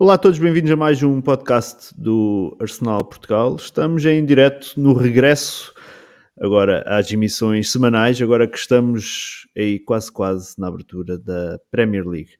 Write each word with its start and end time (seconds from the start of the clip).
Olá 0.00 0.14
a 0.14 0.18
todos, 0.18 0.38
bem-vindos 0.38 0.70
a 0.70 0.76
mais 0.76 1.02
um 1.02 1.20
podcast 1.20 1.92
do 2.00 2.56
Arsenal 2.60 3.04
Portugal. 3.04 3.56
Estamos 3.56 4.06
em 4.06 4.24
direto 4.24 4.74
no 4.76 4.92
regresso 4.92 5.74
agora 6.40 6.84
às 6.86 7.10
emissões 7.10 7.72
semanais, 7.72 8.22
agora 8.22 8.46
que 8.46 8.56
estamos 8.56 9.48
aí 9.56 9.80
quase 9.80 10.12
quase 10.12 10.54
na 10.56 10.68
abertura 10.68 11.18
da 11.18 11.58
Premier 11.68 12.06
League. 12.06 12.30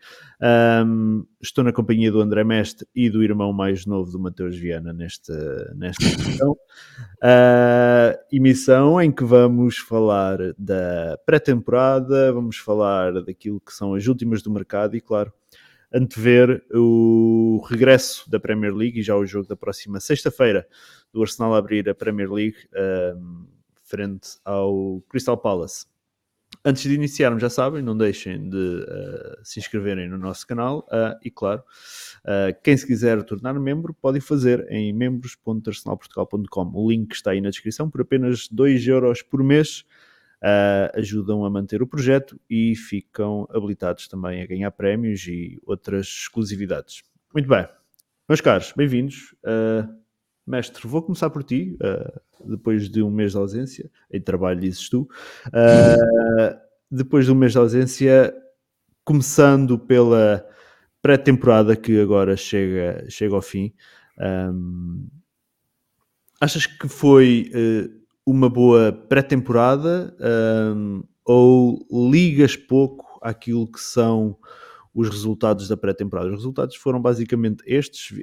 Um, 0.87 1.27
estou 1.43 1.65
na 1.65 1.73
companhia 1.73 2.13
do 2.13 2.21
André 2.21 2.45
Mestre 2.45 2.87
e 2.95 3.11
do 3.11 3.25
irmão 3.25 3.53
mais 3.53 3.85
novo 3.85 4.13
do 4.13 4.21
Mateus 4.21 4.57
Viana 4.57 4.93
nesta, 4.93 5.75
nesta 5.75 6.05
emissão. 6.05 6.53
Uh, 6.53 8.19
emissão 8.31 9.03
em 9.03 9.11
que 9.11 9.25
vamos 9.25 9.79
falar 9.79 10.39
da 10.57 11.19
pré-temporada, 11.27 12.33
vamos 12.33 12.57
falar 12.57 13.21
daquilo 13.25 13.61
que 13.61 13.73
são 13.73 13.95
as 13.95 14.07
últimas 14.07 14.43
do 14.43 14.51
mercado 14.53 14.97
e, 14.97 15.01
claro, 15.01 15.33
antever 15.93 16.65
o 16.73 17.65
regresso 17.69 18.29
da 18.31 18.39
Premier 18.39 18.75
League 18.75 19.01
e 19.01 19.03
já 19.03 19.17
o 19.17 19.27
jogo 19.27 19.49
da 19.49 19.57
próxima 19.57 20.01
sexta-feira 20.01 20.67
do 21.13 21.23
Arsenal 21.23 21.55
abrir 21.55 21.89
a 21.89 21.95
Premier 21.95 22.31
League 22.31 22.57
um, 23.17 23.47
frente 23.85 24.39
ao 24.45 25.03
Crystal 25.09 25.37
Palace. 25.37 25.87
Antes 26.65 26.83
de 26.83 26.95
iniciarmos, 26.95 27.41
já 27.41 27.51
sabem, 27.51 27.83
não 27.83 27.97
deixem 27.97 28.49
de 28.49 28.57
uh, 28.57 29.45
se 29.45 29.61
inscreverem 29.61 30.09
no 30.09 30.19
nosso 30.19 30.47
canal 30.47 30.81
uh, 30.91 31.17
e, 31.23 31.31
claro, 31.31 31.63
uh, 32.25 32.59
quem 32.63 32.77
se 32.77 32.87
quiser 32.87 33.23
tornar 33.23 33.55
membro 33.55 33.95
pode 33.95 34.21
fazer 34.21 34.67
em 34.71 34.93
membros.arsenalportugal.com. 34.93 36.73
O 36.75 36.91
link 36.91 37.13
está 37.13 37.31
aí 37.31 37.41
na 37.41 37.51
descrição 37.51 37.89
por 37.89 38.01
apenas 38.01 38.49
2 38.49 38.87
euros 38.89 39.23
por 39.23 39.43
mês 39.43 39.85
uh, 40.43 40.99
ajudam 40.99 41.45
a 41.45 41.51
manter 41.51 41.83
o 41.83 41.87
projeto 41.87 42.39
e 42.49 42.75
ficam 42.75 43.47
habilitados 43.51 44.09
também 44.09 44.43
a 44.43 44.47
ganhar 44.47 44.71
prémios 44.71 45.27
e 45.27 45.61
outras 45.65 46.07
exclusividades. 46.07 47.03
Muito 47.33 47.49
bem, 47.49 47.67
meus 48.29 48.41
caros, 48.41 48.73
bem-vindos. 48.77 49.35
Uh, 49.45 49.89
mestre, 50.47 50.87
vou 50.87 51.03
começar 51.03 51.31
por 51.31 51.43
ti, 51.43 51.77
uh, 51.83 52.21
depois 52.49 52.89
de 52.89 53.03
um 53.03 53.11
mês 53.11 53.33
de 53.33 53.39
ausência, 53.39 53.91
em 54.11 54.21
trabalho 54.21 54.61
dizes 54.61 54.89
tu. 54.89 55.09
depois 56.91 57.27
de 57.27 57.33
um 57.33 57.35
mês 57.35 57.53
de 57.53 57.59
ausência, 57.59 58.35
começando 59.05 59.79
pela 59.79 60.47
pré-temporada 61.01 61.77
que 61.77 62.01
agora 62.01 62.37
chega, 62.37 63.05
chega 63.09 63.35
ao 63.35 63.43
fim. 63.43 63.73
Um, 64.19 65.09
achas 66.41 66.67
que 66.67 66.89
foi 66.89 67.51
uh, 67.55 67.98
uma 68.29 68.51
boa 68.51 68.93
pré-temporada 68.93 70.15
um, 70.77 71.03
ou 71.25 71.87
ligas 72.11 72.57
pouco 72.57 73.19
àquilo 73.23 73.67
que 73.71 73.81
são 73.81 74.37
os 74.95 75.09
resultados 75.09 75.67
da 75.67 75.77
pré-temporada? 75.77 76.29
Os 76.29 76.37
resultados 76.37 76.77
foram 76.77 77.01
basicamente 77.01 77.63
estes, 77.67 78.23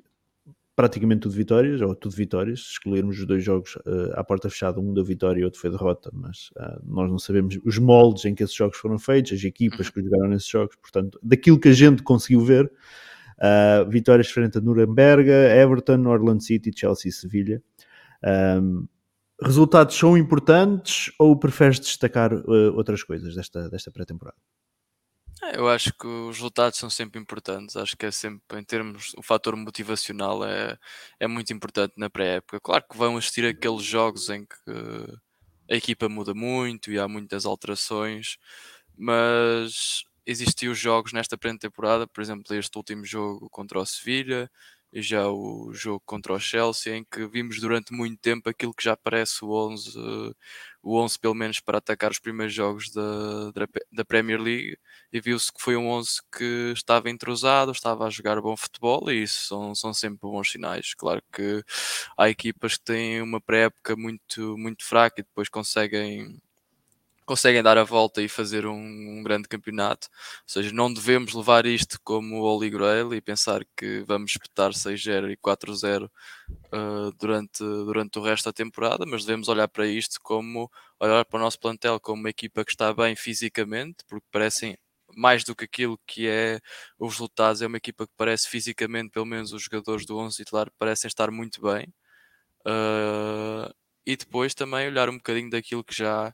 praticamente 0.76 1.22
tudo 1.22 1.33
vitórias, 1.33 1.81
ou 1.81 1.95
tudo 1.95 2.16
vitórias, 2.16 2.59
se 2.61 2.72
excluirmos 2.73 3.17
os 3.17 3.26
dois 3.26 3.44
jogos 3.44 3.78
uh, 3.78 4.14
à 4.14 4.23
porta 4.23 4.48
fechada, 4.48 4.80
um 4.80 4.94
da 4.94 5.02
vitória 5.02 5.42
e 5.42 5.44
outro 5.44 5.59
foi 5.59 5.72
derrota, 5.72 6.11
mas 6.14 6.52
uh, 6.58 6.80
nós 6.86 7.09
não 7.09 7.17
sabemos 7.17 7.58
os 7.66 7.80
moldes 7.80 8.26
em 8.26 8.36
que 8.36 8.44
esses 8.44 8.56
jogos 8.56 8.78
foram 8.78 9.00
feitos, 9.00 9.31
as 9.33 9.44
equipas 9.44 9.89
que 9.89 10.03
jogaram 10.03 10.30
nesses 10.30 10.48
jogos, 10.48 10.76
portanto, 10.76 11.20
daquilo 11.23 11.59
que 11.59 11.70
a 11.70 11.73
gente 11.73 12.03
conseguiu 12.03 12.42
ver, 12.42 12.72
uh, 13.39 13.89
vitórias 13.89 14.30
frente 14.30 14.59
a 14.59 14.61
Nuremberg, 14.61 15.28
Everton, 15.30 16.06
Orlando 16.06 16.44
City, 16.44 16.72
Chelsea 16.76 17.09
e 17.09 17.11
Sevilha. 17.11 17.64
Um, 18.61 18.88
resultados 19.41 19.95
são 19.95 20.17
importantes 20.17 21.11
ou 21.19 21.38
preferes 21.38 21.80
destacar 21.80 22.33
uh, 22.33 22.75
outras 22.75 23.03
coisas 23.03 23.36
desta, 23.36 23.69
desta 23.69 23.92
pré-temporada? 23.92 24.38
É, 25.44 25.58
eu 25.58 25.67
acho 25.67 25.94
que 25.94 26.08
os 26.08 26.37
resultados 26.37 26.80
são 26.80 26.89
sempre 26.89 27.20
importantes. 27.20 27.76
Acho 27.76 27.95
que 27.98 28.05
é 28.05 28.11
sempre, 28.11 28.60
em 28.60 28.64
termos, 28.64 29.14
o 29.17 29.21
fator 29.21 29.55
motivacional 29.55 30.43
é, 30.45 30.77
é 31.20 31.27
muito 31.27 31.52
importante 31.54 31.93
na 31.98 32.10
pré-época. 32.10 32.60
Claro 32.60 32.86
que 32.89 32.98
vão 32.98 33.17
existir 33.17 33.45
aqueles 33.45 33.83
jogos 33.83 34.30
em 34.30 34.45
que 34.45 34.71
a 35.70 35.76
equipa 35.76 36.08
muda 36.08 36.33
muito 36.33 36.92
e 36.92 36.99
há 36.99 37.08
muitas 37.08 37.45
alterações, 37.45 38.37
mas 38.98 40.04
existiam 40.26 40.73
jogos 40.73 41.14
nesta 41.14 41.37
pré-temporada, 41.37 42.08
por 42.08 42.21
exemplo, 42.21 42.55
este 42.55 42.77
último 42.77 43.05
jogo 43.05 43.49
contra 43.49 43.80
o 43.80 43.86
Sevilha, 43.86 44.49
já 44.94 45.28
o 45.30 45.73
jogo 45.73 46.02
contra 46.06 46.34
o 46.34 46.40
Chelsea, 46.40 46.96
em 46.96 47.04
que 47.04 47.28
vimos 47.28 47.60
durante 47.60 47.94
muito 47.94 48.20
tempo 48.20 48.50
aquilo 48.50 48.73
que 48.73 48.84
já 48.84 48.96
parece 48.98 49.44
o 49.44 49.50
11, 49.52 49.98
o 50.82 50.98
11 51.00 51.20
pelo 51.20 51.34
menos 51.34 51.60
para 51.60 51.78
atacar 51.80 52.12
os 52.12 52.20
primeiros 52.20 52.54
jogos 52.54 52.92
da, 52.92 53.52
da 53.92 54.06
Premier 54.06 54.40
League, 54.42 54.78
e 55.12 55.20
viu-se 55.20 55.52
que 55.52 55.62
foi 55.62 55.76
um 55.76 55.88
11 55.90 56.22
que 56.36 56.72
estava 56.73 57.10
entrosado, 57.10 57.72
estava 57.72 58.06
a 58.06 58.10
jogar 58.10 58.40
bom 58.42 58.56
futebol, 58.56 59.10
e 59.12 59.23
isso 59.23 59.48
são, 59.48 59.76
são 59.76 59.94
sempre 59.94 60.20
bons 60.22 60.52
sinais. 60.52 60.94
Claro 60.94 61.22
que 61.34 61.64
há 62.17 62.30
equipas 62.30 62.78
que 62.78 62.84
têm 62.86 63.22
uma 63.22 63.42
pré-época 63.42 63.96
muito, 63.96 64.58
muito 64.58 64.86
fraca 64.86 65.22
e 65.22 65.23
depois 65.23 65.50
conseguem 65.50 66.40
conseguem 67.25 67.63
dar 67.63 67.77
a 67.77 67.83
volta 67.83 68.21
e 68.21 68.30
fazer 68.30 68.65
um, 68.65 68.73
um, 68.73 69.23
grande 69.23 69.47
campeonato. 69.47 70.08
Ou 70.11 70.43
seja, 70.47 70.71
não 70.71 70.93
devemos 70.93 71.33
levar 71.33 71.65
isto 71.65 71.99
como 72.03 72.37
o 72.37 72.43
Holy 72.43 72.69
Grail 72.69 73.13
e 73.13 73.21
pensar 73.21 73.65
que 73.75 74.03
vamos 74.08 74.31
espetar 74.31 74.71
6-0 74.71 75.31
e 75.31 75.37
4-0 75.37 76.05
uh, 76.05 77.11
durante, 77.19 77.59
durante 77.59 78.19
o 78.19 78.21
resto 78.21 78.45
da 78.45 78.53
temporada, 78.53 79.05
mas 79.05 79.25
devemos 79.25 79.47
olhar 79.49 79.67
para 79.67 79.87
isto 79.87 80.19
como 80.21 80.71
olhar 80.99 81.25
para 81.25 81.37
o 81.37 81.41
nosso 81.41 81.59
plantel 81.59 81.99
como 81.99 82.21
uma 82.21 82.30
equipa 82.30 82.63
que 82.63 82.71
está 82.71 82.93
bem 82.93 83.15
fisicamente, 83.15 84.03
porque 84.07 84.25
parecem 84.31 84.77
mais 85.15 85.43
do 85.43 85.55
que 85.55 85.65
aquilo 85.65 85.99
que 86.05 86.27
é 86.27 86.59
os 86.99 87.13
resultados, 87.13 87.61
é 87.61 87.67
uma 87.67 87.77
equipa 87.77 88.05
que 88.05 88.13
parece 88.17 88.49
fisicamente, 88.49 89.11
pelo 89.11 89.25
menos 89.25 89.53
os 89.53 89.63
jogadores 89.63 90.05
do 90.05 90.17
11 90.17 90.37
titular, 90.37 90.69
parecem 90.77 91.07
estar 91.07 91.31
muito 91.31 91.61
bem. 91.61 91.93
Uh, 92.67 93.73
e 94.05 94.15
depois 94.15 94.53
também 94.53 94.87
olhar 94.87 95.09
um 95.09 95.17
bocadinho 95.17 95.49
daquilo 95.49 95.83
que 95.83 95.95
já 95.95 96.33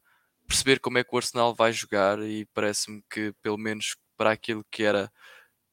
perceber 0.51 0.81
como 0.81 0.97
é 0.97 1.03
que 1.03 1.15
o 1.15 1.17
Arsenal 1.17 1.55
vai 1.55 1.71
jogar 1.71 2.19
e 2.21 2.45
parece-me 2.47 3.01
que, 3.09 3.33
pelo 3.41 3.57
menos 3.57 3.95
para 4.17 4.31
aquilo 4.31 4.65
que 4.69 4.83
era 4.83 5.09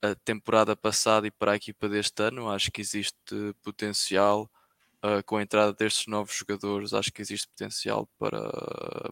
a 0.01 0.15
temporada 0.15 0.77
passada 0.77 1.27
e 1.27 1.33
para 1.33 1.51
a 1.53 1.57
equipa 1.57 1.89
deste 1.89 2.23
ano, 2.23 2.49
acho 2.49 2.71
que 2.71 2.81
existe 2.81 3.35
potencial 3.65 4.49
uh, 5.05 5.21
com 5.27 5.37
a 5.37 5.43
entrada 5.43 5.73
destes 5.73 6.07
novos 6.07 6.33
jogadores. 6.33 6.95
Acho 6.95 7.13
que 7.13 7.21
existe 7.21 7.49
potencial 7.49 8.09
para, 8.21 8.41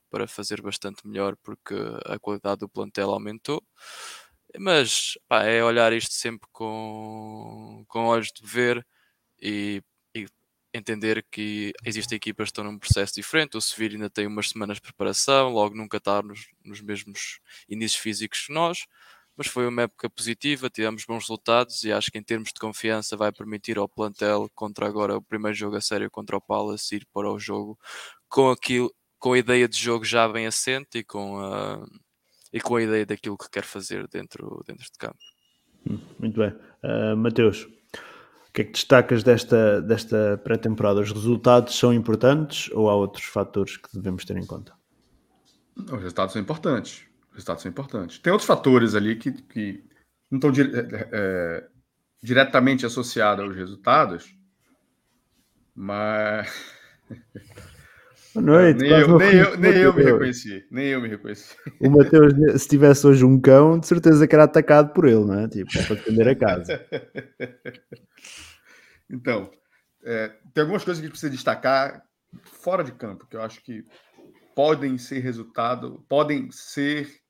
para 0.08 0.28
fazer 0.28 0.62
bastante 0.62 1.04
melhor 1.04 1.36
porque 1.42 1.74
a 2.04 2.16
qualidade 2.16 2.60
do 2.60 2.68
plantel 2.68 3.10
aumentou. 3.10 3.60
Mas 4.56 5.18
pá, 5.28 5.42
é 5.44 5.64
olhar 5.64 5.92
isto 5.92 6.14
sempre 6.14 6.48
com, 6.52 7.84
com 7.88 8.06
olhos 8.06 8.30
de 8.32 8.46
ver 8.46 8.86
e 9.42 9.82
entender 10.76 11.24
que 11.30 11.72
existem 11.84 12.16
equipas 12.16 12.46
que 12.46 12.50
estão 12.50 12.64
num 12.64 12.78
processo 12.78 13.14
diferente. 13.14 13.56
O 13.56 13.60
Sevilha 13.60 13.96
ainda 13.96 14.10
tem 14.10 14.26
umas 14.26 14.50
semanas 14.50 14.76
de 14.76 14.82
preparação, 14.82 15.50
logo 15.50 15.74
nunca 15.74 15.96
está 15.96 16.22
nos, 16.22 16.46
nos 16.64 16.80
mesmos 16.80 17.40
inícios 17.68 18.00
físicos 18.00 18.46
que 18.46 18.52
nós, 18.52 18.86
mas 19.36 19.46
foi 19.46 19.66
uma 19.68 19.82
época 19.82 20.08
positiva, 20.08 20.70
tivemos 20.70 21.04
bons 21.04 21.24
resultados 21.24 21.84
e 21.84 21.92
acho 21.92 22.10
que 22.10 22.18
em 22.18 22.22
termos 22.22 22.48
de 22.48 22.60
confiança 22.60 23.16
vai 23.16 23.30
permitir 23.30 23.76
ao 23.78 23.88
plantel 23.88 24.48
contra 24.54 24.86
agora 24.86 25.16
o 25.16 25.22
primeiro 25.22 25.56
jogo 25.56 25.76
a 25.76 25.80
sério 25.80 26.10
contra 26.10 26.36
o 26.36 26.40
Palace 26.40 26.96
ir 26.96 27.06
para 27.12 27.30
o 27.30 27.38
jogo 27.38 27.78
com 28.28 28.50
aquilo, 28.50 28.92
com 29.18 29.34
a 29.34 29.38
ideia 29.38 29.68
de 29.68 29.78
jogo 29.78 30.04
já 30.04 30.26
bem 30.28 30.46
assente 30.46 30.98
e 30.98 31.04
com 31.04 31.38
a, 31.38 31.86
e 32.52 32.60
com 32.60 32.76
a 32.76 32.82
ideia 32.82 33.04
daquilo 33.04 33.36
que 33.36 33.50
quer 33.50 33.64
fazer 33.64 34.08
dentro, 34.08 34.62
dentro 34.66 34.84
de 34.84 34.98
campo. 34.98 35.18
Hum, 35.88 35.98
muito 36.18 36.40
bem. 36.40 36.50
Uh, 36.82 37.16
Mateus, 37.16 37.68
que 38.56 38.62
é 38.62 38.64
que 38.64 38.72
destacas 38.72 39.22
desta, 39.22 39.82
desta 39.82 40.40
pré-temporada? 40.42 41.00
Os 41.00 41.12
resultados 41.12 41.78
são 41.78 41.92
importantes 41.92 42.70
ou 42.72 42.88
há 42.88 42.94
outros 42.94 43.26
fatores 43.26 43.76
que 43.76 43.88
devemos 43.92 44.24
ter 44.24 44.34
em 44.34 44.46
conta? 44.46 44.72
Os 45.76 45.90
resultados 45.90 46.32
são 46.32 46.40
importantes. 46.40 47.04
Os 47.28 47.34
resultados 47.34 47.62
são 47.62 47.70
importantes. 47.70 48.18
Tem 48.18 48.32
outros 48.32 48.46
fatores 48.46 48.94
ali 48.94 49.16
que, 49.16 49.30
que 49.30 49.84
não 50.30 50.38
estão 50.38 50.50
dire 50.50 50.70
é, 50.74 51.66
diretamente 52.22 52.86
associados 52.86 53.44
aos 53.44 53.54
resultados, 53.54 54.34
mas. 55.74 56.50
Boa 58.32 58.46
noite. 58.46 58.80
Nem, 58.80 58.90
eu, 58.90 59.18
nem, 59.18 59.34
eu, 59.34 59.58
nem 59.58 59.72
eu 59.72 59.94
me 59.94 60.02
reconheci. 60.02 60.66
Nem 60.70 60.86
eu 60.86 61.00
me 61.02 61.08
reconheci. 61.08 61.54
O 61.80 61.90
Mateus, 61.90 62.32
se 62.60 62.68
tivesse 62.68 63.06
hoje 63.06 63.24
um 63.24 63.38
cão, 63.38 63.78
de 63.78 63.86
certeza 63.86 64.26
que 64.26 64.34
era 64.34 64.44
atacado 64.44 64.94
por 64.94 65.06
ele, 65.06 65.24
não 65.24 65.40
é? 65.40 65.48
Tipo, 65.48 65.78
é 65.78 65.82
para 65.82 65.96
defender 65.96 66.28
a 66.28 66.34
casa. 66.34 66.86
Então, 69.10 69.50
é, 70.02 70.28
tem 70.52 70.62
algumas 70.62 70.84
coisas 70.84 71.00
que 71.00 71.04
a 71.04 71.08
gente 71.08 71.12
precisa 71.12 71.32
destacar 71.32 72.04
fora 72.44 72.84
de 72.84 72.92
campo, 72.92 73.26
que 73.26 73.36
eu 73.36 73.42
acho 73.42 73.62
que 73.62 73.84
podem 74.54 74.98
ser 74.98 75.20
resultado, 75.20 76.04
podem 76.08 76.50
ser 76.50 77.22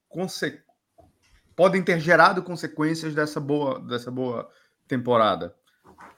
podem 1.55 1.83
ter 1.83 2.01
gerado 2.01 2.43
consequências 2.43 3.15
dessa 3.15 3.39
boa, 3.39 3.81
dessa 3.81 4.11
boa 4.11 4.51
temporada, 4.89 5.55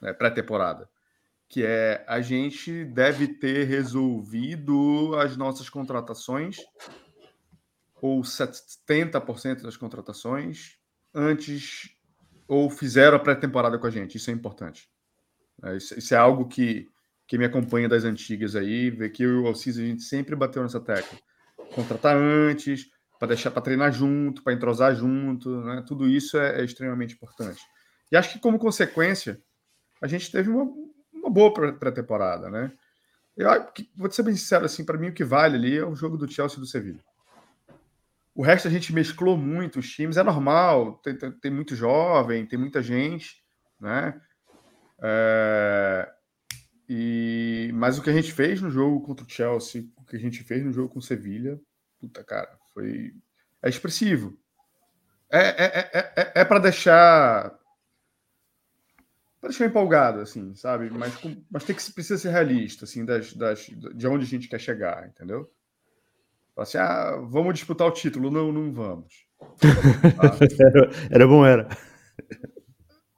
né, 0.01 0.13
pré-temporada, 0.13 0.89
que 1.49 1.65
é 1.65 2.05
a 2.07 2.21
gente 2.21 2.85
deve 2.85 3.27
ter 3.27 3.65
resolvido 3.65 5.17
as 5.17 5.37
nossas 5.37 5.69
contratações 5.69 6.59
ou 8.01 8.21
70% 8.21 9.63
das 9.63 9.77
contratações 9.77 10.79
antes 11.13 11.97
ou 12.47 12.71
fizeram 12.71 13.17
a 13.17 13.21
pré-temporada 13.21 13.79
com 13.79 13.87
a 13.87 13.91
gente. 13.91 14.17
Isso 14.17 14.31
é 14.31 14.33
importante. 14.33 14.89
É, 15.63 15.77
isso, 15.77 16.15
é 16.15 16.17
algo 16.17 16.47
que, 16.47 16.89
que 17.27 17.39
me 17.39 17.45
acompanha 17.45 17.89
das 17.89 18.05
antigas 18.05 18.55
aí, 18.55 18.91
vê 18.91 19.09
que 19.09 19.23
eu 19.23 19.31
e 19.31 19.43
o 19.43 19.47
Alciso 19.47 19.81
a 19.81 19.85
gente 19.85 20.03
sempre 20.03 20.37
bateu 20.37 20.63
nessa 20.63 20.81
tecla. 20.81 21.19
Contratar 21.75 22.17
antes, 22.17 22.89
para 23.19 23.29
deixar 23.29 23.51
para 23.51 23.63
treinar 23.63 23.93
junto, 23.93 24.43
para 24.43 24.53
entrosar 24.53 24.95
junto, 24.95 25.61
né? 25.63 25.83
Tudo 25.87 26.09
isso 26.09 26.39
é, 26.39 26.61
é, 26.61 26.65
extremamente 26.65 27.15
importante. 27.15 27.61
E 28.11 28.17
acho 28.17 28.33
que 28.33 28.39
como 28.39 28.59
consequência, 28.59 29.41
a 30.01 30.07
gente 30.07 30.31
teve 30.31 30.49
uma, 30.49 30.65
uma 31.13 31.31
boa 31.31 31.53
pré-temporada, 31.53 32.49
né? 32.49 32.73
Eu 33.37 33.51
vou 33.97 34.11
ser 34.11 34.23
bem 34.23 34.35
sincero 34.35 34.65
assim, 34.65 34.85
para 34.85 34.99
mim 34.99 35.09
o 35.09 35.13
que 35.13 35.25
vale 35.25 35.57
ali 35.57 35.77
é 35.77 35.85
o 35.85 35.95
jogo 35.95 36.17
do 36.17 36.31
Chelsea 36.31 36.57
e 36.57 36.61
do 36.61 36.67
Sevilla. 36.67 37.01
O 38.35 38.43
resto 38.43 38.69
a 38.69 38.71
gente 38.71 38.93
mesclou 38.93 39.37
muito 39.37 39.81
os 39.81 39.91
times, 39.91 40.17
é 40.17 40.23
normal, 40.23 40.95
tem, 41.03 41.17
tem, 41.17 41.33
tem 41.33 41.51
muito 41.51 41.75
jovem, 41.75 42.47
tem 42.47 42.59
muita 42.59 42.81
gente, 42.81 43.43
né? 43.81 44.21
É... 45.03 46.13
E... 46.89 47.71
Mas 47.75 47.99
o 47.99 48.03
que 48.03 48.11
a 48.11 48.13
gente 48.13 48.33
fez 48.33 48.61
no 48.61 48.71
jogo 48.71 49.01
contra 49.03 49.25
o 49.25 49.29
Chelsea, 49.29 49.87
o 49.97 50.05
que 50.05 50.17
a 50.17 50.19
gente 50.19 50.43
fez 50.43 50.65
no 50.65 50.73
jogo 50.73 50.89
com 50.89 50.99
o 50.99 51.03
Sevilha, 51.03 51.61
puta 52.01 52.25
cara, 52.25 52.57
foi 52.73 53.15
é 53.63 53.69
expressivo. 53.69 54.39
É, 55.31 55.41
é, 55.41 55.91
é, 55.93 56.13
é, 56.17 56.33
é 56.37 56.45
para 56.45 56.59
deixar 56.59 57.59
para 59.41 59.51
deixar 59.51 59.67
empolgado, 59.67 60.21
assim, 60.21 60.55
sabe? 60.55 60.91
Mas, 60.91 61.15
mas 61.51 61.65
tem 61.65 61.77
que 61.77 61.93
precisa 61.93 62.19
ser 62.19 62.31
realista, 62.31 62.85
assim, 62.85 63.05
das, 63.05 63.33
das, 63.35 63.67
de 63.67 64.07
onde 64.07 64.25
a 64.25 64.29
gente 64.29 64.49
quer 64.49 64.59
chegar, 64.59 65.07
entendeu? 65.07 65.49
assim, 66.57 66.77
ah, 66.79 67.17
vamos 67.23 67.55
disputar 67.55 67.87
o 67.87 67.93
título. 67.93 68.33
Não, 68.33 68.51
não 68.51 68.73
vamos. 68.73 69.27
era, 70.59 70.91
era, 71.09 71.27
bom, 71.29 71.47
era. 71.47 71.69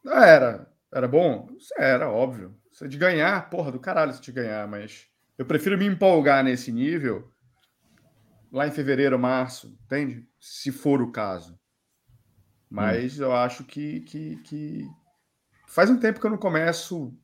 Era. 0.05 0.70
Era 0.93 1.07
bom? 1.07 1.49
Era, 1.79 2.11
óbvio. 2.11 2.57
Se 2.73 2.89
de 2.89 2.97
ganhar, 2.97 3.49
porra, 3.49 3.71
do 3.71 3.79
caralho 3.79 4.13
se 4.13 4.21
de 4.21 4.33
ganhar, 4.33 4.67
mas 4.67 5.07
eu 5.39 5.47
prefiro 5.47 5.79
me 5.79 5.87
empolgar 5.87 6.43
nesse 6.43 6.73
nível 6.73 7.31
lá 8.53 8.67
em 8.67 8.73
fevereiro, 8.73 9.19
março, 9.19 9.79
entende? 9.85 10.27
Se 10.41 10.73
for 10.73 11.01
o 11.01 11.13
caso. 11.13 11.59
Mas 12.69 13.19
hum. 13.19 13.25
eu 13.25 13.33
acho 13.33 13.65
que, 13.65 14.01
que, 14.01 14.37
que 14.45 14.89
faz 15.69 15.91
um 15.91 15.99
tempo 15.99 16.21
que 16.21 16.27
eu 16.27 16.31
não 16.31 16.39
começo 16.39 17.15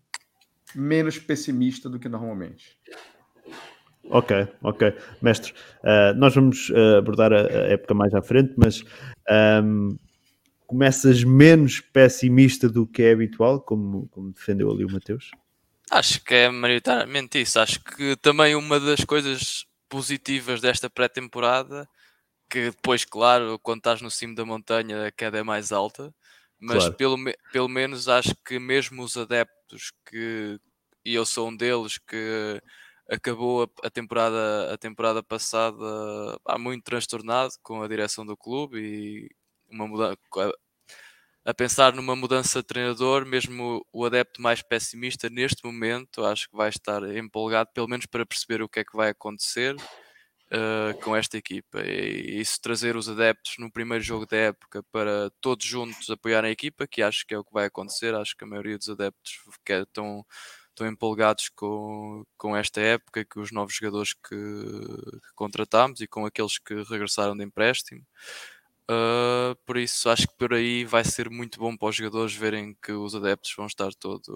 menos 0.75 1.19
pessimista 1.19 1.89
do 1.89 1.99
que 1.99 2.09
normalmente. 2.09 2.79
Ok, 4.09 4.49
ok. 4.63 4.97
Mestre, 5.21 5.53
uh, 5.83 6.15
nós 6.17 6.35
vamos 6.35 6.71
uh, 6.71 6.99
abordar 6.99 7.33
a, 7.33 7.41
a, 7.41 7.73
época 7.73 7.95
mais 7.95 8.15
à 8.15 8.23
frente, 8.23 8.55
mas 8.57 8.83
um, 8.83 8.87
ehm, 9.29 9.99
começas 10.67 11.23
menos 11.25 11.81
pessimista 11.81 12.69
do 12.69 12.87
que 12.87 13.03
é 13.03 13.13
habitual, 13.13 13.61
como, 13.61 14.09
como 14.09 14.33
defendeu 14.33 14.71
ali 14.71 14.85
o 14.85 14.91
Mateus? 14.91 15.31
Acho 15.91 16.23
que 16.25 16.35
é 16.35 16.51
maioritariamente 16.51 17.41
isso. 17.41 17.59
Acho 17.59 17.83
que 17.83 18.17
também 18.17 18.55
uma 18.55 18.81
das 18.81 19.05
coisas 19.05 19.65
positivas 19.89 20.61
desta 20.61 20.91
pré-temporada, 20.91 21.89
que 22.51 22.71
depois, 22.71 23.05
claro, 23.05 23.59
quando 23.61 23.79
estás 23.79 24.03
no 24.03 24.11
cimo 24.11 24.35
da 24.35 24.45
montanha 24.45 25.07
a 25.07 25.13
queda 25.13 25.39
é 25.39 25.43
mais 25.43 25.73
alta, 25.73 26.15
mas 26.59 26.85
claro. 26.85 26.95
pelo, 26.95 27.17
pelo 27.53 27.69
menos 27.69 28.09
acho 28.09 28.35
que 28.45 28.59
mesmo 28.59 29.03
os 29.03 29.17
adeptos 29.17 29.93
que, 30.09 30.59
e 31.05 31.15
eu 31.15 31.25
sou 31.25 31.49
um 31.49 31.57
deles, 31.57 31.99
que 31.99 32.61
acabou 33.09 33.65
a, 33.65 33.87
a, 33.87 33.91
temporada, 33.91 34.73
a 34.73 34.77
temporada 34.77 35.23
passada 35.23 35.77
há 36.45 36.59
muito 36.59 36.85
transtornado 36.85 37.53
com 37.63 37.83
a 37.83 37.89
direção 37.89 38.27
do 38.27 38.37
clube 38.37 38.79
e 38.81 39.31
uma 39.77 39.87
mudança 39.87 40.19
a, 41.45 41.55
pensar 41.55 41.95
numa 41.95 42.17
mudança 42.17 42.61
de 42.61 42.67
treinador, 42.67 43.25
mesmo 43.25 43.87
o 43.93 44.05
adepto 44.05 44.43
mais 44.43 44.63
pessimista 44.63 45.31
neste 45.31 45.65
momento, 45.65 46.25
acho 46.25 46.51
que 46.51 46.57
vai 46.57 46.69
estar 46.69 47.03
empolgado, 47.17 47.71
pelo 47.73 47.89
menos 47.89 48.07
para 48.07 48.27
perceber 48.27 48.63
o 48.63 48.69
que 48.69 48.81
é 48.81 48.85
que 48.85 48.97
vai 48.97 49.11
acontecer 49.11 49.77
uh, 49.77 51.01
com 51.03 51.15
esta 51.15 51.37
equipa. 51.39 51.81
E 51.85 52.41
isso 52.41 52.61
trazer 52.61 52.97
os 52.97 53.09
adeptos 53.09 53.55
no 53.59 53.71
primeiro 53.71 54.03
jogo 54.03 54.27
da 54.27 54.37
época 54.37 54.83
para 54.91 55.31
todos 55.41 55.65
juntos 55.65 56.11
apoiarem 56.11 56.51
a 56.51 56.53
equipa, 56.53 56.87
que 56.87 57.03
acho 57.03 57.25
que 57.27 57.35
é 57.35 57.39
o 57.39 57.45
que 57.45 57.53
vai 57.53 57.67
acontecer. 57.67 58.15
Acho 58.15 58.37
que 58.37 58.45
a 58.45 58.49
maioria 58.49 58.79
dos 58.79 58.89
adeptos 58.89 59.39
estão 59.69 60.25
estão 60.77 60.87
empolgados 60.87 61.49
com, 61.49 62.23
com 62.37 62.55
esta 62.55 62.81
época, 62.83 63.25
com 63.25 63.41
os 63.41 63.51
novos 63.51 63.75
jogadores 63.75 64.13
que, 64.13 64.37
que 64.37 65.35
contratámos 65.35 66.03
e 66.03 66.07
com 66.07 66.27
aqueles 66.27 66.59
que 66.59 66.75
regressaram 66.83 67.35
de 67.35 67.43
empréstimo. 67.43 68.03
Uh, 68.89 69.57
por 69.67 69.77
isso 69.77 70.09
acho 70.09 70.29
que 70.29 70.37
por 70.37 70.55
aí 70.55 70.85
vai 70.85 71.03
ser 71.03 71.29
muito 71.29 71.59
bom 71.59 71.77
para 71.77 71.89
os 71.89 71.97
jogadores 71.97 72.33
verem 72.35 72.77
que 72.81 72.93
os 72.93 73.17
adeptos 73.17 73.53
vão 73.57 73.67
estar 73.67 73.93
todos 73.93 74.29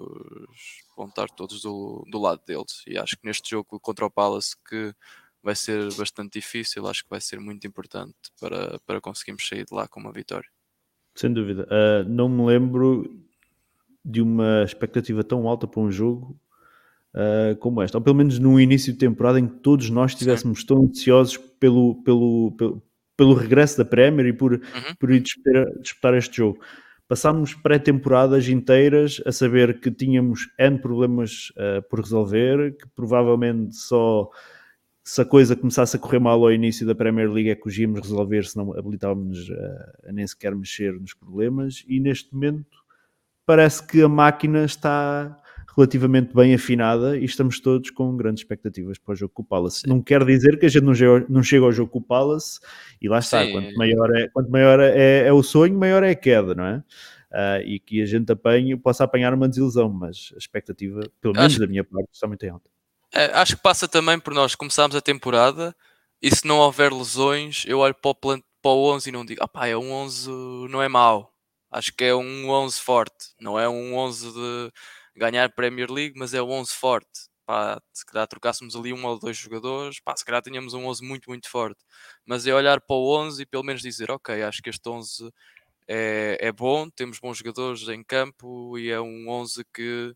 vão 0.97 1.07
estar 1.07 1.29
todos 1.29 1.61
do, 1.61 2.03
do 2.11 2.19
lado 2.19 2.41
deles. 2.45 2.83
E 2.85 2.97
acho 2.97 3.15
que 3.15 3.25
neste 3.25 3.49
jogo 3.49 3.79
contra 3.79 4.05
o 4.05 4.11
Palace 4.11 4.55
que 4.67 4.93
vai 5.41 5.55
ser 5.55 5.93
bastante 5.95 6.33
difícil 6.33 6.85
acho 6.85 7.03
que 7.03 7.09
vai 7.09 7.21
ser 7.21 7.39
muito 7.39 7.65
importante 7.65 8.13
para, 8.41 8.77
para 8.85 8.99
conseguirmos 8.99 9.47
sair 9.47 9.65
de 9.65 9.73
lá 9.73 9.87
com 9.87 10.01
uma 10.01 10.11
vitória. 10.11 10.49
Sem 11.15 11.31
dúvida. 11.31 11.65
Uh, 11.71 12.09
não 12.09 12.27
me 12.27 12.45
lembro 12.45 13.09
de 14.03 14.21
uma 14.21 14.63
expectativa 14.63 15.23
tão 15.23 15.47
alta 15.47 15.65
para 15.65 15.81
um 15.81 15.91
jogo 15.91 16.37
uh, 17.15 17.55
como 17.57 17.81
esta, 17.81 17.97
ou 17.97 18.03
pelo 18.03 18.15
menos 18.15 18.37
no 18.37 18.59
início 18.59 18.91
de 18.91 18.99
temporada 18.99 19.39
em 19.39 19.47
que 19.47 19.59
todos 19.59 19.89
nós 19.89 20.11
estivéssemos 20.11 20.63
tão 20.63 20.83
ansiosos 20.83 21.37
pelo, 21.37 22.01
pelo, 22.03 22.51
pelo, 22.57 22.83
pelo, 23.17 23.33
regresso 23.33 23.77
da 23.77 23.85
Premier 23.85 24.27
e 24.27 24.33
por, 24.33 24.53
uhum. 24.53 24.95
por 24.99 25.11
ir 25.11 25.21
disputar, 25.21 25.65
disputar 25.79 26.13
este 26.15 26.37
jogo. 26.37 26.59
Passámos 27.07 27.53
pré-temporadas 27.53 28.47
inteiras 28.47 29.21
a 29.25 29.31
saber 29.31 29.79
que 29.79 29.91
tínhamos 29.91 30.47
N 30.57 30.79
problemas 30.79 31.51
uh, 31.51 31.81
por 31.89 31.99
resolver, 31.99 32.77
que 32.77 32.87
provavelmente 32.95 33.75
só 33.75 34.29
se 35.03 35.21
a 35.21 35.25
coisa 35.25 35.55
começasse 35.55 35.97
a 35.97 35.99
correr 35.99 36.19
mal 36.19 36.41
ao 36.41 36.53
início 36.53 36.85
da 36.85 36.95
Premier 36.95 37.29
League 37.29 37.49
é 37.49 37.55
que 37.55 37.67
os 37.67 37.77
íamos 37.77 37.99
resolver, 38.01 38.45
se 38.45 38.55
não 38.55 38.77
habilitávamos 38.77 39.49
a, 39.49 40.09
a 40.09 40.11
nem 40.11 40.25
sequer 40.25 40.55
mexer 40.55 40.93
nos 40.93 41.13
problemas, 41.13 41.83
e 41.87 41.99
neste 41.99 42.33
momento 42.33 42.77
parece 43.45 43.85
que 43.85 44.01
a 44.01 44.07
máquina 44.07 44.63
está 44.63 45.40
relativamente 45.75 46.33
bem 46.33 46.53
afinada 46.53 47.17
e 47.17 47.25
estamos 47.25 47.59
todos 47.59 47.89
com 47.89 48.15
grandes 48.15 48.41
expectativas 48.41 48.97
para 48.97 49.13
o 49.13 49.15
jogo 49.15 49.33
com 49.33 49.41
o 49.41 49.45
Palace. 49.45 49.81
Sim. 49.81 49.89
Não 49.89 50.01
quer 50.01 50.23
dizer 50.25 50.59
que 50.59 50.65
a 50.65 50.69
gente 50.69 50.83
não 50.83 50.93
chega, 50.93 51.25
não 51.29 51.43
chega 51.43 51.65
ao 51.65 51.71
jogo 51.71 51.91
com 51.91 51.99
o 51.99 52.03
Palace 52.03 52.59
e 53.01 53.07
lá 53.07 53.19
está, 53.19 53.45
quanto 53.49 53.73
maior, 53.75 54.15
é, 54.15 54.27
quanto 54.29 54.51
maior 54.51 54.79
é, 54.79 55.27
é, 55.27 55.33
o 55.33 55.41
sonho, 55.41 55.77
maior 55.77 56.03
é 56.03 56.11
a 56.11 56.15
queda, 56.15 56.53
não 56.55 56.65
é? 56.65 56.83
Uh, 57.31 57.63
e 57.65 57.79
que 57.79 58.01
a 58.01 58.05
gente 58.05 58.29
apanhe, 58.29 58.75
possa 58.75 59.05
apanhar 59.05 59.33
uma 59.33 59.47
desilusão, 59.47 59.89
mas 59.89 60.31
a 60.35 60.37
expectativa, 60.37 61.01
pelo 61.21 61.33
menos 61.33 61.53
acho, 61.53 61.61
da 61.61 61.67
minha 61.67 61.83
parte, 61.83 62.09
está 62.11 62.27
muito 62.27 62.45
alta. 62.49 62.69
É, 63.13 63.25
acho 63.37 63.55
que 63.55 63.61
passa 63.61 63.87
também 63.87 64.19
por 64.19 64.33
nós 64.33 64.53
começarmos 64.53 64.95
a 64.97 65.01
temporada 65.01 65.73
e 66.21 66.29
se 66.35 66.45
não 66.45 66.57
houver 66.57 66.91
lesões, 66.91 67.63
eu 67.65 67.79
olho 67.79 67.95
para 67.95 68.11
o, 68.11 68.15
para 68.15 68.71
o 68.71 68.93
11 68.93 69.07
e 69.07 69.11
não 69.13 69.25
digo, 69.25 69.41
ah 69.41 69.47
pá, 69.47 69.67
é 69.67 69.77
um 69.77 69.91
11, 69.93 70.29
não 70.69 70.81
é 70.81 70.89
mau 70.89 71.31
Acho 71.71 71.93
que 71.93 72.03
é 72.03 72.13
um 72.13 72.49
11 72.49 72.81
forte, 72.81 73.29
não 73.39 73.57
é 73.57 73.67
um 73.69 73.95
11 73.95 74.33
de 74.33 74.71
ganhar 75.15 75.53
Premier 75.53 75.89
League, 75.91 76.13
mas 76.17 76.33
é 76.33 76.41
um 76.41 76.51
11 76.51 76.73
forte. 76.73 77.29
Pá, 77.45 77.81
se 77.93 78.05
calhar 78.05 78.27
trocássemos 78.27 78.75
ali 78.75 78.93
um 78.93 79.05
ou 79.05 79.19
dois 79.19 79.37
jogadores, 79.37 79.99
pá, 80.01 80.15
se 80.15 80.23
calhar 80.25 80.41
tínhamos 80.41 80.73
um 80.73 80.85
11 80.85 81.03
muito, 81.05 81.29
muito 81.29 81.49
forte. 81.49 81.83
Mas 82.25 82.45
é 82.47 82.53
olhar 82.53 82.79
para 82.81 82.95
o 82.95 83.15
11 83.17 83.43
e 83.43 83.45
pelo 83.45 83.63
menos 83.63 83.81
dizer, 83.81 84.11
ok, 84.11 84.41
acho 84.43 84.61
que 84.61 84.69
este 84.69 84.87
11 84.89 85.31
é, 85.87 86.37
é 86.39 86.51
bom, 86.51 86.89
temos 86.89 87.19
bons 87.19 87.37
jogadores 87.39 87.87
em 87.89 88.03
campo 88.03 88.77
e 88.77 88.89
é 88.91 89.01
um 89.01 89.29
11 89.29 89.65
que 89.73 90.13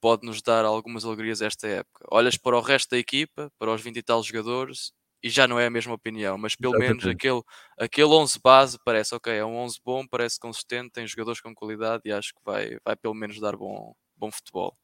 pode 0.00 0.26
nos 0.26 0.42
dar 0.42 0.64
algumas 0.64 1.04
alegrias 1.04 1.42
esta 1.42 1.66
época. 1.68 2.06
Olhas 2.10 2.36
para 2.36 2.56
o 2.56 2.60
resto 2.60 2.90
da 2.90 2.98
equipa, 2.98 3.50
para 3.58 3.72
os 3.72 3.82
20 3.82 3.96
e 3.98 4.02
tal 4.02 4.22
jogadores, 4.22 4.92
e 5.22 5.28
já 5.28 5.46
não 5.46 5.60
é 5.60 5.66
a 5.66 5.70
mesma 5.70 5.92
opinião, 5.94 6.38
mas 6.38 6.56
pelo 6.56 6.74
Exatamente. 6.74 6.74
menos 6.74 7.06
aquele, 7.06 7.42
aquele 7.78 8.08
11 8.08 8.38
base 8.42 8.78
parece, 8.84 9.14
ok, 9.14 9.32
é 9.34 9.44
um 9.44 9.56
11 9.58 9.78
bom, 9.84 10.06
parece 10.06 10.38
consistente, 10.40 10.90
tem 10.92 11.06
jogadores 11.06 11.40
com 11.40 11.54
qualidade 11.54 12.02
e 12.06 12.12
acho 12.12 12.30
que 12.34 12.40
vai, 12.44 12.78
vai 12.84 12.96
pelo 12.96 13.14
menos 13.14 13.38
dar 13.40 13.54
bom, 13.56 13.94
bom 14.20 14.30
futebol. 14.30 14.76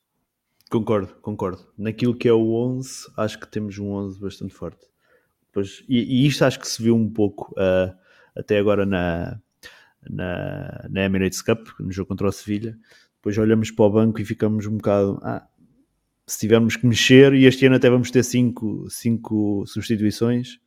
Concordo, 0.71 1.15
concordo. 1.21 1.65
Naquilo 1.79 2.17
que 2.17 2.27
é 2.27 2.33
o 2.33 2.55
11, 2.55 3.13
acho 3.19 3.39
que 3.39 3.47
temos 3.47 3.79
um 3.79 3.93
11 3.93 4.19
bastante 4.19 4.55
forte. 4.55 4.85
Pois, 5.53 5.85
e, 5.89 6.23
e 6.23 6.27
isto 6.27 6.45
acho 6.45 6.59
que 6.59 6.67
se 6.67 6.83
viu 6.83 6.97
um 6.97 7.09
pouco 7.09 7.53
uh, 7.53 7.95
até 8.35 8.59
agora 8.59 8.85
na, 8.85 9.41
na, 10.09 10.87
na 10.91 11.05
Emirates 11.05 11.43
Cup, 11.43 11.69
no 11.79 11.93
jogo 11.93 12.09
contra 12.09 12.27
o 12.27 12.33
Sevilha. 12.33 12.77
Depois 13.17 13.37
olhamos 13.39 13.71
para 13.71 13.85
o 13.85 13.91
banco 13.91 14.21
e 14.21 14.25
ficamos 14.25 14.67
um 14.67 14.77
bocado. 14.77 15.21
Ah, 15.23 15.47
se 16.27 16.41
tivermos 16.41 16.75
que 16.75 16.87
mexer, 16.87 17.35
e 17.35 17.45
este 17.45 17.67
ano 17.67 17.77
até 17.77 17.89
vamos 17.89 18.11
ter 18.11 18.25
cinco, 18.25 18.91
cinco 18.91 19.65
substituições, 19.67 20.59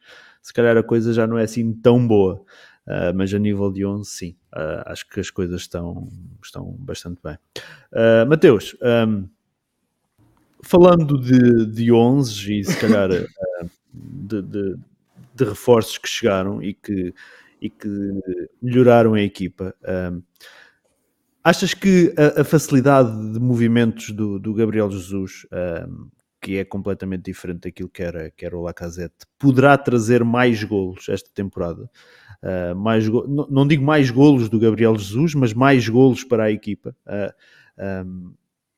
se 0.41 0.53
calhar 0.53 0.77
a 0.77 0.83
coisa 0.83 1.11
já 1.11 1.27
não 1.27 1.37
é 1.37 1.43
assim 1.43 1.73
tão 1.73 2.07
boa. 2.07 2.45
Uh, 2.89 3.13
mas 3.13 3.31
a 3.31 3.37
nível 3.37 3.71
de 3.71 3.85
11, 3.85 4.09
sim, 4.09 4.35
uh, 4.51 4.81
acho 4.87 5.07
que 5.07 5.19
as 5.19 5.29
coisas 5.29 5.61
estão, 5.61 6.09
estão 6.43 6.75
bastante 6.79 7.19
bem. 7.23 7.37
Uh, 7.93 8.27
Mateus, 8.27 8.75
um, 9.07 9.29
falando 10.63 11.19
de, 11.19 11.67
de 11.67 11.91
11 11.91 12.59
e 12.59 12.63
se 12.63 12.75
calhar 12.79 13.09
de, 13.93 14.41
de, 14.41 14.75
de, 15.35 15.43
reforços 15.43 15.99
que 15.99 16.09
chegaram 16.09 16.63
e 16.63 16.73
que, 16.73 17.13
e 17.61 17.69
que 17.69 17.87
melhoraram 18.59 19.13
a 19.13 19.21
equipa, 19.21 19.75
um, 20.11 20.23
achas 21.43 21.75
que 21.75 22.11
a, 22.17 22.41
a, 22.41 22.43
facilidade 22.43 23.11
de 23.33 23.39
movimentos 23.39 24.09
do, 24.09 24.39
do 24.39 24.51
Gabriel 24.51 24.89
Jesus, 24.89 25.45
um, 25.87 26.07
que 26.41 26.57
é 26.57 26.65
completamente 26.65 27.23
diferente 27.23 27.61
daquilo 27.61 27.89
que 27.89 28.01
era, 28.01 28.31
que 28.31 28.45
era 28.45 28.57
o 28.57 28.61
Lacazette, 28.61 29.25
poderá 29.37 29.77
trazer 29.77 30.23
mais 30.23 30.63
golos 30.63 31.09
esta 31.09 31.29
temporada? 31.33 31.89
Uh, 32.41 32.75
mais 32.75 33.07
não, 33.07 33.47
não, 33.49 33.67
digo 33.67 33.83
mais 33.83 34.09
golos 34.09 34.47
do 34.47 34.59
Gabriel 34.59 34.97
Jesus, 34.97 35.35
mas 35.35 35.53
mais 35.53 35.87
golos 35.89 36.23
para 36.23 36.45
a 36.45 36.51
equipa. 36.51 36.95
Uh, 37.05 38.05
um, 38.05 38.33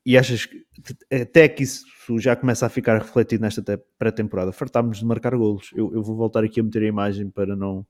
e 0.06 0.18
achas 0.18 0.46
que 0.46 0.66
até 1.12 1.48
que 1.48 1.64
isso 1.64 1.86
já 2.18 2.36
começa 2.36 2.66
a 2.66 2.70
ficar 2.70 2.98
refletido 2.98 3.44
nesta 3.44 3.62
pré-temporada? 4.00 4.52
Fartámos 4.52 4.98
de 4.98 5.06
marcar 5.06 5.36
golos. 5.36 5.70
Eu, 5.76 5.94
eu, 5.94 6.02
vou 6.02 6.16
voltar 6.16 6.44
aqui 6.44 6.60
a 6.60 6.64
meter 6.64 6.82
a 6.84 6.88
imagem 6.88 7.30
para 7.30 7.56
não 7.56 7.86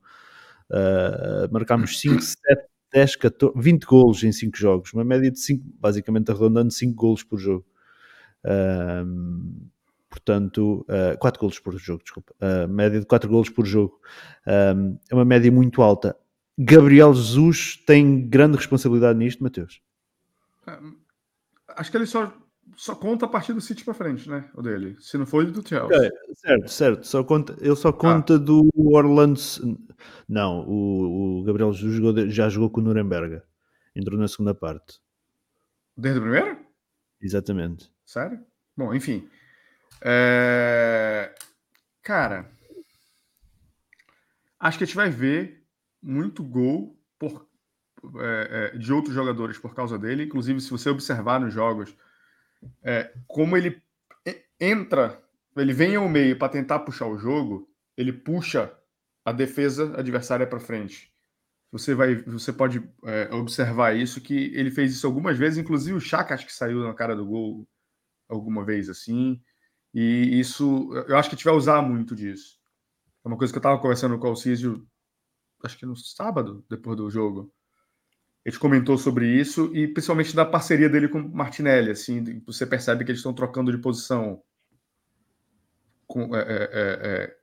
uh, 0.70 1.50
marcarmos 1.50 1.98
5, 1.98 2.20
7, 2.20 2.36
10, 2.92 3.16
14, 3.16 3.54
20 3.56 3.84
golos 3.84 4.22
em 4.22 4.32
5 4.32 4.56
jogos, 4.56 4.92
uma 4.92 5.04
média 5.04 5.30
de 5.30 5.40
5, 5.40 5.64
basicamente 5.80 6.30
arredondando 6.30 6.70
5 6.70 6.94
golos 6.94 7.22
por 7.22 7.38
jogo. 7.38 7.64
Uh, 8.44 9.70
portanto, 10.08 10.86
uh, 10.88 11.18
4 11.18 11.40
golos 11.40 11.58
por 11.58 11.76
jogo, 11.78 12.02
desculpa. 12.02 12.34
Uh, 12.40 12.68
média 12.68 13.00
de 13.00 13.06
4 13.06 13.30
golos 13.30 13.48
por 13.48 13.64
jogo. 13.66 14.00
Uh, 14.46 14.98
é 15.10 15.14
uma 15.14 15.24
média 15.24 15.50
muito 15.50 15.82
alta. 15.82 16.16
Gabriel 16.58 17.14
Jesus 17.14 17.76
tem 17.86 18.28
grande 18.28 18.56
responsabilidade 18.56 19.18
nisto, 19.18 19.42
Mateus? 19.42 19.80
Acho 21.68 21.90
que 21.90 21.96
ele 21.96 22.06
só, 22.06 22.32
só 22.76 22.94
conta 22.94 23.26
a 23.26 23.28
partir 23.28 23.52
do 23.52 23.60
City 23.60 23.84
para 23.84 23.94
frente, 23.94 24.28
né? 24.28 24.48
O 24.54 24.62
dele. 24.62 24.96
Se 25.00 25.16
não 25.16 25.26
for 25.26 25.42
ele 25.42 25.52
do 25.52 25.66
Chelsea. 25.66 25.96
Okay, 25.96 26.10
certo, 26.34 26.68
certo. 26.68 27.06
Só 27.06 27.24
conta, 27.24 27.56
ele 27.60 27.76
só 27.76 27.92
conta 27.92 28.34
ah. 28.34 28.38
do 28.38 28.68
Orlando. 28.76 29.40
Não, 30.28 30.60
o, 30.68 31.40
o 31.40 31.44
Gabriel 31.44 31.72
Jesus 31.72 31.96
jogou, 31.96 32.28
já 32.28 32.48
jogou 32.48 32.70
com 32.70 32.80
o 32.80 32.84
Nuremberg. 32.84 33.40
Entrou 33.96 34.18
na 34.18 34.28
segunda 34.28 34.54
parte. 34.54 35.00
Desde 35.96 36.18
o 36.18 36.22
primeiro? 36.22 36.58
Exatamente. 37.20 37.90
Sério? 38.12 38.44
Bom, 38.76 38.92
enfim. 38.92 39.26
É... 40.02 41.34
Cara, 42.02 42.50
acho 44.60 44.76
que 44.76 44.84
a 44.84 44.86
gente 44.86 44.96
vai 44.96 45.08
ver 45.08 45.64
muito 46.02 46.44
gol 46.44 47.00
por 47.18 47.48
é, 48.18 48.72
é, 48.74 48.76
de 48.76 48.92
outros 48.92 49.14
jogadores 49.14 49.56
por 49.56 49.74
causa 49.74 49.98
dele. 49.98 50.24
Inclusive, 50.24 50.60
se 50.60 50.70
você 50.70 50.90
observar 50.90 51.40
nos 51.40 51.54
jogos, 51.54 51.96
é, 52.82 53.14
como 53.26 53.56
ele 53.56 53.80
entra, 54.60 55.22
ele 55.56 55.72
vem 55.72 55.96
ao 55.96 56.06
meio 56.06 56.38
para 56.38 56.52
tentar 56.52 56.80
puxar 56.80 57.06
o 57.06 57.16
jogo, 57.16 57.66
ele 57.96 58.12
puxa 58.12 58.76
a 59.24 59.32
defesa 59.32 59.98
adversária 59.98 60.46
para 60.46 60.60
frente. 60.60 61.10
Você 61.70 61.94
vai, 61.94 62.16
você 62.16 62.52
pode 62.52 62.86
é, 63.06 63.34
observar 63.34 63.96
isso 63.96 64.20
que 64.20 64.54
ele 64.54 64.70
fez 64.70 64.92
isso 64.92 65.06
algumas 65.06 65.38
vezes, 65.38 65.56
inclusive 65.56 65.96
o 65.96 66.00
Chaka 66.00 66.34
acho 66.34 66.44
que 66.44 66.52
saiu 66.52 66.80
na 66.80 66.92
cara 66.92 67.16
do 67.16 67.24
gol 67.24 67.66
alguma 68.32 68.64
vez 68.64 68.88
assim. 68.88 69.40
E 69.94 70.40
isso, 70.40 70.90
eu 71.06 71.16
acho 71.16 71.28
que 71.28 71.34
a 71.34 71.36
gente 71.36 71.44
vai 71.44 71.54
usar 71.54 71.82
muito 71.82 72.14
disso. 72.14 72.58
É 73.24 73.28
uma 73.28 73.36
coisa 73.36 73.52
que 73.52 73.56
eu 73.58 73.60
estava 73.60 73.78
conversando 73.78 74.18
com 74.18 74.26
o 74.26 74.30
Alcísio, 74.30 74.86
acho 75.62 75.78
que 75.78 75.86
no 75.86 75.94
sábado, 75.96 76.64
depois 76.68 76.96
do 76.96 77.10
jogo. 77.10 77.52
A 78.44 78.50
gente 78.50 78.58
comentou 78.58 78.98
sobre 78.98 79.28
isso 79.28 79.70
e 79.72 79.86
principalmente 79.86 80.34
da 80.34 80.44
parceria 80.44 80.88
dele 80.88 81.08
com 81.08 81.20
Martinelli. 81.20 81.92
Assim, 81.92 82.40
você 82.44 82.66
percebe 82.66 83.04
que 83.04 83.12
eles 83.12 83.20
estão 83.20 83.32
trocando 83.32 83.70
de 83.70 83.78
posição 83.78 84.42
com, 86.08 86.34
é, 86.34 86.40
é, 86.40 86.44
é, 86.44 87.22
é, 87.22 87.36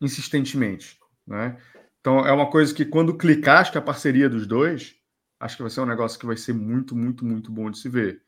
insistentemente. 0.00 1.00
Né? 1.26 1.60
Então 2.00 2.24
é 2.24 2.32
uma 2.32 2.48
coisa 2.48 2.72
que 2.72 2.84
quando 2.84 3.18
clicar, 3.18 3.60
acho 3.60 3.72
que 3.72 3.78
a 3.78 3.82
parceria 3.82 4.30
dos 4.30 4.46
dois, 4.46 4.94
acho 5.40 5.56
que 5.56 5.62
vai 5.62 5.70
ser 5.70 5.80
um 5.80 5.86
negócio 5.86 6.18
que 6.18 6.26
vai 6.26 6.36
ser 6.36 6.52
muito, 6.52 6.94
muito, 6.94 7.24
muito 7.24 7.50
bom 7.50 7.68
de 7.68 7.78
se 7.78 7.88
ver. 7.88 8.22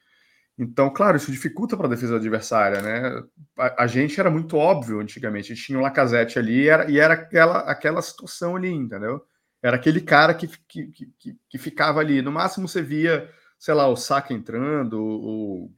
Então, 0.62 0.90
claro, 0.90 1.17
isso 1.17 1.33
dificulta 1.33 1.75
para 1.75 1.87
a 1.87 1.88
defesa 1.88 2.17
adversária, 2.17 2.83
né? 2.83 3.25
A, 3.59 3.85
a, 3.85 3.87
gente 3.87 4.21
era 4.21 4.31
muito 4.31 4.59
óbvio 4.59 5.00
antigamente, 5.00 5.50
a 5.50 5.55
gente 5.55 5.64
tinha 5.64 5.79
o 5.79 5.81
Lacazette 5.81 6.38
ali 6.38 6.64
e 6.64 6.69
era, 6.69 6.90
e 6.90 6.99
era 6.99 7.14
aquela, 7.14 7.61
aquela 7.61 8.02
situação 8.02 8.57
ali, 8.57 8.69
entendeu? 8.69 9.25
Era 9.62 9.76
aquele 9.76 10.02
cara 10.02 10.35
que, 10.35 10.49
que, 10.69 10.88
que, 11.19 11.38
que 11.49 11.59
ficava 11.59 12.00
ali. 12.00 12.21
No 12.21 12.31
máximo 12.31 12.69
você 12.69 12.83
via, 12.83 13.33
sei 13.59 13.73
lá, 13.73 13.88
o 13.88 13.97
Saka 13.97 14.35
entrando, 14.35 15.02
o, 15.02 15.73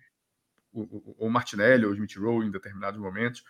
o, 0.72 1.30
Martinelli 1.30 1.84
ou 1.84 1.92
o 1.92 1.94
Smith 1.94 2.16
Rowe 2.16 2.44
em 2.44 2.50
determinados 2.50 2.98
momentos. 3.00 3.44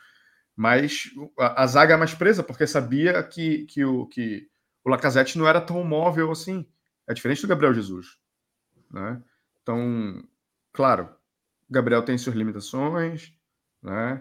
Mas 0.55 1.05
a, 1.39 1.62
a 1.62 1.67
zaga 1.67 1.95
é 1.95 1.97
mais 1.97 2.12
presa, 2.12 2.43
porque 2.43 2.67
sabia 2.67 3.23
que, 3.23 3.65
que, 3.65 3.83
o, 3.83 4.07
que 4.07 4.51
o 4.85 4.91
Lacazette 4.91 5.39
não 5.39 5.49
era 5.49 5.62
tão 5.62 5.83
móvel 5.83 6.31
assim. 6.31 6.69
É 7.09 7.15
diferente 7.15 7.41
do 7.41 7.49
Gabriel 7.49 7.73
Jesus. 7.73 8.19
Né? 8.91 9.19
Então, 9.62 10.23
claro, 10.75 11.09
Gabriel 11.73 12.02
tem 12.02 12.19
suas 12.19 12.37
limitações, 12.37 13.33
né? 13.83 14.21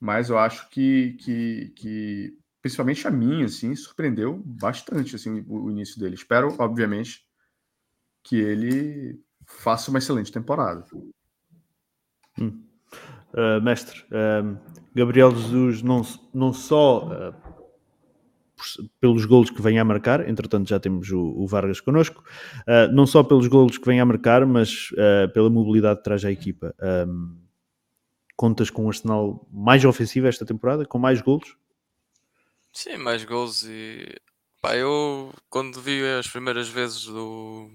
mas 0.00 0.30
eu 0.30 0.38
acho 0.38 0.68
que, 0.70 1.14
que, 1.20 1.72
que 1.76 2.38
principalmente 2.62 3.06
a 3.06 3.10
mim, 3.10 3.42
assim, 3.44 3.74
surpreendeu 3.74 4.40
bastante 4.44 5.16
assim, 5.16 5.44
o, 5.48 5.64
o 5.64 5.70
início 5.70 5.98
dele. 5.98 6.14
Espero, 6.14 6.54
obviamente, 6.58 7.26
que 8.22 8.36
ele 8.36 9.20
faça 9.44 9.90
uma 9.90 9.98
excelente 9.98 10.30
temporada. 10.30 10.84
Hum. 12.38 12.62
Uh, 13.34 13.62
mestre, 13.62 14.04
uh, 14.10 14.58
Gabriel 14.94 15.34
Jesus 15.34 15.82
não, 15.82 16.02
não 16.32 16.52
só 16.52 17.08
uh, 17.08 17.61
pelos 19.00 19.24
golos 19.24 19.50
que 19.50 19.62
vem 19.62 19.78
a 19.78 19.84
marcar, 19.84 20.28
entretanto 20.28 20.68
já 20.68 20.80
temos 20.80 21.10
o, 21.10 21.20
o 21.20 21.46
Vargas 21.46 21.80
connosco, 21.80 22.22
não 22.92 23.06
só 23.06 23.22
pelos 23.22 23.46
golos 23.46 23.78
que 23.78 23.86
vem 23.86 24.00
a 24.00 24.04
marcar, 24.04 24.46
mas 24.46 24.88
pela 25.32 25.50
mobilidade 25.50 25.98
que 25.98 26.04
traz 26.04 26.24
à 26.24 26.30
equipa. 26.30 26.74
Um, 27.08 27.36
contas 28.36 28.70
com 28.70 28.84
um 28.84 28.88
arsenal 28.88 29.46
mais 29.52 29.84
ofensivo 29.84 30.26
esta 30.26 30.44
temporada, 30.44 30.84
com 30.84 30.98
mais 30.98 31.20
golos? 31.20 31.56
Sim, 32.72 32.96
mais 32.96 33.24
gols 33.24 33.64
e 33.64 34.16
pá, 34.60 34.76
eu 34.76 35.32
quando 35.50 35.80
vi 35.80 36.02
as 36.18 36.26
primeiras 36.26 36.68
vezes 36.68 37.04
do 37.04 37.70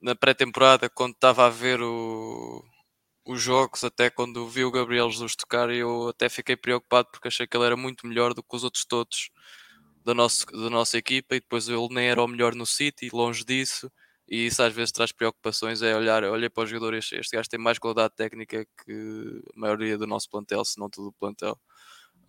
na 0.00 0.14
pré-temporada, 0.14 0.88
quando 0.88 1.12
estava 1.12 1.46
a 1.46 1.50
ver 1.50 1.80
o, 1.82 2.64
os 3.24 3.40
jogos, 3.40 3.84
até 3.84 4.10
quando 4.10 4.48
vi 4.48 4.64
o 4.64 4.70
Gabriel 4.70 5.10
Jesus 5.10 5.36
tocar, 5.36 5.70
eu 5.70 6.08
até 6.08 6.28
fiquei 6.28 6.56
preocupado 6.56 7.08
porque 7.12 7.28
achei 7.28 7.46
que 7.46 7.56
ele 7.56 7.66
era 7.66 7.76
muito 7.76 8.06
melhor 8.06 8.34
do 8.34 8.42
que 8.42 8.56
os 8.56 8.64
outros 8.64 8.84
todos 8.84 9.30
da, 10.04 10.14
nosso, 10.14 10.46
da 10.46 10.70
nossa 10.70 10.98
equipa 10.98 11.36
e 11.36 11.40
depois 11.40 11.68
ele 11.68 11.88
nem 11.90 12.08
era 12.08 12.22
o 12.22 12.28
melhor 12.28 12.54
no 12.54 12.66
City, 12.66 13.10
longe 13.12 13.44
disso. 13.44 13.90
E 14.28 14.46
isso 14.46 14.62
às 14.62 14.72
vezes 14.72 14.92
traz 14.92 15.10
preocupações. 15.12 15.82
É 15.82 15.96
olhar, 15.96 16.22
olhar 16.24 16.50
para 16.50 16.64
os 16.64 16.70
jogadores. 16.70 17.10
Este 17.12 17.36
gajo 17.36 17.48
tem 17.48 17.58
mais 17.58 17.78
qualidade 17.78 18.14
técnica 18.14 18.64
que 18.84 19.42
a 19.56 19.60
maioria 19.60 19.98
do 19.98 20.06
nosso 20.06 20.30
plantel, 20.30 20.64
se 20.64 20.78
não 20.78 20.88
todo 20.88 21.08
o 21.08 21.12
plantel. 21.12 21.58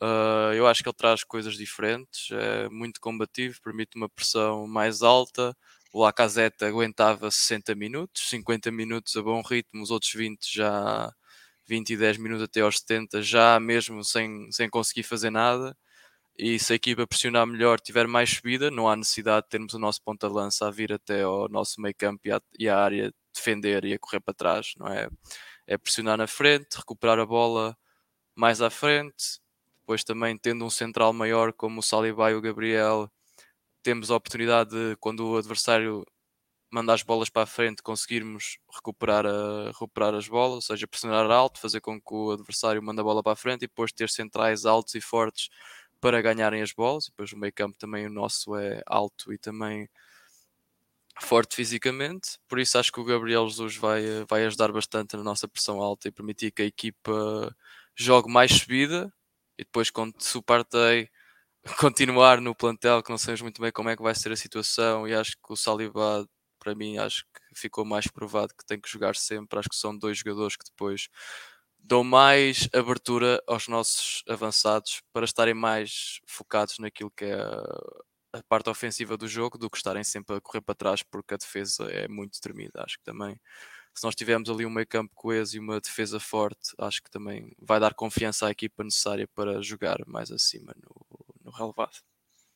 Uh, 0.02 0.52
eu 0.56 0.66
acho 0.66 0.82
que 0.82 0.90
ele 0.90 0.96
traz 0.98 1.24
coisas 1.24 1.56
diferentes, 1.56 2.32
é 2.32 2.68
muito 2.70 3.00
combativo, 3.00 3.62
permite 3.62 3.96
uma 3.96 4.10
pressão 4.10 4.66
mais 4.66 5.04
alta. 5.04 5.56
O 5.94 6.02
Lacazette 6.04 6.64
aguentava 6.66 7.30
60 7.30 7.76
minutos, 7.76 8.30
50 8.30 8.72
minutos 8.72 9.16
a 9.18 9.22
bom 9.22 9.42
ritmo, 9.42 9.84
os 9.84 9.92
outros 9.92 10.14
20 10.14 10.40
já 10.54 11.14
20 11.68 11.92
e 11.92 11.98
10 11.98 12.18
minutos 12.18 12.44
até 12.44 12.62
aos 12.62 12.80
70, 12.80 13.22
já 13.22 13.60
mesmo 13.60 14.04
sem, 14.04 14.52
sem 14.52 14.70
conseguir 14.70 15.04
fazer 15.04 15.30
nada. 15.32 15.76
E 16.38 16.60
se 16.60 16.74
a 16.74 16.76
equipa 16.76 17.08
pressionar 17.08 17.46
melhor, 17.48 17.80
tiver 17.80 18.08
mais 18.08 18.30
subida, 18.32 18.72
não 18.72 18.90
há 18.90 18.96
necessidade 18.96 19.46
de 19.46 19.50
termos 19.50 19.74
o 19.74 19.80
nosso 19.80 20.02
ponta-lança 20.04 20.68
a 20.68 20.72
vir 20.72 20.94
até 20.94 21.24
ao 21.24 21.50
nosso 21.50 21.82
meio 21.82 21.96
campo 21.96 22.22
e, 22.26 22.32
e 22.60 22.70
à 22.70 22.78
área 22.80 23.14
defender 23.34 23.86
e 23.86 23.94
a 23.94 24.00
correr 24.00 24.22
para 24.22 24.34
trás, 24.34 24.74
não 24.78 24.88
é? 24.88 25.10
É 25.68 25.78
pressionar 25.78 26.18
na 26.18 26.28
frente, 26.28 26.78
recuperar 26.78 27.20
a 27.20 27.26
bola 27.26 27.78
mais 28.36 28.62
à 28.62 28.70
frente, 28.70 29.40
depois 29.82 30.04
também 30.04 30.38
tendo 30.38 30.66
um 30.66 30.70
central 30.70 31.14
maior 31.14 31.54
como 31.54 31.80
o 31.80 31.84
Saliba 31.84 32.32
e 32.32 32.36
o 32.36 32.42
Gabriel, 32.42 33.12
temos 33.84 34.12
a 34.12 34.16
oportunidade 34.16 34.72
de, 34.72 34.96
quando 34.98 35.28
o 35.28 35.38
adversário 35.38 36.06
manda 36.72 36.94
as 36.94 37.04
bolas 37.04 37.30
para 37.30 37.44
a 37.44 37.46
frente, 37.46 37.84
conseguirmos 37.84 38.58
recuperar, 38.74 39.26
a, 39.26 39.68
recuperar 39.68 40.16
as 40.16 40.28
bolas, 40.28 40.56
ou 40.56 40.62
seja, 40.62 40.88
pressionar 40.88 41.30
alto, 41.30 41.60
fazer 41.60 41.82
com 41.82 42.00
que 42.00 42.14
o 42.14 42.32
adversário 42.32 42.82
mande 42.82 43.02
a 43.02 43.04
bola 43.04 43.22
para 43.22 43.34
a 43.34 43.36
frente 43.36 43.64
e 43.64 43.68
depois 43.68 43.92
ter 43.92 44.10
centrais 44.10 44.66
altos 44.66 44.96
e 44.96 45.02
fortes 45.02 45.50
para 46.00 46.22
ganharem 46.22 46.62
as 46.62 46.72
bolas. 46.72 47.06
E 47.06 47.12
depois 47.12 47.34
o 47.34 47.38
meio 47.38 47.54
campo 47.54 47.78
também 47.78 48.08
o 48.08 48.10
nosso 48.10 48.56
é 48.56 48.82
alto 48.88 49.34
e 49.34 49.38
também 49.38 49.90
forte 51.20 51.56
fisicamente, 51.56 52.40
por 52.48 52.60
isso 52.60 52.78
acho 52.78 52.92
que 52.92 53.00
o 53.00 53.04
Gabriel 53.04 53.48
Jesus 53.48 53.76
vai, 53.76 54.02
vai 54.28 54.46
ajudar 54.46 54.72
bastante 54.72 55.16
na 55.16 55.24
nossa 55.24 55.48
pressão 55.48 55.80
alta 55.80 56.08
e 56.08 56.12
permitir 56.12 56.52
que 56.52 56.62
a 56.62 56.66
equipa 56.66 57.56
jogue 57.96 58.32
mais 58.32 58.52
subida 58.52 59.14
e 59.58 59.64
depois 59.64 59.90
quando 59.90 60.16
se 60.20 60.38
o 60.38 60.42
partei 60.42 61.10
continuar 61.80 62.42
no 62.42 62.56
plantel, 62.56 63.04
que 63.04 63.10
não 63.12 63.18
sabemos 63.18 63.42
muito 63.42 63.62
bem 63.62 63.72
como 63.72 63.90
é 63.90 63.96
que 63.96 64.02
vai 64.04 64.16
ser 64.16 64.32
a 64.32 64.36
situação, 64.36 65.08
e 65.08 65.14
acho 65.14 65.34
que 65.34 65.54
o 65.54 65.56
Saliba, 65.56 66.28
para 66.60 66.76
mim, 66.76 66.98
acho 66.98 67.24
que 67.26 67.60
ficou 67.60 67.86
mais 67.86 68.08
provado 68.08 68.54
que 68.58 68.66
tem 68.66 68.80
que 68.80 68.90
jogar 68.90 69.16
sempre. 69.16 69.60
Acho 69.60 69.70
que 69.70 69.76
são 69.76 69.98
dois 69.98 70.18
jogadores 70.20 70.56
que 70.56 70.66
depois 70.66 71.08
dão 71.80 72.04
mais 72.04 72.70
abertura 72.74 73.42
aos 73.48 73.68
nossos 73.68 74.24
avançados 74.30 75.02
para 75.14 75.26
estarem 75.26 75.54
mais 75.54 76.20
focados 76.28 76.78
naquilo 76.80 77.12
que 77.12 77.26
é 77.26 77.36
a 78.34 78.44
parte 78.48 78.70
ofensiva 78.70 79.18
do 79.18 79.28
jogo 79.28 79.58
do 79.58 79.70
que 79.70 79.78
estarem 79.78 80.04
sempre 80.04 80.36
a 80.38 80.42
correr 80.42 80.62
para 80.62 80.76
trás 80.76 81.04
porque 81.04 81.34
a 81.34 81.38
defesa 81.38 81.86
é 81.92 82.08
muito 82.08 82.40
tremida. 82.42 82.84
Acho 82.86 82.98
que 82.98 83.04
também, 83.04 83.40
se 83.96 84.04
nós 84.06 84.16
tivermos 84.16 84.50
ali 84.50 84.66
um 84.66 84.70
meio 84.70 84.88
campo 84.88 85.14
coeso 85.16 85.56
e 85.58 85.60
uma 85.60 85.82
defesa 85.82 86.20
forte, 86.20 86.74
acho 86.80 87.02
que 87.04 87.12
também 87.12 87.54
vai 87.60 87.80
dar 87.80 87.94
confiança 87.96 88.48
à 88.48 88.52
equipa 88.52 88.84
necessária 88.84 89.28
para 89.36 89.62
jogar 89.62 90.00
mais 90.08 90.32
acima 90.32 90.74
no, 90.78 91.01
relevado. 91.52 91.98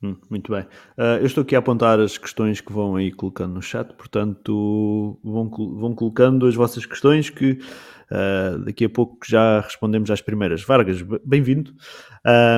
Hum, 0.03 0.17
muito 0.29 0.51
bem. 0.51 0.63
Uh, 0.97 1.19
eu 1.19 1.25
estou 1.25 1.41
aqui 1.41 1.55
a 1.55 1.59
apontar 1.59 1.99
as 1.99 2.17
questões 2.17 2.59
que 2.59 2.71
vão 2.71 2.95
aí 2.95 3.11
colocando 3.11 3.53
no 3.53 3.61
chat, 3.61 3.93
portanto, 3.93 5.19
vão, 5.23 5.49
vão 5.49 5.95
colocando 5.95 6.45
as 6.45 6.53
vossas 6.53 6.85
questões 6.85 7.29
que 7.29 7.59
uh, 8.11 8.59
daqui 8.65 8.85
a 8.85 8.89
pouco 8.89 9.17
já 9.25 9.61
respondemos 9.61 10.11
às 10.11 10.21
primeiras. 10.21 10.63
Vargas, 10.63 11.01
bem-vindo. 11.23 11.73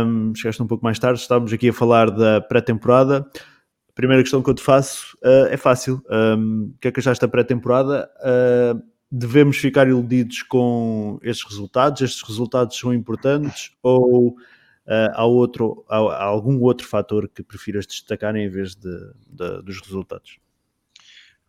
Um, 0.06 0.34
chegaste 0.36 0.62
um 0.62 0.68
pouco 0.68 0.84
mais 0.84 0.98
tarde, 0.98 1.20
estávamos 1.20 1.54
aqui 1.54 1.70
a 1.70 1.74
falar 1.74 2.10
da 2.10 2.42
pré-temporada. 2.42 3.26
A 3.90 3.94
primeira 3.94 4.24
questão 4.24 4.42
que 4.42 4.50
eu 4.50 4.56
te 4.56 4.64
faço 4.64 5.16
uh, 5.24 5.48
é 5.50 5.58
fácil. 5.58 6.02
Um, 6.10 6.74
o 6.76 6.80
que 6.80 6.88
é 6.88 6.92
que 6.92 7.00
achaste 7.00 7.22
da 7.22 7.28
pré-temporada? 7.28 8.10
devemos 9.10 9.56
ficar 9.56 9.88
iludidos 9.88 10.44
com 10.44 11.18
estes 11.24 11.50
resultados? 11.50 12.02
Estes 12.02 12.22
resultados 12.28 12.78
são 12.78 12.94
importantes 12.94 13.72
ou 13.82 14.36
Uh, 14.88 15.12
há, 15.14 15.26
outro, 15.26 15.86
há, 15.90 15.98
há, 15.98 16.24
algum 16.24 16.62
outro 16.62 16.88
fator 16.88 17.28
que 17.28 17.44
prefiras 17.44 17.86
destacar 17.86 18.36
em 18.38 18.48
vez 18.48 18.74
de, 18.74 19.14
de 19.28 19.62
dos 19.62 19.82
resultados? 19.82 20.40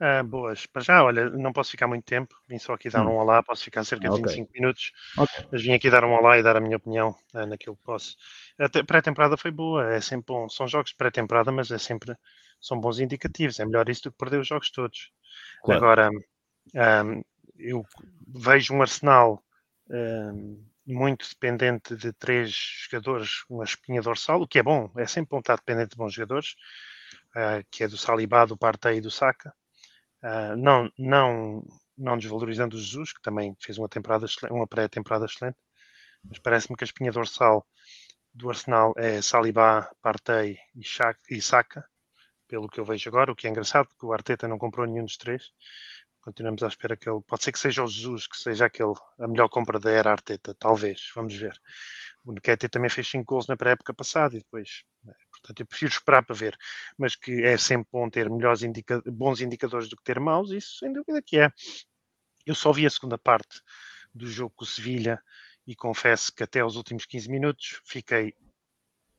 Uh, 0.00 0.24
boas, 0.24 0.66
para 0.66 0.82
já, 0.82 1.04
olha, 1.04 1.30
não 1.30 1.52
posso 1.52 1.70
ficar 1.70 1.86
muito 1.86 2.04
tempo, 2.04 2.34
vim 2.48 2.58
só 2.58 2.72
aqui 2.72 2.88
dar 2.88 3.06
hum. 3.06 3.10
um 3.10 3.16
olá, 3.16 3.42
posso 3.42 3.64
ficar 3.64 3.84
cerca 3.84 4.08
de 4.08 4.14
okay. 4.14 4.24
25 4.24 4.52
minutos, 4.52 4.92
okay. 5.16 5.46
mas 5.50 5.62
vim 5.62 5.72
aqui 5.72 5.88
dar 5.88 6.04
um 6.04 6.12
olá 6.12 6.38
e 6.38 6.42
dar 6.42 6.56
a 6.56 6.60
minha 6.60 6.76
opinião 6.76 7.14
uh, 7.34 7.46
naquilo 7.46 7.76
que 7.76 7.82
posso. 7.82 8.16
A 8.58 8.68
pré-temporada 8.84 9.36
foi 9.36 9.52
boa, 9.52 9.92
é 9.92 10.00
sempre 10.00 10.26
bom, 10.26 10.48
são 10.48 10.66
jogos 10.66 10.90
de 10.90 10.96
pré-temporada, 10.96 11.52
mas 11.52 11.70
é 11.70 11.78
sempre, 11.78 12.16
são 12.60 12.80
bons 12.80 12.98
indicativos, 12.98 13.60
é 13.60 13.64
melhor 13.64 13.88
isso 13.88 14.04
do 14.04 14.12
que 14.12 14.18
perder 14.18 14.40
os 14.40 14.48
jogos 14.48 14.70
todos. 14.70 15.12
Claro. 15.62 15.84
Agora, 15.84 16.10
um, 17.04 17.22
eu 17.56 17.84
vejo 18.26 18.74
um 18.74 18.82
Arsenal 18.82 19.42
um, 19.90 20.62
muito 20.88 21.28
dependente 21.28 21.94
de 21.94 22.12
três 22.14 22.50
jogadores, 22.90 23.44
uma 23.48 23.64
espinha 23.64 24.00
dorsal, 24.00 24.40
o 24.40 24.48
que 24.48 24.58
é 24.58 24.62
bom, 24.62 24.90
é 24.96 25.06
sempre 25.06 25.30
bom 25.30 25.38
estar 25.40 25.56
dependente 25.56 25.90
de 25.90 25.96
bons 25.96 26.14
jogadores, 26.14 26.54
uh, 27.36 27.64
que 27.70 27.84
é 27.84 27.88
do 27.88 27.98
Salibá, 27.98 28.46
do 28.46 28.56
Partey 28.56 28.96
e 28.96 29.00
do 29.00 29.10
Saka. 29.10 29.54
Uh, 30.22 30.56
não, 30.56 30.90
não, 30.98 31.62
não 31.96 32.16
desvalorizando 32.16 32.76
o 32.76 32.80
Jesus, 32.80 33.12
que 33.12 33.20
também 33.20 33.54
fez 33.60 33.78
uma 33.78 33.88
temporada 33.88 34.26
uma 34.50 34.66
pré-temporada 34.66 35.26
excelente, 35.26 35.58
mas 36.24 36.38
parece-me 36.38 36.76
que 36.76 36.84
a 36.84 36.86
espinha 36.86 37.12
dorsal 37.12 37.66
do 38.32 38.48
Arsenal 38.48 38.94
é 38.96 39.20
Salibá, 39.20 39.90
Partey 40.00 40.58
e, 40.74 41.40
Saka, 41.42 41.84
pelo 42.46 42.68
que 42.68 42.80
eu 42.80 42.84
vejo 42.84 43.08
agora, 43.10 43.30
o 43.30 43.36
que 43.36 43.46
é 43.46 43.50
engraçado, 43.50 43.88
porque 43.88 44.06
o 44.06 44.12
Arteta 44.12 44.48
não 44.48 44.58
comprou 44.58 44.86
nenhum 44.86 45.04
dos 45.04 45.16
três. 45.16 45.50
Continuamos 46.28 46.62
à 46.62 46.68
espera 46.68 46.94
que 46.94 47.08
ele. 47.08 47.22
Pode 47.22 47.42
ser 47.42 47.52
que 47.52 47.58
seja 47.58 47.82
o 47.82 47.86
Jesus, 47.86 48.26
que 48.26 48.36
seja 48.36 48.66
aquele, 48.66 48.92
a 49.18 49.26
melhor 49.26 49.48
compra 49.48 49.80
da 49.80 49.90
era 49.90 50.10
Arteta, 50.10 50.54
talvez. 50.58 51.10
Vamos 51.14 51.34
ver. 51.34 51.58
O 52.22 52.32
Nketiah 52.32 52.68
também 52.68 52.90
fez 52.90 53.08
5 53.08 53.24
gols 53.24 53.46
na 53.46 53.56
pré-época 53.56 53.94
passada 53.94 54.36
e 54.36 54.40
depois. 54.40 54.84
Né, 55.02 55.14
portanto, 55.30 55.60
eu 55.60 55.66
prefiro 55.66 55.90
esperar 55.90 56.22
para 56.22 56.34
ver. 56.34 56.54
Mas 56.98 57.16
que 57.16 57.42
é 57.42 57.56
sempre 57.56 57.88
bom 57.90 58.10
ter 58.10 58.28
melhores 58.28 58.62
indica 58.62 59.02
bons 59.06 59.40
indicadores 59.40 59.88
do 59.88 59.96
que 59.96 60.02
ter 60.02 60.20
maus, 60.20 60.50
isso 60.50 60.76
sem 60.80 60.92
dúvida 60.92 61.22
que 61.22 61.38
é. 61.38 61.50
Eu 62.44 62.54
só 62.54 62.72
vi 62.72 62.84
a 62.84 62.90
segunda 62.90 63.16
parte 63.16 63.62
do 64.12 64.26
jogo 64.26 64.52
com 64.54 64.64
o 64.64 64.68
Sevilha 64.68 65.22
e 65.66 65.74
confesso 65.74 66.30
que 66.30 66.42
até 66.42 66.62
os 66.62 66.76
últimos 66.76 67.06
15 67.06 67.30
minutos 67.30 67.80
fiquei. 67.86 68.34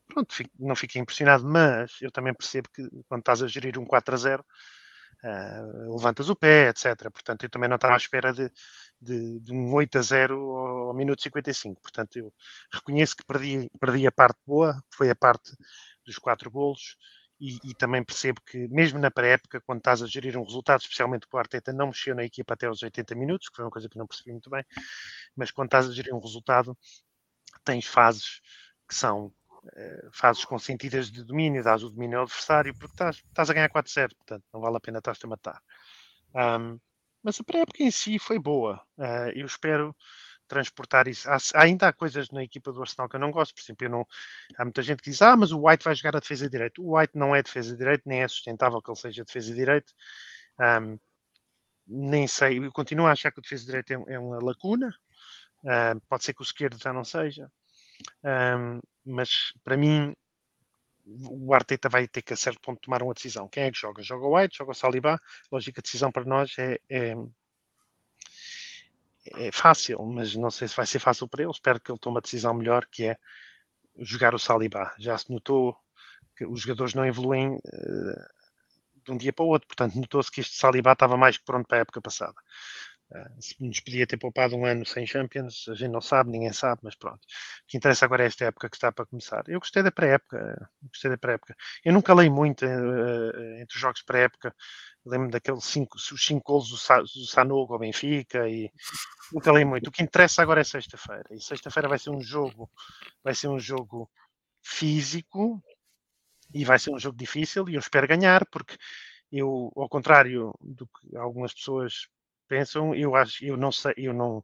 Pronto, 0.08 0.36
não 0.60 0.76
fiquei 0.76 1.02
impressionado, 1.02 1.44
mas 1.44 1.92
eu 2.02 2.12
também 2.12 2.36
percebo 2.36 2.70
que 2.70 2.88
quando 3.08 3.22
estás 3.22 3.42
a 3.42 3.48
gerir 3.48 3.80
um 3.80 3.86
4 3.86 4.14
a 4.14 4.18
0 4.18 4.46
uh, 5.24 5.96
levantas 5.96 6.30
o 6.30 6.36
pé, 6.36 6.70
etc. 6.70 7.10
Portanto, 7.12 7.44
eu 7.44 7.50
também 7.50 7.70
não 7.70 7.76
estava 7.76 7.94
à 7.94 7.98
espera 7.98 8.34
de, 8.34 8.52
de, 9.02 9.40
de 9.40 9.54
um 9.54 9.74
8 9.74 9.98
a 9.98 10.02
0 10.02 10.36
ao, 10.36 10.78
ao 10.90 10.94
minuto 10.94 11.22
55. 11.22 11.82
Portanto, 11.82 12.18
eu 12.18 12.34
reconheço 12.74 13.16
que 13.16 13.26
perdi, 13.26 13.70
perdi 13.80 14.08
a 14.08 14.12
parte 14.12 14.40
boa, 14.46 14.82
foi 14.94 15.10
a 15.10 15.16
parte 15.16 15.52
dos 16.06 16.18
quatro 16.18 16.50
golos. 16.52 16.98
E, 17.42 17.58
e, 17.64 17.74
também 17.74 18.04
percebo 18.04 18.42
que, 18.46 18.68
mesmo 18.68 19.00
na 19.00 19.10
pré-época, 19.10 19.62
quando 19.62 19.78
estás 19.78 20.04
a 20.04 20.08
gerir 20.08 20.38
um 20.38 20.44
resultado, 20.44 20.82
especialmente 20.82 21.26
com 21.26 21.38
o 21.38 21.40
Arteta 21.40 21.72
não 21.72 21.88
mexeu 21.88 22.14
na 22.14 22.26
equipa 22.26 22.54
até 22.54 22.68
aos 22.68 22.84
80 22.84 23.16
minutos, 23.16 23.48
que 23.48 23.56
foi 23.56 23.64
uma 23.64 23.72
coisa 23.72 23.88
que 23.88 23.98
não 23.98 24.06
percebi 24.06 24.34
muito 24.34 24.50
bem, 24.50 24.62
mas 25.38 25.50
quando 25.50 25.68
estás 25.68 25.88
a 25.88 25.94
gerir 25.94 26.14
um 26.14 26.20
resultado, 26.20 26.78
tens 27.64 27.86
fases 27.86 28.42
que 28.88 28.96
são 28.96 29.34
eh, 29.76 30.08
fases 30.12 30.46
consentidas 30.46 31.12
de 31.12 31.24
domínio, 31.24 31.64
dás 31.64 31.84
o 31.84 31.90
domínio 31.90 32.20
ao 32.20 32.24
adversário, 32.26 32.74
porque 32.74 32.94
estás, 32.94 33.18
estás 33.18 33.50
a 33.50 33.54
ganhar 33.54 33.70
4-0, 33.70 34.16
portanto 34.16 34.44
não 34.54 34.62
vale 34.62 34.78
a 34.78 34.80
pena 34.80 35.00
estar-te 35.00 35.26
a 35.26 35.30
matar. 35.30 35.62
Um, 36.34 36.80
mas 37.24 37.40
a 37.40 37.44
pré-época 37.44 37.84
em 37.84 37.92
si 37.92 38.18
foi 38.18 38.40
boa. 38.40 38.82
Uh, 38.98 39.30
eu 39.36 39.46
espero 39.46 39.96
transportar 40.48 41.08
isso. 41.08 41.30
Há, 41.30 41.38
ainda 41.56 41.88
há 41.88 41.94
coisas 41.94 42.30
na 42.32 42.44
equipa 42.44 42.72
do 42.72 42.82
Arsenal 42.82 43.10
que 43.10 43.16
eu 43.16 43.20
não 43.20 43.32
gosto. 43.32 43.54
Por 43.54 43.62
exemplo, 43.62 43.90
não, 43.90 44.08
há 44.58 44.64
muita 44.66 44.82
gente 44.82 45.02
que 45.02 45.10
diz: 45.10 45.22
Ah, 45.22 45.36
mas 45.38 45.52
o 45.52 45.66
White 45.66 45.84
vai 45.84 45.96
jogar 45.96 46.18
a 46.18 46.20
defesa 46.20 46.46
de 46.46 46.52
direito. 46.52 46.84
O 46.84 46.98
White 46.98 47.18
não 47.18 47.36
é 47.36 47.44
defesa 47.44 47.72
de 47.72 47.78
direito, 47.78 48.04
nem 48.06 48.24
é 48.24 48.28
sustentável 48.28 48.82
que 48.82 48.90
ele 48.90 48.98
seja 48.98 49.24
defesa 49.24 49.48
de 49.48 49.56
direito. 49.56 49.94
Um, 50.60 51.00
nem 51.88 52.28
sei, 52.28 52.60
eu 52.60 52.72
continuo 52.72 53.08
a 53.08 53.12
achar 53.12 53.32
que 53.32 53.40
o 53.40 53.42
defesa 53.42 53.62
de 53.62 53.68
direito 53.68 53.92
é, 53.92 54.14
é 54.14 54.20
uma 54.20 54.44
lacuna. 54.44 54.94
Pode 56.08 56.24
ser 56.24 56.34
que 56.34 56.42
o 56.42 56.44
esquerdo 56.44 56.78
já 56.82 56.94
não 56.94 57.04
seja. 57.04 57.52
Um, 58.24 58.80
mas 59.10 59.54
para 59.64 59.78
mim 59.78 60.16
o 61.06 61.54
Arteta 61.54 61.90
vai 61.90 62.08
ter 62.08 62.22
que 62.22 62.34
a 62.34 62.38
certo 62.38 62.60
ponto 62.62 62.82
tomar 62.82 63.02
uma 63.02 63.14
decisão. 63.14 63.48
Quem 63.48 63.64
é 63.64 63.72
que 63.72 63.80
joga? 63.80 64.04
Joga 64.04 64.26
o 64.26 64.36
White, 64.38 64.58
joga 64.58 64.72
o 64.72 64.76
Saliba? 64.76 65.20
Lógica 65.52 65.82
decisão 65.82 66.12
para 66.12 66.24
nós 66.26 66.54
é, 66.60 66.80
é, 66.90 67.16
é, 69.36 69.52
fácil, 69.52 70.04
mas 70.06 70.36
não 70.36 70.52
sei 70.52 70.68
se 70.68 70.76
vai 70.76 70.86
ser 70.86 71.00
fácil 71.00 71.28
para 71.28 71.44
ele. 71.44 71.52
Espero 71.52 71.80
que 71.80 71.92
ele 71.92 72.00
tome 72.00 72.18
a 72.18 72.22
decisão 72.22 72.54
melhor, 72.54 72.86
que 72.86 73.06
é 73.06 73.18
jogar 73.98 74.36
o 74.36 74.40
Saliba. 74.40 74.94
Já 75.00 75.18
se 75.18 75.32
notou 75.32 75.76
que 76.36 76.46
os 76.46 76.62
jogadores 76.62 76.94
não 76.94 77.06
evoluem 77.06 77.56
uh, 77.56 78.40
de 79.04 79.12
um 79.12 79.18
dia 79.18 79.34
para 79.34 79.44
o 79.44 79.50
outro, 79.50 79.68
portanto 79.68 79.96
notou-se 79.96 80.32
que 80.32 80.42
este 80.42 80.56
Saliba 80.56 80.92
estava 80.92 81.18
mais 81.18 81.38
pronto 81.38 81.68
para 81.68 81.80
a 81.80 81.82
época 81.82 82.02
passada. 82.02 82.36
Uh, 83.12 83.42
se 83.42 83.56
nos 83.60 83.80
podia 83.80 84.06
ter 84.06 84.18
poupado 84.18 84.56
um 84.56 84.66
ano 84.66 84.86
sem 84.86 85.06
Champions, 85.06 85.68
a 85.68 85.74
gente 85.74 85.92
não 85.92 86.02
sabe, 86.02 86.30
ninguém 86.30 86.54
sabe, 86.54 86.82
mas 86.84 86.96
pronto. 86.96 87.18
O 87.18 87.68
que 87.68 87.78
interessa 87.78 88.06
agora 88.06 88.24
é 88.24 88.28
esta 88.28 88.46
época 88.46 88.70
que 88.70 88.76
está 88.76 88.92
para 88.92 89.06
começar. 89.06 89.44
Eu 89.48 89.60
gostei 89.60 89.82
da 89.82 89.92
pré-época, 89.92 90.70
gostei 90.84 91.10
da 91.10 91.18
pré-época. 91.18 91.56
Eu 91.84 91.92
nunca 91.92 92.14
leio 92.14 92.32
muito 92.32 92.66
uh, 92.66 93.60
entre 93.60 93.76
os 93.76 93.82
jogos 93.82 94.04
pré-época. 94.04 94.56
Lembro 95.04 95.32
daqueles 95.32 95.64
cinco, 95.64 95.98
os 95.98 96.26
cinco 96.26 96.44
gols 96.46 96.70
do, 96.70 96.78
Sa, 96.78 97.02
do 97.02 97.26
Sanogo 97.26 97.74
ao 97.74 97.80
Benfica 97.80 98.48
e 98.48 98.72
nunca 99.34 99.52
leio 99.52 99.68
muito. 99.68 99.88
O 99.88 99.92
que 99.92 100.04
interessa 100.04 100.44
agora 100.44 100.62
é 100.62 100.64
sexta-feira. 100.64 101.26
E 101.32 101.42
sexta-feira 101.42 101.90
vai 101.90 101.98
ser 101.98 102.12
um 102.12 102.22
jogo, 102.22 102.70
vai 103.24 103.34
ser 103.34 103.48
um 103.48 103.60
jogo 103.60 104.10
físico 104.62 105.64
e 106.54 106.64
vai 106.64 106.78
ser 106.78 106.92
um 106.92 107.00
jogo 107.00 107.18
difícil 107.18 107.68
e 107.70 107.76
eu 107.76 107.80
espero 107.80 108.08
ganhar 108.08 108.46
porque 108.52 108.78
eu, 109.32 109.72
ao 109.76 109.90
contrário 109.90 110.54
do 110.60 110.88
que 110.88 111.16
algumas 111.16 111.54
pessoas 111.54 112.08
pensam, 112.50 112.94
eu 112.96 113.16
acho, 113.16 113.46
eu 113.46 113.56
não 113.56 113.72
sei, 113.72 113.94
eu 113.96 114.14
não, 114.14 114.44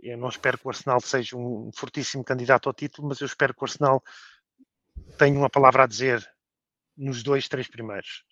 eu 0.00 0.16
não 0.16 0.28
espero 0.28 0.58
que 0.58 0.66
o 0.66 0.70
Arsenal 0.70 1.00
seja 1.00 1.36
um 1.36 1.70
fortíssimo 1.74 2.22
candidato 2.22 2.68
ao 2.68 2.74
título, 2.74 3.08
mas 3.08 3.20
eu 3.20 3.26
espero 3.26 3.54
que 3.54 3.62
o 3.62 3.64
Arsenal 3.64 4.02
tenha 5.18 5.38
uma 5.38 5.50
palavra 5.50 5.84
a 5.84 5.86
dizer 5.86 6.24
nos 6.96 7.22
dois, 7.22 7.48
três 7.48 7.66
primeiros. 7.66 8.24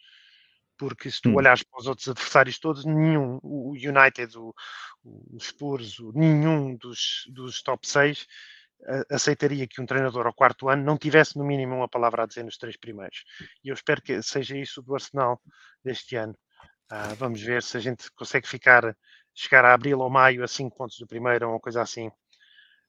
Porque 0.79 1.11
se 1.11 1.21
tu 1.21 1.31
hum. 1.31 1.37
olhares 1.37 1.63
para 1.63 1.81
os 1.81 1.87
outros 1.87 2.09
adversários 2.09 2.59
todos, 2.59 2.85
nenhum, 2.85 3.39
o 3.43 3.73
United, 3.73 4.37
o, 4.39 4.55
o 5.03 5.41
Spurs, 5.41 5.99
o, 5.99 6.13
nenhum 6.15 6.77
dos, 6.77 7.25
dos 7.29 7.63
top 7.63 7.87
6 7.87 8.27
aceitaria 9.11 9.67
que 9.67 9.81
um 9.81 9.87
treinador 9.87 10.27
ao 10.27 10.35
quarto 10.35 10.69
ano 10.69 10.83
não 10.83 10.97
tivesse 10.97 11.37
no 11.37 11.45
mínimo 11.45 11.77
uma 11.77 11.89
palavra 11.89 12.23
a 12.23 12.27
dizer 12.27 12.45
nos 12.45 12.57
três 12.57 12.77
primeiros. 12.77 13.25
E 13.63 13.69
eu 13.69 13.75
espero 13.75 14.01
que 14.01 14.23
seja 14.23 14.57
isso 14.57 14.83
do 14.83 14.95
Arsenal 14.95 15.41
deste 15.85 16.17
ano. 16.17 16.35
Uh, 16.91 17.15
vamos 17.17 17.41
ver 17.41 17.63
se 17.63 17.77
a 17.77 17.81
gente 17.81 18.11
consegue 18.13 18.49
ficar, 18.49 18.97
chegar 19.35 19.65
a 19.65 19.75
abril 19.75 20.01
ou 20.01 20.11
maio 20.11 20.43
a 20.43 20.49
5 20.49 20.77
pontos 20.77 20.99
do 20.99 21.07
primeiro 21.07 21.47
ou 21.47 21.53
uma 21.53 21.61
coisa 21.61 21.83
assim, 21.83 22.11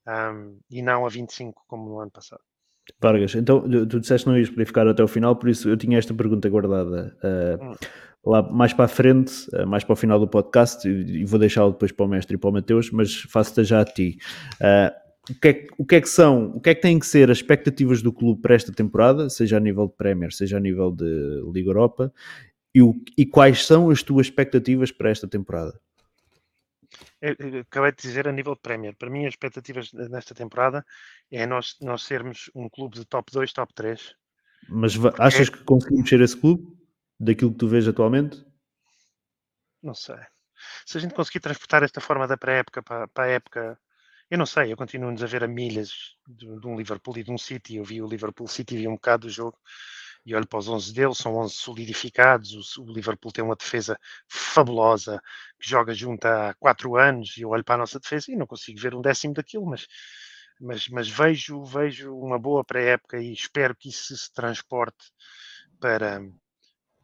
um, 0.07 0.59
e 0.69 0.81
não 0.81 1.05
a 1.05 1.09
25 1.09 1.63
como 1.67 1.89
no 1.89 1.99
ano 1.99 2.11
passado. 2.11 2.41
Vargas, 2.99 3.35
então 3.35 3.61
tu 3.87 3.99
disseste 3.99 4.25
que 4.25 4.31
não 4.31 4.37
ias 4.37 4.49
poder 4.49 4.65
ficar 4.65 4.87
até 4.87 5.03
o 5.03 5.07
final, 5.07 5.35
por 5.35 5.49
isso 5.49 5.69
eu 5.69 5.77
tinha 5.77 5.97
esta 5.97 6.13
pergunta 6.13 6.49
guardada 6.49 7.15
uh, 7.23 8.29
lá 8.29 8.41
mais 8.41 8.73
para 8.73 8.85
a 8.85 8.87
frente, 8.87 9.31
uh, 9.53 9.67
mais 9.67 9.83
para 9.83 9.93
o 9.93 9.95
final 9.95 10.19
do 10.19 10.27
podcast, 10.27 10.87
e, 10.87 11.21
e 11.21 11.25
vou 11.25 11.39
deixá-lo 11.39 11.71
depois 11.71 11.91
para 11.91 12.05
o 12.05 12.09
mestre 12.09 12.35
e 12.35 12.37
para 12.39 12.49
o 12.49 12.53
Mateus, 12.53 12.91
mas 12.91 13.15
faço-te 13.15 13.63
já 13.63 13.81
a 13.81 13.85
ti. 13.85 14.17
Uh, 14.59 15.01
o 15.29 15.39
que, 15.39 15.47
é, 15.47 15.67
o 15.77 15.85
que, 15.85 15.95
é, 15.95 16.01
que 16.01 16.09
são, 16.09 16.47
o 16.55 16.59
que 16.59 16.71
é 16.71 16.75
que 16.75 16.81
têm 16.81 16.97
que 16.97 17.05
ser 17.05 17.29
as 17.29 17.37
expectativas 17.37 18.01
do 18.01 18.11
clube 18.11 18.41
para 18.41 18.55
esta 18.55 18.71
temporada, 18.73 19.29
seja 19.29 19.57
a 19.57 19.59
nível 19.59 19.87
de 19.87 19.93
Premier, 19.93 20.33
seja 20.33 20.57
a 20.57 20.59
nível 20.59 20.91
de 20.91 21.05
Liga 21.53 21.69
Europa, 21.69 22.11
e, 22.73 22.81
o, 22.81 22.95
e 23.17 23.25
quais 23.25 23.65
são 23.65 23.89
as 23.89 24.01
tuas 24.01 24.27
expectativas 24.27 24.91
para 24.91 25.09
esta 25.09 25.27
temporada? 25.27 25.79
Eu, 27.21 27.35
eu 27.39 27.59
acabei 27.61 27.91
de 27.91 28.01
dizer 28.01 28.27
a 28.27 28.31
nível 28.31 28.55
de 28.55 28.61
Premier. 28.61 28.95
Para 28.95 29.09
mim, 29.09 29.25
as 29.25 29.33
expectativas 29.33 29.91
nesta 29.93 30.33
temporada 30.33 30.85
é 31.31 31.45
nós, 31.45 31.77
nós 31.81 32.03
sermos 32.03 32.49
um 32.55 32.67
clube 32.69 32.97
de 32.97 33.05
top 33.05 33.31
2, 33.31 33.53
top 33.53 33.73
3. 33.73 34.15
Mas 34.69 34.93
achas 35.19 35.49
que 35.49 35.63
conseguimos 35.63 36.03
mexer 36.03 36.21
esse 36.21 36.37
clube 36.37 36.67
daquilo 37.19 37.51
que 37.51 37.57
tu 37.57 37.67
vês 37.67 37.87
atualmente? 37.87 38.43
Não 39.81 39.93
sei. 39.93 40.17
Se 40.85 40.97
a 40.97 41.01
gente 41.01 41.13
conseguir 41.13 41.39
transportar 41.39 41.83
esta 41.83 42.01
forma 42.01 42.27
da 42.27 42.37
pré-época 42.37 42.83
para, 42.83 43.07
para 43.07 43.23
a 43.25 43.27
época 43.27 43.79
eu 44.31 44.37
não 44.37 44.45
sei, 44.45 44.71
eu 44.71 44.77
continuo-nos 44.77 45.21
a 45.21 45.27
ver 45.27 45.43
a 45.43 45.47
milhas 45.47 46.15
de, 46.25 46.47
de, 46.57 46.65
um 46.65 46.77
Liverpool 46.77 47.17
e 47.17 47.23
de 47.23 47.29
um 47.29 47.37
City. 47.37 47.75
Eu 47.75 47.83
vi 47.83 48.01
o 48.01 48.07
Liverpool 48.07 48.47
City, 48.47 48.77
vi 48.77 48.87
um 48.87 48.93
bocado 48.93 49.27
do 49.27 49.29
jogo 49.29 49.57
e 50.25 50.35
olho 50.35 50.47
para 50.47 50.59
os 50.59 50.67
11 50.67 50.93
deles, 50.93 51.17
são 51.17 51.35
11 51.37 51.53
solidificados. 51.53 52.77
O, 52.77 52.83
o, 52.83 52.93
Liverpool 52.93 53.31
tem 53.31 53.43
uma 53.43 53.55
defesa 53.55 53.97
fabulosa 54.27 55.21
que 55.59 55.69
joga 55.69 55.93
junto 55.93 56.25
há 56.25 56.53
4 56.55 56.95
anos. 56.95 57.37
E 57.37 57.41
eu 57.41 57.49
olho 57.49 57.63
para 57.63 57.75
a 57.75 57.79
nossa 57.79 57.99
defesa 57.99 58.31
e 58.31 58.35
não 58.35 58.45
consigo 58.45 58.79
ver 58.79 58.93
um 58.93 59.01
décimo 59.01 59.33
daquilo, 59.33 59.65
mas, 59.65 59.87
mas, 60.59 60.87
mas 60.89 61.09
vejo, 61.09 61.63
vejo 61.63 62.15
uma 62.15 62.37
boa 62.39 62.63
pré-época 62.63 63.19
e 63.19 63.33
espero 63.33 63.75
que 63.75 63.89
isso 63.89 64.15
se 64.15 64.31
transporte 64.31 65.11
para, 65.79 66.21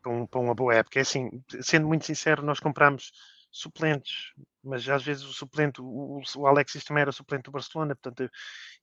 para, 0.02 0.12
um, 0.12 0.28
para 0.28 0.40
uma 0.40 0.54
boa 0.56 0.76
época. 0.76 1.00
É 1.00 1.02
assim, 1.02 1.30
sendo 1.62 1.88
muito 1.88 2.06
sincero, 2.06 2.44
nós 2.44 2.60
compramos 2.60 3.12
suplentes, 3.52 4.34
mas 4.64 4.88
às 4.88 5.04
vezes 5.04 5.24
o 5.24 5.34
suplente, 5.34 5.82
o, 5.82 6.22
o 6.36 6.48
Alexis 6.48 6.84
também 6.84 7.02
era 7.02 7.12
suplente 7.12 7.44
do 7.44 7.52
Barcelona, 7.52 7.96
portanto 7.96 8.22
eu, 8.22 8.30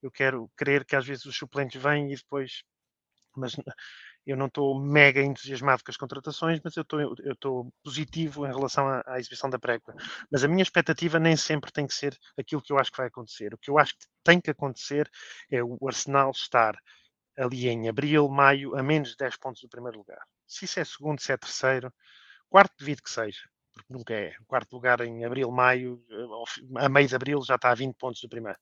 eu 0.02 0.10
quero 0.10 0.50
crer 0.56 0.84
que 0.84 0.96
às 0.96 1.06
vezes 1.06 1.24
os 1.26 1.36
suplentes 1.36 1.80
vêm 1.80 2.12
e 2.12 2.16
depois, 2.16 2.64
mas 3.36 3.54
eu 4.26 4.36
não 4.36 4.46
estou 4.46 4.78
mega 4.80 5.20
entusiasmado 5.20 5.82
com 5.84 5.90
as 5.90 5.96
contratações, 5.96 6.60
mas 6.62 6.76
eu 6.76 6.82
estou, 6.82 7.72
positivo 7.82 8.46
em 8.46 8.52
relação 8.52 8.88
à, 8.88 9.02
à 9.06 9.18
exibição 9.18 9.50
da 9.50 9.58
prégua. 9.58 9.94
Mas 10.30 10.44
a 10.44 10.48
minha 10.48 10.62
expectativa 10.62 11.18
nem 11.18 11.36
sempre 11.36 11.72
tem 11.72 11.86
que 11.86 11.94
ser 11.94 12.18
aquilo 12.38 12.62
que 12.62 12.72
eu 12.72 12.78
acho 12.78 12.90
que 12.90 12.96
vai 12.96 13.08
acontecer. 13.08 13.54
O 13.54 13.58
que 13.58 13.70
eu 13.70 13.78
acho 13.78 13.94
que 13.94 14.06
tem 14.22 14.40
que 14.40 14.50
acontecer 14.50 15.10
é 15.50 15.62
o 15.62 15.78
Arsenal 15.86 16.30
estar 16.30 16.76
ali 17.36 17.68
em 17.68 17.88
abril, 17.88 18.28
maio, 18.28 18.76
a 18.76 18.82
menos 18.82 19.10
de 19.10 19.16
10 19.16 19.36
pontos 19.36 19.62
do 19.62 19.68
primeiro 19.68 19.98
lugar. 19.98 20.22
Se 20.46 20.64
isso 20.64 20.80
é 20.80 20.84
segundo, 20.84 21.20
se 21.20 21.32
é 21.32 21.36
terceiro, 21.36 21.92
quarto 22.48 22.74
devido 22.78 23.02
que 23.02 23.10
seja 23.10 23.42
porque 23.74 23.92
nunca 23.92 24.14
é. 24.14 24.32
O 24.40 24.46
quarto 24.46 24.72
lugar 24.72 25.00
em 25.00 25.24
abril, 25.24 25.50
maio, 25.50 26.02
a 26.76 26.88
meio 26.88 27.08
de 27.08 27.16
abril 27.16 27.42
já 27.42 27.56
está 27.56 27.70
a 27.70 27.74
20 27.74 27.96
pontos 27.96 28.20
do 28.22 28.28
primeiro. 28.28 28.58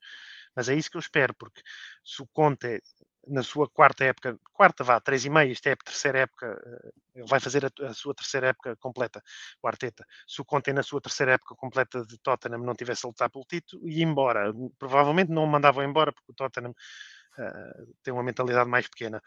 Mas 0.57 0.68
é 0.68 0.75
isso 0.75 0.90
que 0.90 0.96
eu 0.96 1.01
espero, 1.01 1.35
porque 1.35 1.62
se 2.05 2.22
o 2.22 2.27
Conte, 2.29 2.83
na 3.27 3.43
sua 3.43 3.69
quarta 3.69 4.05
época, 4.05 4.39
quarta 4.53 4.83
vá, 4.85 5.01
três 5.01 5.25
e 5.25 5.31
meio, 5.31 5.53
isto 5.53 5.67
é 5.67 5.73
a 5.73 5.77
terceira 5.77 6.21
época, 6.21 6.61
eh, 6.67 6.93
ele 7.17 7.27
vai 7.27 7.41
fazer 7.41 7.65
a, 7.65 7.87
a, 7.87 7.95
sua 7.95 8.15
terceira 8.15 8.49
época 8.49 8.77
completa, 8.77 9.23
o 9.63 9.69
Arteta. 9.69 10.05
Se 10.27 10.41
o 10.41 10.45
Conte 10.45 10.73
na 10.73 10.83
sua 10.83 11.01
terceira 11.01 11.33
época 11.33 11.55
completa 11.55 12.05
de 12.05 12.19
Tottenham 12.19 12.59
não 12.59 12.75
tivesse 12.75 13.07
a 13.07 13.09
lutar 13.09 13.31
pelo 13.31 13.45
título, 13.45 13.89
ia 13.89 14.05
embora. 14.05 14.53
Provavelmente 14.79 15.31
não 15.31 15.45
o 15.45 15.47
mandavam 15.47 15.85
embora, 15.85 16.13
porque 16.13 16.33
o 16.33 16.35
Tottenham 16.35 16.71
uh, 16.71 17.95
tem 18.03 18.13
uma 18.13 18.23
mentalidade 18.23 18.69
mais 18.69 18.89
pequena 18.89 19.23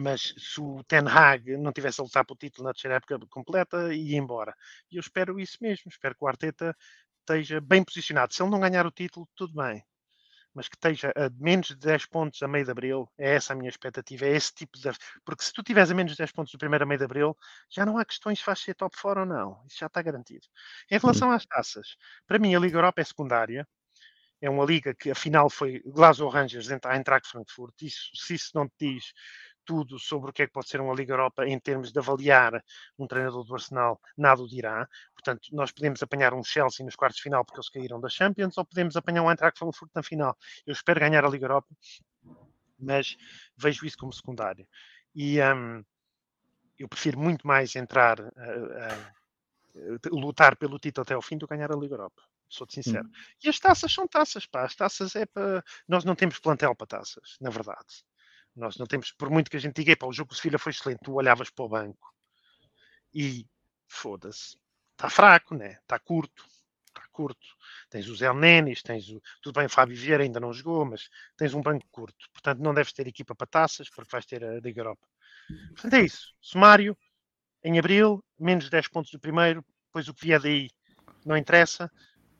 mas 0.00 0.32
se 0.38 0.60
o 0.60 0.82
Ten 0.84 1.08
Hag 1.08 1.56
não 1.56 1.72
tivesse 1.72 2.00
a 2.00 2.04
lutar 2.04 2.24
pelo 2.24 2.38
título 2.38 2.68
na 2.68 2.72
terceira 2.72 2.96
época 2.96 3.18
completa, 3.28 3.92
ia 3.92 4.16
embora. 4.16 4.54
E 4.90 4.96
eu 4.96 5.00
espero 5.00 5.40
isso 5.40 5.58
mesmo, 5.60 5.90
espero 5.90 6.14
que 6.14 6.24
o 6.24 6.28
Arteta 6.28 6.72
esteja 7.20 7.60
bem 7.60 7.84
posicionado. 7.84 8.32
Se 8.32 8.42
ele 8.42 8.50
não 8.50 8.60
ganhar 8.60 8.86
o 8.86 8.92
título, 8.92 9.28
tudo 9.34 9.54
bem. 9.54 9.84
Mas 10.58 10.66
que 10.68 10.74
esteja 10.74 11.12
a 11.14 11.30
menos 11.38 11.68
de 11.68 11.76
10 11.76 12.06
pontos 12.06 12.42
a 12.42 12.48
meio 12.48 12.64
de 12.64 12.70
abril, 12.72 13.08
é 13.16 13.36
essa 13.36 13.52
a 13.52 13.56
minha 13.56 13.68
expectativa, 13.68 14.26
é 14.26 14.30
esse 14.30 14.52
tipo 14.52 14.76
de. 14.76 14.90
Porque 15.24 15.44
se 15.44 15.52
tu 15.52 15.62
tiveres 15.62 15.88
a 15.88 15.94
menos 15.94 16.10
de 16.10 16.18
10 16.18 16.32
pontos 16.32 16.50
do 16.50 16.58
primeiro 16.58 16.82
a 16.82 16.86
meio 16.86 16.98
de 16.98 17.04
abril, 17.04 17.36
já 17.70 17.86
não 17.86 17.96
há 17.96 18.04
questões 18.04 18.40
se 18.40 18.44
vais 18.44 18.58
ser 18.58 18.74
top 18.74 18.96
4 19.00 19.20
ou 19.20 19.26
não. 19.26 19.64
Isso 19.68 19.78
já 19.78 19.86
está 19.86 20.02
garantido. 20.02 20.48
Em 20.90 20.98
relação 20.98 21.30
às 21.30 21.46
taças, 21.46 21.96
para 22.26 22.40
mim 22.40 22.56
a 22.56 22.58
Liga 22.58 22.76
Europa 22.76 23.00
é 23.00 23.04
secundária. 23.04 23.68
É 24.40 24.50
uma 24.50 24.64
liga 24.64 24.92
que 24.92 25.12
afinal 25.12 25.48
foi 25.48 25.80
Glasgow 25.86 26.28
Rangers 26.28 26.68
a 26.72 26.96
Eintracht 26.96 27.28
Frankfurt. 27.28 27.80
Isso, 27.82 28.10
se 28.14 28.34
isso 28.34 28.50
não 28.52 28.68
te 28.68 28.94
diz 28.94 29.12
tudo 29.68 29.98
sobre 29.98 30.30
o 30.30 30.32
que 30.32 30.44
é 30.44 30.46
que 30.46 30.52
pode 30.54 30.66
ser 30.66 30.80
uma 30.80 30.94
Liga 30.94 31.12
Europa 31.12 31.46
em 31.46 31.58
termos 31.60 31.92
de 31.92 31.98
avaliar 31.98 32.64
um 32.98 33.06
treinador 33.06 33.44
do 33.44 33.54
Arsenal, 33.54 34.00
nada 34.16 34.42
o 34.42 34.48
dirá. 34.48 34.88
Portanto, 35.12 35.50
nós 35.52 35.70
podemos 35.70 36.02
apanhar 36.02 36.32
um 36.32 36.42
Chelsea 36.42 36.82
nos 36.82 36.96
quartos 36.96 37.18
de 37.18 37.24
final 37.24 37.44
porque 37.44 37.58
eles 37.58 37.68
caíram 37.68 38.00
da 38.00 38.08
Champions, 38.08 38.56
ou 38.56 38.64
podemos 38.64 38.96
apanhar 38.96 39.22
um 39.22 39.30
Eintracht 39.30 39.58
Frankfurt 39.58 39.90
na 39.94 40.02
final. 40.02 40.34
Eu 40.66 40.72
espero 40.72 40.98
ganhar 40.98 41.22
a 41.22 41.28
Liga 41.28 41.44
Europa, 41.44 41.68
mas 42.78 43.14
vejo 43.58 43.84
isso 43.84 43.98
como 43.98 44.10
secundário. 44.10 44.66
E 45.14 45.38
um, 45.42 45.84
eu 46.78 46.88
prefiro 46.88 47.20
muito 47.20 47.46
mais 47.46 47.76
entrar, 47.76 48.18
uh, 48.20 48.24
uh, 49.76 50.18
lutar 50.18 50.56
pelo 50.56 50.78
título 50.78 51.02
até 51.02 51.12
ao 51.12 51.20
fim 51.20 51.36
do 51.36 51.46
que 51.46 51.54
ganhar 51.54 51.70
a 51.70 51.76
Liga 51.76 51.92
Europa. 51.92 52.22
Sou-te 52.48 52.82
sincero. 52.82 53.06
Hum. 53.06 53.12
E 53.44 53.50
as 53.50 53.58
taças 53.58 53.92
são 53.92 54.08
taças, 54.08 54.46
pá. 54.46 54.64
As 54.64 54.74
taças 54.74 55.14
é 55.14 55.26
para. 55.26 55.62
Nós 55.86 56.04
não 56.06 56.14
temos 56.14 56.38
plantel 56.38 56.74
para 56.74 56.86
taças, 56.86 57.36
na 57.38 57.50
verdade. 57.50 58.07
Nós 58.58 58.76
não 58.76 58.86
temos, 58.86 59.12
por 59.12 59.30
muito 59.30 59.50
que 59.50 59.56
a 59.56 59.60
gente 59.60 59.82
diga, 59.82 59.96
o 60.04 60.12
jogo 60.12 60.30
do 60.30 60.34
Sevilha 60.34 60.58
foi 60.58 60.72
excelente, 60.72 60.98
tu 61.04 61.14
olhavas 61.14 61.48
para 61.48 61.64
o 61.64 61.68
banco 61.68 62.12
e 63.14 63.46
foda-se, 63.86 64.58
está 64.92 65.08
fraco, 65.08 65.54
né? 65.54 65.78
Está 65.82 65.96
curto, 65.98 66.44
está 66.88 67.06
curto. 67.12 67.46
Tens 67.88 68.08
o 68.08 68.16
Zé 68.16 68.32
Nenes, 68.34 68.82
tens 68.82 69.08
o. 69.10 69.22
Tudo 69.40 69.54
bem, 69.58 69.66
o 69.66 69.70
Fábio 69.70 69.96
Vieira 69.96 70.24
ainda 70.24 70.40
não 70.40 70.52
jogou, 70.52 70.84
mas 70.84 71.08
tens 71.36 71.54
um 71.54 71.62
banco 71.62 71.86
curto. 71.90 72.28
Portanto, 72.32 72.58
não 72.58 72.74
deves 72.74 72.92
ter 72.92 73.06
equipa 73.06 73.34
para 73.34 73.46
taças, 73.46 73.88
porque 73.88 74.10
vais 74.10 74.26
ter 74.26 74.44
a 74.44 74.58
Liga 74.58 74.80
Europa. 74.80 75.06
Portanto, 75.68 75.94
é 75.94 76.00
isso. 76.00 76.34
Sumário, 76.40 76.98
em 77.62 77.78
abril, 77.78 78.24
menos 78.38 78.68
10 78.68 78.88
pontos 78.88 79.12
do 79.12 79.20
primeiro, 79.20 79.64
depois 79.86 80.08
o 80.08 80.14
que 80.14 80.26
vier 80.26 80.40
daí 80.40 80.68
não 81.24 81.36
interessa. 81.36 81.90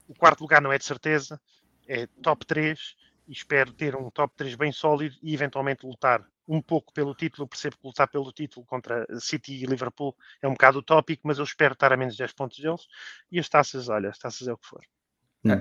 O 0.09 0.15
quarto 0.15 0.41
lugar 0.41 0.61
não 0.61 0.73
é 0.73 0.79
de 0.79 0.85
certeza, 0.85 1.41
é 1.87 2.07
top 2.23 2.45
3 2.45 2.97
e 3.29 3.33
espero 3.33 3.73
ter 3.73 3.95
um 3.95 4.11
top 4.11 4.35
3 4.37 4.55
bem 4.55 4.73
sólido 4.73 5.14
e 5.23 5.35
eventualmente 5.35 5.87
lutar 5.87 6.25
um 6.49 6.62
pouco 6.62 6.93
pelo 6.95 7.14
título. 7.14 7.45
Eu 7.45 7.49
percebo 7.49 7.77
que 7.77 7.87
lutar 7.87 8.09
pelo 8.09 8.33
título 8.33 8.64
contra 8.64 9.07
City 9.21 9.53
e 9.53 9.67
Liverpool 9.67 10.17
é 10.41 10.49
um 10.49 10.53
bocado 10.53 10.79
utópico, 10.79 11.29
mas 11.29 11.38
eu 11.38 11.45
espero 11.45 11.75
estar 11.75 11.93
a 11.93 11.97
menos 11.97 12.17
10 12.17 12.33
pontos 12.33 12.59
deles. 12.59 12.88
E 13.31 13.38
as 13.38 13.49
taças, 13.49 13.91
olha, 13.91 14.09
as 14.09 14.19
taças 14.19 14.49
é 14.49 14.53
o 14.53 14.57
que 14.57 14.67
for. 14.67 14.81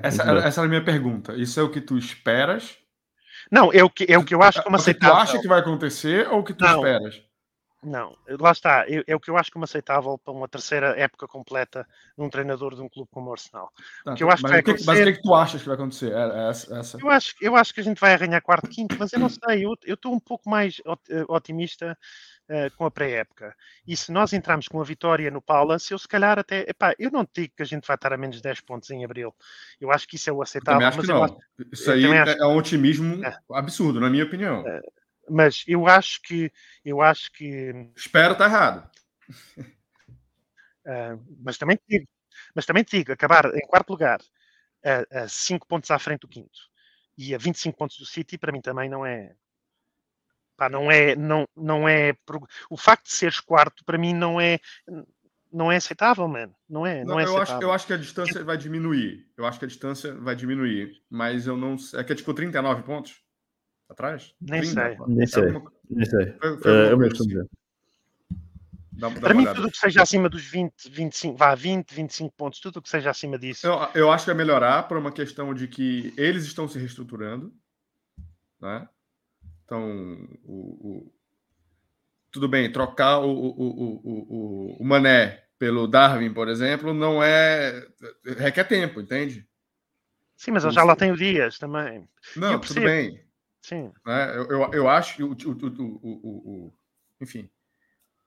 Essa, 0.01 0.23
essa 0.23 0.61
é 0.61 0.65
a 0.65 0.67
minha 0.67 0.83
pergunta. 0.83 1.35
Isso 1.35 1.59
é 1.59 1.63
o 1.63 1.69
que 1.69 1.81
tu 1.81 1.97
esperas? 1.97 2.77
Não, 3.51 3.71
é 3.71 3.83
o 3.83 3.89
que, 3.89 4.05
é 4.09 4.17
o 4.17 4.23
que 4.23 4.33
eu 4.33 4.41
acho 4.41 4.63
como 4.63 4.77
aceitável. 4.77 5.15
É 5.15 5.19
o 5.19 5.21
que 5.21 5.25
tu 5.25 5.31
acha 5.31 5.41
que 5.41 5.47
vai 5.47 5.59
acontecer 5.59 6.27
ou 6.29 6.39
o 6.39 6.43
que 6.43 6.53
tu 6.53 6.63
não, 6.63 6.77
esperas? 6.77 7.21
Não, 7.87 8.17
lá 8.39 8.51
está. 8.51 8.85
É, 8.85 9.01
é, 9.07 9.15
o 9.15 9.19
que 9.19 9.29
eu 9.29 9.37
acho 9.37 9.49
como 9.49 9.63
aceitável 9.63 10.17
para 10.17 10.33
uma 10.33 10.47
terceira 10.47 10.87
época 10.99 11.25
completa 11.25 11.87
num 12.17 12.29
treinador 12.29 12.75
de 12.75 12.81
um 12.81 12.89
clube 12.89 13.09
como 13.11 13.29
o 13.29 13.31
Arsenal. 13.31 13.71
Tá, 14.03 14.13
que 14.13 14.23
eu 14.23 14.29
acho 14.29 14.43
mas, 14.43 14.51
que 14.51 14.53
vai 14.53 14.59
acontecer... 14.59 14.85
mas 14.85 14.99
o 14.99 15.03
que 15.03 15.09
é 15.09 15.13
que 15.13 15.21
tu 15.21 15.33
achas 15.33 15.61
que 15.61 15.67
vai 15.67 15.75
acontecer? 15.75 16.11
É, 16.11 16.45
é 16.45 16.49
essa. 16.49 16.97
Eu, 16.99 17.09
acho, 17.09 17.35
eu 17.39 17.55
acho 17.55 17.73
que 17.73 17.79
a 17.79 17.83
gente 17.83 18.01
vai 18.01 18.13
arranhar 18.13 18.41
quarto, 18.41 18.67
quinto, 18.67 18.97
mas 18.99 19.13
eu 19.13 19.19
não 19.19 19.29
sei. 19.31 19.63
Eu 19.63 19.77
estou 19.85 20.13
um 20.13 20.19
pouco 20.19 20.49
mais 20.49 20.81
eh, 20.85 21.23
otimista 21.29 21.97
uh, 22.49 22.75
com 22.75 22.85
a 22.85 22.91
pré-época. 22.91 23.55
E 23.87 23.95
se 23.95 24.11
nós 24.11 24.33
entrarmos 24.33 24.67
com 24.67 24.81
a 24.81 24.83
vitória 24.83 25.31
no 25.31 25.41
Palace, 25.41 25.93
eu 25.93 25.99
se 25.99 26.07
calhar 26.07 26.37
até. 26.37 26.69
Epá, 26.69 26.93
eu 26.99 27.09
não 27.09 27.25
digo 27.33 27.53
que 27.55 27.63
a 27.63 27.65
gente 27.65 27.87
vai 27.87 27.95
estar 27.95 28.11
a 28.11 28.17
menos 28.17 28.41
10 28.41 28.61
pontos 28.61 28.89
em 28.89 29.05
abril. 29.05 29.33
Eu 29.79 29.91
acho 29.91 30.05
que 30.07 30.17
isso 30.17 30.29
é 30.29 30.33
o 30.33 30.41
aceitável. 30.41 30.81
Eu 30.81 30.87
acho 30.87 30.99
que 30.99 31.07
não. 31.07 31.23
Acho, 31.23 31.37
isso 31.71 31.89
aí 31.89 32.05
é, 32.05 32.19
acho... 32.19 32.31
é 32.43 32.47
um 32.47 32.57
otimismo 32.57 33.23
é. 33.23 33.33
absurdo, 33.53 34.01
na 34.01 34.09
minha 34.09 34.25
opinião. 34.25 34.61
Uh, 34.61 34.81
mas 35.29 35.63
eu 35.67 35.87
acho 35.87 36.21
que 36.21 36.51
eu 36.83 37.01
acho 37.01 37.31
que 37.31 37.91
espero 37.95 38.33
estar 38.33 38.45
errado. 38.45 38.89
Uh, 40.85 41.37
mas 41.43 41.57
também 41.57 41.75
te 41.77 41.83
digo, 41.87 42.07
mas 42.55 42.65
também 42.65 42.83
te 42.83 42.97
digo, 42.97 43.11
acabar 43.11 43.45
em 43.53 43.67
quarto 43.67 43.89
lugar 43.89 44.19
a 45.11 45.27
5 45.27 45.67
pontos 45.67 45.91
à 45.91 45.99
frente 45.99 46.21
do 46.21 46.27
quinto 46.27 46.59
e 47.17 47.35
a 47.35 47.37
25 47.37 47.77
pontos 47.77 47.97
do 47.97 48.05
City 48.05 48.37
para 48.37 48.51
mim 48.51 48.61
também 48.61 48.89
não 48.89 49.05
é 49.05 49.35
pá, 50.55 50.69
não 50.69 50.89
é 50.89 51.15
não, 51.15 51.45
não 51.55 51.89
é 51.89 52.15
o 52.69 52.77
facto 52.77 53.07
de 53.07 53.13
seres 53.13 53.39
quarto 53.39 53.83
para 53.83 53.97
mim 53.97 54.13
não 54.13 54.39
é 54.39 54.59
não 55.51 55.71
é 55.71 55.77
aceitável, 55.77 56.27
mano. 56.27 56.53
Não 56.69 56.85
é, 56.85 57.03
não, 57.03 57.15
não 57.15 57.19
é 57.19 57.23
eu 57.23 57.37
aceitável. 57.37 57.55
Acho, 57.55 57.63
eu 57.63 57.71
acho 57.71 57.87
que 57.87 57.93
a 57.93 57.97
distância 57.97 58.43
vai 58.43 58.57
diminuir. 58.57 59.27
Eu 59.37 59.45
acho 59.45 59.57
que 59.57 59.65
a 59.65 59.67
distância 59.67 60.13
vai 60.13 60.35
diminuir. 60.35 61.01
Mas 61.09 61.47
eu 61.47 61.55
não. 61.55 61.77
É 61.95 62.03
que 62.03 62.11
é 62.11 62.15
tipo 62.15 62.33
39 62.33 62.83
pontos 62.83 63.21
atrás? 63.89 64.33
Nem 64.41 64.61
30, 64.61 64.73
sei. 64.73 64.97
Nem 65.07 65.27
sei. 65.27 65.45
Alguma... 65.45 65.71
Nem 65.89 66.05
sei. 66.05 66.31
Foi, 66.33 66.57
foi 66.59 66.71
uh, 66.71 66.89
eu 66.91 66.97
mesmo 66.97 67.15
assim. 67.15 67.47
Dá, 68.91 69.09
dá 69.09 69.19
Para 69.19 69.33
mim, 69.33 69.45
tudo 69.53 69.69
que 69.69 69.77
seja 69.77 70.01
acima 70.01 70.27
dos 70.27 70.43
20, 70.43 70.89
25, 70.89 71.37
vá 71.37 71.53
20, 71.53 71.93
25 71.93 72.35
pontos, 72.35 72.59
tudo 72.59 72.81
que 72.81 72.89
seja 72.89 73.11
acima 73.11 73.37
disso. 73.37 73.67
Eu, 73.67 73.89
eu 73.93 74.11
acho 74.11 74.25
que 74.25 74.31
é 74.31 74.33
melhorar 74.33 74.87
por 74.87 74.97
uma 74.97 75.11
questão 75.11 75.53
de 75.53 75.67
que 75.67 76.13
eles 76.17 76.45
estão 76.45 76.67
se 76.67 76.79
reestruturando. 76.79 77.53
Né? 78.59 78.89
Então, 79.63 80.27
o, 80.43 80.55
o, 80.55 81.13
tudo 82.31 82.47
bem, 82.47 82.71
trocar 82.71 83.19
o, 83.19 83.29
o, 83.29 84.77
o, 84.79 84.83
Mané 84.83 85.43
pelo 85.59 85.87
Darwin, 85.87 86.33
por 86.33 86.47
exemplo, 86.47 86.93
não 86.93 87.21
é. 87.21 87.85
requer 88.37 88.63
tempo, 88.63 88.99
entende? 88.99 89.47
Sim, 90.35 90.51
mas 90.51 90.63
eu 90.63 90.71
já 90.71 90.83
lá 90.83 90.95
tenho 90.95 91.15
dias 91.15 91.57
também. 91.59 92.07
Não, 92.35 92.59
tudo 92.59 92.81
bem. 92.81 93.26
Sim. 93.67 93.91
Né? 94.05 94.37
Eu, 94.37 94.45
eu, 94.49 94.73
eu, 94.73 94.89
acho 94.89 95.17
que 95.17 95.23
o, 95.23 95.31
o, 95.31 95.99
o, 96.01 96.67
o, 96.67 96.73
Enfim. 97.19 97.49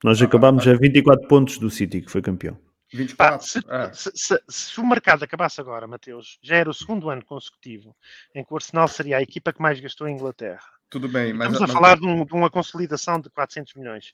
Nós 0.04 0.20
acabámos 0.20 0.68
a 0.68 0.74
24 0.74 1.26
pontos 1.28 1.56
do 1.56 1.70
City, 1.70 2.02
que 2.02 2.10
foi 2.10 2.20
campeão. 2.20 2.58
24. 2.92 3.36
Ah, 3.36 3.40
se, 3.40 3.58
é. 3.58 3.92
se, 3.92 4.10
se, 4.14 4.42
se, 4.46 4.80
o 4.80 4.86
mercado 4.86 5.22
acabasse 5.22 5.58
agora, 5.58 5.86
Mateus, 5.86 6.38
já 6.42 6.56
era 6.56 6.68
o 6.68 6.74
segundo 6.74 7.08
ano 7.08 7.24
consecutivo 7.24 7.96
em 8.34 8.44
que 8.44 8.52
o 8.52 8.56
Arsenal 8.56 8.86
seria 8.86 9.16
a 9.16 9.22
equipa 9.22 9.50
que 9.50 9.62
mais 9.62 9.80
gastou 9.80 10.06
em 10.06 10.14
Inglaterra. 10.14 10.60
Tudo 10.90 11.08
bem, 11.08 11.32
mas... 11.32 11.52
Estamos 11.52 11.70
a 11.70 11.72
mas... 11.72 11.72
falar 11.72 11.98
de, 11.98 12.06
um, 12.06 12.22
de, 12.22 12.34
uma 12.34 12.50
consolidação 12.50 13.18
de 13.18 13.30
400 13.30 13.74
milhões. 13.76 14.12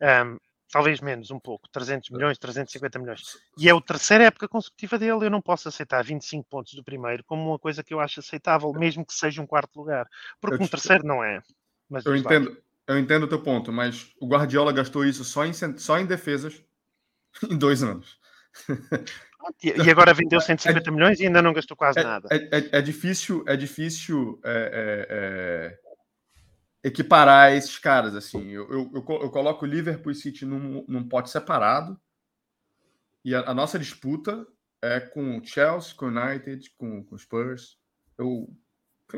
Um, 0.00 0.38
talvez 0.72 1.02
menos 1.02 1.30
um 1.30 1.38
pouco, 1.38 1.68
300 1.68 2.08
milhões, 2.08 2.38
350 2.38 2.98
milhões. 2.98 3.20
E 3.58 3.68
é 3.68 3.72
a 3.72 3.80
terceira 3.80 4.24
época 4.24 4.48
consecutiva 4.48 4.98
dele. 4.98 5.26
Eu 5.26 5.30
não 5.30 5.42
posso 5.42 5.68
aceitar 5.68 6.02
25 6.02 6.48
pontos 6.48 6.72
do 6.72 6.82
primeiro 6.82 7.22
como 7.24 7.46
uma 7.46 7.58
coisa 7.58 7.84
que 7.84 7.92
eu 7.92 8.00
acho 8.00 8.20
aceitável, 8.20 8.72
mesmo 8.72 9.04
que 9.04 9.12
seja 9.12 9.42
um 9.42 9.46
quarto 9.46 9.78
lugar, 9.78 10.08
porque 10.40 10.56
eu 10.56 10.64
um 10.64 10.68
terceiro 10.68 11.06
não 11.06 11.22
é. 11.22 11.42
Mas 11.90 12.06
eu 12.06 12.16
entendo, 12.16 12.56
eu 12.86 12.98
entendo 12.98 13.24
o 13.24 13.28
teu 13.28 13.42
ponto, 13.42 13.70
mas 13.70 14.10
o 14.18 14.26
Guardiola 14.26 14.72
gastou 14.72 15.04
isso 15.04 15.24
só 15.24 15.44
em, 15.44 15.52
só 15.52 15.98
em 15.98 16.06
defesas 16.06 16.64
em 17.48 17.56
dois 17.56 17.82
anos. 17.82 18.18
E 19.60 19.90
agora 19.90 20.14
vendeu 20.14 20.40
150 20.40 20.88
é, 20.88 20.92
milhões 20.92 21.18
e 21.18 21.26
ainda 21.26 21.42
não 21.42 21.52
gastou 21.52 21.76
quase 21.76 21.98
é, 21.98 22.04
nada. 22.04 22.28
É, 22.30 22.36
é, 22.36 22.68
é, 22.78 22.80
difícil, 22.80 23.42
é 23.48 23.56
difícil 23.56 24.40
é, 24.44 25.08
é, 25.10 25.91
equiparar 26.82 27.52
esses 27.52 27.78
caras. 27.78 28.14
Assim, 28.14 28.48
eu, 28.50 28.70
eu, 28.70 28.90
eu, 28.94 29.30
coloco 29.30 29.64
o 29.64 29.68
Liverpool 29.68 30.12
e 30.12 30.14
City 30.14 30.44
num, 30.44 30.84
num 30.88 31.08
pote 31.08 31.30
separado 31.30 31.98
e 33.24 33.34
a, 33.34 33.50
a, 33.50 33.54
nossa 33.54 33.78
disputa 33.78 34.46
é 34.82 34.98
com 34.98 35.38
o 35.38 35.44
Chelsea, 35.44 35.94
com 35.94 36.06
o 36.06 36.08
United, 36.08 36.70
com, 36.76 37.04
com 37.04 37.14
o 37.14 37.18
Spurs. 37.18 37.78
Eu, 38.18 38.48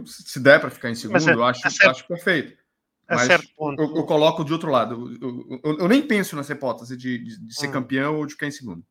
se 0.05 0.41
der 0.41 0.61
para 0.61 0.71
ficar 0.71 0.91
em 0.91 0.95
segundo, 0.95 1.31
eu 1.31 1.45
acho, 1.45 1.67
acho 1.67 2.07
perfeito. 2.07 2.63
Mas 3.09 3.29
eu, 3.29 3.39
eu, 3.59 4.05
coloco 4.05 4.45
de 4.45 4.53
outro 4.53 4.71
lado. 4.71 5.15
Eu, 5.21 5.77
eu, 5.79 5.89
nem 5.89 6.07
penso 6.07 6.37
nessa 6.37 6.53
hipótese 6.53 6.97
de, 6.97 7.19
de, 7.19 7.47
de 7.47 7.55
ser 7.55 7.69
hum. 7.69 7.73
campeão 7.73 8.17
ou 8.17 8.27
de 8.27 8.33
ficar 8.33 8.47
em 8.47 8.51
segundo. 8.51 8.85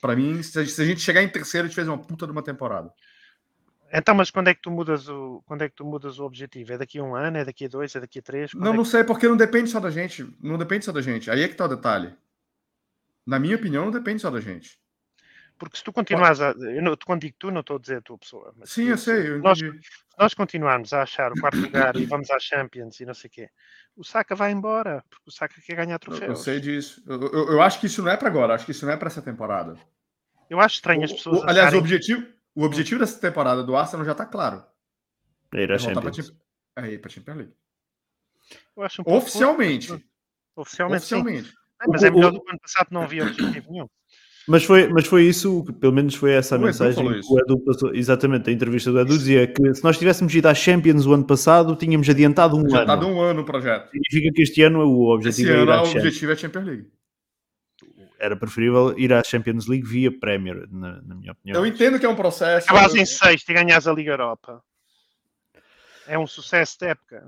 Para 0.00 0.16
mim, 0.16 0.42
se 0.42 0.58
a 0.58 0.84
gente 0.84 1.00
chegar 1.00 1.22
em 1.22 1.28
terceiro, 1.28 1.64
a 1.64 1.68
gente 1.68 1.76
fez 1.76 1.86
uma 1.86 1.98
puta 1.98 2.26
de 2.26 2.32
uma 2.32 2.42
temporada. 2.42 2.92
Então, 3.96 4.14
mas 4.14 4.28
quando 4.28 4.48
é 4.48 4.54
que 4.54 4.60
tu 4.60 4.72
mudas 4.72 5.08
o 5.08 5.40
quando 5.46 5.62
é 5.62 5.68
que 5.68 5.76
tu 5.76 5.84
mudas 5.84 6.18
o 6.18 6.24
objetivo? 6.24 6.72
É 6.72 6.78
daqui 6.78 6.98
a 6.98 7.02
um 7.04 7.14
ano? 7.14 7.36
É 7.38 7.44
daqui 7.44 7.66
a 7.66 7.68
dois? 7.68 7.94
É 7.94 8.00
daqui 8.00 8.18
a 8.18 8.22
três? 8.22 8.52
Quando 8.52 8.64
não, 8.64 8.74
é 8.74 8.76
não 8.76 8.84
sei, 8.84 9.04
porque 9.04 9.28
não 9.28 9.36
depende 9.36 9.70
só 9.70 9.78
da 9.78 9.90
gente. 9.90 10.26
Não 10.42 10.58
depende 10.58 10.84
só 10.84 10.90
da 10.90 11.00
gente. 11.00 11.30
Aí 11.30 11.42
é 11.42 11.48
que 11.48 11.54
tá 11.54 11.66
o 11.66 11.68
detalhe. 11.68 12.12
Na 13.24 13.38
minha 13.38 13.54
opinião, 13.54 13.84
não 13.84 13.92
depende 13.92 14.20
só 14.20 14.30
da 14.30 14.40
gente. 14.40 14.78
Porque 15.56 15.76
se 15.76 15.84
tu 15.84 15.92
continuares 15.92 16.40
a. 16.40 16.50
Eu 16.50 16.82
não, 16.82 16.96
quando 17.06 17.20
digo 17.20 17.36
tu, 17.38 17.50
não 17.50 17.60
estou 17.60 17.76
a 17.76 17.80
dizer 17.80 17.98
a 17.98 18.02
tua 18.02 18.18
pessoa. 18.18 18.52
Sim, 18.64 18.88
eu 18.88 18.98
sei. 18.98 19.28
Eu 19.28 19.38
nós, 19.38 19.58
se 19.58 19.70
nós 20.18 20.34
continuarmos 20.34 20.92
a 20.92 21.02
achar 21.02 21.30
o 21.30 21.40
quarto 21.40 21.58
lugar 21.58 21.96
e 21.96 22.04
vamos 22.04 22.28
à 22.30 22.38
Champions 22.40 22.98
e 22.98 23.06
não 23.06 23.14
sei 23.14 23.28
o 23.28 23.30
quê, 23.30 23.50
o 23.96 24.02
Saka 24.02 24.34
vai 24.34 24.50
embora, 24.50 25.04
porque 25.08 25.28
o 25.28 25.32
Saka 25.32 25.54
quer 25.64 25.76
ganhar 25.76 25.98
troféus. 26.00 26.22
Eu, 26.22 26.30
eu 26.30 26.36
sei 26.36 26.60
disso. 26.60 27.02
Eu, 27.06 27.20
eu, 27.20 27.52
eu, 27.52 27.62
acho 27.62 27.78
que 27.78 27.86
isso 27.86 28.02
não 28.02 28.10
é 28.10 28.16
para 28.16 28.28
agora, 28.28 28.54
acho 28.54 28.64
que 28.64 28.72
isso 28.72 28.84
não 28.84 28.92
é 28.92 28.96
para 28.96 29.06
essa 29.06 29.22
temporada. 29.22 29.78
Eu 30.50 30.60
acho 30.60 30.74
estranho 30.76 31.04
as 31.04 31.12
pessoas. 31.12 31.38
O, 31.38 31.42
aliás, 31.44 31.68
acharem... 31.68 31.78
o, 31.78 31.82
objetivo, 31.82 32.26
o 32.54 32.64
objetivo 32.64 33.00
dessa 33.00 33.20
temporada 33.20 33.62
do 33.62 33.76
Arsenal 33.76 34.04
já 34.04 34.12
está 34.12 34.26
claro. 34.26 34.64
É 35.52 35.62
ir 35.62 35.72
à 35.72 35.78
Champions. 35.78 36.32
Para 36.74 36.88
é 36.88 36.92
ir 36.92 36.98
para 36.98 37.10
Champions 37.10 37.36
League. 37.36 37.54
Um 39.06 39.14
Oficialmente. 39.14 40.04
Oficialmente. 40.56 40.96
Oficialmente. 40.96 41.48
Sim. 41.48 41.54
mas 41.88 42.02
é 42.02 42.10
melhor 42.10 42.32
do 42.32 42.40
que 42.40 42.46
o 42.46 42.50
ano 42.50 42.60
passado 42.60 42.88
não 42.90 43.02
havia 43.02 43.24
objetivo 43.24 43.72
nenhum. 43.72 43.88
Mas 44.46 44.62
foi, 44.64 44.88
mas 44.88 45.06
foi 45.06 45.22
isso, 45.22 45.64
pelo 45.80 45.92
menos 45.92 46.14
foi 46.14 46.32
essa 46.32 46.56
a 46.56 46.58
o 46.58 46.60
mensagem 46.60 47.02
que 47.02 47.26
o 47.26 47.38
Edu 47.40 47.58
passou. 47.64 47.94
Exatamente, 47.94 48.50
a 48.50 48.52
entrevista 48.52 48.92
do 48.92 49.00
Edu 49.00 49.16
dizia 49.16 49.46
que 49.46 49.74
se 49.74 49.82
nós 49.82 49.96
tivéssemos 49.96 50.34
ido 50.34 50.46
à 50.46 50.54
Champions 50.54 51.06
o 51.06 51.14
ano 51.14 51.24
passado, 51.24 51.74
tínhamos 51.76 52.08
adiantado 52.08 52.56
um 52.56 52.60
adiantado 52.60 52.82
ano. 52.82 52.92
Adiantado 52.92 53.16
um 53.16 53.22
ano 53.22 53.40
o 53.40 53.44
projeto. 53.44 53.90
Significa 53.90 54.34
que 54.34 54.42
este 54.42 54.62
ano 54.62 54.80
o 54.80 55.14
objetivo 55.14 55.48
Esse 55.48 55.58
é 55.58 55.62
ir 55.62 55.70
à 55.70 55.82
o 55.82 55.90
objetivo 55.90 56.30
é 56.30 56.34
a 56.34 56.36
Champions 56.36 56.66
League. 56.66 56.90
Era 58.24 58.36
preferível 58.36 58.98
ir 58.98 59.12
à 59.12 59.22
Champions 59.22 59.66
League 59.66 59.86
via 59.86 60.10
Premier, 60.18 60.66
na, 60.70 61.02
na 61.02 61.14
minha 61.14 61.32
opinião. 61.32 61.60
Eu 61.60 61.66
entendo 61.66 61.98
que 61.98 62.06
é 62.06 62.08
um 62.08 62.16
processo. 62.16 62.68
Acabas 62.70 62.94
em 62.94 63.04
sexto 63.04 63.50
e 63.50 63.54
ganhas 63.54 63.86
a 63.86 63.92
Liga 63.92 64.12
Europa. 64.12 64.62
É 66.06 66.18
um 66.18 66.26
sucesso 66.26 66.78
de 66.78 66.86
época. 66.86 67.26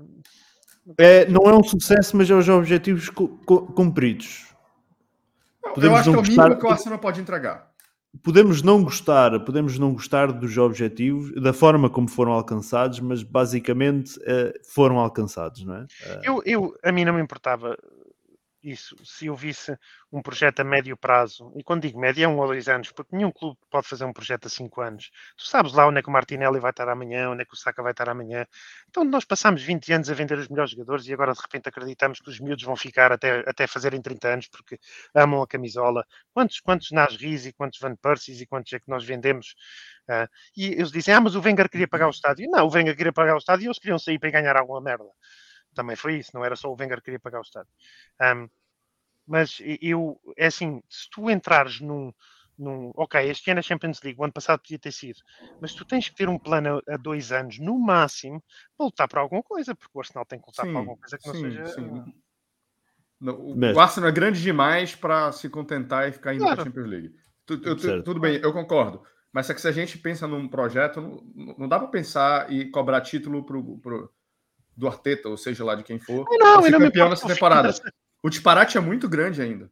É, 0.97 1.25
não 1.25 1.43
é 1.49 1.53
um 1.53 1.63
sucesso, 1.63 2.15
mas 2.15 2.29
é 2.29 2.33
os 2.33 2.47
objetivos 2.47 3.09
cumpridos 3.09 4.47
podemos 5.77 5.83
eu 5.83 5.95
acho 5.95 6.09
que 6.11 6.15
é 6.15 6.19
o 6.19 6.23
mínimo 6.23 6.59
que 6.59 6.65
o 6.65 6.69
Arsenal 6.69 6.99
pode 6.99 7.21
entregar. 7.21 7.67
Podemos 8.23 8.63
não 8.63 8.83
gostar, 8.83 9.39
podemos 9.41 9.77
não 9.77 9.93
gostar 9.93 10.31
dos 10.31 10.57
objetivos, 10.57 11.31
da 11.39 11.53
forma 11.53 11.87
como 11.89 12.07
foram 12.07 12.31
alcançados, 12.31 12.99
mas 12.99 13.21
basicamente 13.21 14.17
uh, 14.19 14.53
foram 14.73 14.97
alcançados, 14.97 15.63
não 15.63 15.75
é? 15.75 15.81
Uh... 15.81 16.21
Eu, 16.23 16.41
eu, 16.45 16.73
a 16.83 16.91
mim 16.91 17.05
não 17.05 17.13
me 17.13 17.21
importava 17.21 17.77
isso, 18.63 18.95
se 19.05 19.27
eu 19.27 19.35
visse 19.35 19.77
um 20.11 20.21
projeto 20.21 20.59
a 20.61 20.63
médio 20.63 20.97
prazo, 20.97 21.53
e 21.55 21.63
quando 21.63 21.83
digo 21.83 21.99
médio 21.99 22.23
é 22.23 22.27
um 22.27 22.37
ou 22.37 22.47
dois 22.47 22.67
anos, 22.67 22.91
porque 22.91 23.15
nenhum 23.15 23.31
clube 23.31 23.57
pode 23.69 23.87
fazer 23.87 24.05
um 24.05 24.13
projeto 24.13 24.47
a 24.47 24.49
cinco 24.49 24.81
anos. 24.81 25.11
Tu 25.37 25.45
sabes 25.45 25.73
lá 25.73 25.87
onde 25.87 25.99
é 25.99 26.01
que 26.01 26.09
o 26.09 26.11
Martinelli 26.11 26.59
vai 26.59 26.71
estar 26.71 26.89
amanhã, 26.89 27.29
onde 27.29 27.43
é 27.43 27.45
que 27.45 27.53
o 27.53 27.57
Saka 27.57 27.83
vai 27.83 27.91
estar 27.91 28.09
amanhã. 28.09 28.45
Então 28.89 29.03
nós 29.03 29.25
passamos 29.25 29.61
20 29.61 29.93
anos 29.93 30.09
a 30.09 30.13
vender 30.13 30.37
os 30.37 30.47
melhores 30.47 30.71
jogadores 30.71 31.07
e 31.07 31.13
agora 31.13 31.33
de 31.33 31.41
repente 31.41 31.69
acreditamos 31.69 32.19
que 32.19 32.29
os 32.29 32.39
miúdos 32.39 32.63
vão 32.63 32.75
ficar 32.75 33.11
até, 33.11 33.43
até 33.47 33.67
fazerem 33.67 34.01
30 34.01 34.27
anos 34.27 34.47
porque 34.47 34.79
amam 35.13 35.41
a 35.41 35.47
camisola. 35.47 36.05
Quantos, 36.33 36.59
quantos 36.59 36.91
Nasriz 36.91 37.45
e 37.45 37.53
quantos 37.53 37.79
Van 37.79 37.95
Persie 37.95 38.41
e 38.41 38.47
quantos 38.47 38.73
é 38.73 38.79
que 38.79 38.89
nós 38.89 39.03
vendemos? 39.05 39.55
Uh, 40.09 40.27
e 40.55 40.67
eles 40.67 40.91
dizem, 40.91 41.13
ah, 41.13 41.21
mas 41.21 41.35
o 41.35 41.41
Wenger 41.41 41.69
queria 41.69 41.87
pagar 41.87 42.07
o 42.07 42.11
estádio. 42.11 42.49
Não, 42.49 42.65
o 42.65 42.71
Wenger 42.71 42.95
queria 42.95 43.13
pagar 43.13 43.35
o 43.35 43.37
estádio 43.37 43.65
e 43.65 43.67
eles 43.67 43.79
queriam 43.79 43.99
sair 43.99 44.19
para 44.19 44.31
ganhar 44.31 44.55
alguma 44.55 44.81
merda 44.81 45.05
também 45.77 45.95
foi 45.95 46.17
isso, 46.17 46.31
não 46.33 46.43
era 46.43 46.55
só 46.55 46.69
o 46.69 46.75
Wenger 46.77 46.97
que 46.97 47.05
queria 47.05 47.19
pagar 47.19 47.39
o 47.39 47.43
estádio. 47.43 47.71
Um, 48.21 48.49
mas 49.25 49.61
eu, 49.81 50.19
é 50.35 50.47
assim, 50.47 50.81
se 50.89 51.09
tu 51.09 51.29
entrares 51.29 51.79
num, 51.81 52.13
num, 52.57 52.91
ok, 52.95 53.29
este 53.29 53.51
ano 53.51 53.59
é 53.59 53.63
Champions 53.63 54.01
League, 54.01 54.19
o 54.19 54.23
ano 54.23 54.33
passado 54.33 54.59
podia 54.59 54.79
ter 54.79 54.91
sido, 54.91 55.19
mas 55.61 55.73
tu 55.73 55.85
tens 55.85 56.09
que 56.09 56.15
ter 56.15 56.27
um 56.27 56.39
plano 56.39 56.81
a, 56.87 56.97
dois 56.97 57.31
anos, 57.31 57.59
no 57.59 57.77
máximo, 57.77 58.43
para 58.75 58.85
lutar 58.85 59.07
por 59.07 59.19
alguma 59.19 59.43
coisa, 59.43 59.75
porque 59.75 59.91
o 59.93 59.99
Arsenal 59.99 60.25
tem 60.25 60.39
que 60.39 60.47
lutar 60.47 60.65
sim, 60.65 60.71
por 60.71 60.79
alguma 60.79 60.97
coisa 60.97 61.17
que 61.17 61.27
não 61.27 61.35
sim, 61.35 61.41
seja. 61.41 61.65
Sim. 61.67 62.13
o, 63.21 63.75
o 63.75 63.79
Arsenal 63.79 64.09
é 64.09 64.13
grande 64.13 64.41
demais 64.41 64.95
para 64.95 65.31
se 65.31 65.49
contentar 65.49 66.07
e 66.07 66.13
ficar 66.13 66.33
indo 66.33 66.41
claro. 66.41 66.55
para 66.55 66.63
a 66.63 66.65
Champions 66.65 66.89
League. 66.89 67.15
Tu, 67.45 67.61
eu, 67.63 67.75
tu, 67.75 68.03
tudo 68.03 68.19
bem, 68.19 68.39
eu 68.41 68.51
concordo. 68.51 69.03
Mas 69.31 69.49
é 69.49 69.53
que 69.53 69.61
se 69.61 69.67
a 69.67 69.71
gente 69.71 69.97
pensa 69.97 70.27
num 70.27 70.47
projeto, 70.47 70.99
não, 70.99 71.55
não 71.59 71.67
dá 71.67 71.77
para 71.77 71.89
pensar 71.89 72.51
e 72.51 72.71
cobrar 72.71 73.01
título 73.01 73.45
pro, 73.45 73.77
pro, 73.79 74.11
do 74.77 74.87
Arteta, 74.87 75.27
ou 75.27 75.35
seja 75.35 75.65
lá 75.65 75.73
de 75.73 75.83
quem 75.83 75.97
for, 75.97 76.25
não, 76.29 76.61
não, 76.61 76.79
campeão 76.79 77.09
nessa 77.09 77.27
temporada. 77.27 77.73
O 78.21 78.29
disparate 78.29 78.77
é 78.77 78.81
muito 78.81 79.09
grande 79.09 79.41
ainda. 79.41 79.71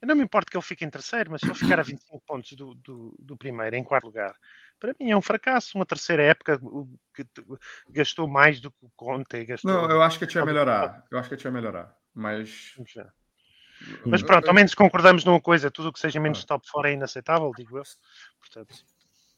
Eu 0.00 0.08
não 0.08 0.16
me 0.16 0.24
importo 0.24 0.50
que 0.50 0.56
ele 0.56 0.64
fique 0.64 0.84
em 0.84 0.90
terceiro, 0.90 1.30
mas 1.30 1.40
se 1.40 1.46
ele 1.46 1.54
ficar 1.54 1.78
a 1.78 1.82
25 1.84 2.20
pontos 2.26 2.52
do, 2.52 2.74
do, 2.74 3.16
do, 3.20 3.36
primeiro, 3.36 3.76
em 3.76 3.84
quarto 3.84 4.06
lugar, 4.06 4.34
para 4.80 4.94
mim 4.98 5.12
é 5.12 5.16
um 5.16 5.22
fracasso. 5.22 5.78
Uma 5.78 5.86
terceira 5.86 6.24
época 6.24 6.60
que 7.14 7.24
gastou 7.88 8.26
mais 8.26 8.60
do 8.60 8.70
que 8.72 8.84
o 8.84 8.90
Conte. 8.96 9.44
Gastou... 9.44 9.70
Não, 9.70 9.88
eu 9.88 10.02
acho 10.02 10.18
que 10.18 10.36
ia 10.36 10.44
melhorar. 10.44 11.04
Eu 11.08 11.18
acho 11.18 11.30
que 11.34 11.46
ia 11.46 11.50
melhorar. 11.52 11.96
Mas. 12.12 12.74
Mas 14.04 14.22
pronto, 14.22 14.48
ao 14.48 14.54
menos 14.54 14.74
concordamos 14.74 15.24
numa 15.24 15.40
coisa: 15.40 15.70
tudo 15.70 15.90
o 15.90 15.92
que 15.92 16.00
seja 16.00 16.18
menos 16.18 16.42
ah. 16.42 16.46
top 16.48 16.68
fora 16.68 16.90
é 16.90 16.94
inaceitável, 16.94 17.52
digo 17.56 17.78
eu. 17.78 17.84
Portanto. 18.40 18.74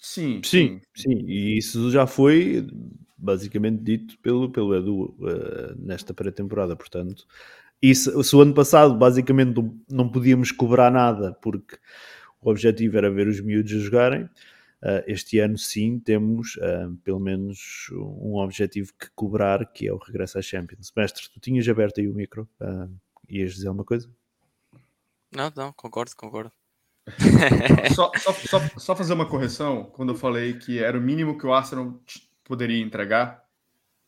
Sim, 0.04 0.42
sim, 0.44 0.82
sim. 0.94 1.24
E 1.26 1.56
isso 1.56 1.90
já 1.90 2.06
foi 2.06 2.68
basicamente 3.16 3.82
dito 3.82 4.18
pelo, 4.18 4.50
pelo 4.50 4.76
Edu 4.76 5.16
uh, 5.18 5.74
nesta 5.78 6.12
pré-temporada. 6.12 6.76
Portanto, 6.76 7.26
e 7.80 7.94
se, 7.94 8.22
se, 8.22 8.36
o 8.36 8.42
ano 8.42 8.52
passado 8.52 8.94
basicamente 8.98 9.54
não 9.90 10.10
podíamos 10.10 10.52
cobrar 10.52 10.90
nada 10.90 11.32
porque 11.40 11.78
o 12.38 12.50
objetivo 12.50 12.98
era 12.98 13.10
ver 13.10 13.28
os 13.28 13.40
miúdos 13.40 13.72
a 13.72 13.78
jogarem, 13.78 14.24
uh, 14.24 15.02
este 15.06 15.38
ano 15.38 15.56
sim 15.56 15.98
temos 15.98 16.56
uh, 16.56 16.94
pelo 17.02 17.18
menos 17.18 17.88
um 17.94 18.36
objetivo 18.36 18.92
que 19.00 19.08
cobrar, 19.14 19.64
que 19.72 19.88
é 19.88 19.92
o 19.92 19.96
regresso 19.96 20.38
à 20.38 20.42
Champions. 20.42 20.92
Mestre, 20.94 21.30
tu 21.32 21.40
tinhas 21.40 21.66
aberto 21.66 21.98
aí 21.98 22.08
o 22.08 22.14
micro, 22.14 22.46
uh, 22.60 22.94
ias 23.26 23.54
dizer 23.54 23.68
alguma 23.68 23.86
coisa? 23.86 24.06
Não, 25.34 25.50
não, 25.56 25.72
concordo, 25.72 26.14
concordo. 26.14 26.52
Só, 27.94 28.10
só, 28.16 28.32
só, 28.32 28.60
só, 28.78 28.96
fazer 28.96 29.12
uma 29.12 29.26
correção 29.26 29.84
quando 29.84 30.12
eu 30.12 30.16
falei 30.16 30.54
que 30.54 30.82
era 30.82 30.98
o 30.98 31.02
mínimo 31.02 31.36
que 31.36 31.46
o 31.46 31.52
Arsenal 31.52 32.00
poderia 32.42 32.82
entregar 32.82 33.44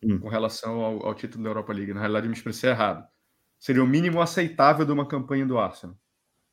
hum. 0.02 0.18
com 0.18 0.28
relação 0.28 0.80
ao, 0.80 1.06
ao 1.06 1.14
título 1.14 1.44
da 1.44 1.50
Europa 1.50 1.72
League. 1.72 1.92
Na 1.92 2.00
realidade, 2.00 2.26
eu 2.26 2.30
me 2.30 2.36
expressei 2.36 2.70
errado 2.70 3.06
seria 3.58 3.82
o 3.82 3.86
mínimo 3.86 4.20
aceitável 4.20 4.84
de 4.84 4.92
uma 4.92 5.06
campanha 5.06 5.46
do 5.46 5.58
Arsenal. 5.58 5.96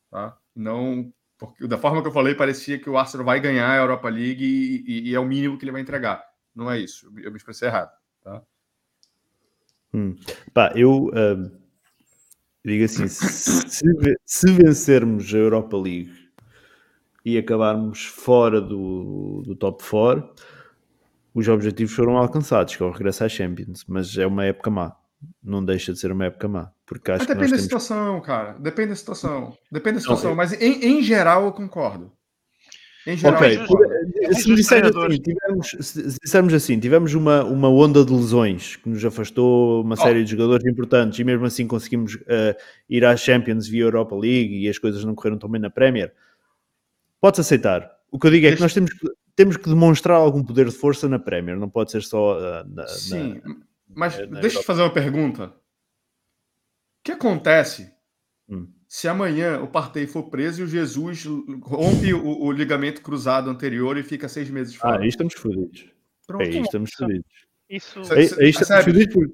Tá? 0.10 0.38
Não, 0.56 1.12
porque 1.38 1.68
da 1.68 1.78
forma 1.78 2.02
que 2.02 2.08
eu 2.08 2.12
falei, 2.12 2.36
parecia 2.36 2.80
que 2.80 2.90
o 2.90 2.98
Arsenal 2.98 3.26
vai 3.26 3.40
ganhar 3.40 3.70
a 3.70 3.78
Europa 3.78 4.10
League 4.10 4.44
e, 4.44 4.84
e, 4.88 5.10
e 5.10 5.16
é 5.16 5.20
o 5.20 5.26
mínimo 5.26 5.58
que 5.58 5.66
ele 5.66 5.72
vai 5.72 5.82
entregar. 5.82 6.24
Não 6.56 6.72
é 6.72 6.80
isso. 6.80 7.12
Eu 7.18 7.32
me 7.32 7.38
expressei 7.38 7.68
errado. 7.68 7.92
Tá? 8.24 8.42
Hum. 9.94 10.16
Pá, 10.54 10.72
eu 10.76 11.08
uh, 11.08 11.52
digo 12.64 12.86
assim: 12.86 13.08
se, 13.08 13.86
se, 14.26 14.52
vencermos 14.52 15.34
a 15.34 15.38
Europa 15.38 15.78
League 15.78 16.23
e 17.26 17.38
acabarmos 17.38 18.06
fora 18.06 18.60
do, 18.60 19.44
do 19.46 19.56
top 19.56 19.84
4, 19.84 20.30
os 21.34 21.48
objetivos 21.48 21.94
foram 21.94 22.18
alcançados, 22.18 22.76
que 22.76 22.84
é 22.84 22.86
o 22.86 22.92
regresso 22.92 23.24
à 23.24 23.30
Champions, 23.30 23.86
mas 23.88 24.18
é 24.18 24.28
uma 24.28 24.46
época 24.46 24.70
má 24.70 24.96
não 25.44 25.64
deixa 25.64 25.94
de 25.94 26.00
ser 26.00 26.12
uma 26.12 26.26
época 26.26 26.48
má. 26.48 26.72
Porque 26.86 27.12
acho 27.12 27.20
mas 27.20 27.28
depende 27.28 27.52
da 27.52 27.58
temos... 27.58 27.64
situação, 27.64 28.22
cara. 28.22 28.54
Depende 28.60 28.90
da 28.90 28.96
situação. 28.96 29.58
Depende 29.72 29.96
da 29.96 30.02
situação. 30.02 30.26
Não, 30.26 30.32
eu... 30.32 30.36
Mas 30.36 30.54
em, 30.54 31.00
em 31.00 31.02
geral 31.02 31.46
eu 31.46 31.52
concordo. 31.52 32.12
Em 33.06 33.18
geral, 33.18 33.38
okay. 33.38 33.60
é 34.22 34.34
se, 34.34 34.56
dissermos 34.56 34.96
assim, 34.96 35.22
tivemos, 35.22 35.76
se 35.82 36.20
dissermos 36.22 36.54
assim, 36.54 36.80
tivemos 36.80 37.14
uma, 37.14 37.44
uma 37.44 37.68
onda 37.68 38.06
de 38.06 38.14
lesões 38.14 38.78
que 38.78 38.88
nos 38.88 39.04
afastou 39.04 39.82
uma 39.82 39.98
série 39.98 40.22
oh. 40.22 40.24
de 40.24 40.32
jogadores 40.32 40.66
importantes 40.66 41.20
e 41.20 41.24
mesmo 41.26 41.46
assim 41.46 41.68
conseguimos 41.68 42.16
uh, 42.16 42.56
ir 42.90 43.04
às 43.04 43.20
Champions 43.20 43.68
via 43.68 43.84
Europa 43.84 44.16
League 44.16 44.58
e 44.58 44.70
as 44.70 44.78
coisas 44.78 45.04
não 45.04 45.14
correram 45.16 45.38
tão 45.38 45.50
bem 45.50 45.60
na 45.60 45.70
Premier, 45.70 46.14
podes 47.24 47.40
aceitar. 47.40 47.90
O 48.12 48.20
que 48.20 48.28
eu 48.28 48.32
digo 48.32 48.48
é 48.48 48.54
que 48.54 48.62
nós 48.62 48.74
temos 48.74 48.92
que, 48.92 49.08
temos 49.34 49.56
que 49.56 49.70
demonstrar 49.70 50.18
algum 50.18 50.44
poder 50.44 50.66
de 50.66 50.76
força 50.76 51.08
na 51.08 51.18
Premier, 51.18 51.58
não 51.58 51.70
pode 51.70 51.92
ser 51.92 52.04
só 52.04 52.38
uh, 52.38 52.68
na, 52.68 52.86
Sim, 52.86 53.42
na, 53.44 53.56
mas 53.88 54.18
na 54.30 54.42
deixa 54.42 54.60
eu 54.60 54.64
fazer 54.64 54.82
uma 54.82 54.94
pergunta. 54.94 55.46
O 55.46 55.52
que 57.04 57.14
acontece 57.14 57.90
hum 58.50 58.68
se 58.94 59.08
amanhã 59.08 59.60
o 59.60 59.68
Partey 59.68 60.06
for 60.06 60.30
preso 60.30 60.62
e 60.62 60.66
o 60.66 60.68
Jesus 60.68 61.26
rompe 61.64 62.14
o, 62.14 62.44
o, 62.44 62.52
ligamento 62.52 63.02
cruzado 63.02 63.50
anterior 63.50 63.98
e 63.98 64.04
fica 64.04 64.30
seis 64.30 64.52
meses 64.52 64.76
fora. 64.76 64.98
Ah, 64.98 65.02
aí 65.02 65.08
estamos 65.08 65.34
fodidos. 65.34 65.88
Aí 66.40 66.60
estamos 66.60 66.92
fodidos. 66.94 67.26
Isso... 67.68 68.00
Aí, 68.14 68.30
aí 68.40 68.50
estamos 68.50 68.86
fodidos 68.86 69.12
porque... 69.12 69.34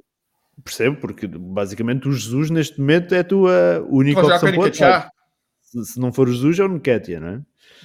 Percebo, 0.63 0.95
porque 1.01 1.27
basicamente 1.27 2.07
o 2.07 2.13
Jesus 2.13 2.49
neste 2.49 2.79
momento 2.79 3.13
é 3.13 3.19
a 3.19 3.23
tua 3.25 3.85
única 3.89 4.21
opção. 4.21 5.09
Se, 5.69 5.85
se 5.85 5.99
não 5.99 6.11
for 6.11 6.27
o 6.27 6.33
Jesus, 6.33 6.59
é 6.59 6.63
o 6.63 6.69
Nketiah, 6.69 7.19
não 7.19 7.27
é? 7.27 7.41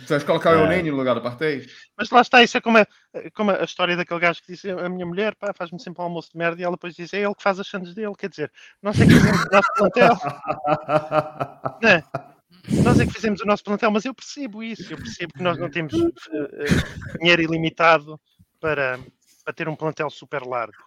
Vais 0.09 0.25
colocar 0.25 0.57
o 0.57 0.67
Nene 0.67 0.91
no 0.91 0.97
lugar 0.97 1.15
do 1.15 1.21
Partey? 1.21 1.67
Mas 1.97 2.11
lá 2.11 2.23
está, 2.23 2.43
isso 2.43 2.57
é 2.57 2.61
como 2.61 2.79
a, 2.79 2.87
como 3.35 3.51
a 3.51 3.63
história 3.63 3.97
daquele 3.97 4.21
gajo 4.21 4.43
que 4.43 4.53
disse 4.53 4.71
a 4.71 4.89
minha 4.89 5.05
mulher 5.05 5.37
faz-me 5.55 5.81
sempre 5.81 6.01
um 6.01 6.07
almoço 6.07 6.33
de 6.33 6.39
merda 6.39 6.61
e 6.61 6.65
ela 6.65 6.75
depois 6.75 6.95
diz 6.95 7.13
é 7.13 7.21
ele 7.21 7.35
que 7.35 7.43
faz 7.43 7.61
as 7.61 7.67
chances 7.67 7.95
dele. 7.95 8.15
Quer 8.19 8.31
dizer, 8.31 8.51
nós 8.83 8.99
é 9.01 9.07
que 9.07 9.13
fizemos 9.13 9.45
o 9.45 9.51
nosso 9.53 9.75
plantel. 9.77 10.17
é? 11.85 12.83
Nós 12.83 13.01
é 13.01 13.07
que 13.07 13.13
fizemos 13.13 13.41
o 13.43 13.47
nosso 13.47 13.63
plantel, 13.63 13.91
mas 13.91 14.05
eu 14.05 14.15
percebo 14.15 14.63
isso, 14.63 14.91
eu 14.91 14.97
percebo 14.97 15.35
que 15.35 15.43
nós 15.43 15.59
não 15.59 15.69
temos 15.69 15.93
uh, 15.93 16.07
uh, 16.07 17.19
dinheiro 17.21 17.43
ilimitado 17.43 18.19
para, 18.59 18.99
para 19.45 19.53
ter 19.53 19.69
um 19.69 19.77
plantel 19.77 20.09
super 20.09 20.43
largo. 20.43 20.79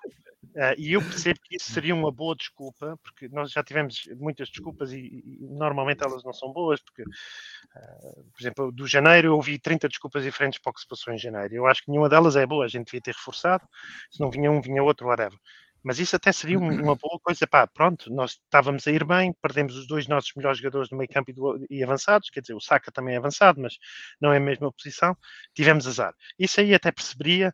Uh, 0.57 0.73
e 0.75 0.93
eu 0.93 1.01
percebo 1.03 1.39
que 1.43 1.55
isso 1.55 1.71
seria 1.71 1.93
uma 1.93 2.11
boa 2.11 2.35
desculpa, 2.35 2.97
porque 3.03 3.27
nós 3.29 3.51
já 3.51 3.63
tivemos 3.63 4.09
muitas 4.17 4.49
desculpas 4.49 4.91
e, 4.91 4.97
e 5.23 5.37
normalmente 5.41 6.03
elas 6.03 6.23
não 6.23 6.33
são 6.33 6.51
boas, 6.51 6.81
porque, 6.81 7.03
uh, 7.03 8.23
por 8.31 8.41
exemplo, 8.41 8.71
do 8.71 8.87
janeiro 8.87 9.27
eu 9.27 9.35
ouvi 9.35 9.59
30 9.59 9.87
desculpas 9.87 10.23
diferentes 10.23 10.59
para 10.59 10.71
o 10.71 10.73
que 10.73 10.81
se 10.81 10.87
passou 10.87 11.13
em 11.13 11.17
janeiro. 11.17 11.53
Eu 11.53 11.67
acho 11.67 11.83
que 11.83 11.91
nenhuma 11.91 12.09
delas 12.09 12.35
é 12.35 12.43
boa, 12.43 12.65
a 12.65 12.67
gente 12.67 12.87
devia 12.87 13.01
ter 13.01 13.13
reforçado, 13.13 13.67
se 14.09 14.19
não 14.19 14.31
vinha 14.31 14.49
um, 14.49 14.59
vinha 14.59 14.81
outro, 14.81 15.05
whatever. 15.05 15.37
Mas 15.83 15.99
isso 15.99 16.15
até 16.15 16.31
seria 16.31 16.57
uma 16.57 16.95
boa 16.95 17.19
coisa. 17.21 17.45
Pá, 17.45 17.67
pronto, 17.67 18.11
nós 18.11 18.31
estávamos 18.31 18.87
a 18.87 18.91
ir 18.91 19.05
bem, 19.05 19.31
perdemos 19.39 19.75
os 19.77 19.87
dois 19.87 20.07
nossos 20.07 20.33
melhores 20.35 20.57
jogadores 20.57 20.89
do 20.89 20.97
meio 20.97 21.07
campo 21.07 21.31
e, 21.69 21.77
e, 21.77 21.83
avançados, 21.83 22.31
quer 22.31 22.41
dizer, 22.41 22.55
o 22.55 22.59
Saka 22.59 22.91
também 22.91 23.13
é 23.13 23.17
avançado, 23.17 23.61
mas 23.61 23.77
não 24.19 24.33
é 24.33 24.37
a 24.37 24.39
mesma 24.39 24.71
posição. 24.73 25.15
Tivemos 25.53 25.85
azar. 25.87 26.15
Isso 26.37 26.59
aí 26.59 26.73
até 26.73 26.91
perceberia. 26.91 27.53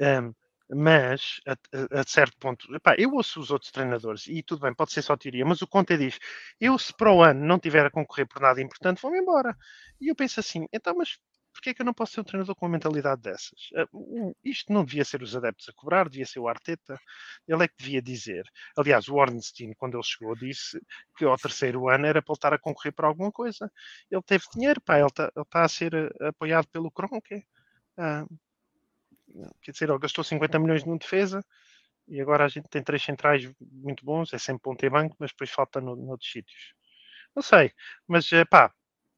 Um, 0.00 0.32
mas 0.74 1.40
a, 1.46 2.00
a, 2.00 2.04
certo 2.06 2.36
ponto, 2.38 2.72
epá, 2.74 2.94
eu 2.98 3.12
ouço 3.14 3.40
os 3.40 3.50
outros 3.50 3.70
treinadores 3.72 4.26
e 4.28 4.42
tudo 4.42 4.60
bem, 4.60 4.74
pode 4.74 4.92
ser 4.92 5.02
só 5.02 5.16
teoria, 5.16 5.44
mas 5.44 5.62
o 5.62 5.66
Conte 5.66 5.96
diz: 5.96 6.18
eu 6.60 6.78
se 6.78 6.92
para 6.94 7.12
o 7.12 7.22
ano 7.22 7.44
não 7.44 7.58
tiver 7.58 7.84
a 7.86 7.90
concorrer 7.90 8.26
por 8.26 8.40
nada 8.40 8.60
importante, 8.62 9.02
vou-me 9.02 9.18
embora. 9.18 9.56
E 10.00 10.08
eu 10.08 10.14
penso 10.16 10.40
assim: 10.40 10.66
então, 10.72 10.94
mas 10.96 11.18
porquê 11.52 11.70
é 11.70 11.74
que 11.74 11.82
eu 11.82 11.86
não 11.86 11.92
posso 11.94 12.12
ser 12.14 12.20
um 12.20 12.24
treinador 12.24 12.54
com 12.54 12.66
uma 12.66 12.72
mentalidade 12.72 13.22
dessas? 13.22 13.70
Uh, 13.92 14.34
isto 14.44 14.72
não 14.72 14.84
devia 14.84 15.04
ser 15.04 15.22
os 15.22 15.36
adeptos 15.36 15.68
a 15.68 15.72
cobrar, 15.72 16.08
devia 16.08 16.26
ser 16.26 16.38
o 16.40 16.48
Arteta, 16.48 16.98
ele 17.48 17.64
é 17.64 17.68
que 17.68 17.74
devia 17.78 18.00
dizer. 18.00 18.44
Aliás, 18.76 19.08
o 19.08 19.16
Ornstein, 19.16 19.72
quando 19.74 19.96
ele 19.96 20.04
chegou, 20.04 20.34
disse 20.36 20.80
que 21.16 21.24
ao 21.24 21.36
terceiro 21.36 21.88
ano 21.88 22.06
era 22.06 22.22
para 22.22 22.32
ele 22.32 22.36
estar 22.36 22.54
a 22.54 22.58
concorrer 22.58 22.92
por 22.94 23.04
alguma 23.04 23.32
coisa. 23.32 23.70
Ele 24.10 24.22
teve 24.22 24.44
dinheiro, 24.54 24.80
pá, 24.80 24.98
ele 24.98 25.06
está 25.08 25.30
tá 25.50 25.64
a 25.64 25.68
ser 25.68 25.94
uh, 25.94 26.26
apoiado 26.28 26.68
pelo 26.68 26.90
Kroenke. 26.90 27.44
Uh, 27.98 28.38
quer 29.62 29.72
dizer, 29.72 29.88
ele 29.88 29.98
gastou 29.98 30.24
50 30.24 30.58
milhões 30.58 30.84
numa 30.84 30.98
defesa 30.98 31.44
e 32.08 32.20
agora 32.20 32.44
a 32.44 32.48
gente 32.48 32.68
tem 32.68 32.82
três 32.82 33.02
centrais 33.02 33.50
muito 33.60 34.04
bons, 34.04 34.32
é 34.32 34.38
sempre 34.38 34.62
bom 34.64 34.74
ter 34.74 34.90
banco, 34.90 35.16
mas 35.18 35.30
depois 35.30 35.50
falta 35.50 35.80
no, 35.80 35.94
noutros 35.94 36.30
sítios. 36.30 36.74
Não 37.34 37.42
sei, 37.42 37.72
mas 38.08 38.30
eh, 38.32 38.44
pá, 38.44 38.72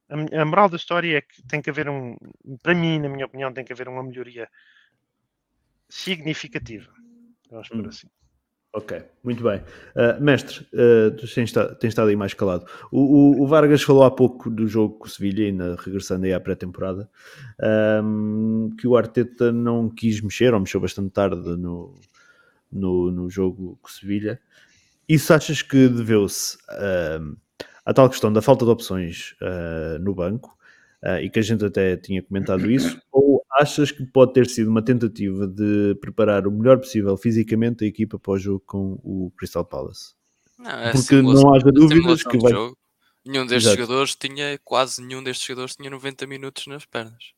a, 0.09 0.43
a, 0.43 0.45
moral 0.45 0.69
da 0.69 0.77
história 0.77 1.19
é 1.19 1.21
que 1.23 1.43
tem 1.47 1.63
que 1.63 1.71
haver 1.71 1.89
um, 1.89 2.17
para 2.63 2.75
mim, 2.75 2.99
na 2.99 3.09
minha 3.09 3.27
opinião, 3.27 3.53
tem 3.53 3.65
que 3.65 3.73
haver 3.73 3.89
uma 3.89 4.03
melhoria 4.03 4.49
significativa. 5.89 6.93
Vamos 7.51 7.69
por 7.69 7.85
hum. 7.85 7.89
assim. 7.89 8.09
Ok, 8.75 9.03
muito 9.23 9.43
bem. 9.43 9.61
Uh, 9.95 10.23
mestre, 10.23 10.67
uh, 10.73 11.11
tu 11.11 11.27
tens 11.27 11.51
estado, 11.51 11.77
tens 11.77 11.91
estado 11.91 12.09
aí 12.09 12.17
mais 12.17 12.33
calado. 12.33 12.65
O, 12.91 13.01
o, 13.01 13.43
o, 13.43 13.47
Vargas 13.47 13.83
falou 13.83 14.03
há 14.03 14.11
pouco 14.11 14.49
do 14.49 14.67
jogo 14.67 14.99
com 14.99 15.07
o 15.07 15.11
Sevilha, 15.11 15.45
ainda 15.45 15.77
regressando 15.79 16.25
aí 16.25 16.33
à 16.33 16.41
pré-temporada, 16.41 17.07
um, 18.03 18.71
que 18.79 18.87
o 18.87 18.97
Arteta 18.97 19.53
não 19.53 19.91
quis 19.91 20.23
mexer, 20.23 20.55
ou 20.55 20.61
mexeu 20.61 20.81
bastante 20.81 21.11
tarde 21.11 21.55
no, 21.59 21.95
no, 22.73 23.11
no 23.11 23.29
jogo 23.29 23.79
com 23.83 23.89
o 23.89 23.93
Sevilha. 23.93 24.41
Isso 25.07 25.35
achas 25.35 25.61
que 25.61 25.89
deveu-se 25.89 26.57
uh, 26.71 27.37
à 27.85 27.93
tal 27.93 28.09
questão 28.09 28.33
da 28.33 28.41
falta 28.41 28.65
de 28.65 28.71
opções 28.71 29.35
uh, 29.43 29.99
no 29.99 30.15
banco, 30.15 30.57
e 31.23 31.29
que 31.29 31.39
a 31.39 31.43
gente 31.43 31.65
até 31.65 31.97
tinha 31.97 32.23
comentado 32.23 32.71
isso, 32.71 33.01
ou 33.11 33.45
achas 33.53 33.91
que 33.91 34.05
pode 34.05 34.33
ter 34.33 34.47
sido 34.47 34.71
uma 34.71 34.83
tentativa 34.83 35.47
de 35.47 35.97
preparar 36.01 36.47
o 36.47 36.51
melhor 36.51 36.79
possível 36.79 37.17
fisicamente 37.17 37.85
a 37.85 37.89
equipa 37.89 38.19
para 38.19 38.33
o 38.33 38.39
jogo 38.39 38.63
com 38.67 39.01
o 39.03 39.33
Crystal 39.37 39.65
Palace? 39.65 40.15
Não, 40.59 40.71
é 40.71 40.93
Porque 40.93 41.21
não 41.21 41.55
haja 41.55 41.73
dúvidas 41.73 42.23
que 42.23 42.39
vai. 42.39 42.53
Jogo. 42.53 42.79
Nenhum 43.25 43.47
destes 43.47 43.67
Exato. 43.67 43.83
jogadores 43.83 44.17
tinha, 44.17 44.59
quase 44.65 45.03
nenhum 45.03 45.23
destes 45.23 45.47
jogadores 45.47 45.77
tinha 45.77 45.91
90 45.91 46.27
minutos 46.27 46.67
nas 46.67 46.85
pernas. 46.85 47.33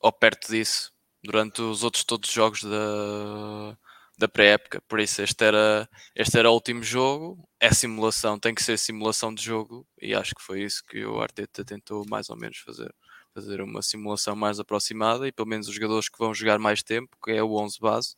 Ou 0.00 0.12
perto 0.12 0.50
disso, 0.50 0.92
durante 1.22 1.60
os 1.60 1.82
outros 1.82 2.04
todos 2.04 2.28
os 2.28 2.34
jogos 2.34 2.62
da, 2.62 3.76
da 4.16 4.28
pré-época. 4.28 4.80
Por 4.88 5.00
isso, 5.00 5.22
este 5.22 5.44
era, 5.44 5.88
este 6.14 6.38
era 6.38 6.50
o 6.50 6.54
último 6.54 6.82
jogo. 6.82 7.48
É 7.60 7.72
simulação, 7.72 8.38
tem 8.38 8.54
que 8.54 8.62
ser 8.62 8.78
simulação 8.78 9.34
de 9.34 9.42
jogo. 9.42 9.86
E 10.00 10.14
acho 10.14 10.34
que 10.34 10.42
foi 10.42 10.62
isso 10.62 10.82
que 10.84 11.04
o 11.04 11.20
Arteta 11.20 11.64
tentou 11.64 12.04
mais 12.08 12.30
ou 12.30 12.36
menos 12.36 12.58
fazer 12.58 12.94
fazer 13.36 13.60
uma 13.60 13.82
simulação 13.82 14.34
mais 14.34 14.58
aproximada 14.58 15.28
e 15.28 15.32
pelo 15.32 15.46
menos 15.46 15.68
os 15.68 15.74
jogadores 15.74 16.08
que 16.08 16.18
vão 16.18 16.32
jogar 16.32 16.58
mais 16.58 16.82
tempo, 16.82 17.14
que 17.22 17.32
é 17.32 17.42
o 17.42 17.52
11 17.52 17.78
base, 17.78 18.16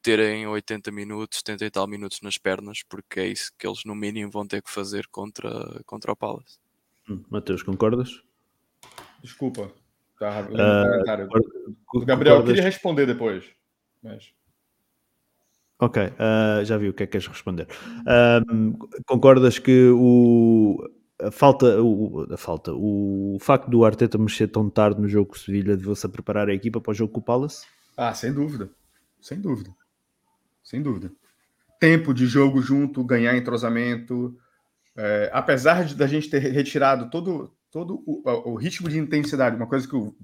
terem 0.00 0.46
80 0.46 0.92
minutos, 0.92 1.38
70 1.38 1.64
e 1.64 1.70
tal 1.70 1.88
minutos 1.88 2.20
nas 2.22 2.38
pernas, 2.38 2.84
porque 2.88 3.18
é 3.18 3.26
isso 3.26 3.50
que 3.58 3.66
eles 3.66 3.84
no 3.84 3.94
mínimo 3.96 4.30
vão 4.30 4.46
ter 4.46 4.62
que 4.62 4.70
fazer 4.70 5.08
contra, 5.08 5.82
contra 5.84 6.12
o 6.12 6.16
Palace. 6.16 6.58
Hum, 7.10 7.24
Mateus, 7.28 7.64
concordas? 7.64 8.22
Desculpa. 9.20 9.72
Tá, 10.16 10.42
uh, 10.42 11.26
o 11.92 12.04
Gabriel 12.04 12.36
concordas... 12.36 12.54
queria 12.54 12.62
responder 12.62 13.06
depois. 13.06 13.44
Mas... 14.00 14.32
Ok, 15.82 16.00
uh, 16.00 16.64
já 16.64 16.78
vi 16.78 16.88
o 16.88 16.94
que 16.94 17.02
é 17.02 17.06
que 17.06 17.10
queres 17.10 17.26
responder. 17.26 17.66
Uh, 18.02 18.88
concordas 19.04 19.58
que 19.58 19.88
o, 19.88 20.78
a 21.20 21.32
falta, 21.32 21.82
o, 21.82 22.24
a 22.32 22.36
falta, 22.36 22.72
o 22.72 23.36
facto 23.40 23.68
do 23.68 23.84
Arteta 23.84 24.16
mexer 24.16 24.46
tão 24.46 24.70
tarde 24.70 25.00
no 25.00 25.08
jogo 25.08 25.30
com 25.30 25.34
o 25.34 25.38
Sevilha 25.40 25.76
deveu-se 25.76 26.08
preparar 26.08 26.48
a 26.48 26.54
equipa 26.54 26.80
para 26.80 26.92
o 26.92 26.94
jogo 26.94 27.12
com 27.12 27.18
o 27.18 27.24
Palace? 27.24 27.66
Ah, 27.96 28.14
sem 28.14 28.32
dúvida, 28.32 28.70
sem 29.20 29.40
dúvida, 29.40 29.70
sem 30.62 30.80
dúvida. 30.80 31.10
Tempo 31.80 32.14
de 32.14 32.28
jogo 32.28 32.62
junto, 32.62 33.02
ganhar 33.02 33.36
entrosamento, 33.36 34.38
é, 34.96 35.30
apesar 35.32 35.84
de 35.84 35.96
da 35.96 36.06
gente 36.06 36.30
ter 36.30 36.38
retirado 36.38 37.10
todo, 37.10 37.52
todo 37.72 38.04
o, 38.06 38.52
o, 38.52 38.54
ritmo 38.54 38.88
de 38.88 39.00
intensidade, 39.00 39.56
uma 39.56 39.66
coisa 39.66 39.88
que 39.88 39.96
o, 39.96 40.14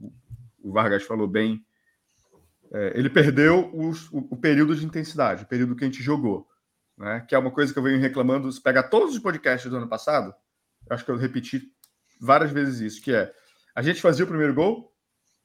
o 0.63 0.71
Vargas 0.71 1.03
falou 1.03 1.27
bem, 1.27 1.67
é, 2.73 2.99
ele 2.99 3.09
perdeu 3.09 3.71
os, 3.75 4.11
o, 4.11 4.19
o, 4.31 4.37
período 4.37 4.77
de 4.77 4.85
intensidade, 4.85 5.45
o 5.45 5.49
período 5.49 5.75
que 5.75 5.85
a 5.85 5.87
gente 5.87 6.03
jogou, 6.03 6.47
né? 6.97 7.25
Que 7.29 7.35
é 7.35 7.39
uma 7.39 7.51
coisa 7.51 7.73
que 7.73 7.79
eu 7.79 7.83
venho 7.83 8.01
reclamando. 8.01 8.51
Se 8.53 8.61
pega 8.61 8.83
todos 8.83 9.15
os 9.15 9.21
podcasts 9.21 9.71
do 9.71 9.77
ano 9.77 9.89
passado, 9.89 10.35
acho 10.91 11.05
que 11.05 11.11
eu 11.11 11.17
repeti 11.17 11.63
várias 12.21 12.51
vezes 12.51 12.81
isso, 12.81 13.03
que 13.03 13.13
é 13.13 13.33
a 13.75 13.83
gente 13.83 14.01
fazia 14.01 14.25
o 14.25 14.29
primeiro 14.29 14.55
gol 14.55 14.93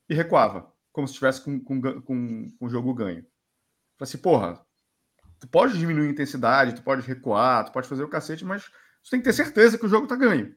e 0.09 0.15
recuava, 0.15 0.71
como 0.91 1.07
se 1.07 1.11
estivesse 1.11 1.41
com, 1.41 1.59
com, 1.59 1.81
com, 2.01 2.51
com 2.57 2.65
o 2.65 2.69
jogo 2.69 2.93
ganho. 2.93 3.21
Falei 3.97 4.09
assim, 4.09 4.17
porra, 4.17 4.59
tu 5.39 5.47
pode 5.47 5.77
diminuir 5.77 6.07
a 6.07 6.11
intensidade, 6.11 6.75
tu 6.75 6.81
pode 6.81 7.05
recuar, 7.05 7.65
tu 7.65 7.71
pode 7.71 7.87
fazer 7.87 8.03
o 8.03 8.09
cacete, 8.09 8.43
mas 8.43 8.65
tu 9.03 9.11
tem 9.11 9.19
que 9.19 9.25
ter 9.25 9.33
certeza 9.33 9.77
que 9.77 9.85
o 9.85 9.89
jogo 9.89 10.07
tá 10.07 10.15
ganho. 10.15 10.55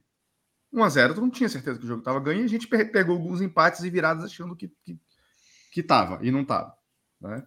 1x0, 0.73 1.15
tu 1.15 1.21
não 1.21 1.31
tinha 1.31 1.49
certeza 1.49 1.79
que 1.79 1.85
o 1.85 1.89
jogo 1.89 2.03
tava 2.03 2.19
ganho, 2.19 2.41
e 2.41 2.45
a 2.45 2.49
gente 2.49 2.67
pegou 2.67 3.17
alguns 3.17 3.41
empates 3.41 3.83
e 3.83 3.91
viradas 3.91 4.25
achando 4.25 4.57
que, 4.57 4.69
que, 4.83 4.99
que 5.77 5.83
tava, 5.83 6.25
e 6.25 6.31
não 6.31 6.43
tava. 6.43 6.75
Né? 7.21 7.47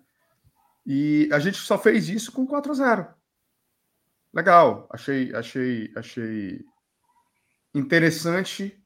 E 0.86 1.28
a 1.34 1.40
gente 1.40 1.58
só 1.58 1.80
fez 1.80 2.10
isso 2.10 2.32
com 2.32 2.46
4 2.46 2.72
a 2.72 2.76
0 2.76 3.08
Legal, 4.32 4.88
achei, 4.92 5.34
achei, 5.34 5.92
achei 5.96 6.64
interessante 7.74 8.80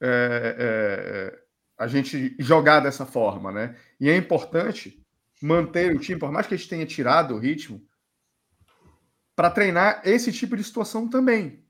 é, 0.00 0.56
é, 0.58 1.42
a 1.76 1.86
gente 1.86 2.34
jogar 2.38 2.80
dessa 2.80 3.04
forma, 3.04 3.52
né? 3.52 3.76
E 4.00 4.08
é 4.08 4.16
importante 4.16 5.06
manter 5.42 5.94
o 5.94 5.98
time, 5.98 6.18
por 6.18 6.32
mais 6.32 6.46
que 6.46 6.54
a 6.54 6.56
gente 6.56 6.70
tenha 6.70 6.86
tirado 6.86 7.34
o 7.34 7.38
ritmo, 7.38 7.86
para 9.36 9.50
treinar 9.50 10.00
esse 10.06 10.32
tipo 10.32 10.56
de 10.56 10.64
situação 10.64 11.06
também, 11.06 11.62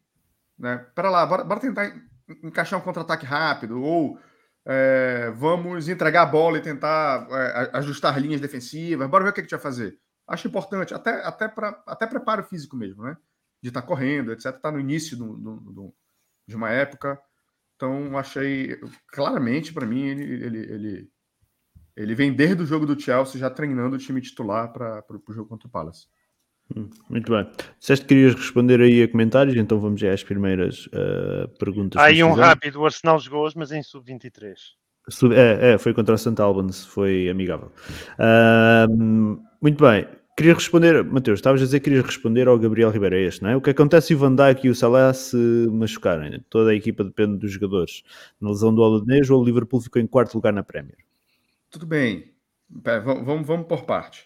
né? 0.57 0.87
Para 0.95 1.11
lá, 1.11 1.27
bora, 1.27 1.43
bora 1.43 1.59
tentar 1.59 1.93
encaixar 2.41 2.79
um 2.79 2.83
contra-ataque 2.83 3.27
rápido 3.27 3.83
ou 3.83 4.17
é, 4.67 5.31
vamos 5.37 5.89
entregar 5.89 6.23
a 6.23 6.27
bola 6.27 6.59
e 6.59 6.63
tentar 6.63 7.27
é, 7.31 7.71
ajustar 7.79 8.21
linhas 8.21 8.41
defensivas, 8.41 9.09
bora 9.09 9.25
ver 9.25 9.31
o 9.31 9.33
que 9.33 9.41
a 9.41 9.43
gente 9.43 9.51
vai 9.51 9.61
fazer. 9.61 9.99
Acho 10.27 10.49
importante, 10.49 10.95
até, 10.95 11.25
até, 11.25 11.49
pra, 11.49 11.83
até 11.87 12.07
preparo 12.07 12.45
físico 12.45 12.77
mesmo, 12.77 13.03
né? 13.03 13.17
De 13.63 13.69
estar 13.69 13.83
tá 13.83 13.87
correndo, 13.87 14.33
etc. 14.33 14.47
Está 14.47 14.71
no 14.71 14.79
início 14.79 15.17
do, 15.17 15.37
do, 15.37 15.57
do, 15.57 15.95
de 16.47 16.55
uma 16.55 16.71
época. 16.71 17.21
Então, 17.75 18.17
achei 18.17 18.79
claramente 19.09 19.73
para 19.73 19.87
mim 19.87 20.03
ele, 20.03 20.45
ele, 20.45 20.59
ele, 20.59 21.11
ele 21.97 22.15
vem 22.15 22.33
desde 22.33 22.63
o 22.63 22.67
jogo 22.67 22.87
do 22.87 23.01
Chelsea 23.01 23.41
já 23.41 23.51
treinando 23.51 23.97
o 23.97 23.99
time 23.99 24.21
titular 24.21 24.73
para 24.73 25.05
o 25.09 25.33
jogo 25.33 25.49
contra 25.49 25.67
o 25.67 25.71
Palace. 25.71 26.07
Hum, 26.77 26.89
muito 27.09 27.33
bem. 27.33 27.47
Disseste 27.79 28.07
que 28.07 28.15
querias 28.15 28.35
responder 28.35 28.81
aí 28.81 29.03
a 29.03 29.09
comentários, 29.09 29.57
então 29.57 29.81
vamos 29.81 30.01
já 30.01 30.13
às 30.13 30.23
primeiras 30.23 30.87
uh, 30.87 31.49
perguntas. 31.59 32.01
Aí 32.01 32.23
um 32.23 32.33
rápido, 32.33 32.81
o 32.81 32.85
Arsenal 32.85 33.19
jogou 33.19 33.49
mas 33.57 33.73
em 33.73 33.83
sub-23. 33.83 34.55
É, 35.35 35.73
é, 35.73 35.79
foi 35.79 35.93
contra 35.93 36.15
o 36.15 36.19
St. 36.19 36.41
Albans, 36.41 36.85
foi 36.85 37.29
amigável. 37.29 37.73
Uh, 38.19 39.43
muito 39.61 39.83
bem. 39.83 40.07
Queria 40.37 40.55
responder, 40.55 41.05
Mateus, 41.05 41.39
estavas 41.39 41.61
a 41.61 41.65
dizer 41.65 41.81
que 41.81 41.85
querias 41.85 42.05
responder 42.05 42.49
ao 42.49 42.59
Gabriel 42.59 42.91
Ribeiro, 42.91 43.17
é 43.17 43.23
este, 43.23 43.43
não 43.43 43.51
é? 43.51 43.57
O 43.57 43.61
que 43.61 43.71
acontece 43.71 44.09
se 44.09 44.15
o 44.15 44.19
Van 44.19 44.35
Dijk 44.35 44.67
e 44.67 44.71
o 44.71 44.75
Salah 44.75 45.13
se 45.13 45.37
machucarem? 45.71 46.43
Toda 46.49 46.71
a 46.71 46.75
equipa 46.75 47.05
depende 47.05 47.37
dos 47.37 47.53
jogadores. 47.53 48.03
Na 48.41 48.49
lesão 48.49 48.75
do 48.75 48.81
Holandês, 48.81 49.29
o 49.29 49.45
Liverpool 49.45 49.83
ficou 49.83 50.01
em 50.01 50.07
quarto 50.07 50.35
lugar 50.35 50.53
na 50.53 50.63
Premier. 50.63 50.97
Tudo 51.71 51.85
bem. 51.85 52.33
Pera, 52.83 53.01
vamos, 53.01 53.27
vamos, 53.27 53.47
vamos 53.47 53.67
por 53.67 53.85
parte. 53.85 54.25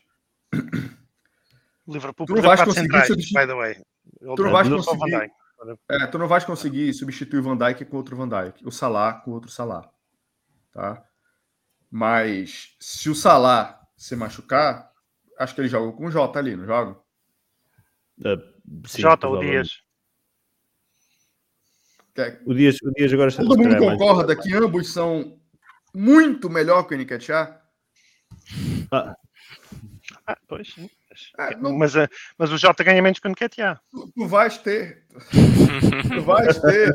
O 1.86 1.92
Liverpool 1.92 2.26
tu 2.26 2.34
não 2.34 2.42
vais 2.42 2.62
conseguir 2.62 2.86
centrais, 2.86 3.06
substituir... 3.06 3.46
by 3.46 3.52
the 3.52 3.54
way. 3.54 3.74
Tu 4.36 4.42
não, 4.42 4.52
vais 4.52 4.68
conseguir... 4.68 5.32
É, 5.90 6.06
tu 6.06 6.18
não 6.18 6.28
vais 6.28 6.44
conseguir 6.44 6.94
substituir 6.94 7.40
o 7.40 7.42
Van 7.42 7.56
Dijk 7.56 7.84
com 7.84 7.96
outro 7.96 8.16
Van 8.16 8.28
Dijk, 8.28 8.66
o 8.66 8.70
Salah 8.70 9.14
com 9.14 9.32
outro 9.32 9.50
Salah. 9.50 9.90
Tá? 10.72 11.04
Mas 11.90 12.74
se 12.80 13.08
o 13.10 13.14
Salah 13.14 13.80
se 13.96 14.16
machucar, 14.16 14.90
acho 15.38 15.54
que 15.54 15.60
ele 15.60 15.68
joga 15.68 15.92
com 15.96 16.06
o 16.06 16.10
Jota 16.10 16.38
ali, 16.38 16.56
não 16.56 16.66
joga? 16.66 16.98
Uh, 18.18 18.86
sim, 18.86 19.02
Jota, 19.02 19.28
o 19.28 19.38
Dias. 19.38 19.82
É. 22.16 22.40
O 22.46 22.54
Dias, 22.54 22.76
o 22.82 22.90
Dias 22.92 23.12
agora 23.12 23.32
Todo 23.32 23.58
mundo 23.58 23.76
concorda 23.76 24.34
mais... 24.34 24.40
que 24.40 24.54
ambos 24.54 24.92
são 24.92 25.40
muito 25.94 26.48
melhor 26.48 26.84
que 26.84 26.94
o 26.94 26.98
Nketiah? 26.98 27.60
Ah. 28.90 29.16
ah, 30.26 30.38
pois 30.46 30.72
sim. 30.72 30.88
Ah, 31.38 31.50
não... 31.56 31.76
mas, 31.76 31.94
eh, 31.96 32.08
mas 32.38 32.50
o 32.50 32.58
Jota 32.58 32.84
ganha 32.84 33.02
menos 33.02 33.18
que 33.18 33.26
o 33.26 33.30
Nketiah. 33.30 33.80
Tu, 33.90 34.12
tu 34.14 34.26
vais 34.26 34.58
ter. 34.58 35.06
tu 36.08 36.22
vais 36.24 36.58
ter. 36.58 36.94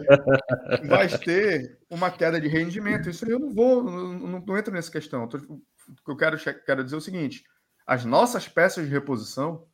Tu 0.81 0.87
vais 0.87 1.19
ter 1.19 1.79
uma 1.89 2.11
queda 2.11 2.39
de 2.39 2.47
rendimento. 2.47 3.09
Isso 3.09 3.25
eu 3.29 3.39
não 3.39 3.53
vou. 3.53 3.83
Não, 3.83 4.13
não, 4.13 4.39
não 4.45 4.57
entro 4.57 4.73
nessa 4.73 4.91
questão. 4.91 5.23
O 5.23 5.27
que 5.27 6.11
eu 6.11 6.17
quero, 6.17 6.37
quero 6.65 6.83
dizer 6.83 6.95
é 6.95 6.99
o 6.99 7.01
seguinte: 7.01 7.43
as 7.85 8.05
nossas 8.05 8.47
peças 8.47 8.85
de 8.85 8.91
reposição 8.91 9.65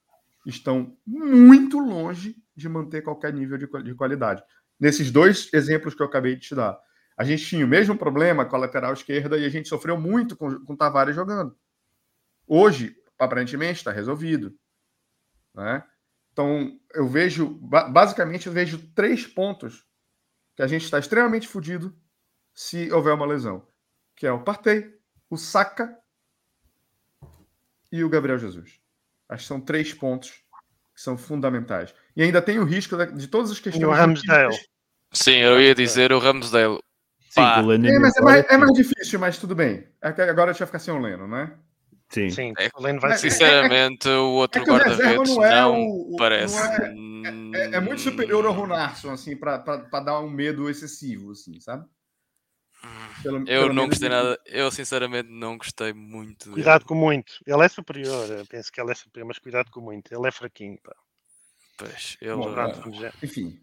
estão 0.45 0.95
muito 1.05 1.79
longe 1.79 2.35
de 2.55 2.69
manter 2.69 3.01
qualquer 3.01 3.33
nível 3.33 3.57
de, 3.57 3.67
de 3.83 3.95
qualidade. 3.95 4.43
Nesses 4.79 5.11
dois 5.11 5.49
exemplos 5.53 5.93
que 5.93 6.01
eu 6.01 6.07
acabei 6.07 6.35
de 6.35 6.41
te 6.41 6.55
dar. 6.55 6.79
A 7.17 7.23
gente 7.23 7.45
tinha 7.45 7.65
o 7.65 7.67
mesmo 7.67 7.97
problema 7.97 8.45
com 8.45 8.55
a 8.55 8.59
lateral 8.59 8.93
esquerda 8.93 9.37
e 9.37 9.45
a 9.45 9.49
gente 9.49 9.69
sofreu 9.69 9.97
muito 9.97 10.35
com, 10.35 10.59
com 10.65 10.73
o 10.73 10.77
Tavares 10.77 11.15
jogando. 11.15 11.55
Hoje, 12.47 12.95
aparentemente 13.19 13.79
está 13.79 13.91
resolvido. 13.91 14.53
Né? 15.53 15.83
Então, 16.31 16.79
eu 16.93 17.07
vejo, 17.07 17.47
basicamente, 17.47 18.47
eu 18.47 18.53
vejo 18.53 18.77
três 18.93 19.25
pontos 19.25 19.85
que 20.55 20.61
a 20.61 20.67
gente 20.67 20.83
está 20.83 20.99
extremamente 20.99 21.47
fodido 21.47 21.95
se 22.53 22.91
houver 22.91 23.13
uma 23.13 23.25
lesão, 23.25 23.67
que 24.15 24.25
é 24.25 24.31
o 24.31 24.43
Partey, 24.43 24.93
o 25.29 25.37
Saka 25.37 25.97
e 27.91 28.03
o 28.03 28.09
Gabriel 28.09 28.37
Jesus. 28.37 28.79
Acho 29.27 29.43
que 29.43 29.47
são 29.47 29.61
três 29.61 29.93
pontos 29.93 30.31
que 30.93 31.01
são 31.01 31.17
fundamentais. 31.17 31.93
E 32.15 32.23
ainda 32.23 32.41
tem 32.41 32.59
o 32.59 32.63
risco 32.63 32.95
de, 32.97 33.27
todas 33.27 33.51
as 33.51 33.59
questões... 33.59 33.83
O 33.83 33.91
Ramsdale. 33.91 34.55
Sim, 35.11 35.37
eu 35.37 35.61
ia 35.61 35.75
dizer 35.75 36.11
o 36.11 36.19
Ramsdale. 36.19 36.79
Sim, 37.29 37.41
o 37.41 37.71
é, 37.73 37.99
mas 37.99 38.15
é 38.15 38.21
mais, 38.21 38.45
é 38.49 38.57
mais 38.57 38.71
difícil, 38.71 39.19
mas 39.19 39.37
tudo 39.37 39.53
bem. 39.53 39.87
É 40.01 40.07
agora 40.07 40.51
a 40.51 40.53
gente 40.53 40.59
vai 40.59 40.67
ficar 40.67 40.79
sem 40.79 40.93
o 40.93 40.99
Leno, 40.99 41.27
né? 41.27 41.57
Sim. 42.15 42.29
Sim, 42.29 42.53
é, 42.57 42.69
vai 42.97 43.17
Sinceramente, 43.17 44.07
o 44.07 44.35
outro 44.35 44.61
é 44.61 44.65
guarda-redes 44.65 45.35
não, 45.35 45.43
é 45.43 45.61
não 45.61 45.81
o, 45.81 46.15
parece. 46.17 46.55
Não 46.55 47.25
é, 47.25 47.59
é, 47.59 47.75
é, 47.75 47.79
muito 47.81 48.01
superior 48.01 48.45
ao 48.45 48.53
Ronarson, 48.53 49.11
assim, 49.11 49.35
para 49.35 49.57
dar 49.99 50.21
um 50.21 50.29
medo 50.29 50.69
excessivo, 50.69 51.31
assim, 51.31 51.59
sabe? 51.59 51.85
Pelo, 53.21 53.39
eu 53.39 53.43
pelo 53.45 53.73
não 53.73 53.89
gostei 53.89 54.07
nada, 54.07 54.39
eu 54.45 54.71
sinceramente 54.71 55.27
não 55.29 55.57
gostei 55.57 55.91
muito. 55.91 56.51
Cuidado 56.51 56.79
dele. 56.79 56.87
com 56.87 56.95
muito, 56.95 57.33
ele 57.45 57.65
é 57.65 57.67
superior, 57.67 58.29
eu 58.29 58.45
penso 58.45 58.71
que 58.71 58.79
ele 58.79 58.91
é 58.91 58.95
superior, 58.95 59.27
mas 59.27 59.39
cuidado 59.39 59.69
com 59.69 59.81
muito, 59.81 60.13
ele 60.13 60.25
é 60.25 60.31
fraquinho. 60.31 60.79
Pá. 60.81 60.95
Pois, 61.77 62.15
ele... 62.21 62.35
Bom, 62.35 62.53
enfim, 63.21 63.59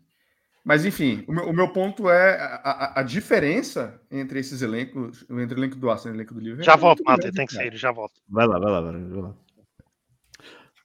mas 0.64 0.84
enfim, 0.84 1.24
o 1.26 1.32
meu, 1.32 1.48
o 1.48 1.52
meu 1.52 1.72
ponto 1.72 2.08
é 2.08 2.36
a, 2.40 2.56
a, 2.56 3.00
a, 3.00 3.02
diferença 3.02 4.00
entre 4.10 4.38
esses 4.38 4.62
elencos, 4.62 5.24
entre 5.28 5.58
o 5.58 5.58
elenco 5.58 5.76
do 5.76 5.90
Arsenal 5.90 6.14
e 6.14 6.16
o 6.16 6.18
elenco 6.18 6.34
do 6.34 6.40
Liverpool. 6.40 6.64
Já 6.64 6.74
é 6.74 6.76
volto, 6.76 7.02
Mate, 7.04 7.32
tem 7.32 7.46
que 7.46 7.54
sair, 7.54 7.76
já 7.76 7.90
volto. 7.90 8.20
Vai 8.28 8.46
lá, 8.46 8.58
vai 8.58 8.70
lá, 8.70 8.80
vai 8.80 9.22
lá. 9.22 9.34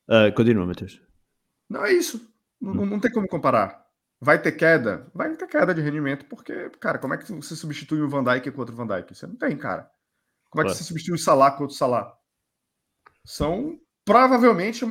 Uh, 0.10 0.34
continua, 0.36 0.66
Matheus. 0.66 1.02
Não 1.70 1.86
é 1.86 1.94
isso. 1.94 2.34
Não, 2.60 2.86
não 2.86 3.00
tem 3.00 3.12
como 3.12 3.28
comparar. 3.28 3.86
Vai 4.20 4.42
ter 4.42 4.54
queda? 4.54 5.12
Vai 5.14 5.36
ter 5.36 5.48
queda 5.48 5.76
de 5.76 5.82
rendimento, 5.82 6.26
porque, 6.26 6.72
cara, 6.80 6.98
como 6.98 7.14
é 7.14 7.18
que 7.18 7.32
você 7.32 7.56
substitui 7.56 8.02
o 8.02 8.10
Van 8.10 8.24
Dijk 8.24 8.50
com 8.52 8.60
outro 8.60 8.76
Van 8.76 8.88
Dijk? 8.88 9.14
Você 9.14 9.28
não 9.28 9.36
tem, 9.36 9.56
cara. 9.56 9.90
Como 10.50 10.64
é 10.64 10.66
que 10.66 10.76
você 10.76 10.84
substitui 10.84 11.16
o 11.16 11.20
Salah 11.20 11.52
com 11.52 11.64
outro 11.64 11.78
Salah? 11.78 12.18
São 13.24 13.80
provavelmente 14.04 14.86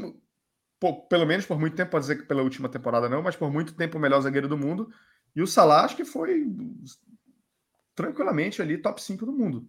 por, 0.78 1.06
pelo 1.08 1.26
menos 1.26 1.46
por 1.46 1.58
muito 1.58 1.76
tempo, 1.76 1.90
pode 1.90 2.04
dizer 2.04 2.16
que 2.16 2.26
pela 2.26 2.42
última 2.42 2.68
temporada 2.68 3.08
não, 3.08 3.22
mas 3.22 3.36
por 3.36 3.50
muito 3.50 3.74
tempo 3.74 3.96
o 3.96 4.00
melhor 4.00 4.20
zagueiro 4.20 4.48
do 4.48 4.58
mundo. 4.58 4.90
E 5.34 5.42
o 5.42 5.46
Salah 5.46 5.84
acho 5.84 5.96
que 5.96 6.04
foi 6.04 6.46
tranquilamente 7.94 8.60
ali 8.60 8.78
top 8.78 9.02
5 9.02 9.26
do 9.26 9.32
mundo. 9.32 9.68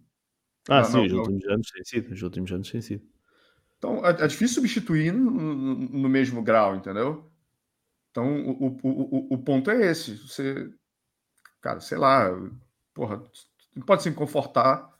Ah, 0.68 0.84
sim, 0.84 1.06
os 1.06 1.12
últimos 1.12 1.46
anos 1.46 1.70
tem 1.70 1.84
sido. 1.84 2.12
Os 2.12 2.22
últimos 2.22 2.52
anos 2.52 2.70
tem 2.70 2.80
sido. 2.80 3.06
Então 3.78 4.04
é, 4.04 4.10
é 4.10 4.26
difícil 4.26 4.56
substituir 4.56 5.12
no, 5.12 5.30
no, 5.30 5.74
no, 5.74 6.08
mesmo 6.08 6.42
grau, 6.42 6.76
entendeu? 6.76 7.30
Então 8.10 8.44
o, 8.44 8.66
o, 8.66 8.78
o, 8.82 9.34
o 9.34 9.38
ponto 9.38 9.70
é 9.70 9.90
esse. 9.90 10.16
Você, 10.16 10.70
cara, 11.60 11.80
sei 11.80 11.96
lá, 11.96 12.28
porra, 12.92 13.22
pode 13.86 14.02
se 14.02 14.12
confortar 14.12 14.92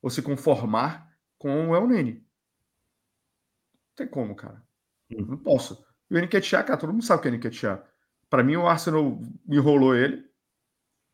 ou 0.00 0.10
se 0.10 0.22
conformar 0.22 1.12
com 1.38 1.70
o 1.70 1.76
El 1.76 1.88
Nene. 1.88 2.12
Não 2.12 3.96
tem 3.96 4.08
como, 4.08 4.34
cara. 4.36 4.65
Uhum. 5.10 5.26
Não 5.26 5.36
posso. 5.36 5.84
E 6.10 6.16
o 6.16 6.20
Nketiah, 6.20 6.62
cara, 6.64 6.78
todo 6.78 6.92
mundo 6.92 7.04
sabe 7.04 7.20
o 7.20 7.22
que 7.22 7.28
é 7.28 7.30
Nketiah. 7.32 7.82
Para 8.28 8.42
mim, 8.42 8.56
o 8.56 8.66
Arsenal 8.66 9.20
enrolou 9.48 9.94
ele, 9.94 10.24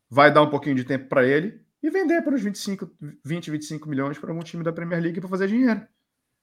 vai 0.09 0.31
dar 0.31 0.41
um 0.41 0.49
pouquinho 0.49 0.75
de 0.75 0.83
tempo 0.83 1.07
para 1.07 1.25
ele 1.25 1.61
e 1.81 1.89
vender 1.89 2.21
para 2.21 2.35
os 2.35 2.41
25, 2.41 2.89
20, 3.23 3.51
25 3.51 3.89
milhões 3.89 4.17
para 4.17 4.31
algum 4.31 4.43
time 4.43 4.63
da 4.63 4.71
Premier 4.71 5.01
League 5.01 5.19
para 5.19 5.29
fazer 5.29 5.47
dinheiro. 5.47 5.85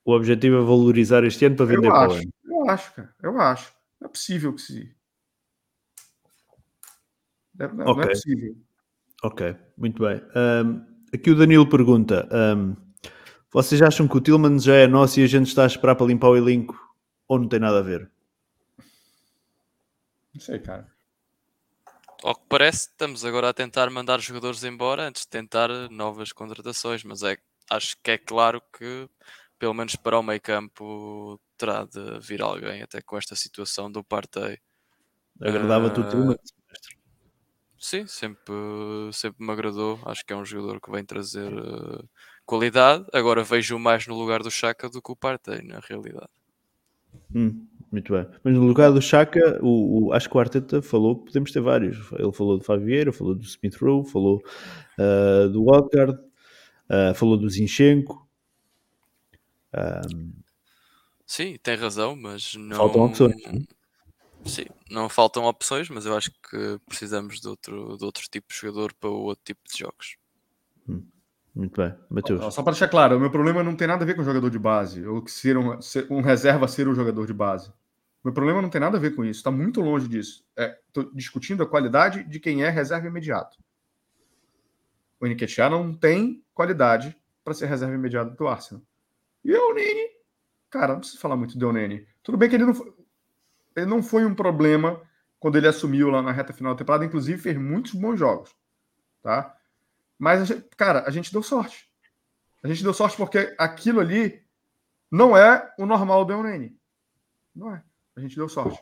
O 0.05 0.13
objetivo 0.13 0.57
é 0.57 0.61
valorizar 0.61 1.25
este 1.25 1.45
ano 1.45 1.57
para 1.57 1.67
vender 1.67 1.89
eu 1.89 1.95
acho, 1.95 2.29
Eu 2.45 2.71
acho, 2.71 2.95
cara. 2.95 3.15
Eu 3.23 3.41
acho. 3.41 3.73
Não 4.01 4.07
é 4.07 4.11
possível 4.11 4.53
que 4.55 4.63
se. 4.63 4.95
Não, 7.55 7.67
okay. 7.67 7.85
não 7.85 8.03
é 8.03 8.07
possível. 8.07 8.57
Ok, 9.23 9.57
muito 9.77 10.03
bem. 10.03 10.23
Um, 10.35 10.87
aqui 11.13 11.31
o 11.31 11.37
Danilo 11.37 11.69
pergunta: 11.69 12.29
um, 12.57 12.75
vocês 13.53 13.83
acham 13.83 14.09
que 14.09 14.17
o 14.17 14.21
Tillman 14.21 14.59
já 14.59 14.75
é 14.75 14.87
nosso 14.87 15.21
e 15.21 15.25
a 15.25 15.27
gente 15.27 15.49
está 15.49 15.65
a 15.65 15.67
esperar 15.67 15.95
para 15.95 16.07
limpar 16.07 16.29
o 16.29 16.37
elenco 16.37 16.90
ou 17.31 17.39
não 17.39 17.47
tem 17.49 17.61
nada 17.61 17.79
a 17.79 17.83
ver? 17.83 18.11
Não 20.35 20.41
sei, 20.41 20.59
cara. 20.59 20.93
Ao 22.25 22.35
que 22.35 22.43
parece, 22.49 22.89
estamos 22.89 23.25
agora 23.25 23.51
a 23.51 23.55
tentar 23.55 23.89
mandar 23.89 24.19
jogadores 24.19 24.65
embora 24.65 25.07
antes 25.07 25.23
de 25.23 25.29
tentar 25.29 25.69
novas 25.91 26.33
contratações, 26.33 27.05
mas 27.05 27.23
é, 27.23 27.39
acho 27.71 27.97
que 28.03 28.11
é 28.11 28.19
claro 28.19 28.61
que, 28.77 29.09
pelo 29.61 29.73
menos 29.73 29.95
para 29.95 30.19
o 30.19 30.25
meio 30.25 30.41
campo, 30.41 31.41
terá 31.57 31.85
de 31.85 32.19
vir 32.19 32.43
alguém, 32.43 32.83
até 32.83 33.01
com 33.01 33.17
esta 33.17 33.37
situação 33.37 33.89
do 33.89 34.03
Partey. 34.03 34.59
Agradava-te 35.41 36.01
uh, 36.01 36.03
o 36.03 36.11
Tillman? 36.11 36.39
Sim, 37.79 38.09
sempre, 38.09 38.55
sempre 39.13 39.47
me 39.47 39.53
agradou. 39.53 40.01
Acho 40.05 40.27
que 40.27 40.33
é 40.33 40.37
um 40.37 40.45
jogador 40.45 40.81
que 40.81 40.91
vem 40.91 41.05
trazer 41.05 41.53
uh, 41.55 42.09
qualidade. 42.45 43.07
Agora 43.13 43.45
vejo 43.45 43.79
mais 43.79 44.09
no 44.09 44.19
lugar 44.19 44.43
do 44.43 44.51
Chaka 44.51 44.91
do 44.91 45.01
que 45.01 45.13
o 45.13 45.17
Partey, 45.17 45.63
na 45.63 45.79
realidade. 45.79 46.40
Hum, 47.35 47.67
muito 47.91 48.13
bem. 48.13 48.27
Mas 48.43 48.55
no 48.55 48.65
lugar 48.65 48.93
do 48.93 49.03
Chaka, 49.03 49.59
o, 49.63 50.09
o, 50.09 50.13
acho 50.13 50.29
que 50.29 50.37
o 50.37 50.41
Arteta 50.41 50.83
falou 50.83 51.19
que 51.19 51.27
podemos 51.27 51.51
ter 51.51 51.61
vários. 51.61 52.11
Ele 52.13 52.33
falou 52.33 52.59
do 52.59 52.65
Favieira, 52.65 53.13
falou 53.13 53.35
do 53.35 53.43
Smith 53.43 53.77
Rowe, 53.77 54.09
falou 54.09 54.43
uh, 54.99 55.49
do 55.49 55.65
Wildcard, 55.65 56.13
uh, 56.13 57.15
falou 57.15 57.37
do 57.37 57.49
Zinchenko. 57.49 58.29
Um... 59.75 60.33
Sim, 61.27 61.57
tem 61.63 61.77
razão, 61.77 62.17
mas 62.17 62.55
não. 62.55 62.77
Faltam 62.77 63.05
opções. 63.05 63.37
Sim, 64.45 64.65
não 64.91 65.09
faltam 65.09 65.45
opções, 65.45 65.89
mas 65.91 66.07
eu 66.07 66.17
acho 66.17 66.31
que 66.31 66.81
precisamos 66.87 67.41
de 67.41 67.49
outro, 67.49 67.97
de 67.97 68.05
outro 68.05 68.25
tipo 68.29 68.49
de 68.49 68.57
jogador 68.59 68.95
para 68.95 69.11
outro 69.11 69.45
tipo 69.45 69.61
de 69.71 69.79
jogos. 69.79 70.17
Hum. 70.89 71.03
Muito 71.55 71.81
bem, 71.81 71.95
Matheus. 72.09 72.55
Só 72.55 72.63
para 72.63 72.73
deixar 72.73 72.89
claro, 72.89 73.17
o 73.17 73.21
meu 73.21 73.31
problema 73.31 73.63
não 73.63 73.75
tem 73.75 73.89
nada 73.89 74.05
a 74.05 74.07
ver 74.07 74.15
com 74.15 74.23
o 74.23 74.25
jogador 74.25 74.51
de 74.51 74.59
base, 74.59 75.05
ou 75.05 75.23
que 75.23 75.31
ser 75.31 75.57
um, 75.57 75.81
ser 75.81 76.07
um 76.11 76.21
reserva 76.21 76.69
ser 76.69 76.87
um 76.87 76.95
jogador 76.95 77.27
de 77.27 77.33
base. 77.33 77.73
Meu 78.23 78.33
problema 78.33 78.61
não 78.61 78.69
tem 78.69 78.81
nada 78.81 78.99
a 78.99 79.01
ver 79.01 79.15
com 79.15 79.25
isso, 79.25 79.41
está 79.41 79.51
muito 79.51 79.81
longe 79.81 80.07
disso. 80.07 80.45
Estou 80.87 81.05
é, 81.05 81.07
discutindo 81.15 81.63
a 81.63 81.67
qualidade 81.67 82.23
de 82.25 82.39
quem 82.39 82.63
é 82.63 82.69
reserva 82.69 83.07
imediato. 83.07 83.59
O 85.19 85.27
Nketiah 85.27 85.71
não 85.71 85.93
tem 85.93 86.45
qualidade 86.55 87.17
para 87.43 87.55
ser 87.55 87.67
reserva 87.67 87.95
imediato 87.95 88.37
do 88.37 88.47
Arsenal. 88.47 88.83
E 89.45 89.55
o 89.55 89.75
Nene, 89.75 90.11
cara, 90.69 90.93
não 90.93 91.01
preciso 91.01 91.21
falar 91.21 91.37
muito 91.37 91.59
do 91.59 91.73
Nene. 91.73 92.07
Tudo 92.23 92.39
bem 92.39 92.49
que 92.49 92.57
ele 92.57 92.67
não, 92.67 92.75
foi, 92.75 92.93
ele 93.75 93.87
não 93.87 94.03
foi 94.03 94.25
um 94.25 94.35
problema 94.35 95.01
quando 95.39 95.57
ele 95.57 95.67
assumiu 95.67 96.11
lá 96.11 96.21
na 96.21 96.31
reta 96.31 96.53
final 96.53 96.75
da 96.75 96.79
temporada, 96.79 97.05
inclusive 97.05 97.41
fez 97.41 97.57
muitos 97.57 97.93
bons 97.93 98.19
jogos, 98.19 98.55
tá? 99.23 99.57
Mas, 100.21 100.51
cara, 100.77 101.03
a 101.07 101.11
gente 101.11 101.33
deu 101.33 101.43
sorte. 101.43 101.89
A 102.63 102.69
gente 102.69 102.83
deu 102.83 102.93
sorte 102.93 103.17
porque 103.17 103.55
aquilo 103.57 104.01
ali 104.01 104.45
não 105.11 105.35
é 105.35 105.73
o 105.79 105.87
normal 105.87 106.27
do 106.27 106.43
Nene. 106.43 106.79
Não 107.55 107.75
é. 107.75 107.83
A 108.15 108.21
gente 108.21 108.37
deu 108.37 108.47
sorte. 108.47 108.79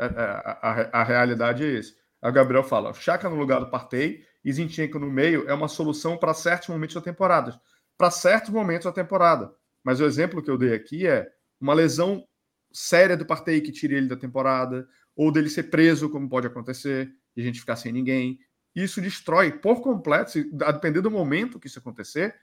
É, 0.00 0.06
é, 0.06 0.10
a, 0.10 0.58
a, 0.62 1.00
a, 1.00 1.04
realidade 1.04 1.64
é 1.64 1.68
esse. 1.68 1.94
Aí 2.20 2.28
o 2.28 2.34
Gabriel 2.34 2.64
fala: 2.64 2.92
Chaka 2.92 3.30
no 3.30 3.36
lugar 3.36 3.60
do 3.60 3.70
Partey 3.70 4.26
e 4.44 4.52
Zinchenko 4.52 4.98
no 4.98 5.08
meio 5.08 5.48
é 5.48 5.54
uma 5.54 5.68
solução 5.68 6.16
para 6.16 6.34
certos 6.34 6.68
momentos 6.68 6.96
da 6.96 7.00
temporada. 7.00 7.60
Para 7.96 8.10
certos 8.10 8.50
momentos 8.50 8.86
da 8.86 8.92
temporada. 8.92 9.54
Mas 9.84 10.00
o 10.00 10.04
exemplo 10.04 10.42
que 10.42 10.50
eu 10.50 10.58
dei 10.58 10.74
aqui 10.74 11.06
é 11.06 11.30
uma 11.60 11.72
lesão 11.72 12.26
séria 12.72 13.16
do 13.16 13.24
Partey 13.24 13.60
que 13.60 13.70
tire 13.70 13.94
ele 13.94 14.08
da 14.08 14.16
temporada, 14.16 14.88
ou 15.14 15.30
dele 15.30 15.48
ser 15.48 15.64
preso, 15.64 16.10
como 16.10 16.28
pode 16.28 16.48
acontecer, 16.48 17.14
e 17.36 17.42
a 17.42 17.44
gente 17.44 17.60
ficar 17.60 17.76
sem 17.76 17.92
ninguém. 17.92 18.40
Isso 18.74 19.00
destrói 19.00 19.52
por 19.52 19.80
completo, 19.80 20.38
a 20.62 20.72
depender 20.72 21.00
do 21.00 21.10
momento 21.10 21.58
que 21.58 21.66
isso 21.66 21.78
acontecer, 21.78 22.34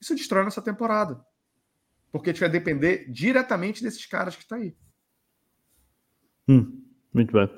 isso 0.00 0.14
destrói 0.14 0.44
nossa 0.44 0.62
temporada. 0.62 1.24
Porque 2.12 2.30
a 2.30 2.32
gente 2.32 2.40
vai 2.40 2.50
depender 2.50 3.06
diretamente 3.10 3.82
desses 3.82 4.04
caras 4.06 4.34
que 4.34 4.42
estão 4.42 4.58
tá 4.58 4.64
aí. 4.64 4.74
Hum, 6.48 6.82
muito 7.12 7.32
bem. 7.32 7.48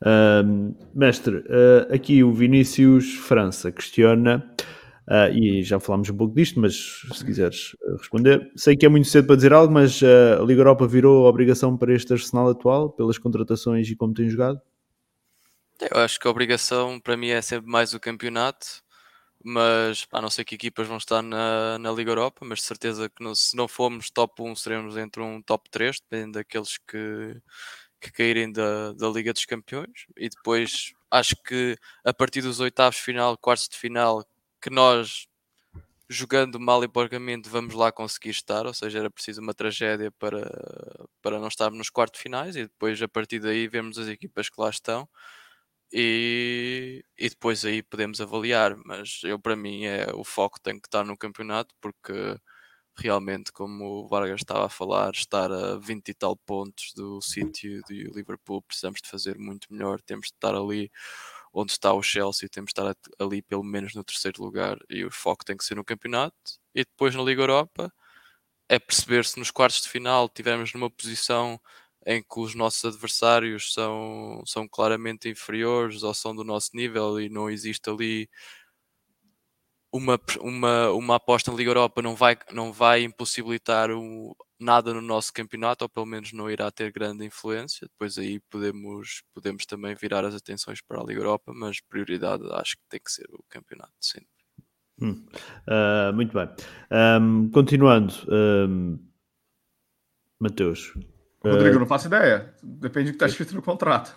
Uh, 0.00 0.76
mestre, 0.94 1.38
uh, 1.38 1.92
aqui 1.92 2.22
o 2.22 2.32
Vinícius 2.32 3.14
França 3.14 3.72
questiona, 3.72 4.46
uh, 5.08 5.32
e 5.34 5.62
já 5.62 5.80
falámos 5.80 6.10
um 6.10 6.16
pouco 6.16 6.34
disto, 6.34 6.60
mas 6.60 7.02
se 7.12 7.24
quiseres 7.24 7.76
ah, 7.82 7.96
responder, 7.98 8.52
sei 8.54 8.76
que 8.76 8.86
é 8.86 8.88
muito 8.88 9.08
cedo 9.08 9.26
para 9.26 9.36
dizer 9.36 9.52
algo, 9.52 9.72
mas 9.72 10.00
a 10.02 10.42
Liga 10.44 10.60
Europa 10.60 10.86
virou 10.86 11.26
obrigação 11.26 11.76
para 11.76 11.94
este 11.94 12.12
arsenal 12.12 12.48
atual, 12.48 12.90
pelas 12.90 13.18
contratações 13.18 13.88
e 13.88 13.96
como 13.96 14.14
tem 14.14 14.28
jogado? 14.28 14.60
Eu 15.80 16.00
acho 16.00 16.18
que 16.18 16.26
a 16.26 16.30
obrigação 16.30 16.98
para 17.00 17.16
mim 17.16 17.28
é 17.28 17.42
sempre 17.42 17.70
mais 17.70 17.92
o 17.92 18.00
campeonato, 18.00 18.82
mas 19.44 20.04
pá, 20.06 20.22
não 20.22 20.30
sei 20.30 20.44
que 20.44 20.54
equipas 20.56 20.88
vão 20.88 20.96
estar 20.98 21.22
na, 21.22 21.78
na 21.78 21.92
Liga 21.92 22.10
Europa, 22.10 22.44
mas 22.44 22.60
de 22.60 22.66
certeza 22.66 23.10
que 23.10 23.34
se 23.36 23.56
não 23.56 23.68
formos 23.68 24.10
top 24.10 24.42
1, 24.42 24.56
seremos 24.56 24.96
entre 24.96 25.22
um 25.22 25.42
top 25.42 25.70
3, 25.70 26.00
dependendo 26.00 26.34
daqueles 26.38 26.78
que 26.78 27.40
que 28.00 28.12
caírem 28.12 28.52
da, 28.52 28.92
da 28.92 29.08
Liga 29.08 29.32
dos 29.32 29.46
Campeões. 29.46 30.06
E 30.16 30.28
depois 30.28 30.92
acho 31.10 31.36
que 31.44 31.76
a 32.04 32.12
partir 32.14 32.42
dos 32.42 32.60
oitavos 32.60 32.98
final, 32.98 33.38
quartos 33.38 33.68
de 33.68 33.76
final, 33.78 34.24
que 34.60 34.70
nós 34.70 35.26
jogando 36.08 36.60
mal 36.60 36.84
e 36.84 36.88
porcamente 36.88 37.48
vamos 37.48 37.74
lá 37.74 37.92
conseguir 37.92 38.30
estar, 38.30 38.66
ou 38.66 38.74
seja, 38.74 39.00
era 39.00 39.10
preciso 39.10 39.40
uma 39.40 39.54
tragédia 39.54 40.10
para, 40.12 40.42
para 41.22 41.38
não 41.40 41.48
estarmos 41.48 41.78
nos 41.78 41.90
quartos 41.90 42.20
finais 42.20 42.56
e 42.56 42.64
depois 42.64 43.00
a 43.02 43.08
partir 43.08 43.40
daí 43.40 43.68
vemos 43.68 43.98
as 43.98 44.08
equipas 44.08 44.48
que 44.48 44.60
lá 44.60 44.70
estão 44.70 45.08
e, 45.92 47.04
e 47.18 47.28
depois 47.28 47.64
aí 47.64 47.82
podemos 47.82 48.20
avaliar, 48.20 48.76
mas 48.84 49.20
eu 49.24 49.38
para 49.38 49.56
mim 49.56 49.84
é 49.84 50.06
o 50.14 50.24
foco 50.24 50.60
tem 50.60 50.78
que 50.80 50.88
estar 50.88 51.04
no 51.04 51.16
campeonato 51.16 51.74
porque 51.80 52.36
realmente, 52.98 53.52
como 53.52 54.04
o 54.04 54.08
Vargas 54.08 54.40
estava 54.40 54.66
a 54.66 54.68
falar, 54.70 55.12
estar 55.14 55.52
a 55.52 55.76
20 55.78 56.08
e 56.08 56.14
tal 56.14 56.36
pontos 56.36 56.92
do 56.94 57.20
City 57.20 57.80
e 57.90 58.08
do 58.08 58.14
Liverpool, 58.16 58.62
precisamos 58.62 59.00
de 59.02 59.08
fazer 59.08 59.38
muito 59.38 59.72
melhor, 59.72 60.00
temos 60.02 60.28
de 60.28 60.34
estar 60.34 60.54
ali 60.54 60.90
onde 61.52 61.72
está 61.72 61.92
o 61.92 62.02
Chelsea, 62.02 62.48
temos 62.48 62.72
de 62.72 62.80
estar 62.80 62.96
ali 63.18 63.42
pelo 63.42 63.62
menos 63.64 63.94
no 63.94 64.04
terceiro 64.04 64.42
lugar 64.42 64.78
e 64.90 65.04
o 65.04 65.10
foco 65.10 65.44
tem 65.44 65.56
que 65.56 65.64
ser 65.64 65.74
no 65.74 65.84
campeonato. 65.84 66.36
E 66.74 66.84
depois 66.84 67.14
na 67.14 67.22
Liga 67.22 67.42
Europa 67.42 67.92
é 68.68 68.78
perceber 68.78 69.24
se 69.24 69.38
nos 69.38 69.50
quartos 69.50 69.82
de 69.82 69.88
final 69.88 70.28
tivermos 70.28 70.72
numa 70.74 70.90
posição 70.90 71.60
em 72.06 72.22
que 72.22 72.40
os 72.40 72.54
nossos 72.54 72.84
adversários 72.84 73.74
são, 73.74 74.42
são 74.46 74.68
claramente 74.68 75.28
inferiores 75.28 76.04
ou 76.04 76.14
são 76.14 76.34
do 76.34 76.44
nosso 76.44 76.70
nível 76.72 77.20
e 77.20 77.28
não 77.28 77.50
existe 77.50 77.90
ali 77.90 78.28
uma, 79.92 80.18
uma, 80.40 80.90
uma 80.90 81.16
aposta 81.16 81.50
na 81.50 81.56
Liga 81.56 81.70
Europa 81.70 82.02
não 82.02 82.14
vai, 82.14 82.36
não 82.52 82.72
vai 82.72 83.02
impossibilitar 83.02 83.90
o, 83.90 84.36
nada 84.60 84.92
no 84.92 85.00
nosso 85.00 85.32
campeonato, 85.32 85.84
ou 85.84 85.88
pelo 85.88 86.06
menos 86.06 86.32
não 86.32 86.50
irá 86.50 86.70
ter 86.70 86.92
grande 86.92 87.24
influência. 87.24 87.86
Depois 87.88 88.18
aí 88.18 88.40
podemos, 88.50 89.22
podemos 89.34 89.66
também 89.66 89.94
virar 89.94 90.24
as 90.24 90.34
atenções 90.34 90.80
para 90.80 91.00
a 91.00 91.04
Liga 91.04 91.20
Europa, 91.20 91.52
mas 91.54 91.80
prioridade 91.80 92.44
acho 92.52 92.76
que 92.76 92.82
tem 92.88 93.00
que 93.02 93.10
ser 93.10 93.26
o 93.32 93.42
campeonato, 93.48 93.92
sempre. 94.00 94.28
Hum. 95.00 95.26
Uh, 95.68 96.12
muito 96.14 96.32
bem. 96.32 96.48
Um, 96.90 97.50
continuando, 97.50 98.14
um, 98.28 98.98
Mateus. 100.40 100.92
Rodrigo, 101.52 101.78
não 101.78 101.86
faço 101.86 102.06
ideia. 102.06 102.54
Depende 102.62 103.06
do 103.06 103.12
que 103.12 103.16
está 103.16 103.26
escrito 103.26 103.54
no 103.54 103.62
contrato. 103.62 104.16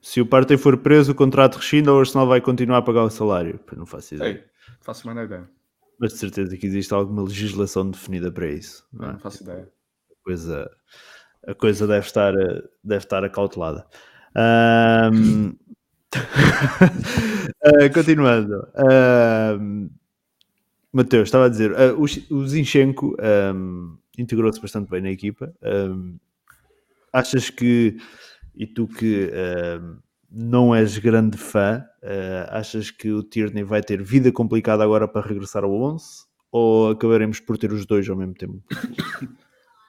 Se 0.00 0.20
o 0.20 0.26
Partey 0.26 0.58
for 0.58 0.76
preso, 0.76 1.12
o 1.12 1.14
contrato 1.14 1.56
rescinda 1.56 1.90
ou 1.90 1.96
o 1.96 2.00
Arsenal 2.00 2.26
vai 2.26 2.40
continuar 2.40 2.78
a 2.78 2.82
pagar 2.82 3.04
o 3.04 3.10
salário? 3.10 3.58
Não 3.74 3.86
faço 3.86 4.14
ideia. 4.14 4.34
Ei, 4.34 4.44
faço 4.82 5.06
mais 5.06 5.18
ideia. 5.18 5.48
Mas 5.98 6.12
de 6.12 6.18
certeza 6.18 6.56
que 6.56 6.66
existe 6.66 6.92
alguma 6.92 7.22
legislação 7.22 7.90
definida 7.90 8.30
para 8.30 8.46
isso. 8.48 8.86
Não, 8.92 9.08
é? 9.08 9.12
não 9.12 9.18
faço 9.18 9.42
ideia. 9.42 9.66
A 10.10 10.24
coisa, 10.24 10.70
a 11.46 11.54
coisa 11.54 11.86
deve, 11.86 12.06
estar, 12.06 12.34
deve 12.82 13.04
estar 13.04 13.24
acautelada. 13.24 13.86
Um... 14.36 15.48
uh, 15.48 15.54
continuando. 17.94 18.68
Um... 19.58 19.88
Mateus, 20.92 21.28
estava 21.28 21.46
a 21.46 21.48
dizer, 21.48 21.72
uh, 21.72 21.98
o, 21.98 22.04
o 22.36 22.46
Zinchenko 22.46 23.16
um, 23.54 23.96
integrou-se 24.18 24.60
bastante 24.60 24.90
bem 24.90 25.02
na 25.02 25.10
equipa. 25.10 25.54
Um, 25.62 26.18
achas 27.12 27.50
que 27.50 27.96
e 28.54 28.66
tu 28.66 28.86
que 28.86 29.26
uh, 29.26 29.98
não 30.30 30.74
és 30.74 30.98
grande 30.98 31.36
fã, 31.36 31.84
uh, 32.02 32.50
achas 32.50 32.90
que 32.90 33.10
o 33.10 33.22
Tierney 33.22 33.64
vai 33.64 33.82
ter 33.82 34.02
vida 34.02 34.30
complicada 34.32 34.84
agora 34.84 35.08
para 35.08 35.26
regressar 35.26 35.64
ao 35.64 35.72
11? 35.72 36.04
Ou 36.52 36.90
acabaremos 36.90 37.40
por 37.40 37.58
ter 37.58 37.72
os 37.72 37.84
dois 37.84 38.08
ao 38.08 38.16
mesmo 38.16 38.34
tempo? 38.34 38.62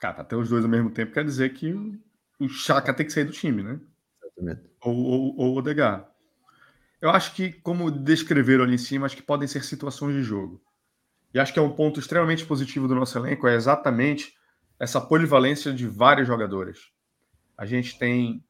Cara, 0.01 0.23
ter 0.23 0.35
os 0.35 0.49
dois 0.49 0.63
ao 0.63 0.69
mesmo 0.69 0.89
tempo 0.89 1.13
quer 1.13 1.23
dizer 1.23 1.53
que 1.53 1.73
o 2.39 2.49
Chaka 2.49 2.93
tem 2.93 3.05
que 3.05 3.13
sair 3.13 3.25
do 3.25 3.31
time, 3.31 3.63
né? 3.63 3.79
Exatamente. 4.23 4.69
Ou, 4.81 4.95
ou, 4.95 5.37
ou 5.37 5.53
o 5.53 5.57
Odegaard. 5.57 6.05
Eu 7.01 7.09
acho 7.11 7.35
que, 7.35 7.51
como 7.51 7.91
descreveram 7.91 8.63
ali 8.63 8.75
em 8.75 8.79
cima, 8.79 9.05
acho 9.05 9.15
que 9.15 9.21
podem 9.21 9.47
ser 9.47 9.63
situações 9.63 10.15
de 10.15 10.23
jogo. 10.23 10.61
E 11.35 11.39
acho 11.39 11.51
que 11.51 11.59
é 11.59 11.61
um 11.61 11.75
ponto 11.75 11.99
extremamente 11.99 12.45
positivo 12.45 12.87
do 12.87 12.95
nosso 12.95 13.17
elenco, 13.17 13.45
é 13.45 13.55
exatamente 13.55 14.33
essa 14.79 15.01
polivalência 15.01 15.73
de 15.73 15.85
vários 15.85 16.25
jogadores. 16.25 16.93
A 17.57 17.65
gente 17.65 17.99
tem 17.99 18.41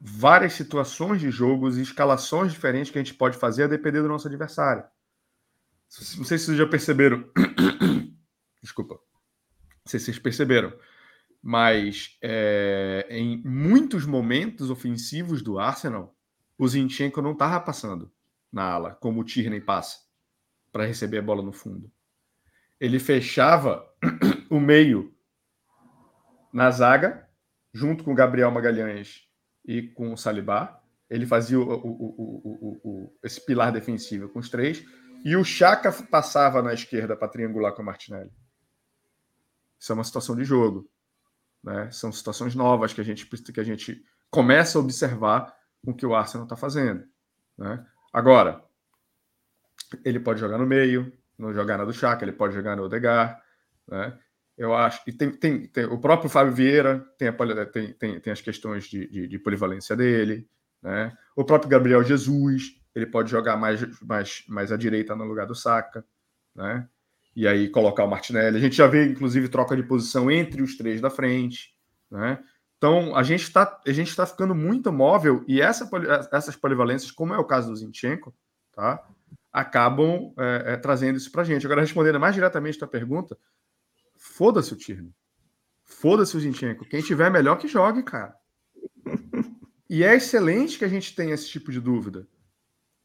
várias 0.00 0.54
situações 0.54 1.20
de 1.20 1.30
jogos 1.30 1.76
e 1.76 1.82
escalações 1.82 2.52
diferentes 2.52 2.90
que 2.90 2.98
a 2.98 3.04
gente 3.04 3.12
pode 3.12 3.36
fazer 3.36 3.64
a 3.64 3.68
depender 3.68 4.00
do 4.00 4.08
nosso 4.08 4.26
adversário. 4.28 4.82
Não 6.16 6.24
sei 6.24 6.38
se 6.38 6.46
vocês 6.46 6.56
já 6.56 6.66
perceberam. 6.66 7.22
Desculpa. 8.62 8.94
Não 8.94 9.84
sei 9.84 10.00
se 10.00 10.06
vocês 10.06 10.18
perceberam. 10.18 10.72
Mas 11.42 12.16
é, 12.22 13.06
em 13.10 13.42
muitos 13.44 14.06
momentos 14.06 14.70
ofensivos 14.70 15.42
do 15.42 15.58
Arsenal, 15.58 16.16
o 16.56 16.66
Zinchenko 16.66 17.20
não 17.20 17.32
estava 17.32 17.60
passando 17.60 18.10
na 18.50 18.64
ala, 18.64 18.94
como 18.94 19.20
o 19.20 19.24
Tierney 19.24 19.60
passa, 19.60 19.98
para 20.72 20.86
receber 20.86 21.18
a 21.18 21.22
bola 21.22 21.42
no 21.42 21.52
fundo. 21.52 21.92
Ele 22.80 22.98
fechava 22.98 23.86
o 24.50 24.60
meio 24.60 25.14
na 26.52 26.70
zaga, 26.70 27.28
junto 27.72 28.04
com 28.04 28.14
Gabriel 28.14 28.50
Magalhães 28.50 29.28
e 29.64 29.82
com 29.82 30.12
o 30.12 30.16
Salibá. 30.16 30.80
Ele 31.08 31.26
fazia 31.26 31.58
o, 31.60 31.62
o, 31.62 32.80
o, 32.84 33.18
esse 33.22 33.44
pilar 33.44 33.72
defensivo 33.72 34.28
com 34.28 34.38
os 34.38 34.48
três. 34.48 34.84
E 35.24 35.36
o 35.36 35.44
Chaka 35.44 35.92
passava 35.92 36.62
na 36.62 36.72
esquerda 36.72 37.16
para 37.16 37.28
triangular 37.28 37.72
com 37.72 37.82
o 37.82 37.84
Martinelli. 37.84 38.32
Isso 39.78 39.92
é 39.92 39.94
uma 39.94 40.04
situação 40.04 40.34
de 40.34 40.44
jogo. 40.44 40.88
Né? 41.62 41.90
São 41.90 42.12
situações 42.12 42.54
novas 42.54 42.92
que 42.92 43.00
a 43.00 43.04
gente, 43.04 43.26
que 43.26 43.60
a 43.60 43.64
gente 43.64 44.02
começa 44.30 44.78
a 44.78 44.80
observar 44.80 45.54
com 45.84 45.90
o 45.90 45.94
que 45.94 46.06
o 46.06 46.14
Arsenal 46.14 46.44
está 46.44 46.56
fazendo. 46.56 47.04
Né? 47.58 47.84
Agora, 48.12 48.64
ele 50.04 50.20
pode 50.20 50.40
jogar 50.40 50.58
no 50.58 50.66
meio, 50.66 51.12
não 51.38 51.52
jogar 51.52 51.78
na 51.78 51.84
do 51.84 51.92
Chaka, 51.92 52.24
ele 52.24 52.32
pode 52.32 52.54
jogar 52.54 52.76
no 52.76 52.84
Odegar. 52.84 53.42
Né? 53.86 54.18
Eu 54.56 54.74
acho. 54.74 55.02
E 55.06 55.12
tem, 55.12 55.30
tem, 55.30 55.66
tem, 55.66 55.84
o 55.84 55.98
próprio 55.98 56.30
Fábio 56.30 56.52
Vieira 56.52 57.04
tem, 57.18 57.28
a, 57.28 57.66
tem, 57.66 57.92
tem, 57.92 58.20
tem 58.20 58.32
as 58.32 58.40
questões 58.40 58.84
de, 58.84 59.06
de, 59.08 59.28
de, 59.28 59.38
polivalência 59.38 59.94
dele. 59.94 60.48
Né? 60.82 61.16
O 61.36 61.44
próprio 61.44 61.70
Gabriel 61.70 62.02
Jesus, 62.02 62.80
ele 62.94 63.06
pode 63.06 63.30
jogar 63.30 63.56
mais, 63.56 63.84
mais, 64.00 64.44
mais 64.48 64.72
à 64.72 64.76
direita 64.76 65.14
no 65.14 65.24
lugar 65.24 65.46
do 65.46 65.54
Saca. 65.54 66.04
né? 66.54 66.88
E 67.34 67.46
aí 67.46 67.68
colocar 67.68 68.04
o 68.04 68.08
Martinelli. 68.08 68.56
A 68.56 68.60
gente 68.60 68.76
já 68.76 68.86
vê, 68.86 69.04
inclusive, 69.04 69.48
troca 69.48 69.76
de 69.76 69.82
posição 69.82 70.30
entre 70.30 70.62
os 70.62 70.74
três 70.76 71.02
da 71.02 71.10
frente, 71.10 71.74
né? 72.10 72.42
Então, 72.78 73.16
a 73.16 73.22
gente 73.22 73.42
está 73.42 73.64
tá 73.66 74.26
ficando 74.26 74.54
muito 74.54 74.92
móvel 74.92 75.44
e 75.48 75.60
essa, 75.60 75.88
essas 76.30 76.56
polivalências, 76.56 77.10
como 77.10 77.32
é 77.32 77.38
o 77.38 77.44
caso 77.44 77.70
do 77.70 77.76
Zinchenko, 77.76 78.34
tá? 78.72 79.02
Acabam 79.56 80.34
é, 80.38 80.74
é, 80.74 80.76
trazendo 80.76 81.16
isso 81.16 81.32
para 81.32 81.42
gente. 81.42 81.64
Agora, 81.64 81.80
respondendo 81.80 82.20
mais 82.20 82.34
diretamente 82.34 82.76
a 82.76 82.80
tua 82.80 82.88
pergunta, 82.88 83.38
foda-se 84.14 84.74
o 84.74 84.76
Tierney. 84.76 85.14
Foda-se 85.82 86.36
o 86.36 86.40
Zinchenko. 86.40 86.84
Quem 86.84 87.00
tiver 87.00 87.30
melhor 87.30 87.56
que 87.56 87.66
jogue, 87.66 88.02
cara. 88.02 88.34
E 89.88 90.02
é 90.02 90.16
excelente 90.16 90.76
que 90.76 90.84
a 90.84 90.88
gente 90.88 91.14
tenha 91.14 91.32
esse 91.32 91.48
tipo 91.48 91.70
de 91.70 91.80
dúvida. 91.80 92.26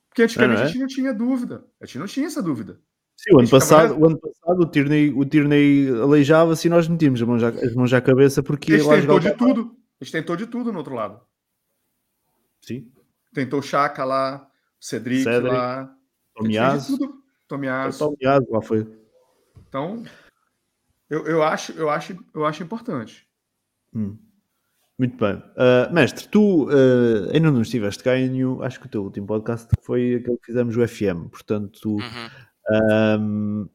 Porque 0.09 0.23
antigamente 0.23 0.61
é, 0.61 0.63
é? 0.63 0.65
a 0.65 0.67
gente 0.67 0.79
não 0.79 0.87
tinha 0.87 1.13
dúvida. 1.13 1.63
A 1.79 1.85
gente 1.85 1.99
não 1.99 2.07
tinha 2.07 2.25
essa 2.25 2.41
dúvida. 2.41 2.81
Sim, 3.15 3.35
o 3.35 3.39
ano, 3.39 3.49
passado, 3.51 3.99
o 3.99 4.07
ano 4.07 4.19
passado 4.19 4.61
o 4.63 4.65
Tierney, 4.65 5.13
o 5.13 5.23
Tierney 5.23 5.89
aleijava-se 6.01 6.65
e 6.67 6.71
nós 6.71 6.87
metíamos 6.87 7.21
as 7.21 7.27
mãos, 7.27 7.43
à, 7.43 7.49
as 7.49 7.75
mãos 7.75 7.93
à 7.93 8.01
cabeça 8.01 8.41
porque... 8.41 8.73
A 8.73 8.77
gente 8.79 8.89
tentou 8.89 9.19
de 9.19 9.31
tudo. 9.37 9.77
A 10.01 10.03
gente 10.03 10.11
tentou 10.11 10.35
de 10.35 10.47
tudo 10.47 10.71
no 10.71 10.79
outro 10.79 10.95
lado. 10.95 11.21
Sim. 12.61 12.91
Tentou 13.31 13.59
o 13.59 13.63
Chaka 13.63 14.03
lá, 14.03 14.49
Cedric, 14.79 15.21
Cedric 15.21 15.53
lá. 15.53 15.95
Tomiaso. 16.35 16.97
Tomiaso. 17.47 17.99
Tomiaso 17.99 18.47
lá 18.49 18.61
foi. 18.61 18.87
Então, 19.67 20.03
eu, 21.09 21.25
eu, 21.25 21.43
acho, 21.43 21.71
eu, 21.73 21.89
acho, 21.89 22.17
eu 22.33 22.45
acho 22.45 22.63
importante. 22.63 23.27
Hum. 23.93 24.17
Muito 25.01 25.17
bem. 25.17 25.33
Uh, 25.35 25.91
mestre, 25.91 26.27
tu 26.27 26.69
uh, 26.69 27.31
ainda 27.33 27.51
não 27.51 27.63
estiveste 27.63 28.03
cá 28.03 28.15
em 28.17 28.39
acho 28.61 28.79
que 28.79 28.85
o 28.85 28.89
teu 28.89 29.03
último 29.03 29.25
podcast 29.25 29.67
foi 29.81 30.15
aquele 30.15 30.37
que 30.37 30.45
fizemos 30.45 30.77
o 30.77 30.87
FM, 30.87 31.27
portanto, 31.31 31.95
uhum. 31.95 33.19
um, 33.19 33.69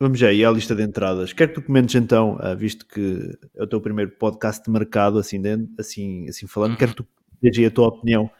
vamos 0.00 0.18
já 0.18 0.28
aí 0.28 0.42
à 0.42 0.50
lista 0.50 0.74
de 0.74 0.82
entradas. 0.82 1.34
Quero 1.34 1.52
que 1.52 1.60
tu 1.60 1.66
comentes 1.66 1.94
então, 1.94 2.36
uh, 2.36 2.56
visto 2.56 2.86
que 2.86 3.38
é 3.54 3.62
o 3.62 3.66
teu 3.66 3.82
primeiro 3.82 4.12
podcast 4.12 4.64
de 4.64 4.70
mercado, 4.70 5.18
assim, 5.18 5.42
de, 5.42 5.68
assim, 5.78 6.26
assim 6.26 6.46
falando, 6.46 6.70
uhum. 6.70 6.78
quero 6.78 6.92
que 6.92 7.02
tu 7.02 7.08
dês 7.40 7.66
a 7.66 7.70
tua 7.70 7.88
opinião 7.88 8.30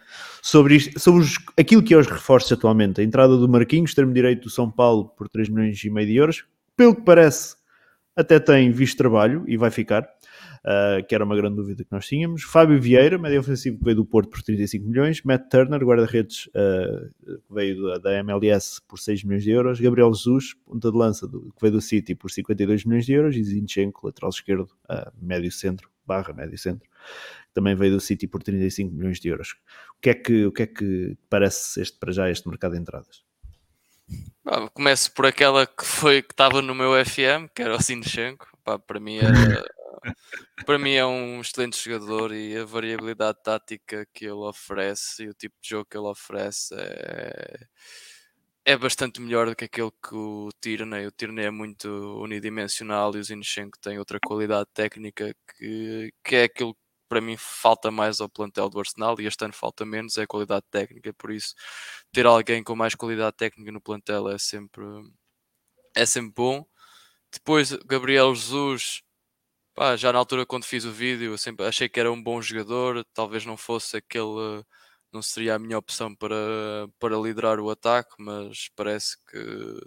sobre, 0.42 0.76
isto, 0.76 0.99
sobre 0.99 1.26
aquilo 1.57 1.82
que 1.82 1.94
é 1.94 1.96
os 1.96 2.07
reforços 2.07 2.53
atualmente. 2.53 3.01
A 3.01 3.05
entrada 3.05 3.36
do 3.36 3.49
Marquinhos, 3.49 3.94
termo 3.94 4.12
direito 4.12 4.44
do 4.44 4.51
São 4.51 4.70
Paulo 4.70 5.09
por 5.16 5.28
3 5.28 5.49
milhões 5.49 5.82
e 5.82 5.90
meio 5.90 6.07
de 6.07 6.16
euros, 6.16 6.44
pelo 6.76 6.94
que 6.94 7.03
parece, 7.03 7.57
até 8.16 8.38
tem 8.40 8.70
visto 8.70 8.96
trabalho 8.96 9.44
e 9.46 9.57
vai 9.57 9.70
ficar, 9.70 10.03
uh, 10.03 11.07
que 11.07 11.14
era 11.14 11.24
uma 11.24 11.36
grande 11.36 11.57
dúvida 11.57 11.84
que 11.84 11.92
nós 11.92 12.07
tínhamos. 12.07 12.42
Fábio 12.42 12.80
Vieira, 12.80 13.18
médio 13.18 13.40
ofensivo 13.40 13.78
que 13.78 13.84
veio 13.84 13.96
do 13.96 14.05
Porto 14.05 14.30
por 14.30 14.42
35 14.42 14.88
milhões. 14.88 15.22
Matt 15.22 15.49
Turner, 15.51 15.80
guarda-redes 15.84 16.46
uh, 16.49 17.09
que 17.24 17.55
veio 17.55 17.82
da, 17.82 17.99
da, 17.99 18.18
MLS 18.18 18.80
por 18.88 18.99
6 18.99 19.22
milhões 19.24 19.44
de 19.44 19.51
euros. 19.51 19.80
Gabriel 19.80 20.12
Jesus, 20.12 20.55
ponta 20.66 20.90
de 20.90 20.96
lança 20.96 21.28
do, 21.28 21.53
que 21.53 21.61
veio 21.61 21.74
do 21.74 21.80
City 21.80 22.14
por 22.14 22.30
52 22.30 22.84
milhões 22.84 23.07
de 23.07 23.12
euros. 23.12 23.36
E 23.36 23.44
Zinchenko, 23.44 24.07
lateral 24.07 24.30
esquerdo, 24.30 24.68
uh, 24.90 25.12
médio 25.20 25.53
centro, 25.53 25.88
barra 26.05 26.32
médio 26.32 26.59
centro, 26.59 26.88
também 27.59 27.74
veio 27.74 27.94
do 27.94 28.00
City 28.00 28.28
por 28.28 28.40
35 28.40 28.94
milhões 28.94 29.18
de 29.18 29.28
euros. 29.28 29.56
O 29.96 30.00
que 30.00 30.11
é 30.11 30.14
que, 30.14 30.46
o 30.46 30.52
que, 30.52 30.62
é 30.62 30.66
que 30.68 31.18
parece 31.28 31.82
este, 31.82 31.98
para 31.98 32.12
já 32.12 32.30
este 32.30 32.48
mercado 32.48 32.74
de 32.74 32.78
entradas? 32.78 33.24
Ah, 34.46 34.68
começo 34.70 35.12
por 35.12 35.26
aquela 35.26 35.66
que 35.66 35.84
foi 35.84 36.22
que 36.22 36.32
estava 36.32 36.62
no 36.62 36.72
meu 36.72 36.92
FM, 37.04 37.50
que 37.52 37.61
era 37.61 37.74
o 37.74 37.82
Sinchenko. 37.82 38.46
para 38.86 39.00
mim 39.00 39.16
era, 39.16 39.32
para 40.64 40.78
mim 40.78 40.92
é 40.92 41.04
um 41.04 41.40
excelente 41.40 41.82
jogador 41.82 42.32
e 42.32 42.56
a 42.56 42.64
variabilidade 42.64 43.42
tática 43.42 44.06
que 44.14 44.24
ele 44.24 44.34
oferece 44.34 45.24
e 45.24 45.28
o 45.28 45.34
tipo 45.34 45.56
de 45.61 45.70
jogo 45.70 45.88
que 45.90 45.96
ele 45.96 46.06
oferece 46.06 46.72
é, 46.78 47.66
é 48.66 48.76
bastante 48.76 49.20
melhor 49.20 49.48
do 49.48 49.56
que 49.56 49.64
aquele 49.64 49.90
que 49.90 50.14
o 50.14 50.48
Tierney. 50.61 51.09
O 51.09 51.11
Tierney 51.11 51.46
é 51.46 51.50
muito 51.50 51.88
unidimensional 52.22 53.16
e 53.16 53.18
o 53.18 53.24
Zinchenko 53.24 53.80
tem 53.80 53.98
outra 53.98 54.20
qualidade 54.24 54.68
técnica 54.72 55.34
que, 55.59 56.12
que 56.22 56.36
é 56.36 56.44
aquilo 56.44 56.72
que 56.72 56.88
para 57.09 57.20
mim 57.20 57.36
falta 57.38 57.90
mais 57.90 58.20
ao 58.20 58.28
plantel 58.28 58.68
do 58.68 58.78
Arsenal 58.80 59.20
e 59.20 59.26
este 59.26 59.44
ano 59.44 59.54
falta 59.54 59.84
menos, 59.86 60.18
é 60.18 60.22
a 60.22 60.26
qualidade 60.26 60.64
técnica, 60.70 61.12
por 61.14 61.30
isso 61.32 61.54
ter 62.12 62.26
alguém 62.26 62.62
com 62.62 62.76
mais 62.76 62.94
qualidade 62.94 63.36
técnica 63.36 63.72
no 63.72 63.80
plantel 63.80 64.28
é 64.28 64.38
sempre, 64.38 64.84
é 65.94 66.06
sempre 66.06 66.32
bom. 66.36 66.66
Depois, 67.32 67.72
Gabriel 67.86 68.34
Jesus, 68.34 69.02
pá, 69.74 69.96
já 69.96 70.12
na 70.12 70.18
altura 70.20 70.46
quando 70.46 70.64
fiz 70.64 70.84
o 70.84 70.92
vídeo, 70.92 71.38
sempre 71.38 71.66
achei 71.66 71.88
que 71.88 72.00
era 72.00 72.12
um 72.12 72.22
bom 72.22 72.42
jogador, 72.42 73.04
talvez 73.14 73.44
não 73.46 73.56
fosse 73.56 73.96
aquele 73.98 74.64
não 75.12 75.22
seria 75.22 75.54
a 75.54 75.59
minha 75.59 75.78
opção 75.78 76.14
para, 76.14 76.34
para 76.98 77.16
liderar 77.16 77.59
o 77.61 77.70
ataque, 77.70 78.14
mas 78.18 78.68
parece 78.76 79.16
que 79.30 79.38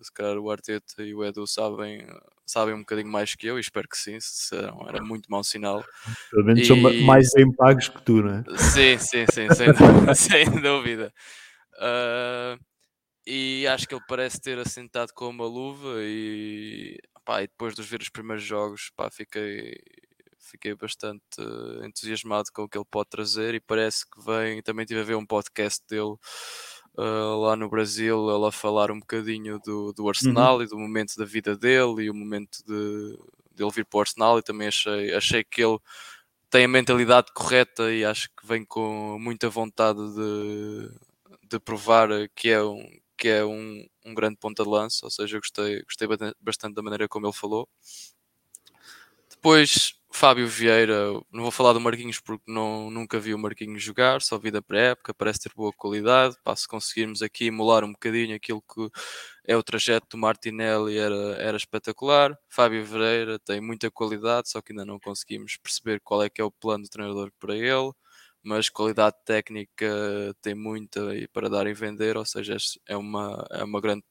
se 0.03 0.11
calhar 0.13 0.38
o 0.38 0.49
Arteta 0.49 1.03
e 1.03 1.13
o 1.13 1.24
Edu 1.24 1.45
sabem, 1.45 2.05
sabem 2.45 2.74
um 2.74 2.80
bocadinho 2.80 3.11
mais 3.11 3.36
que 3.36 3.47
eu 3.47 3.57
e 3.57 3.61
espero 3.61 3.88
que 3.88 3.97
sim, 3.97 4.17
se 4.19 4.55
era, 4.55 4.74
era 4.88 5.03
muito 5.03 5.30
mau 5.30 5.43
sinal. 5.43 5.84
Pelo 6.32 6.45
menos 6.45 6.61
e... 6.61 6.65
são 6.65 6.78
mais 7.05 7.32
bem 7.34 7.51
pagos 7.53 7.88
que 7.88 8.01
tu, 8.01 8.22
não 8.22 8.36
é? 8.36 8.43
Sim, 8.57 8.97
sim, 8.97 9.26
sim, 9.32 9.53
sem, 9.53 9.67
dúvida. 9.74 10.15
sem 10.15 10.49
dúvida. 10.61 11.13
Uh, 11.76 12.59
e 13.26 13.67
acho 13.67 13.88
que 13.88 13.93
ele 13.93 14.03
parece 14.07 14.41
ter 14.41 14.57
assentado 14.57 15.13
com 15.13 15.30
uma 15.30 15.45
luva 15.45 15.97
e, 15.99 16.97
pá, 17.24 17.43
e 17.43 17.47
depois 17.47 17.76
de 17.76 17.84
ver 17.84 18.01
os 18.01 18.09
primeiros 18.09 18.43
jogos, 18.43 18.91
pá, 18.95 19.09
fiquei 19.11 19.78
fiquei 20.42 20.76
bastante 20.76 21.22
entusiasmado 21.84 22.50
com 22.54 22.64
o 22.64 22.70
que 22.70 22.78
ele 22.78 22.86
pode 22.89 23.10
trazer 23.10 23.54
e 23.56 23.60
parece 23.60 24.06
que 24.10 24.24
vem. 24.24 24.62
Também 24.62 24.86
tive 24.86 25.02
a 25.02 25.04
ver 25.04 25.16
um 25.16 25.26
podcast 25.26 25.82
dele 25.88 26.16
uh, 26.98 27.39
lá 27.39 27.56
no 27.56 27.70
Brasil, 27.70 28.30
ele 28.30 28.46
a 28.46 28.52
falar 28.52 28.92
um 28.92 29.00
bocadinho 29.00 29.60
do, 29.60 29.94
do 29.94 30.10
Arsenal 30.10 30.58
uhum. 30.58 30.64
e 30.64 30.68
do 30.68 30.78
momento 30.78 31.16
da 31.16 31.26
vida 31.26 31.56
dele 31.56 32.04
e 32.04 32.10
o 32.10 32.14
momento 32.14 32.64
de, 32.66 33.18
de 33.54 33.64
ele 33.64 33.72
vir 33.72 33.86
para 33.86 33.98
o 33.98 34.02
Arsenal. 34.02 34.39
E 34.39 34.44
também 34.44 34.68
achei, 34.68 35.14
achei 35.14 35.44
que 35.44 35.64
ele 35.64 35.80
tem 36.50 36.66
a 36.66 36.68
mentalidade 36.68 37.32
correta 37.34 37.92
e 37.94 38.04
acho 38.04 38.28
que 38.30 38.46
vem 38.46 38.66
com 38.66 39.18
muita 39.20 39.50
vontade 39.50 40.00
de, 40.14 40.89
de 41.50 41.60
provar 41.60 42.10
que 42.36 42.50
é 42.50 42.62
um, 42.62 42.84
que 43.18 43.30
é 43.30 43.46
um, 43.46 43.86
um 44.06 44.14
grande 44.14 44.36
ponta 44.38 44.64
de 44.64 44.70
lança, 44.70 45.06
ou 45.06 45.12
seja, 45.12 45.38
gostei, 45.38 45.82
gostei 45.84 46.08
bastante 46.42 46.74
da 46.74 46.82
maneira 46.82 47.08
como 47.08 47.28
ele 47.28 47.34
falou. 47.34 47.70
Depois, 49.30 49.94
Fábio 50.14 50.47
Vieira, 50.47 51.14
não 51.32 51.41
vou 51.43 51.51
falar 51.51 51.74
do 51.74 51.80
Marquinhos 51.80 52.20
porque 52.20 52.43
não, 52.51 52.91
nunca 52.91 53.20
vi 53.20 53.34
o 53.34 53.39
Marquinhos 53.39 53.82
jogar, 53.82 54.22
só 54.22 54.38
vi 54.38 54.51
da 54.51 54.62
pré-época, 54.62 55.14
parece 55.14 55.39
ter 55.41 55.51
boa 55.55 55.72
qualidade. 55.74 56.36
Pá, 56.43 56.55
se 56.55 56.68
conseguirmos 56.68 57.22
aqui 57.22 57.45
emular 57.47 57.84
um 57.84 57.91
bocadinho 57.93 58.36
aquilo 58.36 58.62
que 58.62 58.89
é 59.47 59.55
o 59.55 59.64
trajeto 59.64 60.07
do 60.12 60.18
Martinelli, 60.18 60.97
era, 60.97 61.16
era 61.38 61.57
espetacular. 61.57 62.38
Fábio 62.49 62.84
Vieira 62.86 63.39
tem 63.39 63.62
muita 63.62 63.89
qualidade, 63.89 64.49
só 64.49 64.62
que 64.62 64.74
ainda 64.74 64.86
não 64.86 64.99
conseguimos 64.99 65.57
perceber 65.57 66.01
qual 66.03 66.22
é 66.24 66.30
que 66.30 66.41
é 66.41 66.43
o 66.43 66.51
plano 66.51 66.84
do 66.84 66.89
treinador 66.89 67.32
para 67.39 67.55
ele. 67.55 67.91
Mas 68.43 68.70
qualidade 68.70 69.16
técnica 69.26 69.88
tem 70.41 70.55
muita 70.55 71.01
para 71.32 71.49
dar 71.49 71.68
e 71.68 71.74
vender, 71.74 72.18
ou 72.18 72.26
seja, 72.26 72.57
é 72.88 72.97
uma, 72.97 73.45
é 73.51 73.64
uma 73.64 73.80
grande 73.82 74.03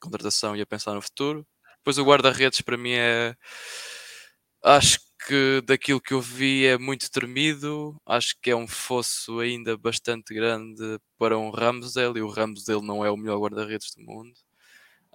contratação 0.00 0.56
e 0.56 0.60
a 0.62 0.66
pensar 0.66 0.94
no 0.94 1.02
futuro. 1.02 1.46
Depois 1.78 1.98
o 1.98 2.04
guarda-redes 2.04 2.62
para 2.62 2.76
mim 2.78 2.92
é 2.92 3.36
acho 4.62 4.98
que 5.00 5.06
daquilo 5.66 6.00
que 6.00 6.12
eu 6.12 6.20
vi 6.20 6.66
é 6.66 6.78
muito 6.78 7.10
tremido. 7.10 7.96
Acho 8.06 8.34
que 8.40 8.50
é 8.50 8.56
um 8.56 8.66
fosso 8.66 9.40
ainda 9.40 9.76
bastante 9.76 10.34
grande 10.34 10.98
para 11.18 11.38
um 11.38 11.50
Ramsdale 11.50 12.18
e 12.18 12.22
o 12.22 12.28
Ramsdale 12.28 12.82
não 12.86 13.04
é 13.04 13.10
o 13.10 13.16
melhor 13.16 13.38
guarda-redes 13.38 13.94
do 13.94 14.02
mundo. 14.02 14.34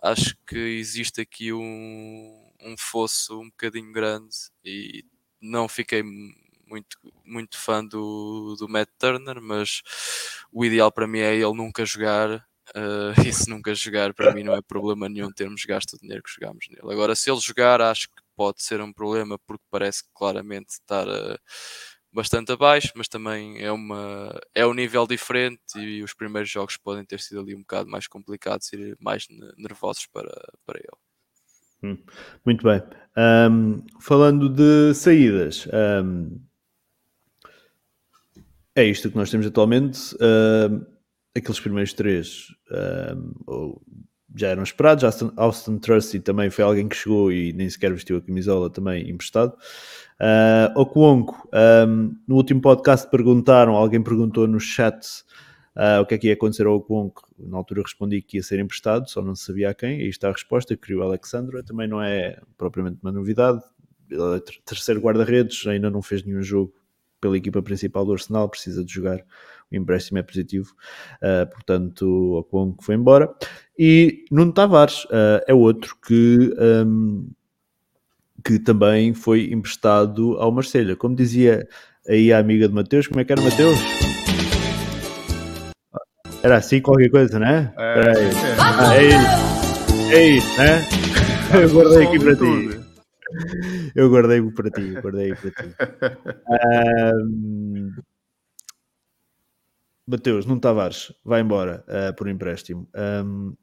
Acho 0.02 0.36
que 0.48 0.58
existe 0.58 1.22
aqui 1.22 1.52
um, 1.54 2.52
um 2.62 2.76
fosso 2.78 3.40
um 3.40 3.50
bocadinho 3.50 3.92
grande 3.92 4.36
e 4.64 5.04
não 5.42 5.68
fiquei 5.68 6.04
muito, 6.70 6.98
muito 7.26 7.58
fã 7.58 7.84
do, 7.84 8.56
do 8.58 8.70
Matt 8.70 8.90
Turner, 8.98 9.42
mas 9.42 9.82
o 10.52 10.64
ideal 10.64 10.92
para 10.92 11.08
mim 11.08 11.20
é 11.20 11.36
ele 11.36 11.54
nunca 11.54 11.86
jogar. 11.86 12.48
Uh, 12.70 13.14
e 13.28 13.34
se 13.34 13.50
nunca 13.50 13.74
jogar, 13.74 14.14
para 14.14 14.34
mim 14.34 14.44
não 14.44 14.54
é 14.56 14.62
problema 14.62 15.10
nenhum 15.10 15.32
termos 15.32 15.66
gasto 15.66 15.94
o 15.94 16.00
dinheiro 16.00 16.22
que 16.24 16.32
jogamos 16.32 16.68
nele. 16.70 16.94
Agora, 16.94 17.16
se 17.16 17.30
ele 17.32 17.40
jogar, 17.40 17.82
acho 17.82 18.08
que 18.10 18.22
pode 18.40 18.64
ser 18.64 18.80
um 18.80 18.94
problema 18.94 19.38
porque 19.46 19.66
parece 19.70 20.02
claramente 20.14 20.70
estar 20.70 21.06
uh, 21.06 21.38
bastante 22.10 22.54
abaixo, 22.54 22.94
mas 22.96 23.10
também 23.10 23.62
é, 23.62 23.70
uma, 23.70 24.34
é 24.56 24.66
um 24.66 24.74
nível 24.74 25.06
diferente 25.06 25.78
e 25.78 26.02
os 26.02 26.14
primeiros 26.14 26.50
jogos 26.50 26.78
podem 26.78 27.04
ter 27.04 27.20
sido 27.20 27.42
ali 27.42 27.54
um 27.54 27.60
bocado 27.60 27.90
mais 27.90 28.08
complicados 28.08 28.72
e 28.72 28.96
mais 28.98 29.28
nervosos 29.58 30.08
para, 30.08 30.32
para 30.66 30.80
ele. 30.80 30.88
Hum, 31.84 32.02
muito 32.46 32.64
bem. 32.64 32.82
Um, 33.18 33.86
falando 34.00 34.48
de 34.48 34.94
saídas, 34.94 35.68
um, 36.02 36.40
é 38.74 38.86
isto 38.86 39.12
que 39.12 39.18
nós 39.18 39.30
temos 39.30 39.46
atualmente. 39.46 40.16
Um, 40.16 40.86
aqueles 41.36 41.60
primeiros 41.60 41.92
três, 41.92 42.48
ou 43.46 43.82
já 44.36 44.50
eram 44.50 44.64
esperados. 44.64 45.04
Austin, 45.04 45.32
Austin 45.36 45.78
Trusty 45.78 46.20
também 46.20 46.50
foi 46.50 46.64
alguém 46.64 46.88
que 46.88 46.96
chegou 46.96 47.32
e 47.32 47.54
nem 47.54 47.70
sequer 47.70 47.94
vestiu 47.94 48.18
a 48.18 48.22
camisola, 48.22 48.70
também 48.70 49.10
emprestado. 49.10 49.54
Uh, 50.20 50.80
Okuonko, 50.80 51.50
um, 51.88 52.16
no 52.28 52.36
último 52.36 52.62
podcast 52.62 53.10
perguntaram, 53.10 53.76
alguém 53.76 54.02
perguntou 54.02 54.48
no 54.48 54.60
chat 54.60 55.24
Uh, 55.80 56.02
o 56.02 56.06
que 56.06 56.16
é 56.16 56.18
que 56.18 56.28
ia 56.28 56.34
acontecer 56.34 56.66
ao 56.66 56.76
Ocon? 56.76 57.10
Na 57.38 57.58
altura 57.58 57.82
respondi 57.84 58.22
que 58.22 58.36
ia 58.36 58.44
ser 58.44 58.60
emprestado, 58.60 59.10
só 59.10 59.22
não 59.22 59.34
sabia 59.34 59.70
a 59.70 59.74
quem. 59.74 60.02
Aí 60.02 60.10
está 60.10 60.28
a 60.28 60.32
resposta, 60.34 60.76
queria 60.76 60.98
o 60.98 61.04
Alexandre. 61.04 61.64
Também 61.64 61.88
não 61.88 62.02
é 62.02 62.38
propriamente 62.58 63.00
uma 63.02 63.14
novidade. 63.14 63.64
É 64.12 64.40
terceiro 64.66 65.00
guarda-redes, 65.00 65.66
ainda 65.68 65.90
não 65.90 66.02
fez 66.02 66.22
nenhum 66.24 66.42
jogo 66.42 66.74
pela 67.22 67.38
equipa 67.38 67.62
principal 67.62 68.06
do 68.06 68.12
Arsenal, 68.12 68.50
precisa 68.50 68.84
de 68.84 68.92
jogar. 68.92 69.24
O 69.72 69.76
empréstimo 69.76 70.18
é 70.18 70.24
positivo, 70.24 70.74
uh, 71.22 71.50
portanto, 71.50 72.06
o 72.06 72.40
Ocon 72.40 72.76
foi 72.82 72.96
embora. 72.96 73.34
E 73.78 74.26
Nuno 74.32 74.52
Tavares 74.52 75.06
uh, 75.06 75.42
é 75.48 75.54
outro 75.54 75.96
que, 76.06 76.54
um, 76.86 77.30
que 78.44 78.60
também 78.60 79.14
foi 79.14 79.52
emprestado 79.52 80.36
ao 80.38 80.52
Marselha. 80.52 80.96
Como 80.96 81.16
dizia 81.16 81.68
aí 82.08 82.34
a 82.34 82.40
amiga 82.40 82.68
de 82.68 82.74
Mateus, 82.74 83.08
como 83.08 83.22
é 83.22 83.24
que 83.24 83.32
era 83.32 83.42
Mateus? 83.42 83.78
Era 86.42 86.58
assim 86.58 86.82
qualquer 86.82 87.10
coisa, 87.10 87.38
né? 87.38 87.74
É, 87.78 88.00
é, 88.00 88.30
ah, 88.60 88.96
é 88.96 89.04
isso. 89.06 90.14
É 90.14 90.28
isso, 90.28 90.58
né? 90.58 90.88
Eu 91.62 91.70
guardei 91.70 92.08
aqui 92.08 92.20
para 92.20 92.36
ti. 92.36 92.80
Eu 93.96 94.10
guardei 94.10 94.42
para 94.42 94.70
ti, 94.72 95.02
guardei 95.02 95.36
para 95.36 95.52
ti. 95.52 95.76
Um, 96.50 97.92
Mateus, 100.10 100.46
não 100.48 100.60
Tavares, 100.60 101.14
vai 101.24 101.42
embora 101.42 101.86
uh, 101.88 102.16
por 102.16 102.28
empréstimo. 102.28 102.90
Um, 103.24 103.56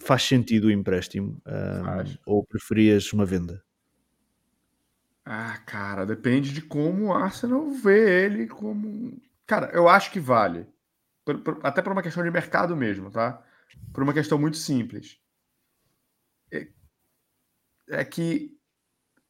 faz 0.00 0.24
sentido 0.24 0.66
o 0.66 0.72
empréstimo? 0.72 1.40
Um, 1.46 2.16
ou 2.26 2.44
preferias 2.44 3.12
uma 3.12 3.24
venda? 3.24 3.62
Ah, 5.24 5.56
cara, 5.64 6.04
depende 6.04 6.52
de 6.52 6.62
como 6.62 7.06
o 7.06 7.14
Arsenal 7.14 7.70
vê 7.70 8.24
ele 8.24 8.48
como. 8.48 9.20
Cara, 9.46 9.70
eu 9.72 9.88
acho 9.88 10.10
que 10.10 10.18
vale. 10.18 10.66
Por, 11.24 11.38
por, 11.38 11.60
até 11.62 11.80
por 11.80 11.92
uma 11.92 12.02
questão 12.02 12.24
de 12.24 12.30
mercado 12.30 12.76
mesmo, 12.76 13.08
tá? 13.08 13.40
Por 13.92 14.02
uma 14.02 14.12
questão 14.12 14.38
muito 14.38 14.56
simples. 14.56 15.20
É, 16.52 16.68
é 17.88 18.04
que 18.04 18.56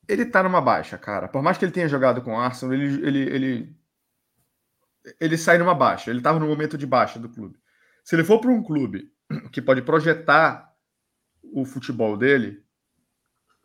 ele 0.08 0.24
tá 0.24 0.42
numa 0.42 0.62
baixa, 0.62 0.96
cara. 0.96 1.28
Por 1.28 1.42
mais 1.42 1.58
que 1.58 1.64
ele 1.64 1.72
tenha 1.72 1.88
jogado 1.88 2.22
com 2.22 2.32
o 2.32 2.38
Arsenal, 2.38 2.74
ele, 2.74 3.06
ele, 3.06 3.18
ele, 3.18 3.76
ele 5.20 5.36
sai 5.36 5.59
numa 5.59 5.74
baixa. 5.74 6.11
Ele 6.11 6.20
tava 6.20 6.38
no 6.38 6.46
momento 6.46 6.76
de 6.76 6.86
baixa 6.86 7.18
do 7.18 7.28
clube. 7.28 7.59
Se 8.04 8.14
ele 8.14 8.24
for 8.24 8.40
para 8.40 8.50
um 8.50 8.62
clube 8.62 9.12
que 9.52 9.62
pode 9.62 9.82
projetar 9.82 10.72
o 11.42 11.64
futebol 11.64 12.16
dele, 12.16 12.64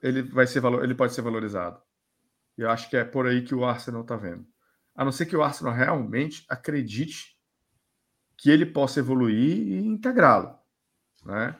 ele 0.02 0.22
vai 0.22 0.48
ser 0.48 0.64
ele 0.64 0.96
pode 0.96 1.14
ser 1.14 1.22
valorizado. 1.22 1.82
Eu 2.58 2.70
acho 2.70 2.90
que 2.90 2.98
é 2.98 3.04
por 3.04 3.28
aí 3.28 3.44
que 3.44 3.56
o 3.56 3.66
Arsenal 3.66 4.02
está 4.02 4.16
vendo. 4.16 4.46
A 4.96 5.06
não 5.06 5.12
ser 5.12 5.26
que 5.26 5.36
o 5.36 5.44
Arsenal 5.44 5.74
realmente 5.74 6.46
acredite 6.50 7.38
que 8.38 8.50
ele 8.50 8.66
possa 8.66 9.00
evoluir 9.00 9.58
e 9.68 9.86
integrá-lo. 9.86 10.58
Né? 11.26 11.60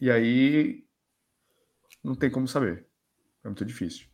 E 0.00 0.10
aí 0.10 0.86
não 2.02 2.14
tem 2.14 2.30
como 2.30 2.46
saber. 2.46 2.86
É 3.42 3.48
muito 3.48 3.64
difícil. 3.64 4.13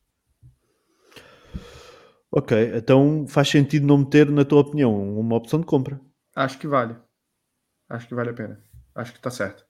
Ok, 2.33 2.76
então 2.76 3.26
faz 3.26 3.49
sentido 3.49 3.87
não 3.87 3.99
meter, 3.99 4.31
na 4.31 4.45
tua 4.45 4.61
opinião, 4.61 5.18
uma 5.18 5.37
opção 5.37 5.59
de 5.59 5.66
compra? 5.66 6.01
Acho 6.37 6.59
que 6.59 6.68
vale. 6.68 6.97
Acho 7.89 8.07
que 8.07 8.14
vale 8.14 8.31
a 8.31 8.35
pena. 8.35 8.62
Acho 8.95 9.12
que 9.12 9.18
está 9.18 9.31
certo. 9.31 9.66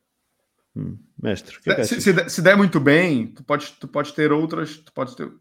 Hum, 0.76 0.98
mestre, 1.20 1.60
se, 1.60 1.70
é 1.70 1.84
se, 1.84 2.00
se, 2.00 2.12
der, 2.12 2.30
se, 2.30 2.42
der 2.42 2.56
muito 2.56 2.78
bem, 2.78 3.26
tu 3.34 3.42
pode, 3.42 3.72
tu 3.72 3.88
pode 3.88 4.14
ter 4.14 4.30
outras, 4.30 4.76
tu 4.76 4.92
pode 4.92 5.16
ter 5.16 5.32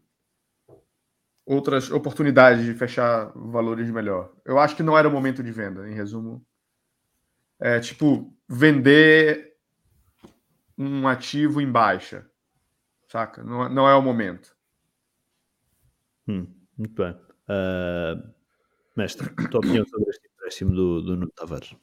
outras 1.46 1.90
oportunidades 1.90 2.64
de 2.64 2.74
fechar 2.74 3.32
valores 3.36 3.88
melhor. 3.90 4.32
Eu 4.44 4.58
acho 4.58 4.74
que 4.74 4.82
não 4.82 4.98
era 4.98 5.08
o 5.08 5.12
momento 5.12 5.42
de 5.42 5.52
venda, 5.52 5.88
em 5.88 5.94
resumo. 5.94 6.44
É 7.60 7.78
tipo, 7.78 8.34
vender 8.48 9.56
um 10.76 11.06
ativo 11.06 11.60
em 11.60 11.70
baixa, 11.70 12.28
saca? 13.06 13.44
Não, 13.44 13.68
não 13.68 13.88
é 13.88 13.94
o 13.94 14.02
momento. 14.02 14.56
Hum, 16.26 16.46
muito 16.80 16.94
bem. 16.94 17.12
Uh, 17.46 18.32
mestre, 18.96 19.28
tua 19.50 19.60
opinião 19.60 19.86
sobre 19.86 20.10
este 20.10 20.26
empréstimo 20.28 20.74
do, 20.74 21.02
do 21.02 21.16
Nuno 21.16 21.32
Tavares? 21.36 21.74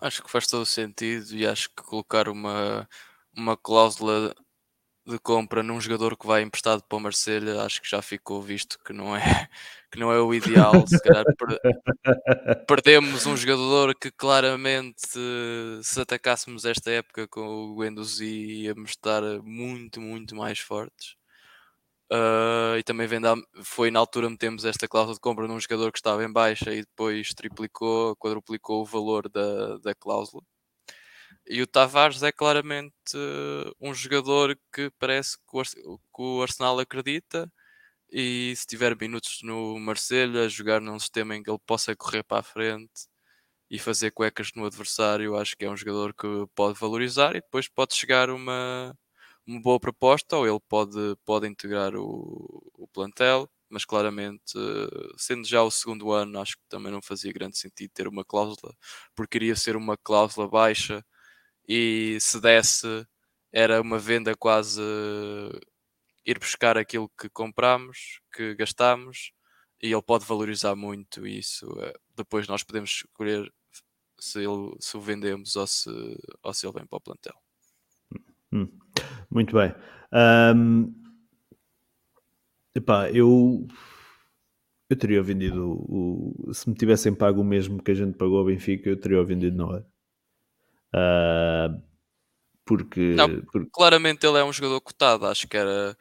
Acho 0.00 0.22
que 0.22 0.30
faz 0.30 0.46
todo 0.46 0.62
o 0.62 0.66
sentido 0.66 1.34
e 1.34 1.46
acho 1.46 1.68
que 1.70 1.82
colocar 1.82 2.28
uma, 2.28 2.88
uma 3.36 3.56
cláusula 3.56 4.34
de 5.04 5.18
compra 5.18 5.62
num 5.62 5.80
jogador 5.80 6.16
que 6.16 6.26
vai 6.26 6.42
emprestado 6.42 6.82
para 6.84 6.96
o 6.96 7.00
Marselha, 7.00 7.62
acho 7.62 7.82
que 7.82 7.90
já 7.90 8.00
ficou 8.00 8.40
visto 8.40 8.78
que 8.84 8.92
não 8.92 9.16
é, 9.16 9.20
que 9.90 9.98
não 9.98 10.12
é 10.12 10.20
o 10.20 10.32
ideal. 10.32 10.86
Se 10.86 11.02
calhar 11.02 11.24
per, 11.36 12.64
perdemos 12.66 13.26
um 13.26 13.36
jogador 13.36 13.94
que 13.94 14.10
claramente, 14.12 15.08
se 15.82 16.00
atacássemos 16.00 16.64
esta 16.64 16.90
época 16.90 17.26
com 17.26 17.42
o 17.42 17.80
Guendouzi, 17.80 18.62
íamos 18.62 18.90
estar 18.90 19.22
muito, 19.42 20.00
muito 20.00 20.36
mais 20.36 20.60
fortes. 20.60 21.19
Uh, 22.12 22.76
e 22.76 22.82
também 22.82 23.06
venda, 23.06 23.36
foi 23.62 23.88
na 23.90 24.00
altura 24.00 24.28
metemos 24.28 24.64
esta 24.64 24.88
cláusula 24.88 25.14
de 25.14 25.20
compra 25.20 25.46
num 25.46 25.60
jogador 25.60 25.92
que 25.92 25.98
estava 25.98 26.24
em 26.24 26.32
baixa 26.32 26.74
e 26.74 26.80
depois 26.80 27.28
triplicou, 27.34 28.16
quadruplicou 28.16 28.82
o 28.82 28.84
valor 28.84 29.28
da, 29.28 29.78
da 29.78 29.94
cláusula. 29.94 30.42
E 31.46 31.62
o 31.62 31.66
Tavares 31.66 32.22
é 32.22 32.32
claramente 32.32 32.92
uh, 33.14 33.74
um 33.80 33.94
jogador 33.94 34.58
que 34.72 34.90
parece 34.98 35.36
que 35.38 35.56
o, 36.18 36.42
Arsenal 36.42 36.78
acredita 36.78 37.50
e 38.12 38.54
se 38.56 38.66
tiver 38.66 38.96
minutos 38.96 39.40
no 39.42 39.78
Marselha, 39.80 40.48
jogar 40.48 40.80
num 40.80 40.98
sistema 40.98 41.36
em 41.36 41.42
que 41.42 41.50
ele 41.50 41.58
possa 41.66 41.96
correr 41.96 42.24
para 42.24 42.40
a 42.40 42.42
frente 42.42 43.08
e 43.70 43.78
fazer 43.78 44.12
cuecas 44.12 44.50
no 44.56 44.66
adversário, 44.66 45.36
acho 45.36 45.56
que 45.56 45.64
é 45.64 45.70
um 45.70 45.76
jogador 45.76 46.14
que 46.14 46.26
pode 46.54 46.78
valorizar 46.78 47.36
e 47.36 47.40
depois 47.42 47.68
pode 47.68 47.94
chegar 47.94 48.30
uma, 48.30 48.96
uma 49.50 49.60
boa 49.60 49.80
proposta 49.80 50.36
ou 50.36 50.46
ele 50.46 50.60
pode, 50.68 51.16
pode 51.24 51.46
integrar 51.48 51.94
o, 51.96 52.62
o 52.74 52.88
plantel, 52.88 53.50
mas 53.68 53.84
claramente, 53.84 54.52
sendo 55.16 55.46
já 55.46 55.62
o 55.62 55.70
segundo 55.70 56.12
ano, 56.12 56.40
acho 56.40 56.56
que 56.56 56.62
também 56.68 56.92
não 56.92 57.02
fazia 57.02 57.32
grande 57.32 57.58
sentido 57.58 57.90
ter 57.94 58.08
uma 58.08 58.24
cláusula, 58.24 58.74
porque 59.14 59.38
iria 59.38 59.56
ser 59.56 59.76
uma 59.76 59.96
cláusula 59.96 60.48
baixa 60.48 61.04
e 61.68 62.18
se 62.20 62.40
desse 62.40 63.06
era 63.52 63.80
uma 63.80 63.98
venda 63.98 64.36
quase 64.36 64.80
ir 66.24 66.38
buscar 66.38 66.76
aquilo 66.78 67.10
que 67.18 67.28
compramos, 67.30 68.20
que 68.32 68.54
gastamos 68.54 69.32
e 69.82 69.92
ele 69.92 70.02
pode 70.02 70.24
valorizar 70.26 70.74
muito 70.76 71.26
isso. 71.26 71.66
Eh, 71.80 71.94
depois 72.16 72.46
nós 72.48 72.62
podemos 72.62 72.90
escolher 72.90 73.52
se, 74.18 74.38
ele, 74.40 74.76
se 74.80 74.96
o 74.96 75.00
vendemos 75.00 75.56
ou 75.56 75.66
se, 75.66 75.90
ou 76.42 76.54
se 76.54 76.66
ele 76.66 76.74
vem 76.74 76.86
para 76.86 76.98
o 76.98 77.00
plantel. 77.00 77.49
Hum, 78.52 78.68
muito 79.30 79.54
bem. 79.56 79.74
Um, 80.12 80.92
epá, 82.74 83.10
eu, 83.10 83.66
eu 84.88 84.96
teria 84.96 85.22
vendido 85.22 85.70
o, 85.70 86.52
se 86.52 86.68
me 86.68 86.74
tivessem 86.74 87.14
pago 87.14 87.40
o 87.40 87.44
mesmo 87.44 87.82
que 87.82 87.90
a 87.90 87.94
gente 87.94 88.16
pagou 88.16 88.38
ao 88.38 88.44
Benfica, 88.44 88.88
eu 88.88 89.00
teria 89.00 89.22
vendido 89.24 89.56
na 89.56 89.66
hora. 89.66 89.86
Uh, 90.92 91.90
porque, 92.64 93.14
não, 93.14 93.40
porque, 93.42 93.68
claramente 93.72 94.24
ele 94.26 94.38
é 94.38 94.44
um 94.44 94.52
jogador 94.52 94.80
cotado. 94.80 95.26
Acho 95.26 95.48
que 95.48 95.56
era 95.56 95.96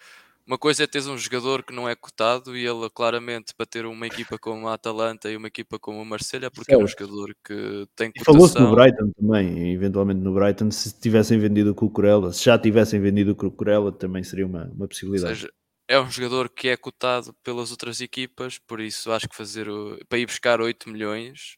uma 0.50 0.58
coisa 0.58 0.84
é 0.84 0.88
teres 0.88 1.06
um 1.06 1.16
jogador 1.16 1.62
que 1.62 1.72
não 1.72 1.88
é 1.88 1.96
cotado 1.96 2.58
e 2.58 2.66
ele 2.66 2.90
claramente 2.90 3.54
para 3.54 3.68
ter 3.68 3.86
uma 3.86 4.08
equipa 4.08 4.36
como 4.40 4.68
a 4.68 4.74
Atalanta 4.74 5.30
e 5.30 5.38
uma 5.38 5.48
equipa 5.48 5.78
como 5.78 6.02
o 6.02 6.06
Marselha 6.06 6.50
porque 6.50 6.72
certo. 6.72 6.82
é 6.82 6.84
um 6.84 6.88
jogador 6.88 7.36
que 7.46 7.88
tem 7.96 8.12
cotação. 8.12 8.34
Falou-se 8.34 8.60
no 8.60 8.76
Brighton 8.76 9.12
também, 9.12 9.72
eventualmente 9.72 10.20
no 10.22 10.34
Brighton, 10.34 10.72
se 10.72 11.00
tivessem 11.00 11.38
vendido 11.38 11.70
o 11.70 11.76
Cucurella, 11.76 12.34
se 12.34 12.46
já 12.46 12.58
tivessem 12.58 13.00
vendido 13.00 13.34
o 13.34 13.36
Cucurella, 13.36 13.92
também 13.92 14.24
seria 14.24 14.48
uma, 14.48 14.66
uma 14.74 14.88
possibilidade. 14.88 15.34
Ou 15.34 15.36
seja, 15.36 15.54
é 15.88 16.00
um 16.00 16.10
jogador 16.10 16.50
que 16.50 16.68
é 16.68 16.76
cotado 16.76 17.32
pelas 17.44 17.70
outras 17.70 18.02
equipas, 18.02 18.58
por 18.58 18.80
isso 18.80 19.12
acho 19.12 19.30
que 19.30 19.36
fazer 19.36 19.70
o, 19.70 20.00
para 20.10 20.18
ir 20.18 20.26
buscar 20.26 20.60
8 20.60 20.90
milhões, 20.90 21.58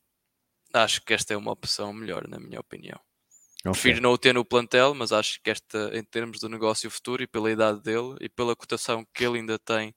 acho 0.74 1.02
que 1.02 1.14
esta 1.14 1.34
é 1.34 1.38
uma 1.38 1.54
opção 1.54 1.94
melhor, 1.94 2.28
na 2.28 2.42
minha 2.42 2.60
opinião. 2.60 3.00
Okay. 3.62 3.72
Prefiro 3.72 4.02
não 4.02 4.12
o 4.12 4.18
ter 4.18 4.34
no 4.34 4.44
plantel, 4.44 4.96
mas 4.96 5.12
acho 5.12 5.40
que 5.44 5.52
esta, 5.52 5.92
em 5.94 6.04
termos 6.04 6.40
do 6.40 6.50
negócio 6.50 6.90
futuro 6.90 7.22
e 7.22 7.28
pela 7.28 7.52
idade 7.52 7.82
dele 7.82 8.16
e 8.20 8.28
pela 8.28 8.56
cotação 8.56 9.06
que 9.14 9.24
ele 9.24 9.38
ainda 9.38 9.60
tem 9.60 9.94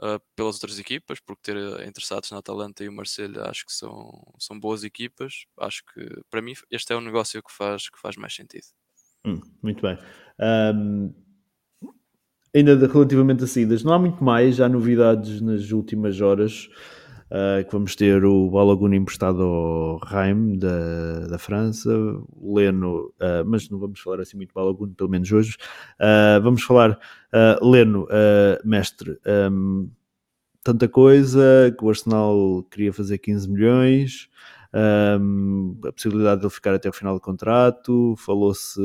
uh, 0.00 0.20
pelas 0.34 0.56
outras 0.56 0.80
equipas, 0.80 1.20
porque 1.20 1.42
ter 1.52 1.56
uh, 1.56 1.82
interessados 1.86 2.30
na 2.32 2.38
Atalanta 2.38 2.82
e 2.82 2.88
o 2.88 2.92
Marselha 2.92 3.42
acho 3.44 3.64
que 3.64 3.72
são, 3.72 4.10
são 4.38 4.58
boas 4.58 4.82
equipas. 4.82 5.44
Acho 5.58 5.84
que 5.94 6.22
para 6.28 6.42
mim 6.42 6.54
este 6.70 6.92
é 6.92 6.96
um 6.96 7.00
negócio 7.00 7.40
que 7.40 7.52
faz, 7.52 7.88
que 7.88 8.00
faz 8.00 8.16
mais 8.16 8.34
sentido. 8.34 8.66
Hum, 9.24 9.40
muito 9.62 9.82
bem. 9.82 9.96
Um, 10.40 11.14
ainda 12.54 12.74
relativamente 12.86 13.44
a 13.44 13.46
saídas, 13.46 13.84
não 13.84 13.92
há 13.92 13.98
muito 13.98 14.22
mais, 14.22 14.60
há 14.60 14.68
novidades 14.68 15.40
nas 15.40 15.70
últimas 15.70 16.20
horas. 16.20 16.68
Uh, 17.30 17.62
que 17.62 17.72
vamos 17.72 17.94
ter 17.94 18.24
o 18.24 18.48
Balogun 18.48 18.94
emprestado 18.94 19.42
ao 19.42 19.98
Reims 19.98 20.58
da, 20.58 21.26
da 21.26 21.38
França, 21.38 21.90
Leno, 22.40 23.12
uh, 23.20 23.44
mas 23.44 23.68
não 23.68 23.78
vamos 23.78 24.00
falar 24.00 24.20
assim 24.20 24.38
muito 24.38 24.54
Balogun, 24.54 24.94
pelo 24.94 25.10
menos 25.10 25.30
hoje. 25.30 25.56
Uh, 26.00 26.40
vamos 26.42 26.62
falar 26.62 26.98
Leno, 27.60 28.08
mestre, 28.64 29.18
um, 29.52 29.90
tanta 30.64 30.88
coisa 30.88 31.74
que 31.76 31.84
o 31.84 31.90
Arsenal 31.90 32.66
queria 32.70 32.92
fazer 32.94 33.18
15 33.18 33.50
milhões. 33.50 34.28
um, 35.20 35.78
a 35.84 35.92
possibilidade 35.92 36.40
de 36.40 36.46
ele 36.46 36.54
ficar 36.54 36.74
até 36.74 36.88
o 36.88 36.92
final 36.92 37.12
do 37.14 37.20
contrato, 37.20 38.14
falou-se 38.16 38.80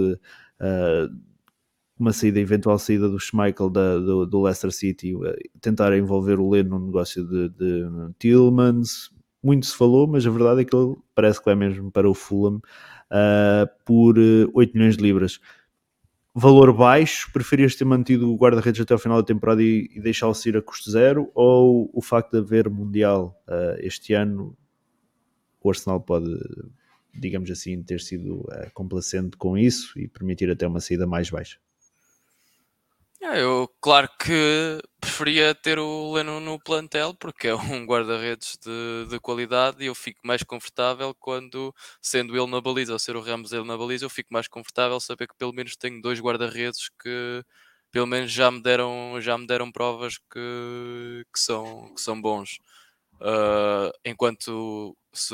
uma 1.99 2.11
saída, 2.11 2.39
eventual 2.39 2.77
saída 2.79 3.07
do 3.07 3.19
Schmeichel 3.19 3.69
da, 3.69 3.97
do, 3.97 4.25
do, 4.25 4.41
Leicester 4.41 4.71
City, 4.71 5.15
uh, 5.15 5.21
tentar 5.61 5.95
envolver 5.97 6.39
o 6.39 6.49
Leno 6.49 6.79
no 6.79 6.85
negócio 6.87 7.25
de, 7.25 7.49
de 7.49 7.85
Tillmans, 8.19 9.11
muito 9.43 9.65
se 9.65 9.75
falou, 9.75 10.07
mas 10.07 10.25
a 10.25 10.29
verdade 10.29 10.61
é 10.61 10.65
que 10.65 10.75
ele 10.75 10.95
parece 11.13 11.39
que 11.39 11.45
vai 11.45 11.55
mesmo 11.55 11.91
para 11.91 12.09
o 12.09 12.13
Fulham 12.13 12.57
uh, 12.57 13.67
por 13.85 14.15
8 14.17 14.73
milhões 14.73 14.97
de 14.97 15.03
libras. 15.03 15.39
Valor 16.35 16.73
baixo, 16.73 17.31
preferias 17.31 17.75
ter 17.75 17.85
mantido 17.85 18.31
o 18.31 18.35
guarda-redes 18.35 18.81
até 18.81 18.95
o 18.95 18.97
final 18.97 19.21
da 19.21 19.25
temporada 19.25 19.61
e, 19.61 19.87
e 19.93 20.01
deixá-lo 20.01 20.33
sair 20.33 20.57
a 20.57 20.61
custo 20.63 20.89
zero, 20.89 21.29
ou 21.35 21.91
o 21.93 22.01
facto 22.01 22.31
de 22.31 22.37
haver 22.39 22.69
Mundial 22.69 23.39
uh, 23.47 23.77
este 23.79 24.13
ano, 24.13 24.57
o 25.61 25.69
Arsenal 25.69 26.01
pode, 26.01 26.35
digamos 27.13 27.51
assim, 27.51 27.83
ter 27.83 28.01
sido 28.01 28.41
uh, 28.41 28.71
complacente 28.73 29.37
com 29.37 29.55
isso 29.55 29.99
e 29.99 30.07
permitir 30.07 30.49
até 30.49 30.65
uma 30.65 30.79
saída 30.79 31.05
mais 31.05 31.29
baixa? 31.29 31.59
É, 33.25 33.41
eu, 33.41 33.69
claro 33.79 34.09
que 34.19 34.81
preferia 34.99 35.55
ter 35.55 35.79
o 35.79 36.11
Leno 36.11 36.41
no 36.41 36.59
plantel 36.59 37.13
porque 37.15 37.47
é 37.47 37.55
um 37.55 37.85
guarda-redes 37.85 38.57
de, 38.61 39.07
de 39.09 39.17
qualidade 39.19 39.81
e 39.81 39.85
eu 39.87 39.95
fico 39.95 40.19
mais 40.25 40.43
confortável 40.43 41.15
quando, 41.15 41.73
sendo 42.01 42.35
ele 42.35 42.51
na 42.51 42.59
baliza 42.59 42.91
ou 42.91 42.99
ser 42.99 43.15
o 43.15 43.21
Ramos 43.21 43.53
ele 43.53 43.63
na 43.65 43.77
baliza, 43.77 44.03
eu 44.03 44.09
fico 44.09 44.33
mais 44.33 44.47
confortável 44.49 44.99
saber 44.99 45.27
que 45.27 45.35
pelo 45.37 45.53
menos 45.53 45.77
tenho 45.77 46.01
dois 46.01 46.19
guarda-redes 46.19 46.89
que 47.01 47.41
pelo 47.91 48.07
menos 48.07 48.29
já 48.31 48.51
me 48.51 48.61
deram, 48.61 49.15
já 49.21 49.37
me 49.37 49.47
deram 49.47 49.71
provas 49.71 50.17
que, 50.17 51.25
que, 51.33 51.39
são, 51.39 51.93
que 51.93 52.01
são 52.01 52.19
bons. 52.21 52.57
Uh, 53.21 53.91
enquanto 54.03 54.97
se, 55.13 55.33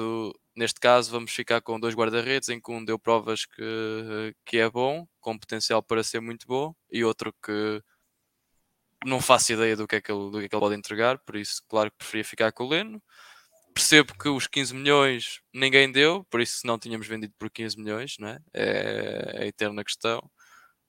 neste 0.60 0.80
caso 0.80 1.10
vamos 1.10 1.32
ficar 1.32 1.62
com 1.62 1.80
dois 1.80 1.96
guarda-redes 1.96 2.50
em 2.50 2.60
que 2.60 2.70
um 2.70 2.84
deu 2.84 3.00
provas 3.00 3.46
que, 3.46 4.36
que 4.46 4.58
é 4.58 4.70
bom, 4.70 5.08
com 5.22 5.40
potencial 5.40 5.82
para 5.82 6.04
ser 6.04 6.20
muito 6.20 6.46
bom, 6.46 6.76
e 6.92 7.04
outro 7.04 7.34
que 7.42 7.82
não 9.06 9.22
faço 9.22 9.54
ideia 9.54 9.78
do 9.78 9.88
que 9.88 9.96
é 9.96 10.02
que 10.02 10.12
ele, 10.12 10.30
do 10.30 10.40
que 10.40 10.46
é 10.46 10.50
que 10.50 10.56
ele 10.56 10.60
pode 10.60 10.76
entregar, 10.76 11.18
por 11.20 11.38
isso, 11.38 11.64
claro 11.70 11.90
que 11.90 11.98
preferia 11.98 12.26
ficar 12.26 12.52
com 12.52 12.66
o 12.66 12.70
Leno. 12.70 13.02
Percebo 13.74 14.14
que 14.18 14.28
os 14.28 14.48
15 14.48 14.76
milhões 14.76 15.40
ninguém 15.54 15.90
deu, 15.90 16.26
por 16.26 16.42
isso 16.42 16.68
não 16.68 16.78
tínhamos 16.78 17.08
vendido 17.08 17.34
por 17.40 17.50
15 17.50 17.78
milhões, 17.78 18.16
não 18.20 18.28
é? 18.28 18.40
É, 18.54 19.34
é 19.36 19.44
a 19.44 19.46
eterna 19.48 19.84
questão. 19.84 20.30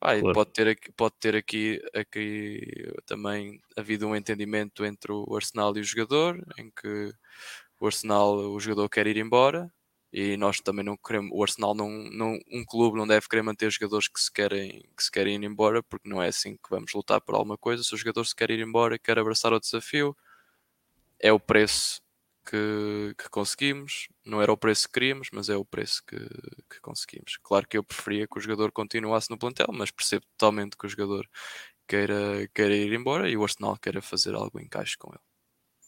Ah, 0.01 0.19
claro. 0.19 0.33
pode 0.35 0.53
ter, 0.53 0.67
aqui, 0.69 0.93
pode 0.93 1.15
ter 1.21 1.37
aqui, 1.37 1.81
aqui 1.95 2.91
também 3.07 3.61
havido 3.77 4.09
um 4.09 4.17
entendimento 4.17 4.85
entre 4.85 5.13
o 5.13 5.37
Arsenal 5.37 5.77
e 5.77 5.81
o 5.81 5.85
jogador, 5.85 6.43
em 6.59 6.71
que 6.71 7.13
o 7.81 7.87
Arsenal, 7.87 8.37
o 8.53 8.61
jogador 8.61 8.89
quer 8.89 9.07
ir 9.07 9.17
embora 9.17 9.73
e 10.13 10.37
nós 10.37 10.61
também 10.61 10.85
não 10.85 10.97
queremos, 10.97 11.31
o 11.33 11.43
Arsenal 11.43 11.75
não, 11.75 11.89
não 11.89 12.39
um 12.51 12.65
clube 12.65 12.99
não 12.99 13.07
deve 13.07 13.29
querer 13.29 13.43
manter 13.43 13.71
jogadores 13.71 14.09
que 14.09 14.21
se 14.21 14.33
querem 14.33 14.83
que 14.97 15.05
se 15.05 15.11
querem 15.11 15.37
ir 15.37 15.45
embora, 15.45 15.83
porque 15.83 16.09
não 16.09 16.23
é 16.23 16.29
assim 16.29 16.57
que 16.57 16.71
vamos 16.71 16.93
lutar 16.95 17.21
por 17.21 17.35
alguma 17.35 17.57
coisa. 17.59 17.83
Se 17.85 17.95
o 17.95 17.97
jogador 17.99 18.25
se 18.25 18.35
quer 18.35 18.51
ir 18.51 18.61
embora, 18.61 18.99
quer 18.99 19.19
abraçar 19.19 19.53
o 19.53 19.61
desafio, 19.61 20.17
é 21.19 21.33
o 21.33 21.41
preço 21.41 22.03
que, 22.45 23.15
que 23.19 23.29
conseguimos. 23.31 24.09
Não 24.25 24.43
era 24.43 24.53
o 24.53 24.57
preço 24.57 24.87
que 24.89 24.95
queríamos, 24.95 25.29
mas 25.33 25.49
é 25.49 25.57
o 25.57 25.65
preço 25.65 26.03
que, 26.07 26.19
que 26.19 26.81
conseguimos. 26.81 27.39
Claro 27.43 27.67
que 27.69 27.79
eu 27.79 27.85
preferia 27.85 28.27
que 28.27 28.39
o 28.39 28.41
jogador 28.41 28.73
continuasse 28.73 29.31
no 29.31 29.39
plantel, 29.39 29.69
mas 29.73 29.91
percebo 29.91 30.25
totalmente 30.37 30.77
que 30.77 30.87
o 30.87 30.89
jogador 30.89 31.29
queira, 31.89 32.49
queira 32.55 32.75
ir 32.77 32.93
embora 32.93 33.29
e 33.31 33.37
o 33.37 33.43
Arsenal 33.45 33.77
queira 33.79 34.03
fazer 34.03 34.35
algo 34.35 34.61
em 34.61 34.65
encaixe 34.65 34.97
com 34.99 35.11
ele. 35.11 35.30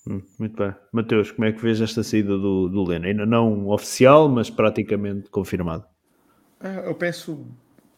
Hum, 0.06 0.20
muito 0.38 0.56
bem. 0.56 0.74
Mateus, 0.90 1.30
como 1.30 1.44
é 1.44 1.52
que 1.52 1.60
vês 1.60 1.80
esta 1.80 2.02
saída 2.02 2.36
do, 2.36 2.68
do 2.68 2.82
Leno? 2.82 3.06
Ainda 3.06 3.24
não 3.24 3.68
oficial, 3.68 4.28
mas 4.28 4.50
praticamente 4.50 5.30
confirmado. 5.30 5.86
É, 6.60 6.88
eu 6.88 6.94
penso 6.94 7.46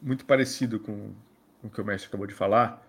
muito 0.00 0.24
parecido 0.26 0.78
com, 0.78 1.14
o 1.62 1.70
que 1.70 1.80
o 1.80 1.84
mestre 1.84 2.08
acabou 2.08 2.26
de 2.26 2.34
falar, 2.34 2.86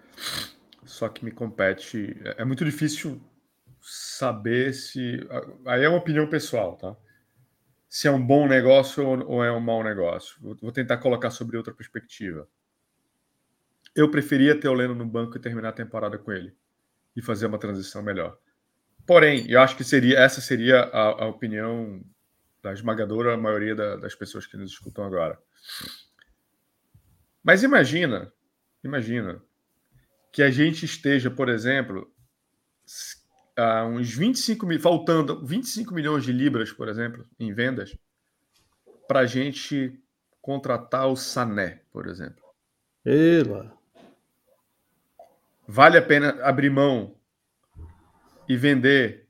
só 0.83 1.07
que 1.07 1.23
me 1.23 1.31
compete. 1.31 2.15
É, 2.23 2.41
é 2.41 2.45
muito 2.45 2.65
difícil 2.65 3.21
saber 3.81 4.73
se. 4.73 5.25
Aí 5.65 5.83
é 5.83 5.89
uma 5.89 5.99
opinião 5.99 6.27
pessoal, 6.27 6.75
tá? 6.75 6.95
Se 7.87 8.07
é 8.07 8.11
um 8.11 8.25
bom 8.25 8.47
negócio 8.47 9.05
ou 9.05 9.43
é 9.43 9.51
um 9.51 9.61
mau 9.61 9.81
negócio. 9.81 10.35
Vou 10.61 10.71
tentar 10.71 10.97
colocar 10.97 11.29
sobre 11.29 11.55
outra 11.55 11.73
perspectiva. 11.73 12.45
Eu 13.95 14.11
preferia 14.11 14.59
ter 14.59 14.67
o 14.67 14.73
Leno 14.73 14.93
no 14.93 15.05
banco 15.05 15.37
e 15.37 15.39
terminar 15.39 15.69
a 15.69 15.73
temporada 15.73 16.17
com 16.17 16.33
ele 16.33 16.53
e 17.15 17.21
fazer 17.21 17.45
uma 17.45 17.57
transição 17.57 18.03
melhor. 18.03 18.37
Porém, 19.05 19.45
eu 19.47 19.61
acho 19.61 19.75
que 19.75 19.83
seria 19.83 20.19
essa 20.19 20.41
seria 20.41 20.81
a, 20.81 21.23
a 21.23 21.27
opinião 21.27 22.03
da 22.61 22.73
esmagadora 22.73 23.37
maioria 23.37 23.75
da, 23.75 23.95
das 23.95 24.15
pessoas 24.15 24.47
que 24.47 24.57
nos 24.57 24.71
escutam 24.71 25.05
agora. 25.05 25.37
Mas 27.43 27.61
imagina, 27.61 28.33
imagina 28.83 29.39
que 30.31 30.41
a 30.41 30.49
gente 30.49 30.83
esteja, 30.83 31.29
por 31.29 31.47
exemplo, 31.47 32.11
a 33.55 33.85
uns 33.85 34.11
25 34.11 34.65
mil, 34.65 34.79
faltando 34.79 35.45
25 35.45 35.93
milhões 35.93 36.23
de 36.23 36.31
libras, 36.31 36.73
por 36.73 36.89
exemplo, 36.89 37.25
em 37.39 37.53
vendas, 37.53 37.95
para 39.07 39.19
a 39.19 39.25
gente 39.27 40.01
contratar 40.41 41.07
o 41.07 41.15
Sané, 41.15 41.83
por 41.91 42.07
exemplo. 42.07 42.43
Ela. 43.05 43.77
Vale 45.67 45.97
a 45.97 46.01
pena 46.01 46.29
abrir 46.43 46.69
mão 46.69 47.15
e 48.47 48.55
vender 48.55 49.27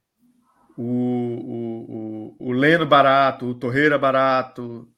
o, 0.77 0.83
o, 0.83 2.35
o, 2.39 2.49
o 2.49 2.51
Leno 2.51 2.85
barato, 2.85 3.45
o 3.45 3.55
Torreira 3.55 3.97
barato, 3.97 4.89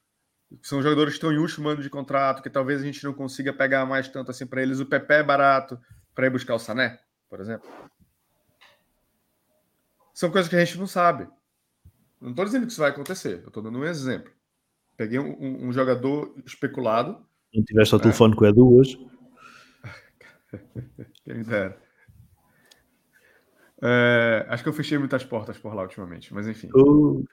são 0.62 0.82
jogadores 0.82 1.14
que 1.14 1.18
estão 1.18 1.32
em 1.32 1.38
último 1.38 1.70
ano 1.70 1.82
de 1.82 1.90
contrato, 1.90 2.42
que 2.42 2.50
talvez 2.50 2.82
a 2.82 2.86
gente 2.86 3.04
não 3.04 3.14
consiga 3.14 3.54
pegar 3.54 3.86
mais 3.86 4.08
tanto 4.08 4.32
assim 4.32 4.46
para 4.46 4.62
eles. 4.62 4.80
O 4.80 4.86
Pepe 4.86 5.14
é 5.16 5.24
barato 5.24 5.80
para 6.16 6.28
ir 6.28 6.30
buscar 6.30 6.56
o 6.56 6.60
Sané, 6.60 7.00
por 7.30 7.40
exemplo. 7.40 7.70
São 10.14 10.32
coisas 10.32 10.50
que 10.50 10.56
a 10.56 10.64
gente 10.64 10.80
não 10.80 10.88
sabe. 10.88 11.28
Não 12.20 12.32
estou 12.32 12.46
dizendo 12.46 12.66
que 12.66 12.72
isso 12.72 12.82
vai 12.82 12.90
acontecer, 12.90 13.42
eu 13.44 13.50
estou 13.50 13.62
dando 13.62 13.78
um 13.78 13.86
exemplo. 13.86 14.32
Peguei 14.96 15.20
um, 15.20 15.38
um, 15.40 15.68
um 15.68 15.72
jogador 15.72 16.34
especulado. 16.44 17.24
Não 17.54 17.64
tiveste 17.64 17.94
o 17.94 17.98
né? 17.98 18.04
telefone 18.04 18.36
com 18.36 18.44
o 18.44 18.48
Edu 18.48 18.74
hoje? 18.74 18.98
Quem 21.24 21.44
dera. 21.44 21.87
É, 23.82 24.46
acho 24.50 24.64
que 24.64 24.70
eu 24.70 24.74
fechei 24.74 24.98
muitas 24.98 25.24
portas 25.24 25.58
por 25.58 25.74
lá 25.74 25.84
ultimamente, 25.84 26.34
mas 26.34 26.48
enfim. 26.48 26.70
Uh. 26.74 27.24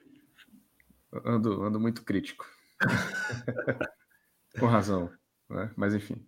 Ando, 1.24 1.62
ando 1.62 1.80
muito 1.80 2.02
crítico. 2.02 2.46
Com 4.58 4.66
razão, 4.66 5.10
né? 5.48 5.70
mas 5.76 5.94
enfim. 5.94 6.26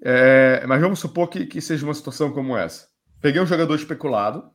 É, 0.00 0.64
mas 0.66 0.80
vamos 0.80 0.98
supor 0.98 1.28
que, 1.28 1.46
que 1.46 1.60
seja 1.60 1.84
uma 1.84 1.94
situação 1.94 2.32
como 2.32 2.56
essa. 2.56 2.88
Peguei 3.20 3.40
um 3.40 3.46
jogador 3.46 3.74
especulado, 3.74 4.50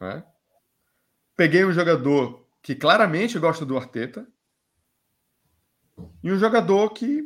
né? 0.00 0.24
peguei 1.36 1.64
um 1.64 1.72
jogador 1.72 2.44
que 2.62 2.74
claramente 2.74 3.38
gosta 3.38 3.64
do 3.64 3.76
Arteta, 3.76 4.26
e 6.22 6.32
um 6.32 6.38
jogador 6.38 6.90
que 6.90 7.22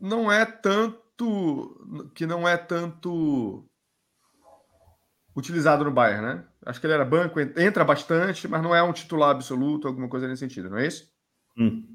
não 0.00 0.30
é 0.30 0.44
tanto 0.44 2.10
que 2.14 2.26
não 2.26 2.48
é 2.48 2.56
tanto 2.56 3.67
utilizado 5.38 5.84
no 5.84 5.90
Bayern, 5.90 6.22
né? 6.22 6.44
Acho 6.66 6.80
que 6.80 6.86
ele 6.86 6.94
era 6.94 7.04
banco, 7.04 7.38
entra 7.40 7.84
bastante, 7.84 8.48
mas 8.48 8.62
não 8.62 8.74
é 8.74 8.82
um 8.82 8.92
titular 8.92 9.30
absoluto, 9.30 9.86
alguma 9.86 10.08
coisa 10.08 10.26
nesse 10.26 10.40
sentido, 10.40 10.68
não 10.68 10.78
é 10.78 10.86
isso? 10.86 11.10
Hum. 11.56 11.86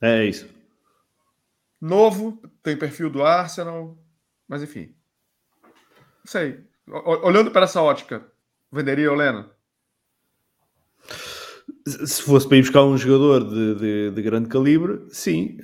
É 0.00 0.24
isso. 0.24 0.46
Novo, 1.80 2.40
tem 2.62 2.76
perfil 2.76 3.08
do 3.10 3.22
Arsenal, 3.22 3.98
mas 4.46 4.62
enfim. 4.62 4.94
Não 5.62 6.26
sei. 6.26 6.64
Olhando 6.86 7.50
para 7.50 7.64
essa 7.64 7.80
ótica, 7.80 8.24
venderia 8.70 9.10
o 9.10 9.14
Leno? 9.14 9.50
Se 11.86 12.22
fosse 12.22 12.46
para 12.46 12.58
ir 12.58 12.62
buscar 12.62 12.84
um 12.84 12.96
jogador 12.96 13.48
de, 13.48 13.74
de, 13.74 14.10
de 14.10 14.22
grande 14.22 14.48
calibre, 14.48 15.06
sim. 15.08 15.58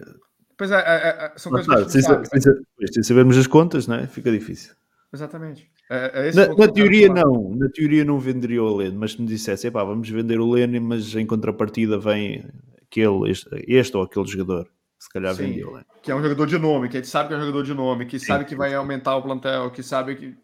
Pois 0.57 0.71
é, 0.71 0.77
é, 0.77 1.27
é 1.27 1.33
são 1.37 1.53
coisas 1.53 1.67
que 1.67 1.75
a 1.75 1.83
gente 1.83 1.93
sem, 1.93 2.03
sabe. 2.03 2.29
Sem, 2.29 2.93
sem 2.93 3.03
sabermos 3.03 3.37
as 3.37 3.47
contas, 3.47 3.87
não 3.87 3.97
é? 3.97 4.07
Fica 4.07 4.31
difícil. 4.31 4.75
Exatamente. 5.13 5.69
É, 5.91 6.29
é 6.29 6.33
na, 6.33 6.55
na 6.55 6.73
teoria 6.73 7.09
não, 7.09 7.55
na 7.57 7.69
teoria 7.69 8.05
não 8.05 8.19
venderia 8.19 8.63
o 8.63 8.77
Leno, 8.77 8.99
mas 8.99 9.13
se 9.13 9.21
me 9.21 9.27
dissesse, 9.27 9.67
epá, 9.67 9.83
vamos 9.83 10.09
vender 10.09 10.39
o 10.39 10.49
Leno, 10.49 10.81
mas 10.81 11.15
em 11.17 11.27
contrapartida 11.27 11.99
vem 11.99 12.49
aquele, 12.83 13.31
este, 13.31 13.49
este 13.67 13.97
ou 13.97 14.05
aquele 14.05 14.27
jogador, 14.27 14.71
se 14.99 15.09
calhar 15.09 15.35
Sim, 15.35 15.47
vendia 15.47 15.69
o 15.69 15.73
Leno. 15.73 15.87
Que 16.01 16.13
é 16.13 16.15
um 16.15 16.23
jogador 16.23 16.47
de 16.47 16.59
nome, 16.59 16.89
que 16.89 16.97
a 16.97 17.01
gente 17.01 17.11
sabe 17.11 17.29
que 17.29 17.35
é 17.35 17.37
um 17.39 17.41
jogador 17.41 17.63
de 17.65 17.75
nome, 17.75 18.07
que 18.07 18.19
Sim. 18.21 18.27
sabe 18.27 18.45
que 18.45 18.55
vai 18.55 18.73
aumentar 18.73 19.17
o 19.17 19.23
plantel, 19.23 19.71
que 19.71 19.83
sabe 19.83 20.15
que. 20.15 20.37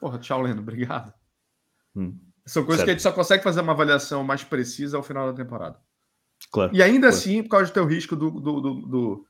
Porra, 0.00 0.18
tchau, 0.18 0.42
Leno, 0.42 0.60
obrigado. 0.60 1.12
Hum, 1.96 2.16
São 2.46 2.64
coisas 2.64 2.78
certo. 2.78 2.86
que 2.86 2.90
a 2.90 2.94
gente 2.94 3.02
só 3.02 3.10
consegue 3.10 3.42
fazer 3.42 3.60
uma 3.60 3.72
avaliação 3.72 4.22
mais 4.22 4.44
precisa 4.44 4.96
ao 4.96 5.02
final 5.02 5.26
da 5.26 5.32
temporada. 5.32 5.76
Claro. 6.52 6.74
E 6.74 6.82
ainda 6.82 7.08
claro. 7.08 7.16
assim, 7.16 7.42
por 7.42 7.48
causa 7.50 7.66
do 7.66 7.74
teu 7.74 7.84
risco 7.84 8.14
do, 8.14 8.30
do, 8.30 8.60
do, 8.60 8.74
do 8.86 9.26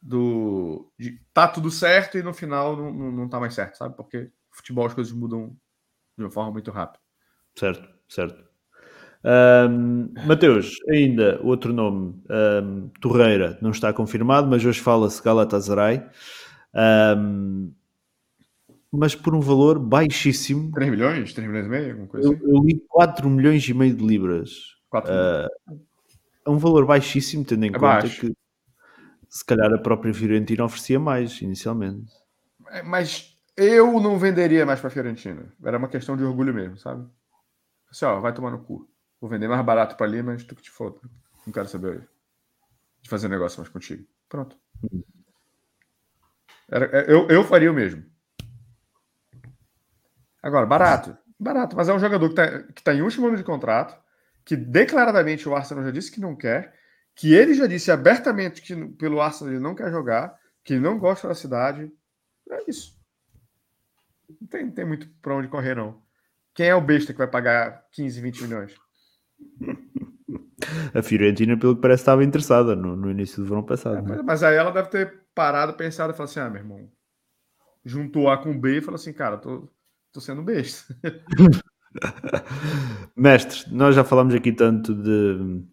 do 0.00 0.90
de, 0.98 1.20
tá 1.32 1.46
tudo 1.46 1.70
certo 1.70 2.16
e 2.16 2.22
no 2.22 2.32
final 2.32 2.76
não, 2.76 2.92
não, 2.92 3.12
não 3.12 3.28
tá 3.28 3.38
mais 3.38 3.54
certo, 3.54 3.76
sabe? 3.76 3.96
Porque 3.96 4.30
futebol 4.50 4.86
as 4.86 4.94
coisas 4.94 5.12
mudam 5.12 5.56
de 6.16 6.24
uma 6.24 6.30
forma 6.30 6.52
muito 6.52 6.70
rápida. 6.70 7.00
Certo, 7.54 7.88
certo. 8.08 8.50
Um, 9.22 10.12
Mateus, 10.26 10.76
ainda 10.88 11.38
outro 11.42 11.72
nome, 11.72 12.22
um, 12.62 12.88
Torreira, 13.00 13.58
não 13.60 13.70
está 13.70 13.92
confirmado, 13.92 14.48
mas 14.48 14.64
hoje 14.64 14.80
fala-se 14.80 15.22
Galatasaray. 15.22 16.02
Um, 16.74 17.72
mas 18.90 19.14
por 19.14 19.34
um 19.34 19.40
valor 19.40 19.78
baixíssimo. 19.78 20.72
3 20.72 20.90
milhões? 20.90 21.32
3 21.32 21.48
milhões 21.48 21.66
e 21.66 21.68
meio? 21.68 21.90
Alguma 21.90 22.08
coisa 22.08 22.28
eu, 22.28 22.32
assim? 22.32 22.44
eu 22.44 22.64
li 22.64 22.84
4 22.88 23.30
milhões 23.30 23.68
e 23.68 23.74
meio 23.74 23.94
de 23.94 24.04
libras. 24.04 24.50
4 24.88 25.12
uh, 25.12 25.80
é 26.46 26.50
um 26.50 26.58
valor 26.58 26.86
baixíssimo, 26.86 27.44
tendo 27.44 27.64
em 27.64 27.68
é 27.68 27.72
conta 27.72 27.80
baixo. 27.80 28.20
que 28.20 28.32
se 29.30 29.44
calhar 29.44 29.72
a 29.72 29.78
própria 29.78 30.12
Fiorentina 30.12 30.64
oferecia 30.64 30.98
mais 30.98 31.40
inicialmente. 31.40 32.12
É, 32.68 32.82
mas 32.82 33.36
eu 33.56 34.00
não 34.00 34.18
venderia 34.18 34.66
mais 34.66 34.80
para 34.80 34.88
a 34.88 34.90
Fiorentina. 34.90 35.52
Era 35.64 35.78
uma 35.78 35.88
questão 35.88 36.16
de 36.16 36.24
orgulho 36.24 36.52
mesmo, 36.52 36.76
sabe? 36.76 37.08
Assim, 37.88 38.04
ó, 38.04 38.18
vai 38.20 38.34
tomar 38.34 38.50
no 38.50 38.64
cu. 38.64 38.90
Vou 39.20 39.30
vender 39.30 39.46
mais 39.46 39.64
barato 39.64 39.96
para 39.96 40.06
ali, 40.06 40.20
mas 40.20 40.42
tu 40.42 40.56
que 40.56 40.62
te 40.62 40.70
foda. 40.70 40.98
Não 41.46 41.52
quero 41.52 41.68
saber 41.68 42.08
de 43.00 43.08
fazer 43.08 43.28
negócio 43.28 43.60
mais 43.60 43.68
contigo. 43.68 44.04
Pronto. 44.28 44.56
Era, 46.68 46.86
é, 46.86 47.12
eu, 47.12 47.28
eu 47.28 47.44
faria 47.44 47.70
o 47.70 47.74
mesmo. 47.74 48.04
Agora, 50.42 50.66
barato. 50.66 51.16
Barato, 51.38 51.76
mas 51.76 51.88
é 51.88 51.94
um 51.94 51.98
jogador 51.98 52.28
que 52.28 52.40
está 52.40 52.82
tá 52.82 52.94
em 52.94 53.00
último 53.00 53.28
ano 53.28 53.36
de 53.36 53.44
contrato, 53.44 53.96
que 54.44 54.56
declaradamente 54.56 55.48
o 55.48 55.54
Arsenal 55.54 55.84
já 55.84 55.90
disse 55.90 56.10
que 56.10 56.20
não 56.20 56.36
quer, 56.36 56.74
que 57.20 57.34
ele 57.34 57.52
já 57.52 57.66
disse 57.66 57.90
abertamente 57.90 58.62
que 58.62 58.74
pelo 58.92 59.20
Arsenal 59.20 59.52
ele 59.52 59.62
não 59.62 59.74
quer 59.74 59.90
jogar, 59.90 60.34
que 60.64 60.72
ele 60.72 60.80
não 60.80 60.98
gosta 60.98 61.28
da 61.28 61.34
cidade. 61.34 61.92
É 62.48 62.64
isso. 62.66 62.98
Não 64.40 64.48
tem, 64.48 64.64
não 64.64 64.72
tem 64.72 64.86
muito 64.86 65.06
para 65.20 65.36
onde 65.36 65.48
correr, 65.48 65.74
não. 65.74 66.00
Quem 66.54 66.68
é 66.68 66.74
o 66.74 66.80
besta 66.80 67.12
que 67.12 67.18
vai 67.18 67.28
pagar 67.28 67.84
15, 67.92 68.22
20 68.22 68.42
milhões? 68.44 68.74
A 70.94 71.02
Fiorentina, 71.02 71.58
pelo 71.58 71.76
que 71.76 71.82
parece, 71.82 72.02
estava 72.02 72.24
interessada 72.24 72.74
no, 72.74 72.96
no 72.96 73.10
início 73.10 73.42
do 73.42 73.48
verão 73.48 73.62
passado. 73.62 73.98
É, 73.98 74.16
né? 74.16 74.22
Mas 74.24 74.42
aí 74.42 74.56
ela 74.56 74.70
deve 74.70 74.88
ter 74.88 75.24
parado, 75.34 75.74
pensado 75.74 76.12
e 76.12 76.16
falado 76.16 76.30
assim: 76.30 76.40
ah, 76.40 76.48
meu 76.48 76.62
irmão, 76.62 76.90
juntou 77.84 78.30
A 78.30 78.38
com 78.38 78.58
B 78.58 78.78
e 78.78 78.80
falou 78.80 78.96
assim: 78.96 79.12
cara, 79.12 79.36
tô, 79.36 79.68
tô 80.10 80.20
sendo 80.20 80.42
besta. 80.42 80.94
Mestre, 83.16 83.74
nós 83.74 83.94
já 83.94 84.04
falamos 84.04 84.34
aqui 84.34 84.52
tanto 84.52 84.94
de 84.94 85.64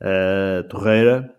uh, 0.00 0.66
Torreira. 0.68 1.34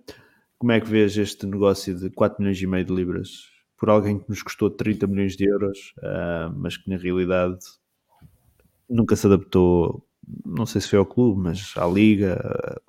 Como 0.58 0.72
é 0.72 0.80
que 0.80 0.88
vês 0.88 1.18
este 1.18 1.45
negócio 1.45 1.95
de 1.95 2.10
4 2.10 2.41
milhões 2.41 2.62
e 2.62 2.68
meio 2.68 2.86
de 2.86 2.93
libras 2.93 3.49
por 3.78 3.89
alguém 3.89 4.18
que 4.18 4.30
nos 4.30 4.41
custou 4.41 4.70
30 4.70 5.06
milhões 5.08 5.36
de 5.36 5.45
euros, 5.45 5.93
uh, 5.97 6.53
mas 6.56 6.78
que 6.78 6.89
na 6.89 6.97
realidade 6.97 7.60
nunca 8.89 9.16
se 9.16 9.28
adaptou 9.28 10.06
não 10.43 10.66
sei 10.66 10.82
se 10.82 10.89
foi 10.89 10.97
ao 10.97 11.06
clube, 11.06 11.39
mas 11.39 11.74
à 11.78 11.86
liga, 11.86 12.41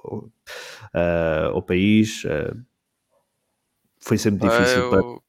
uh, 0.03 0.31
ao 1.53 1.63
país, 1.63 2.23
foi 4.01 4.17
sempre 4.17 4.49
difícil 4.49 4.85
eu... 4.85 4.89
para 4.91 5.26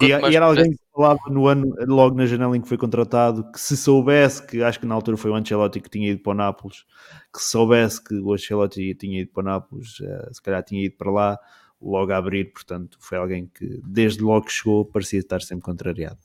e, 0.00 0.06
e, 0.06 0.36
era 0.36 0.46
alguém 0.46 0.72
que 0.72 0.78
falava 0.92 1.20
no 1.28 1.46
ano, 1.46 1.74
logo 1.86 2.16
na 2.16 2.26
janela 2.26 2.56
em 2.56 2.60
que 2.60 2.68
foi 2.68 2.76
contratado, 2.76 3.50
que 3.52 3.60
se 3.60 3.76
soubesse, 3.76 4.44
que 4.44 4.62
acho 4.62 4.80
que 4.80 4.86
na 4.86 4.94
altura 4.94 5.16
foi 5.16 5.30
o 5.30 5.34
Ancelotti 5.34 5.80
que 5.80 5.90
tinha 5.90 6.10
ido 6.10 6.22
para 6.22 6.32
o 6.32 6.34
Nápoles, 6.34 6.84
que 7.32 7.40
se 7.40 7.50
soubesse 7.50 8.02
que 8.02 8.14
o 8.14 8.32
Ancelotti 8.32 8.94
tinha 8.94 9.20
ido 9.20 9.30
para 9.30 9.42
o 9.42 9.44
Nápoles, 9.44 10.00
uh, 10.00 10.34
se 10.34 10.42
calhar 10.42 10.62
tinha 10.64 10.84
ido 10.84 10.96
para 10.96 11.10
lá, 11.10 11.38
logo 11.80 12.12
a 12.12 12.16
abrir, 12.16 12.52
portanto 12.52 12.96
foi 13.00 13.18
alguém 13.18 13.46
que 13.46 13.80
desde 13.84 14.22
logo 14.22 14.46
que 14.46 14.52
chegou 14.52 14.84
parecia 14.84 15.20
estar 15.20 15.40
sempre 15.42 15.64
contrariado. 15.64 16.18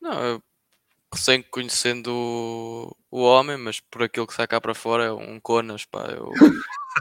Não, 0.00 0.20
eu 0.24 0.42
sem 1.14 1.42
conhecendo 1.42 2.10
o, 2.10 2.96
o 3.10 3.22
homem, 3.22 3.56
mas 3.56 3.80
por 3.80 4.02
aquilo 4.02 4.26
que 4.26 4.34
sai 4.34 4.46
cá 4.46 4.60
para 4.60 4.74
fora 4.74 5.04
é 5.04 5.12
um 5.12 5.38
conas, 5.38 5.84
pá. 5.84 6.06
Eu, 6.06 6.30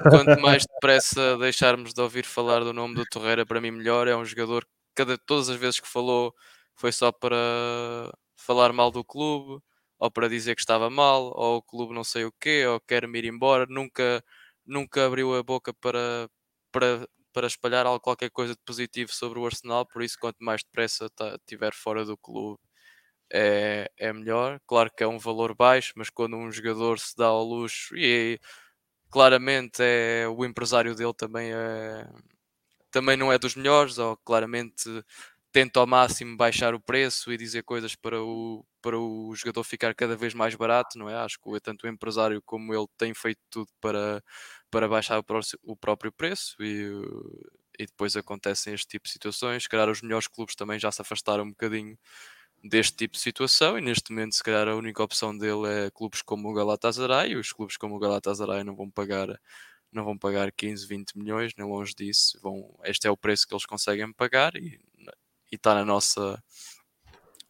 quanto 0.10 0.42
mais 0.42 0.66
depressa 0.66 1.38
deixarmos 1.38 1.94
de 1.94 2.02
ouvir 2.02 2.26
falar 2.26 2.60
do 2.64 2.74
nome 2.74 2.96
do 2.96 3.06
Torreira, 3.06 3.46
para 3.46 3.62
mim 3.62 3.72
melhor. 3.72 4.08
É 4.08 4.16
um 4.16 4.26
jogador 4.26 4.66
que 4.66 4.81
cada, 4.96 5.18
todas 5.18 5.50
as 5.50 5.58
vezes 5.58 5.80
que 5.80 5.88
falou 5.88 6.34
foi 6.76 6.92
só 6.92 7.12
para 7.12 7.38
falar 8.36 8.74
mal 8.74 8.92
do 8.92 9.04
clube, 9.04 9.62
ou 10.00 10.12
para 10.12 10.28
dizer 10.30 10.56
que 10.56 10.62
estava 10.62 10.90
mal, 10.90 11.32
ou 11.36 11.58
o 11.58 11.62
clube 11.64 11.94
não 11.94 12.04
sei 12.04 12.26
o 12.26 12.32
quê, 12.40 12.66
ou 12.68 12.80
quer-me 12.82 13.20
ir 13.20 13.26
embora. 13.26 13.66
Nunca, 13.70 14.24
nunca 14.66 15.06
abriu 15.06 15.36
a 15.36 15.44
boca 15.44 15.74
para, 15.74 16.28
para, 16.72 17.08
para 17.34 17.48
espalhar 17.48 17.86
algo, 17.86 18.00
qualquer 18.00 18.32
coisa 18.32 18.54
de 18.54 18.62
positivo 18.66 19.12
sobre 19.14 19.40
o 19.40 19.46
Arsenal. 19.46 19.86
Por 19.86 20.02
isso, 20.04 20.18
quanto 20.20 20.38
mais 20.44 20.64
depressa 20.64 21.08
estiver 21.40 21.74
fora 21.74 22.04
do 22.06 22.18
clube 22.18 22.60
é, 23.32 23.90
é 23.98 24.14
melhor. 24.14 24.60
Claro 24.68 24.92
que 24.96 25.04
é 25.04 25.08
um 25.08 25.20
valor 25.20 25.56
baixo, 25.56 25.94
mas 25.96 26.10
quando 26.10 26.36
um 26.38 26.52
jogador 26.52 27.00
se 27.00 27.16
dá 27.16 27.28
ao 27.28 27.44
luxo 27.44 27.96
e 27.96 28.40
claramente 29.12 29.82
é 29.84 30.28
o 30.28 30.46
empresário 30.46 30.96
dele 30.96 31.14
também 31.14 31.52
é 31.54 32.08
também 32.92 33.18
não 33.18 33.32
é 33.32 33.40
dos 33.40 33.56
melhores, 33.56 33.98
ou 33.98 34.18
claramente 34.18 35.04
tenta 35.52 35.80
ao 35.80 35.88
máximo 35.88 36.38
baixar 36.38 36.74
o 36.74 36.80
preço 36.80 37.32
e 37.32 37.38
dizer 37.38 37.64
coisas 37.64 37.96
para 37.96 38.22
o, 38.22 38.66
para 38.82 38.98
o 38.98 39.36
jogador 39.36 39.64
ficar 39.64 39.94
cada 39.94 40.16
vez 40.16 40.34
mais 40.34 40.56
barato, 40.56 40.98
não 40.98 41.10
é? 41.10 41.16
Acho 41.16 41.38
que 41.40 41.60
tanto 41.60 41.86
o 41.86 41.90
empresário 41.90 42.42
como 42.44 42.74
ele 42.74 42.88
tem 42.98 43.14
feito 43.14 43.42
tudo 43.50 43.70
para, 43.82 44.24
para 44.70 44.88
baixar 44.88 45.20
o, 45.20 45.26
o 45.64 45.76
próprio 45.76 46.12
preço 46.12 46.56
e, 46.62 46.90
e 47.80 47.86
depois 47.86 48.16
acontecem 48.16 48.74
este 48.74 48.88
tipo 48.88 49.06
de 49.06 49.12
situações. 49.12 49.64
Se 49.64 49.70
calhar 49.70 49.90
os 49.90 50.02
melhores 50.02 50.28
clubes 50.28 50.56
também 50.56 50.80
já 50.80 50.92
se 50.92 51.02
afastaram 51.02 51.44
um 51.44 51.50
bocadinho 51.50 51.98
deste 52.64 52.96
tipo 52.96 53.16
de 53.16 53.20
situação 53.20 53.78
e 53.78 53.82
neste 53.82 54.12
momento 54.12 54.36
se 54.36 54.44
calhar 54.44 54.68
a 54.68 54.76
única 54.76 55.04
opção 55.04 55.36
dele 55.38 55.68
é 55.68 55.92
clubes 55.92 56.22
como 56.22 56.50
o 56.50 56.54
Galatasaray 56.54 57.32
e 57.32 57.36
os 57.36 57.52
clubes 57.52 57.76
como 57.76 57.96
o 57.96 58.00
Galatasaray 58.00 58.64
não 58.64 58.76
vão 58.76 58.90
pagar 58.90 59.28
não 59.92 60.04
vão 60.04 60.18
pagar 60.18 60.52
15, 60.52 60.88
20 60.88 61.18
milhões, 61.18 61.54
nem 61.58 61.68
longe 61.68 61.94
disso 61.94 62.40
vão, 62.42 62.78
este 62.84 63.08
é 63.08 63.12
o 63.12 63.18
preço 63.18 63.48
que 63.48 63.54
eles 63.54 63.66
conseguem 63.66 64.12
pagar 64.14 64.56
e 64.56 64.80
está 65.52 65.76
na 65.76 65.86
nossa 65.86 66.42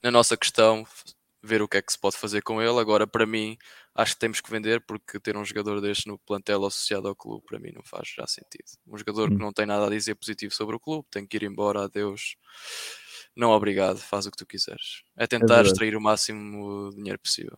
na 0.01 0.09
nossa 0.09 0.35
questão 0.35 0.85
ver 1.43 1.61
o 1.61 1.67
que 1.67 1.77
é 1.77 1.81
que 1.81 1.91
se 1.91 1.99
pode 1.99 2.17
fazer 2.17 2.41
com 2.41 2.61
ele, 2.61 2.79
agora 2.79 3.05
para 3.05 3.25
mim 3.25 3.57
acho 3.95 4.13
que 4.13 4.19
temos 4.19 4.41
que 4.41 4.49
vender 4.49 4.81
porque 4.81 5.19
ter 5.19 5.35
um 5.37 5.45
jogador 5.45 5.81
deste 5.81 6.07
no 6.07 6.17
plantel 6.19 6.65
associado 6.65 7.07
ao 7.07 7.15
clube 7.15 7.45
para 7.45 7.59
mim 7.59 7.71
não 7.73 7.83
faz 7.83 8.09
já 8.09 8.25
sentido 8.27 8.65
um 8.87 8.97
jogador 8.97 9.29
hum. 9.29 9.35
que 9.35 9.41
não 9.41 9.51
tem 9.51 9.65
nada 9.65 9.85
a 9.87 9.89
dizer 9.89 10.15
positivo 10.15 10.53
sobre 10.53 10.75
o 10.75 10.79
clube, 10.79 11.07
tem 11.11 11.25
que 11.25 11.37
ir 11.37 11.43
embora, 11.43 11.83
adeus 11.83 12.35
não 13.35 13.51
obrigado, 13.51 13.97
faz 13.97 14.25
o 14.25 14.31
que 14.31 14.37
tu 14.37 14.45
quiseres. 14.45 15.03
É, 15.17 15.23
é 15.23 15.27
tentar 15.27 15.59
é 15.59 15.67
extrair 15.67 15.95
o 15.95 16.01
máximo 16.01 16.91
dinheiro 16.93 17.19
possível. 17.19 17.57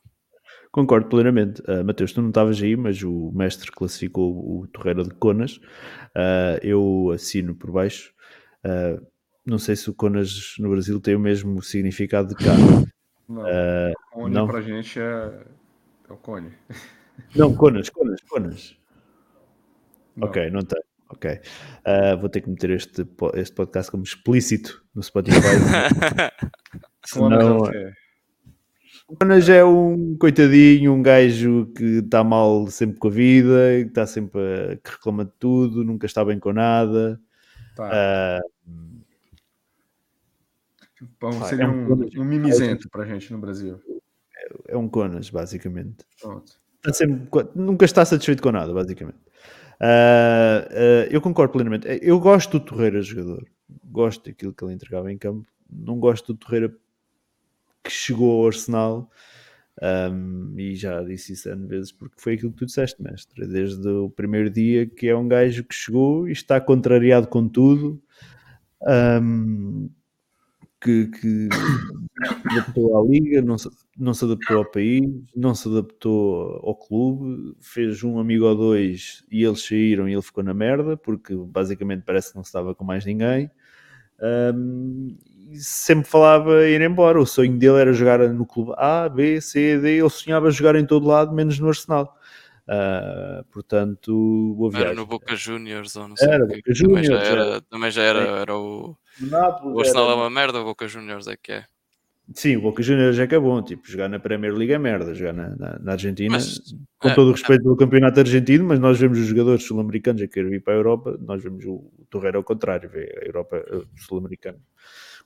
Concordo 0.73 1.07
plenamente. 1.07 1.61
Uh, 1.61 1.85
Mateus, 1.85 2.13
tu 2.13 2.21
não 2.23 2.29
estavas 2.29 2.59
aí, 2.59 2.75
mas 2.75 3.03
o 3.03 3.31
mestre 3.31 3.71
classificou 3.71 4.33
o 4.33 4.67
Torreira 4.67 5.03
de 5.03 5.11
Conas. 5.11 5.57
Uh, 5.57 6.57
eu 6.63 7.11
assino 7.13 7.53
por 7.53 7.71
baixo. 7.71 8.11
Uh, 8.65 9.05
não 9.45 9.59
sei 9.59 9.75
se 9.75 9.87
o 9.91 9.93
Conas 9.93 10.55
no 10.57 10.71
Brasil 10.71 10.99
tem 10.99 11.15
o 11.15 11.19
mesmo 11.19 11.61
significado 11.61 12.29
de 12.29 12.43
cá. 12.43 12.55
Não, 13.29 13.43
uh, 13.43 13.93
Cone 14.11 14.33
não. 14.33 14.47
para 14.47 14.57
a 14.57 14.61
gente 14.63 14.99
é... 14.99 15.43
é 16.09 16.11
o 16.11 16.17
Cone. 16.17 16.51
Não, 17.35 17.53
Conas, 17.55 17.89
Conas, 17.89 18.21
Conas. 18.27 18.75
Não. 20.15 20.27
Ok, 20.27 20.49
não 20.49 20.61
tem. 20.61 20.81
Ok. 21.07 21.39
Uh, 21.85 22.19
vou 22.19 22.29
ter 22.29 22.41
que 22.41 22.49
meter 22.49 22.71
este, 22.71 23.07
este 23.35 23.55
podcast 23.55 23.91
como 23.91 24.01
explícito 24.01 24.83
no 24.95 25.03
Spotify. 25.03 25.37
Senão. 27.05 27.59
Jonas 29.21 29.49
é 29.49 29.63
um 29.63 30.17
coitadinho, 30.17 30.93
um 30.93 31.01
gajo 31.01 31.71
que 31.75 31.99
está 31.99 32.23
mal 32.23 32.67
sempre 32.67 32.97
com 32.97 33.07
a 33.07 33.11
vida, 33.11 33.81
que 33.81 33.89
está 33.89 34.05
sempre 34.05 34.39
a, 34.41 34.77
que 34.77 34.91
reclama 34.91 35.25
de 35.25 35.31
tudo, 35.39 35.83
nunca 35.83 36.05
está 36.05 36.23
bem 36.23 36.39
com 36.39 36.53
nada. 36.53 37.19
Tá. 37.75 38.41
Uh, 38.41 38.53
seria 41.47 41.65
é 41.65 41.67
um, 41.67 41.93
um, 41.93 42.09
um 42.17 42.23
mimizento 42.23 42.89
para 42.89 43.03
a 43.03 43.05
gente 43.05 43.31
no 43.31 43.39
Brasil. 43.39 43.79
É, 44.35 44.73
é 44.73 44.77
um 44.77 44.87
Conas, 44.87 45.29
basicamente. 45.29 46.05
Está 46.77 46.93
sempre, 46.93 47.27
nunca 47.55 47.85
está 47.85 48.05
satisfeito 48.05 48.41
com 48.41 48.51
nada, 48.51 48.73
basicamente. 48.73 49.17
Uh, 49.81 50.63
uh, 50.69 51.07
eu 51.09 51.21
concordo 51.21 51.53
plenamente. 51.53 51.87
Eu 52.01 52.19
gosto 52.19 52.59
do 52.59 52.65
Torreira 52.65 53.01
jogador, 53.01 53.45
gosto 53.83 54.29
daquilo 54.29 54.53
que 54.53 54.63
ele 54.63 54.73
entregava 54.73 55.11
em 55.11 55.17
campo. 55.17 55.47
Não 55.69 55.99
gosto 55.99 56.33
do 56.33 56.39
Torreira 56.39 56.73
que 57.83 57.91
chegou 57.91 58.41
ao 58.41 58.47
Arsenal. 58.47 59.09
Um, 59.81 60.53
e 60.57 60.75
já 60.75 61.03
disse 61.03 61.33
isso 61.33 61.49
N 61.49 61.67
vezes 61.67 61.91
porque 61.91 62.15
foi 62.21 62.35
aquilo 62.35 62.51
que 62.51 62.59
tu 62.59 62.65
disseste, 62.65 63.01
mestre. 63.01 63.47
Desde 63.47 63.87
o 63.87 64.09
primeiro 64.09 64.49
dia 64.49 64.85
que 64.85 65.07
é 65.07 65.15
um 65.15 65.27
gajo 65.27 65.63
que 65.63 65.75
chegou 65.75 66.27
e 66.27 66.31
está 66.31 66.61
contrariado 66.61 67.27
com 67.27 67.47
tudo. 67.47 68.01
Um, 68.81 69.89
que, 70.83 71.07
que 71.07 71.49
se 71.49 71.49
adaptou 72.51 72.97
à 72.97 73.07
liga, 73.07 73.41
não 73.41 73.57
se, 73.57 73.69
não 73.97 74.13
se 74.13 74.25
adaptou 74.25 74.57
ao 74.57 74.65
país, 74.65 75.01
não 75.35 75.55
se 75.55 75.69
adaptou 75.69 76.59
ao 76.61 76.75
clube, 76.75 77.55
fez 77.61 78.03
um 78.03 78.19
amigo 78.19 78.45
ou 78.45 78.55
dois 78.55 79.25
e 79.31 79.43
eles 79.43 79.65
saíram 79.65 80.09
e 80.09 80.13
ele 80.13 80.21
ficou 80.21 80.43
na 80.43 80.53
merda, 80.53 80.97
porque 80.97 81.33
basicamente 81.35 82.03
parece 82.05 82.29
que 82.29 82.35
não 82.35 82.43
estava 82.43 82.75
com 82.75 82.83
mais 82.83 83.05
ninguém. 83.05 83.49
Um, 84.21 85.17
sempre 85.53 86.09
falava 86.09 86.67
ir 86.67 86.81
embora. 86.81 87.19
O 87.19 87.25
sonho 87.25 87.57
dele 87.57 87.79
era 87.79 87.93
jogar 87.93 88.19
no 88.29 88.45
clube 88.45 88.73
A, 88.77 89.09
B, 89.09 89.39
C, 89.41 89.79
D. 89.79 89.99
Ele 89.99 90.09
sonhava 90.09 90.51
jogar 90.51 90.75
em 90.75 90.85
todo 90.85 91.07
lado, 91.07 91.33
menos 91.33 91.59
no 91.59 91.67
Arsenal. 91.67 92.17
Uh, 92.63 93.43
portanto, 93.51 94.53
boa 94.57 94.71
viagem. 94.71 94.87
Era 94.87 94.95
no 94.95 95.05
Boca 95.05 95.35
Juniors 95.35 95.95
ou 95.95 96.07
não 96.07 96.15
sei. 96.15 96.29
Era, 96.29 96.45
Boca 96.45 96.73
Juniors. 96.73 97.07
Também 97.07 97.25
já 97.25 97.31
era, 97.31 97.61
também 97.61 97.91
já 97.91 98.01
era, 98.03 98.19
era 98.19 98.57
o. 98.57 98.95
Nápoles, 99.19 99.75
o 99.75 99.79
Arsenal 99.79 100.05
era... 100.05 100.13
é 100.13 100.15
uma 100.15 100.29
merda, 100.29 100.61
o 100.61 100.63
Boca 100.63 100.87
Juniors 100.87 101.27
é 101.27 101.35
que 101.35 101.51
é. 101.51 101.65
Sim, 102.33 102.55
o 102.55 102.61
Boca 102.61 102.81
Juniors 102.81 103.19
é 103.19 103.27
que 103.27 103.35
é 103.35 103.39
bom, 103.39 103.61
tipo, 103.61 103.85
jogar 103.85 104.07
na 104.07 104.17
Premier 104.17 104.53
League 104.53 104.71
é 104.71 104.79
merda, 104.79 105.13
jogar 105.13 105.33
na, 105.33 105.49
na, 105.57 105.79
na 105.79 105.91
Argentina, 105.91 106.31
mas, 106.31 106.73
com 106.97 107.09
é, 107.09 107.13
todo 107.13 107.27
o 107.27 107.31
respeito 107.33 107.59
é. 107.59 107.63
pelo 107.63 107.75
campeonato 107.75 108.21
argentino, 108.21 108.63
mas 108.63 108.79
nós 108.79 108.97
vemos 108.97 109.19
os 109.19 109.25
jogadores 109.25 109.65
sul-americanos 109.65 110.21
a 110.21 110.27
querer 110.27 110.49
vir 110.49 110.63
para 110.63 110.73
a 110.73 110.77
Europa, 110.77 111.19
nós 111.21 111.43
vemos 111.43 111.65
o, 111.65 111.73
o 111.73 112.07
Torreira 112.09 112.37
ao 112.37 112.43
contrário, 112.43 112.89
vê 112.89 113.13
a 113.21 113.25
Europa 113.25 113.61
sul-americana, 113.97 114.57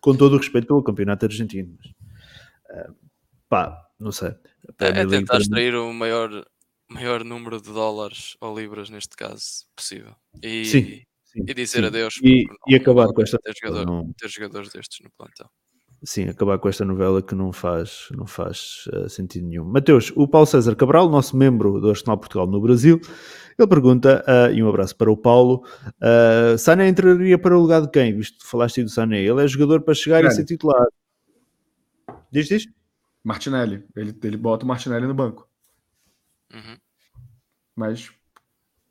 com 0.01 0.15
todo 0.15 0.33
o 0.33 0.37
respeito 0.37 0.67
pelo 0.67 0.83
campeonato 0.83 1.25
argentino. 1.25 1.77
Mas, 1.77 2.87
uh, 2.87 2.95
pá, 3.49 3.87
não 3.99 4.11
sei. 4.11 4.35
É, 4.79 5.01
é 5.01 5.05
tentar 5.05 5.37
extrair 5.37 5.75
o 5.75 5.93
maior, 5.93 6.45
maior 6.89 7.23
número 7.23 7.61
de 7.61 7.71
dólares 7.71 8.35
ou 8.41 8.57
libras, 8.57 8.89
neste 8.89 9.15
caso, 9.15 9.65
possível. 9.75 10.15
E, 10.41 10.65
sim, 10.65 11.01
sim 11.23 11.43
e 11.47 11.53
dizer 11.53 11.79
sim. 11.79 11.85
adeus. 11.85 12.19
E, 12.21 12.45
não, 12.45 12.55
e 12.67 12.75
acabar 12.75 13.07
com 13.07 13.21
esta. 13.21 13.37
Ter, 13.39 13.53
jogador, 13.61 13.85
não... 13.85 14.13
ter 14.13 14.29
jogadores 14.29 14.71
destes 14.71 14.99
no 15.03 15.11
plantel. 15.17 15.49
Sim, 16.03 16.29
acabar 16.29 16.59
com 16.59 16.69
esta 16.69 16.85
novela 16.85 17.23
que 17.23 17.33
não 17.33 17.51
faz, 17.51 18.07
não 18.11 18.27
faz 18.27 18.87
uh, 18.93 19.09
sentido 19.09 19.47
nenhum. 19.47 19.65
Mateus, 19.65 20.13
o 20.15 20.27
Paulo 20.27 20.45
César 20.45 20.75
Cabral, 20.75 21.09
nosso 21.09 21.35
membro 21.35 21.79
do 21.81 21.89
Arsenal 21.89 22.19
Portugal 22.19 22.45
no 22.45 22.61
Brasil, 22.61 23.01
ele 23.57 23.67
pergunta, 23.67 24.23
uh, 24.27 24.53
e 24.53 24.61
um 24.61 24.69
abraço 24.69 24.95
para 24.95 25.11
o 25.11 25.17
Paulo, 25.17 25.65
uh, 26.01 26.57
Sané 26.57 26.87
entraria 26.87 27.37
para 27.37 27.57
o 27.57 27.61
lugar 27.61 27.81
de 27.81 27.89
quem? 27.89 28.15
Visto 28.15 28.39
que 28.39 28.45
falaste 28.45 28.83
do 28.83 28.89
Sané, 28.89 29.21
ele 29.21 29.43
é 29.43 29.47
jogador 29.47 29.81
para 29.81 29.93
chegar 29.93 30.23
e 30.23 30.31
ser 30.31 30.45
titular. 30.45 30.85
Diz, 32.31 32.47
diz? 32.47 32.67
Martinelli. 33.23 33.83
Ele, 33.95 34.15
ele 34.23 34.37
bota 34.37 34.63
o 34.63 34.67
Martinelli 34.67 35.07
no 35.07 35.13
banco. 35.13 35.49
Uhum. 36.53 36.77
Mas, 37.75 38.11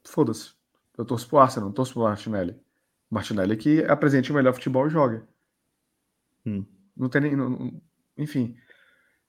foda-se. 0.04 0.54
Eu 0.96 1.04
torço 1.04 1.28
pro 1.28 1.38
Arsenal, 1.38 1.68
não 1.68 1.74
torço 1.74 1.92
pro 1.92 2.02
Martinelli. 2.02 2.56
Martinelli 3.10 3.56
que 3.56 3.84
apresente 3.84 4.32
o 4.32 4.34
melhor 4.34 4.52
futebol 4.52 4.86
e 4.86 4.90
joga. 4.90 5.26
Hum. 6.44 6.64
Não 6.96 7.08
tem 7.08 7.20
nem. 7.20 7.36
Não, 7.36 7.80
enfim. 8.16 8.56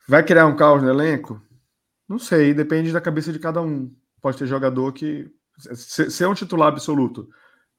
Vai 0.08 0.24
criar 0.24 0.46
um 0.46 0.56
caos 0.56 0.82
no 0.82 0.90
elenco? 0.90 1.42
Não 2.08 2.18
sei, 2.18 2.54
depende 2.54 2.94
da 2.94 3.02
cabeça 3.02 3.34
de 3.34 3.40
cada 3.40 3.62
um. 3.62 3.94
Pode 4.28 4.40
ter 4.40 4.46
jogador 4.46 4.92
que. 4.92 5.26
Ser 5.74 6.26
é 6.26 6.28
um 6.28 6.34
titular 6.34 6.68
absoluto. 6.68 7.30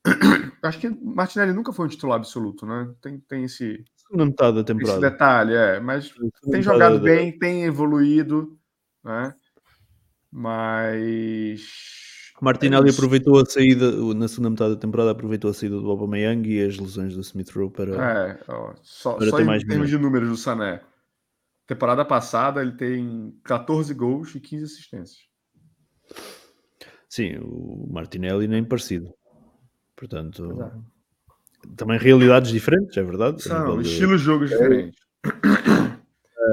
Acho 0.64 0.78
que 0.78 0.88
Martinelli 0.88 1.52
nunca 1.52 1.74
foi 1.74 1.84
um 1.84 1.90
titular 1.90 2.16
absoluto, 2.16 2.64
né? 2.64 2.90
Tem, 3.02 3.20
tem 3.20 3.44
esse. 3.44 3.84
Segunda 3.94 4.24
metade 4.24 4.56
da 4.56 4.64
temporada. 4.64 4.92
Esse 4.92 5.10
detalhe, 5.12 5.52
é. 5.52 5.78
Mas 5.78 6.10
tem 6.50 6.62
jogado 6.62 7.00
bem, 7.00 7.38
tem 7.38 7.64
evoluído, 7.64 8.58
né? 9.04 9.34
Mas. 10.32 11.66
Martinelli 12.40 12.88
é 12.88 12.92
aproveitou 12.92 13.38
a 13.38 13.44
saída, 13.44 13.92
na 14.14 14.26
segunda 14.26 14.48
metade 14.48 14.74
da 14.74 14.80
temporada, 14.80 15.10
aproveitou 15.10 15.50
a 15.50 15.54
saída 15.54 15.78
do 15.78 15.90
Aubameyang 15.90 16.48
e 16.48 16.64
as 16.64 16.78
lesões 16.78 17.14
do 17.14 17.20
Smith 17.20 17.50
Rowe 17.50 17.70
para. 17.70 17.92
É, 17.92 18.40
ó, 18.48 18.72
só, 18.82 19.16
para 19.16 19.28
só 19.28 19.38
em 19.38 19.66
termos 19.66 19.90
de 19.90 19.98
números 19.98 20.30
do 20.30 20.36
Sané. 20.38 20.80
Temporada 21.66 22.06
passada 22.06 22.62
ele 22.62 22.72
tem 22.72 23.38
14 23.44 23.92
gols 23.92 24.34
e 24.34 24.40
15 24.40 24.64
assistências. 24.64 25.28
Sim, 27.08 27.38
o 27.40 27.88
Martinelli 27.90 28.46
nem 28.46 28.64
parecido. 28.64 29.12
Portanto, 29.96 30.62
é. 30.62 31.70
também 31.76 31.98
realidades 31.98 32.50
diferentes, 32.50 32.96
é 32.96 33.02
verdade. 33.02 33.42
São 33.42 33.80
estilos 33.80 34.20
de 34.20 34.26
jogos 34.26 34.50
diferentes. 34.50 35.00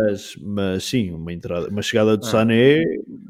Mas, 0.08 0.36
mas 0.42 0.84
sim, 0.84 1.12
uma, 1.12 1.32
entrada, 1.32 1.70
uma 1.70 1.82
chegada 1.82 2.18
do 2.18 2.26
ah. 2.26 2.30
Sané, 2.30 2.84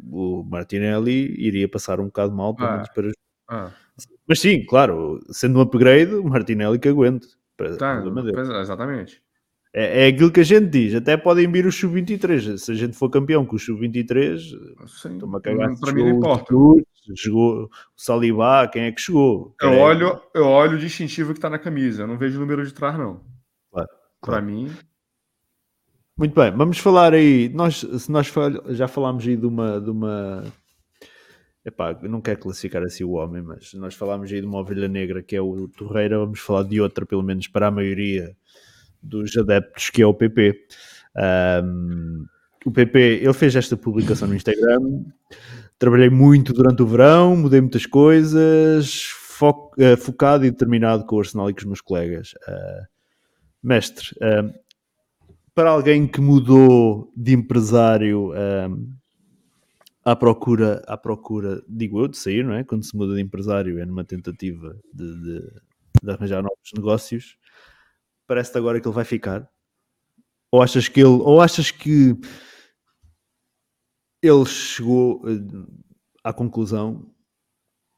o 0.10 0.44
Martinelli 0.44 1.36
iria 1.38 1.68
passar 1.68 2.00
um 2.00 2.06
bocado 2.06 2.34
mal 2.34 2.56
pelo 2.56 2.72
menos 2.72 2.90
para. 2.90 3.12
Ah. 3.48 3.72
Mas 4.28 4.40
sim, 4.40 4.66
claro, 4.66 5.20
sendo 5.30 5.60
um 5.60 5.62
upgrade, 5.62 6.16
o 6.16 6.24
Martinelli 6.24 6.80
que 6.80 6.90
aguente. 6.90 7.28
Para, 7.56 7.78
tá, 7.78 8.04
é, 8.04 8.62
exatamente. 8.62 9.22
É, 9.74 10.06
é 10.06 10.08
aquilo 10.08 10.32
que 10.32 10.40
a 10.40 10.44
gente 10.44 10.68
diz, 10.68 10.96
até 10.96 11.16
podem 11.18 11.52
vir 11.52 11.66
os 11.66 11.76
sub-23. 11.76 12.58
Se 12.58 12.72
a 12.72 12.76
gente 12.76 12.98
for 12.98 13.10
campeão 13.10 13.46
com 13.46 13.56
os 13.56 13.64
sub-23, 13.64 14.40
toma 15.20 15.40
cagar. 15.42 15.78
Para 15.80 15.94
mim 15.94 16.04
não 16.04 16.18
importa. 16.18 16.54
Chegou 17.16 17.66
o 17.66 17.70
Salibá, 17.95 18.68
quem 18.68 18.84
é 18.84 18.91
que 18.91 19.01
chegou? 19.01 19.56
Eu, 19.62 19.70
é... 19.70 19.78
olho, 19.78 20.22
eu 20.34 20.45
olho 20.45 20.78
o 20.78 20.80
distintivo 20.80 21.34
que 21.34 21.38
está 21.38 21.49
na 21.49 21.60
camisa, 21.60 22.03
eu 22.03 22.08
não 22.08 22.18
vejo 22.18 22.38
o 22.38 22.39
número 22.39 22.66
de 22.66 22.74
trás, 22.74 22.97
não. 22.97 23.22
Claro, 23.72 23.89
Para 24.22 24.41
mim, 24.41 24.72
muito 26.18 26.34
bem, 26.34 26.49
vamos 26.49 26.78
falar 26.78 27.14
aí. 27.14 27.49
Nós, 27.49 27.80
se 27.80 28.10
nós 28.10 28.32
já 28.70 28.88
falámos 28.88 29.28
aí 29.28 29.36
de 29.36 29.45
uma. 29.45 29.82
De 29.82 29.89
uma 29.89 30.45
epá, 31.66 31.93
não 32.03 32.22
quero 32.22 32.39
classificar 32.39 32.82
assim 32.84 33.03
o 33.03 33.12
homem, 33.12 33.41
mas 33.41 33.74
nós 33.74 33.95
falámos 33.95 34.32
aí 34.32 34.39
de 34.39 34.47
uma 34.47 34.60
ovelha 34.60 34.88
negra 34.88 35.22
que 35.22 35.36
é 35.36 35.41
o 35.41 35.68
Torreira, 35.68 36.20
vamos 36.20 36.39
falar 36.39 36.64
de 36.64 36.80
outra, 36.80 37.06
pelo 37.06 37.22
menos 37.22 37.49
para 37.49 37.68
a 37.68 37.72
maioria 37.72 38.34
dos 39.03 39.36
adeptos, 39.36 39.89
que 39.89 40.01
é 40.01 40.06
o 40.06 40.14
PP. 40.14 40.58
Um, 41.64 42.26
o 42.66 42.72
PP, 42.72 42.99
ele 43.22 43.34
fez 43.34 43.53
esta 43.53 43.76
publicação 43.76 44.28
no 44.28 44.36
Instagram. 44.36 45.03
Trabalhei 45.78 46.10
muito 46.10 46.54
durante 46.54 46.82
o 46.82 46.88
verão, 46.88 47.36
mudei 47.36 47.60
muitas 47.60 47.86
coisas, 47.86 49.02
fo 49.04 49.72
uh, 49.78 49.98
focado 49.98 50.46
e 50.46 50.52
determinado 50.52 51.06
com 51.06 51.18
o 51.18 51.20
Arsenal 51.20 51.50
e 51.50 51.54
com 51.54 51.60
os 51.60 51.66
meus 51.66 51.82
colegas. 51.82 52.34
Uh, 52.48 52.88
mestre, 53.62 54.16
uh, 54.16 54.54
para 55.54 55.72
alguém 55.72 56.08
que 56.08 56.22
mudou 56.22 57.12
de 57.16 57.34
empresário 57.34 58.32
à 60.04 60.16
procura, 60.16 60.84
à 60.86 60.98
procura, 60.98 61.64
digo 61.68 62.02
eu, 62.02 62.08
de 62.08 62.18
sair, 62.18 62.44
não 62.44 62.54
é? 62.54 62.64
Quando 62.64 62.84
se 62.84 62.96
muda 62.96 63.16
de 63.16 63.22
empresário 63.22 63.80
é 63.80 63.86
numa 63.86 64.04
tentativa 64.04 64.78
de, 64.94 65.22
de, 65.22 65.52
de 66.04 66.12
arranjar 66.12 66.44
novos 66.44 66.72
negócios. 66.76 67.38
Parece-te 68.28 68.58
agora 68.58 68.82
que 68.82 68.88
ele 68.88 68.96
vai 68.96 69.06
ficar? 69.06 69.48
Ou 70.52 70.62
achas 70.62 70.88
que 70.88 71.00
ele, 71.00 71.10
ou 71.10 71.40
achas 71.42 71.72
que 71.72 72.18
ele 74.28 74.46
chegou 74.46 75.22
uh, 75.26 75.84
à 76.24 76.34
conclusão 76.34 77.14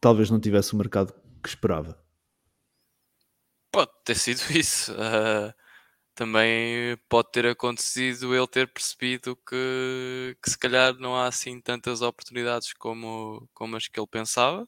talvez 0.01 0.29
não 0.29 0.39
tivesse 0.39 0.73
o 0.73 0.77
mercado 0.77 1.13
que 1.41 1.49
esperava? 1.49 1.97
Pode 3.71 3.91
ter 4.05 4.15
sido 4.15 4.41
isso. 4.55 4.93
Uh 4.93 5.53
também 6.17 6.97
pode 7.07 7.31
ter 7.31 7.45
acontecido 7.45 8.35
ele 8.35 8.47
ter 8.47 8.67
percebido 8.67 9.35
que, 9.47 10.35
que 10.41 10.49
se 10.49 10.57
calhar 10.57 10.95
não 10.95 11.15
há 11.15 11.27
assim 11.27 11.61
tantas 11.61 12.01
oportunidades 12.01 12.73
como, 12.73 13.47
como 13.53 13.75
as 13.77 13.87
que 13.87 13.99
ele 13.99 14.07
pensava. 14.07 14.67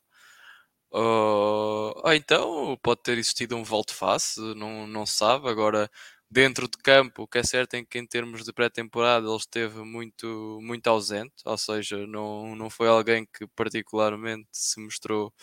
Ou, 0.91 2.01
ou 2.05 2.13
então 2.13 2.77
pode 2.83 3.01
ter 3.03 3.17
existido 3.17 3.55
um 3.55 3.63
volte-face, 3.63 4.39
não, 4.55 4.87
não 4.87 5.05
sabe. 5.07 5.49
Agora, 5.49 5.89
dentro 6.31 6.67
de 6.67 6.77
campo, 6.77 7.23
o 7.23 7.27
que 7.27 7.39
é 7.39 7.43
certo 7.43 7.73
é 7.75 7.83
que 7.85 7.97
em 7.99 8.05
termos 8.07 8.43
de 8.45 8.53
pré-temporada 8.53 9.27
ele 9.27 9.35
esteve 9.37 9.79
muito, 9.83 10.59
muito 10.61 10.87
ausente, 10.87 11.33
ou 11.45 11.57
seja, 11.57 12.05
não, 12.07 12.55
não 12.55 12.69
foi 12.69 12.87
alguém 12.87 13.25
que 13.25 13.47
particularmente 13.55 14.47
se 14.51 14.79
mostrou 14.79 15.33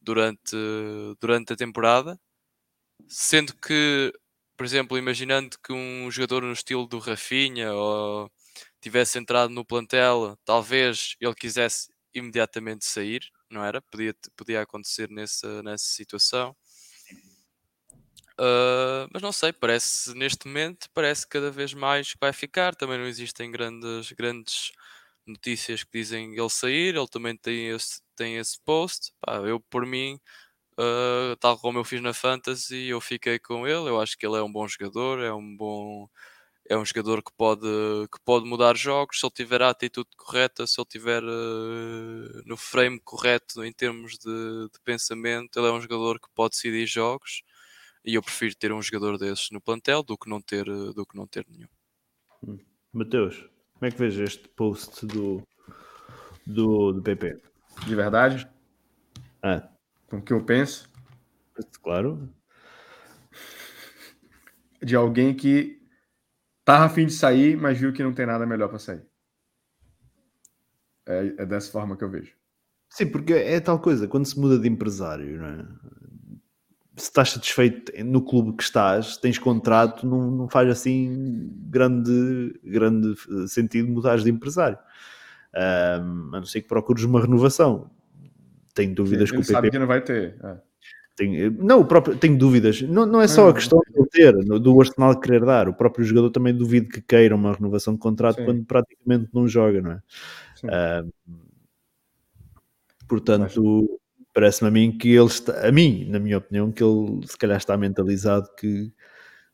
durante, 0.00 0.56
durante 1.20 1.52
a 1.52 1.56
temporada. 1.56 2.18
Sendo 3.08 3.54
que 3.56 4.12
por 4.56 4.64
exemplo, 4.66 4.96
imaginando 4.98 5.56
que 5.64 5.72
um 5.72 6.10
jogador 6.12 6.42
no 6.42 6.52
estilo 6.52 6.86
do 6.86 6.98
Rafinha 7.00 7.72
ou 7.74 8.30
tivesse 8.80 9.18
entrado 9.18 9.50
no 9.52 9.64
plantel, 9.64 10.38
talvez 10.44 11.16
ele 11.20 11.34
quisesse 11.34 11.88
imediatamente 12.14 12.84
sair, 12.84 13.22
não 13.50 13.64
era? 13.64 13.82
Podia, 13.82 14.14
podia 14.36 14.62
acontecer 14.62 15.10
nessa, 15.10 15.60
nessa 15.64 15.84
situação. 15.86 16.56
Uh, 18.40 19.08
mas 19.12 19.22
não 19.22 19.32
sei, 19.32 19.52
parece 19.52 20.12
neste 20.14 20.46
momento 20.46 20.88
parece 20.92 21.26
cada 21.26 21.50
vez 21.50 21.72
mais 21.74 22.12
que 22.12 22.18
vai 22.20 22.32
ficar. 22.32 22.74
Também 22.74 22.98
não 22.98 23.06
existem 23.06 23.50
grandes, 23.50 24.12
grandes 24.12 24.72
notícias 25.26 25.84
que 25.84 25.90
dizem 25.98 26.32
ele 26.36 26.50
sair. 26.50 26.96
Ele 26.96 27.08
também 27.08 27.36
tem 27.36 27.68
esse, 27.70 28.00
tem 28.16 28.36
esse 28.38 28.58
post. 28.64 29.12
Pá, 29.20 29.36
eu, 29.38 29.60
por 29.60 29.86
mim, 29.86 30.18
Uh, 30.78 31.36
tal 31.36 31.56
como 31.58 31.78
eu 31.78 31.84
fiz 31.84 32.02
na 32.02 32.12
Fantasy, 32.12 32.86
eu 32.88 33.00
fiquei 33.00 33.38
com 33.38 33.66
ele. 33.66 33.88
Eu 33.88 34.00
acho 34.00 34.18
que 34.18 34.26
ele 34.26 34.36
é 34.36 34.42
um 34.42 34.50
bom 34.50 34.66
jogador, 34.66 35.20
é 35.20 35.32
um 35.32 35.56
bom 35.56 36.08
é 36.68 36.76
um 36.76 36.84
jogador 36.84 37.22
que 37.22 37.32
pode, 37.36 37.66
que 38.12 38.18
pode 38.24 38.46
mudar 38.46 38.76
jogos 38.76 39.20
se 39.20 39.26
ele 39.26 39.32
tiver 39.34 39.62
a 39.62 39.70
atitude 39.70 40.08
correta, 40.16 40.66
se 40.66 40.80
ele 40.80 40.86
tiver 40.88 41.22
uh, 41.22 42.42
no 42.46 42.56
frame 42.56 43.00
correto 43.00 43.62
em 43.64 43.72
termos 43.72 44.18
de, 44.18 44.68
de, 44.72 44.80
pensamento, 44.84 45.58
ele 45.58 45.68
é 45.68 45.72
um 45.72 45.80
jogador 45.80 46.18
que 46.18 46.28
pode 46.34 46.52
decidir 46.52 46.86
jogos 46.86 47.42
e 48.04 48.14
eu 48.14 48.22
prefiro 48.22 48.54
ter 48.56 48.72
um 48.72 48.82
jogador 48.82 49.18
desses 49.18 49.50
no 49.50 49.60
plantel 49.60 50.02
do 50.02 50.16
que 50.16 50.28
não 50.28 50.40
ter, 50.40 50.64
do 50.64 51.06
que 51.06 51.16
não 51.16 51.26
ter 51.26 51.46
nenhum. 51.48 51.68
Hum. 52.46 52.58
Mateus, 52.92 53.36
como 53.74 53.86
é 53.86 53.90
que 53.90 53.98
vês 53.98 54.18
este 54.18 54.48
post 54.48 55.06
do, 55.06 55.42
do, 56.46 56.92
do 56.92 57.02
PP? 57.02 57.40
De 57.86 57.94
verdade? 57.94 58.48
Ah 59.42 59.68
com 60.14 60.18
o 60.18 60.22
que 60.22 60.32
eu 60.32 60.44
penso. 60.44 60.88
Claro. 61.82 62.28
De 64.82 64.94
alguém 64.94 65.34
que 65.34 65.80
tá 66.64 66.84
afim 66.84 67.06
de 67.06 67.12
sair, 67.12 67.56
mas 67.56 67.78
viu 67.78 67.92
que 67.92 68.02
não 68.02 68.14
tem 68.14 68.26
nada 68.26 68.46
melhor 68.46 68.68
para 68.68 68.78
sair. 68.78 69.04
É, 71.06 71.34
é, 71.38 71.46
dessa 71.46 71.70
forma 71.70 71.96
que 71.96 72.04
eu 72.04 72.10
vejo. 72.10 72.34
Sim, 72.90 73.10
porque 73.10 73.32
é 73.32 73.60
tal 73.60 73.80
coisa, 73.80 74.06
quando 74.06 74.26
se 74.26 74.38
muda 74.38 74.58
de 74.58 74.68
empresário, 74.68 75.38
não 75.38 75.46
é? 75.46 75.66
Se 76.96 77.04
estás 77.08 77.30
satisfeito 77.30 77.92
no 78.04 78.22
clube 78.22 78.56
que 78.56 78.62
estás, 78.62 79.16
tens 79.16 79.38
contrato, 79.38 80.06
não, 80.06 80.30
não 80.30 80.48
faz 80.48 80.68
assim 80.70 81.50
grande, 81.68 82.58
grande 82.62 83.14
sentido 83.48 83.88
mudar 83.88 84.18
de 84.18 84.30
empresário. 84.30 84.78
Um, 85.54 86.34
a 86.34 86.40
não 86.40 86.44
ser 86.44 86.62
que 86.62 86.68
procures 86.68 87.04
uma 87.04 87.20
renovação. 87.20 87.90
Tenho 88.74 88.94
dúvidas 88.94 89.28
Sim, 89.28 89.36
que 89.36 89.40
o 89.40 89.44
PP... 89.44 89.52
sabe 89.52 89.70
que 89.70 89.78
não 89.78 89.86
vai 89.86 90.00
ter. 90.02 90.36
É. 90.42 90.56
Tenho, 91.16 91.52
não, 91.62 91.80
o 91.80 91.84
próprio, 91.84 92.16
tenho 92.16 92.36
dúvidas. 92.36 92.82
Não, 92.82 93.06
não 93.06 93.20
é 93.20 93.28
só 93.28 93.48
a 93.48 93.54
questão 93.54 93.80
de 93.88 94.08
ter, 94.08 94.32
do 94.32 94.80
Arsenal 94.80 95.18
querer 95.18 95.44
dar. 95.44 95.68
O 95.68 95.74
próprio 95.74 96.04
jogador 96.04 96.30
também 96.30 96.56
duvido 96.56 96.88
que 96.88 97.00
queira 97.00 97.36
uma 97.36 97.52
renovação 97.52 97.94
de 97.94 98.00
contrato 98.00 98.36
Sim. 98.36 98.44
quando 98.44 98.64
praticamente 98.64 99.28
não 99.32 99.46
joga, 99.46 99.80
não 99.80 99.92
é? 99.92 100.00
Uh, 100.64 101.12
portanto, 103.06 104.00
parece-me 104.34 104.68
a 104.68 104.72
mim 104.72 104.98
que 104.98 105.14
ele 105.14 105.26
está, 105.26 105.66
a 105.66 105.72
mim, 105.72 106.06
na 106.10 106.18
minha 106.18 106.38
opinião, 106.38 106.70
que 106.72 106.82
ele 106.82 107.26
se 107.26 107.38
calhar 107.38 107.56
está 107.56 107.76
mentalizado 107.76 108.48
que 108.58 108.92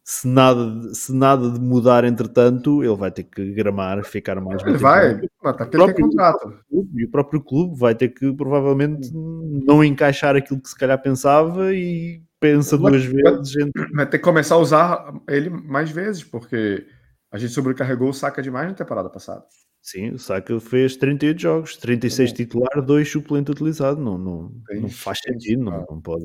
se 0.02 0.26
nada, 0.26 0.92
se 0.92 1.14
nada 1.14 1.50
de 1.50 1.60
mudar 1.60 2.04
entretanto, 2.04 2.82
ele 2.82 2.96
vai 2.96 3.12
ter 3.12 3.24
que 3.24 3.52
gramar, 3.52 4.02
ficar 4.04 4.40
mais 4.40 4.60
Ele 4.64 4.78
vai, 4.78 5.20
tá, 5.20 5.64
o 5.64 5.66
próprio, 5.68 6.06
contrato. 6.06 6.58
e 6.94 7.04
o 7.04 7.10
próprio 7.10 7.40
clube 7.40 7.78
vai 7.78 7.94
ter 7.94 8.08
que 8.08 8.32
provavelmente 8.32 9.10
não 9.14 9.84
encaixar 9.84 10.34
aquilo 10.34 10.60
que 10.60 10.68
se 10.68 10.76
calhar 10.76 11.00
pensava 11.00 11.72
e 11.72 12.22
pensa 12.40 12.76
vai, 12.76 12.92
duas 12.92 13.04
vezes. 13.04 13.54
Vai 13.94 14.06
ter 14.06 14.18
que 14.18 14.24
começar 14.24 14.54
a 14.54 14.58
usar 14.58 15.14
ele 15.28 15.50
mais 15.50 15.90
vezes, 15.90 16.24
porque 16.24 16.86
a 17.30 17.38
gente 17.38 17.52
sobrecarregou 17.52 18.08
o 18.08 18.14
saca 18.14 18.42
demais 18.42 18.68
na 18.68 18.74
temporada 18.74 19.10
passada. 19.10 19.44
Sim, 19.82 20.10
o 20.10 20.18
Saka 20.18 20.60
fez 20.60 20.96
38 20.96 21.40
jogos, 21.40 21.76
36 21.76 22.30
tá 22.30 22.36
titular, 22.36 22.82
2 22.84 23.10
suplente 23.10 23.50
utilizado. 23.50 24.00
Não, 24.00 24.18
não, 24.18 24.52
não 24.70 24.88
faz 24.90 25.18
sentido, 25.20 25.64
não, 25.64 25.86
não 25.88 26.00
pode. 26.00 26.24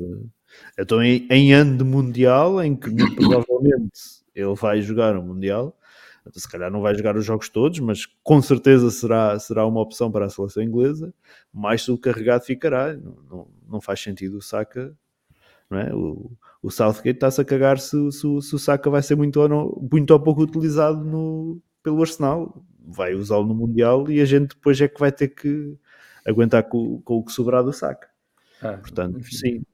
Então, 0.78 1.02
em, 1.02 1.26
em 1.30 1.54
ano 1.54 1.78
de 1.78 1.84
Mundial, 1.84 2.62
em 2.62 2.76
que 2.76 2.90
provavelmente 3.16 3.92
ele 4.34 4.54
vai 4.56 4.82
jogar 4.82 5.18
o 5.18 5.24
Mundial, 5.24 5.78
então, 6.28 6.42
se 6.42 6.50
calhar 6.50 6.72
não 6.72 6.82
vai 6.82 6.96
jogar 6.96 7.16
os 7.16 7.24
jogos 7.24 7.50
todos, 7.50 7.80
mas 7.80 8.06
com 8.24 8.42
certeza 8.42 8.90
será, 8.90 9.38
será 9.40 9.66
uma 9.66 9.80
opção 9.80 10.12
para 10.12 10.26
a 10.26 10.30
seleção 10.30 10.64
inglesa, 10.64 11.14
mais 11.54 11.84
subcarregado 11.84 12.44
ficará. 12.44 12.94
Não, 12.96 13.16
não, 13.30 13.48
não 13.70 13.82
faz 13.82 14.02
sentido 14.02 14.38
o 14.38 14.42
Saka. 14.42 14.96
Não 15.70 15.80
é? 15.80 15.94
o, 15.94 16.32
o 16.62 16.70
Southgate 16.72 17.18
está-se 17.18 17.42
a 17.42 17.46
cagar 17.46 17.80
se, 17.80 18.12
se, 18.12 18.42
se, 18.42 18.56
o 18.56 18.60
Saka 18.60 18.90
vai 18.90 19.02
ser 19.02 19.16
muito 19.16 19.40
ou, 19.40 19.48
não, 19.48 19.88
muito 19.92 20.12
ou 20.12 20.20
pouco 20.20 20.42
utilizado 20.42 21.04
no, 21.04 21.62
pelo 21.84 22.02
Arsenal 22.02 22.64
vai 22.88 23.14
usá-lo 23.14 23.46
no 23.46 23.56
Mundial 23.56 24.10
e 24.10 24.22
a 24.22 24.26
gente 24.26 24.56
depois 24.56 24.80
é 24.80 24.88
que 24.88 25.00
vai 25.00 25.12
ter 25.12 25.30
que 25.30 25.78
aguentar 26.26 26.64
com, 26.64 27.02
com 27.02 27.18
o 27.18 27.24
que 27.24 27.32
sobrar 27.32 27.64
do 27.64 27.74
saco. 27.74 28.06
É, 28.62 28.78
Portanto, 28.78 29.20
enfim. 29.20 29.36
sim. 29.36 29.66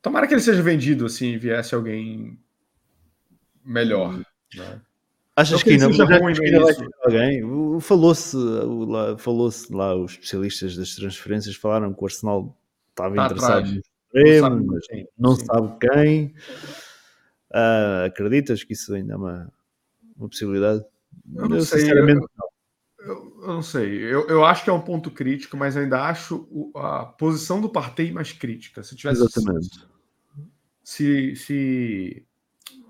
Tomara 0.00 0.26
que 0.26 0.34
ele 0.34 0.40
seja 0.40 0.62
vendido 0.62 1.06
assim 1.06 1.32
e 1.32 1.38
viesse 1.38 1.74
alguém 1.74 2.38
melhor. 3.64 4.18
Né? 4.54 4.80
Achas 5.34 5.62
que, 5.62 5.70
que, 5.70 5.78
não, 5.78 5.90
alguém? 7.04 7.80
Falou-se 7.80 8.36
lá, 8.36 9.16
falou 9.16 9.50
lá, 9.70 9.94
os 9.96 10.12
especialistas 10.12 10.76
das 10.76 10.94
transferências 10.94 11.56
falaram 11.56 11.94
que 11.94 12.02
o 12.02 12.04
Arsenal 12.04 12.58
estava 12.90 13.14
tá 13.14 13.24
interessado 13.24 13.58
atrás. 13.58 13.72
no 13.72 13.80
extremo, 14.20 14.66
mas 14.66 14.86
quem. 14.86 15.08
não 15.18 15.36
sabe 15.36 15.78
quem. 15.80 16.34
Uh, 17.50 18.06
acreditas 18.06 18.62
que 18.62 18.74
isso 18.74 18.94
ainda 18.94 19.14
é 19.14 19.16
uma, 19.16 19.52
uma 20.16 20.28
possibilidade? 20.28 20.84
Eu 21.34 21.48
não 21.48 21.56
eu, 21.56 21.62
sei. 21.64 21.80
Sinceramente, 21.80 22.26
eu, 22.98 23.06
eu, 23.06 23.36
eu, 23.42 23.48
não 23.48 23.62
sei. 23.62 24.02
Eu, 24.02 24.26
eu 24.28 24.44
acho 24.44 24.64
que 24.64 24.70
é 24.70 24.72
um 24.72 24.80
ponto 24.80 25.10
crítico, 25.10 25.56
mas 25.56 25.76
ainda 25.76 26.02
acho 26.02 26.72
a 26.74 27.04
posição 27.04 27.60
do 27.60 27.68
Partey 27.68 28.12
mais 28.12 28.32
crítica. 28.32 28.82
Se 28.82 28.94
tivesse. 28.94 29.22
Exatamente. 29.22 29.92
Se, 30.84 31.36
se, 31.36 32.26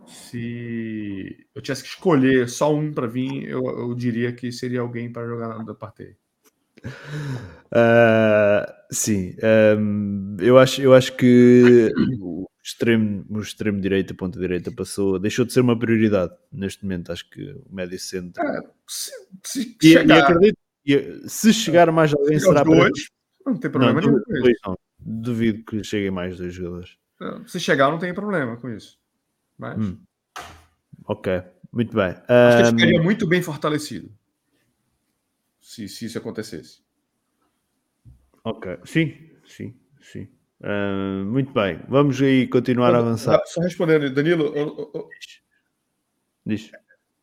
se 0.06 1.46
eu 1.54 1.60
tivesse 1.60 1.82
que 1.82 1.88
escolher 1.90 2.48
só 2.48 2.74
um 2.74 2.92
para 2.92 3.06
vir, 3.06 3.48
eu, 3.48 3.62
eu 3.64 3.94
diria 3.94 4.32
que 4.32 4.50
seria 4.50 4.80
alguém 4.80 5.12
para 5.12 5.26
jogar 5.26 5.58
no 5.62 5.74
Partey. 5.74 6.16
Uh, 6.84 8.66
sim, 8.90 9.36
um, 9.78 10.36
eu, 10.40 10.58
acho, 10.58 10.82
eu 10.82 10.92
acho 10.94 11.16
que 11.16 11.92
extremo, 12.62 13.24
o 13.28 13.40
extremo 13.40 13.80
direita, 13.80 14.14
ponta 14.14 14.38
direita, 14.38 14.70
passou, 14.70 15.18
deixou 15.18 15.44
de 15.44 15.52
ser 15.52 15.60
uma 15.60 15.78
prioridade 15.78 16.32
neste 16.50 16.84
momento. 16.84 17.10
Acho 17.10 17.28
que 17.28 17.42
o 17.50 17.74
médio 17.74 17.98
centro. 17.98 18.42
É, 18.42 18.60
se, 18.86 19.10
se, 19.42 19.76
e, 19.82 19.92
chegar, 19.92 20.16
e 20.16 20.20
acredito, 20.20 20.58
e, 20.86 21.28
se 21.28 21.52
chegar 21.52 21.90
mais 21.90 22.12
alguém, 22.14 22.38
será 22.38 22.64
para. 22.64 22.90
Não 23.44 23.56
tem 23.56 23.70
problema 23.70 24.00
não, 24.00 24.10
nenhum. 24.28 24.54
Não, 24.64 24.78
duvido 24.98 25.64
que 25.64 25.82
cheguem 25.82 26.10
mais 26.10 26.38
dois 26.38 26.54
jogadores. 26.54 26.96
Se 27.46 27.58
chegar, 27.58 27.90
não 27.90 27.98
tem 27.98 28.14
problema 28.14 28.56
com 28.56 28.70
isso. 28.70 28.98
Mas... 29.58 29.78
Hum. 29.78 29.98
Ok, 31.04 31.42
muito 31.72 31.94
bem. 31.94 32.14
Acho 32.28 32.70
um... 32.70 32.76
que 32.76 32.82
ficaria 32.82 33.02
muito 33.02 33.26
bem 33.26 33.42
fortalecido 33.42 34.10
se, 35.60 35.88
se 35.88 36.06
isso 36.06 36.18
acontecesse. 36.18 36.82
Ok, 38.44 38.78
sim, 38.84 39.30
sim, 39.46 39.74
sim. 40.00 40.28
Uh, 40.62 41.24
muito 41.24 41.52
bem, 41.52 41.80
vamos 41.88 42.22
aí 42.22 42.46
continuar 42.46 42.94
a 42.94 42.98
avançar. 42.98 43.40
Só 43.46 43.60
respondendo, 43.60 44.08
Danilo. 44.14 44.54
Eu, 44.54 44.92
eu, 44.94 45.08
Diz. 46.46 46.70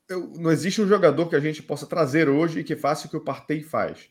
Eu, 0.09 0.27
não 0.37 0.51
existe 0.51 0.81
um 0.81 0.87
jogador 0.87 1.29
que 1.29 1.35
a 1.35 1.39
gente 1.39 1.63
possa 1.63 1.85
trazer 1.85 2.27
hoje 2.27 2.59
e 2.59 2.63
que 2.63 2.75
faça 2.75 3.07
o 3.07 3.09
que 3.09 3.15
o 3.15 3.23
Partey 3.23 3.61
faz. 3.61 4.09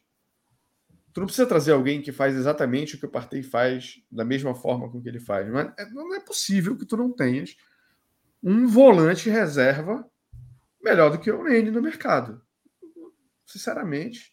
Tu 1.12 1.20
não 1.20 1.26
precisa 1.26 1.48
trazer 1.48 1.72
alguém 1.72 2.00
que 2.00 2.12
faz 2.12 2.36
exatamente 2.36 2.94
o 2.94 2.98
que 2.98 3.06
o 3.06 3.10
Partey 3.10 3.42
faz 3.42 4.00
da 4.10 4.24
mesma 4.24 4.54
forma 4.54 4.90
com 4.90 5.00
que 5.02 5.08
ele 5.08 5.20
faz. 5.20 5.48
Mas 5.50 5.72
é, 5.78 5.90
não 5.90 6.14
é 6.14 6.20
possível 6.20 6.76
que 6.76 6.86
tu 6.86 6.96
não 6.96 7.12
tenhas 7.12 7.56
um 8.42 8.66
volante 8.66 9.28
reserva 9.28 10.08
melhor 10.80 11.10
do 11.10 11.18
que 11.18 11.30
o 11.30 11.42
Nene 11.42 11.70
no 11.70 11.82
mercado. 11.82 12.40
Sinceramente, 13.44 14.32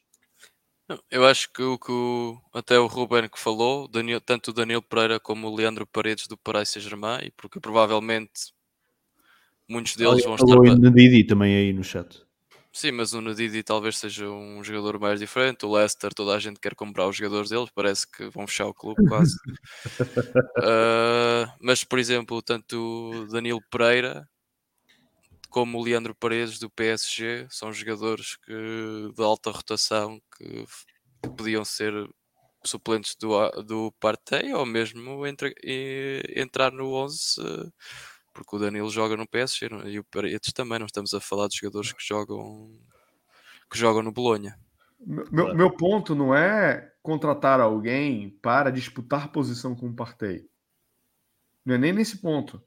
eu 1.10 1.26
acho 1.26 1.52
que 1.52 1.64
o 1.64 1.80
que 1.80 1.92
o, 1.92 2.40
até 2.54 2.78
o 2.78 2.86
Ruben 2.86 3.28
que 3.28 3.40
falou, 3.40 3.88
Daniel, 3.88 4.22
tanto 4.22 4.52
o 4.52 4.54
Daniel 4.54 4.82
Pereira 4.82 5.20
como 5.20 5.48
o 5.48 5.56
Leandro 5.56 5.88
Paredes 5.88 6.28
do 6.28 6.38
Paris 6.38 6.70
Saint-Germain, 6.70 7.32
porque 7.36 7.60
provavelmente 7.60 8.54
muitos 9.68 9.96
deles 9.96 10.24
vão 10.24 10.36
estar. 10.36 10.58
O 10.58 10.78
Nadidi 10.78 11.24
também 11.24 11.56
aí 11.56 11.74
no 11.74 11.84
chat. 11.84 12.24
Sim, 12.72 12.92
mas 12.92 13.14
o 13.14 13.22
Nadidi 13.22 13.64
talvez 13.64 13.98
seja 13.98 14.30
um 14.30 14.62
jogador 14.64 15.00
mais 15.00 15.20
diferente. 15.20 15.66
O 15.66 15.74
Leicester, 15.74 16.14
toda 16.14 16.36
a 16.36 16.40
gente 16.40 16.60
quer 16.60 16.76
comprar 16.76 17.08
os 17.08 17.16
jogadores 17.16 17.50
deles, 17.50 17.70
parece 17.74 18.06
que 18.06 18.28
vão 18.28 18.46
fechar 18.46 18.68
o 18.68 18.74
clube 18.74 19.02
quase. 19.08 19.34
uh, 20.60 21.48
mas, 21.62 21.86
por 21.86 21.98
exemplo, 21.98 22.42
tanto 22.42 22.76
o 22.76 23.28
Danilo 23.28 23.62
Pereira 23.72 24.28
como 25.50 25.78
o 25.78 25.84
Leandro 25.84 26.16
Paredes 26.16 26.60
do 26.60 26.70
PSG, 26.70 27.48
são 27.50 27.72
jogadores 27.72 28.36
que, 28.38 28.54
de 29.16 29.24
alta 29.24 29.52
rotação 29.52 30.22
que 30.38 30.66
podiam 31.36 31.64
ser 31.66 31.94
suplentes 32.64 33.16
do, 33.16 33.50
do 33.64 33.92
Partey 34.00 34.54
ou 34.54 34.66
mesmo 34.66 35.26
entre, 35.26 35.54
entrar 36.36 36.72
no 36.72 36.94
11 36.94 37.72
porque 38.34 38.56
o 38.58 38.60
Danilo 38.60 38.90
joga 38.90 39.16
no 39.16 39.28
PSG 39.28 39.70
e 39.86 39.98
o 39.98 40.04
Paredes 40.04 40.52
também, 40.52 40.78
não 40.78 40.86
estamos 40.86 41.14
a 41.14 41.22
falar 41.22 41.48
de 41.48 41.56
jogadores 41.58 41.94
que 41.94 42.06
jogam 42.06 42.70
que 43.72 43.78
jogam 43.78 44.04
no 44.04 44.12
Bolonha. 44.12 44.60
Meu, 45.00 45.56
meu 45.56 45.72
ponto 45.72 46.14
não 46.14 46.36
é 46.36 46.92
contratar 47.02 47.60
alguém 47.60 48.30
para 48.42 48.72
disputar 48.72 49.32
posição 49.32 49.76
com 49.76 49.88
o 49.88 49.96
Partey. 49.96 50.48
Não 51.66 51.76
é 51.76 51.78
nem 51.78 51.94
nesse 51.94 52.18
ponto 52.18 52.62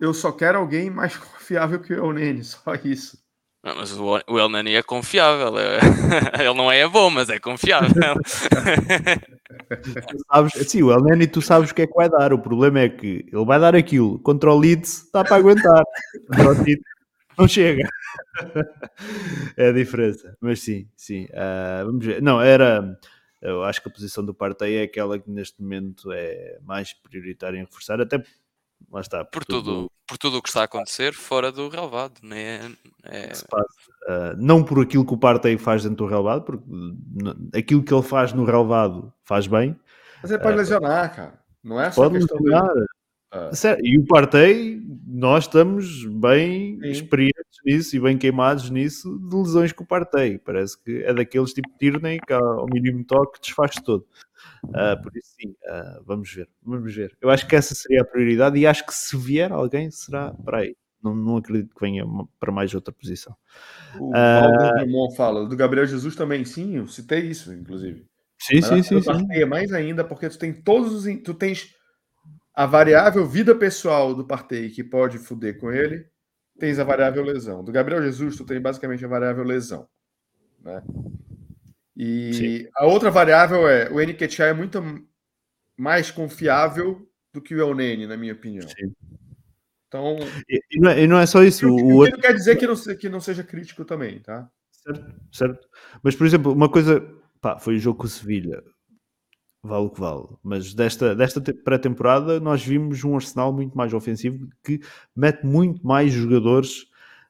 eu 0.00 0.14
só 0.14 0.32
quero 0.32 0.58
alguém 0.58 0.90
mais 0.90 1.16
confiável 1.18 1.78
que 1.80 1.92
o 1.92 2.06
El 2.06 2.12
Nene, 2.12 2.42
só 2.42 2.74
isso. 2.82 3.18
Não, 3.62 3.76
mas 3.76 3.92
o, 3.92 4.04
o 4.26 4.38
El 4.38 4.48
Nene 4.48 4.74
é 4.74 4.82
confiável. 4.82 5.58
É... 5.58 5.80
Ele 6.40 6.54
não 6.54 6.72
é 6.72 6.88
bom, 6.88 7.10
mas 7.10 7.28
é 7.28 7.38
confiável. 7.38 7.90
sabes, 10.32 10.52
sim, 10.66 10.82
o 10.82 10.90
El 10.90 11.02
Nene 11.02 11.26
tu 11.26 11.42
sabes 11.42 11.70
o 11.70 11.74
que 11.74 11.82
é 11.82 11.86
que 11.86 11.94
vai 11.94 12.08
dar. 12.08 12.32
O 12.32 12.38
problema 12.38 12.80
é 12.80 12.88
que 12.88 13.26
ele 13.30 13.44
vai 13.44 13.60
dar 13.60 13.76
aquilo. 13.76 14.18
Contra 14.20 14.50
o 14.50 14.58
Leeds 14.58 15.10
dá 15.12 15.22
para 15.22 15.36
aguentar. 15.36 15.84
Contra 16.34 16.52
o 16.52 16.64
Leeds 16.64 16.84
não 17.36 17.46
chega. 17.46 17.86
é 19.58 19.68
a 19.68 19.72
diferença. 19.72 20.34
Mas 20.40 20.60
sim, 20.60 20.88
sim. 20.96 21.24
Uh, 21.24 21.84
vamos 21.84 22.06
ver. 22.06 22.22
Não, 22.22 22.40
era... 22.40 22.98
Eu 23.42 23.64
acho 23.64 23.82
que 23.82 23.88
a 23.88 23.92
posição 23.92 24.24
do 24.24 24.34
Partey 24.34 24.76
é 24.76 24.82
aquela 24.82 25.18
que 25.18 25.30
neste 25.30 25.62
momento 25.62 26.12
é 26.12 26.58
mais 26.62 26.92
prioritária 26.92 27.56
em 27.56 27.64
reforçar, 27.64 27.98
até 27.98 28.22
lá 28.90 29.00
está. 29.00 29.24
Por, 29.24 29.44
por 29.44 29.44
tudo, 29.44 29.90
por 30.06 30.18
tudo 30.18 30.38
o 30.38 30.42
que 30.42 30.48
está 30.48 30.62
a 30.62 30.64
acontecer 30.64 31.12
fora 31.12 31.52
do 31.52 31.68
relevado, 31.68 32.14
né? 32.22 32.72
é... 33.04 33.32
Uh, 33.32 34.36
não 34.36 34.64
por 34.64 34.80
aquilo 34.80 35.04
que 35.04 35.14
o 35.14 35.18
Partey 35.18 35.56
faz 35.58 35.82
dentro 35.82 35.98
do 35.98 36.06
relevado, 36.06 36.42
porque 36.42 36.64
aquilo 37.56 37.82
que 37.82 37.92
ele 37.92 38.02
faz 38.02 38.32
no 38.32 38.44
relevado 38.44 39.12
faz 39.24 39.46
bem. 39.46 39.78
Mas 40.22 40.30
ele 40.30 40.42
pode 40.42 40.54
uh, 40.54 40.58
lesionar, 40.58 41.14
cara. 41.14 41.40
Não 41.62 41.80
é 41.80 41.90
só 41.90 42.02
pode 42.02 42.18
questão 42.18 42.38
lesionar. 42.38 42.72
Uh, 43.32 43.78
e 43.84 43.96
o 43.96 44.06
Partey, 44.06 44.82
nós 45.06 45.44
estamos 45.44 46.04
bem 46.06 46.80
Sim. 46.80 46.88
experientes 46.88 47.58
nisso 47.64 47.94
e 47.94 48.00
bem 48.00 48.18
queimados 48.18 48.68
nisso 48.70 49.18
de 49.20 49.36
lesões 49.36 49.72
com 49.72 49.84
o 49.84 49.86
Partey. 49.86 50.38
Parece 50.38 50.76
que 50.82 51.04
é 51.04 51.14
daqueles 51.14 51.52
tipo 51.52 51.68
de 51.70 51.78
Tierney 51.78 52.18
que 52.18 52.32
ao 52.32 52.66
mínimo 52.66 53.04
toque 53.04 53.40
desfaz 53.40 53.76
todo. 53.84 54.04
Uh, 54.64 55.02
por 55.02 55.16
isso, 55.16 55.34
sim, 55.40 55.50
uh, 55.50 56.04
vamos 56.04 56.32
ver. 56.32 56.48
Vamos 56.62 56.94
ver. 56.94 57.16
Eu 57.20 57.30
acho 57.30 57.46
que 57.46 57.56
essa 57.56 57.74
seria 57.74 58.02
a 58.02 58.04
prioridade 58.04 58.58
e 58.58 58.66
acho 58.66 58.84
que 58.86 58.94
se 58.94 59.16
vier 59.16 59.52
alguém 59.52 59.90
será 59.90 60.32
para 60.32 60.58
aí. 60.58 60.76
Não, 61.02 61.14
não 61.14 61.38
acredito 61.38 61.74
que 61.74 61.80
venha 61.80 62.04
para 62.38 62.52
mais 62.52 62.74
outra 62.74 62.92
posição. 62.92 63.34
O 63.98 64.10
uh, 64.10 65.16
fala 65.16 65.46
do 65.46 65.56
Gabriel 65.56 65.86
Jesus 65.86 66.14
também, 66.14 66.44
sim, 66.44 66.76
eu 66.76 66.86
citei 66.86 67.20
isso, 67.20 67.52
inclusive. 67.54 68.06
Sim, 68.38 68.60
sim, 68.60 68.82
sim. 68.82 69.02
sim. 69.02 69.44
Mais 69.46 69.72
ainda 69.72 70.04
porque 70.04 70.28
tu 70.28 70.38
tem 70.38 70.52
todos 70.52 70.92
os. 70.92 71.22
Tu 71.22 71.34
tens 71.34 71.74
a 72.54 72.66
variável 72.66 73.26
vida 73.26 73.54
pessoal 73.54 74.14
do 74.14 74.26
Partey 74.26 74.70
que 74.70 74.84
pode 74.84 75.18
fuder 75.18 75.58
com 75.58 75.72
ele, 75.72 76.06
tens 76.58 76.78
a 76.78 76.84
variável 76.84 77.22
lesão. 77.24 77.64
Do 77.64 77.72
Gabriel 77.72 78.02
Jesus, 78.02 78.36
tu 78.36 78.44
tem 78.44 78.60
basicamente 78.60 79.04
a 79.04 79.08
variável 79.08 79.44
lesão. 79.44 79.88
Né? 80.62 80.82
E 82.02 82.32
Sim. 82.32 82.68
a 82.76 82.86
outra 82.86 83.10
variável 83.10 83.68
é 83.68 83.90
o 83.90 84.00
NKTI 84.00 84.42
é 84.44 84.54
muito 84.54 84.82
mais 85.76 86.10
confiável 86.10 87.06
do 87.30 87.42
que 87.42 87.54
o 87.54 87.60
Elneny, 87.60 88.06
na 88.06 88.16
minha 88.16 88.32
opinião. 88.32 88.66
Sim. 88.66 88.94
Então. 89.86 90.16
E, 90.48 90.60
e, 90.70 90.80
não 90.80 90.90
é, 90.90 91.02
e, 91.02 91.06
não 91.06 91.18
é, 91.18 91.26
só 91.26 91.42
isso. 91.42 91.68
O, 91.68 91.74
o 91.74 91.94
outro... 91.96 92.12
não 92.12 92.20
quer 92.22 92.32
dizer 92.32 92.56
que 92.56 92.66
não, 92.66 92.74
que 92.74 93.08
não 93.10 93.20
seja 93.20 93.44
crítico 93.44 93.84
também, 93.84 94.18
tá? 94.20 94.48
Certo, 94.72 95.14
certo. 95.30 95.68
Mas, 96.02 96.16
por 96.16 96.26
exemplo, 96.26 96.52
uma 96.52 96.70
coisa. 96.70 97.06
Pá, 97.38 97.58
foi 97.58 97.76
o 97.76 97.78
jogo 97.78 97.98
com 97.98 98.06
o 98.06 98.08
Sevilha 98.08 98.62
vale 99.62 99.84
o 99.84 99.90
que 99.90 100.00
vale. 100.00 100.26
Mas 100.42 100.72
desta, 100.72 101.14
desta 101.14 101.40
pré-temporada 101.52 102.40
nós 102.40 102.64
vimos 102.64 103.04
um 103.04 103.14
Arsenal 103.14 103.52
muito 103.52 103.76
mais 103.76 103.92
ofensivo 103.92 104.48
que 104.64 104.80
mete 105.14 105.44
muito 105.44 105.86
mais 105.86 106.12
jogadores 106.12 106.86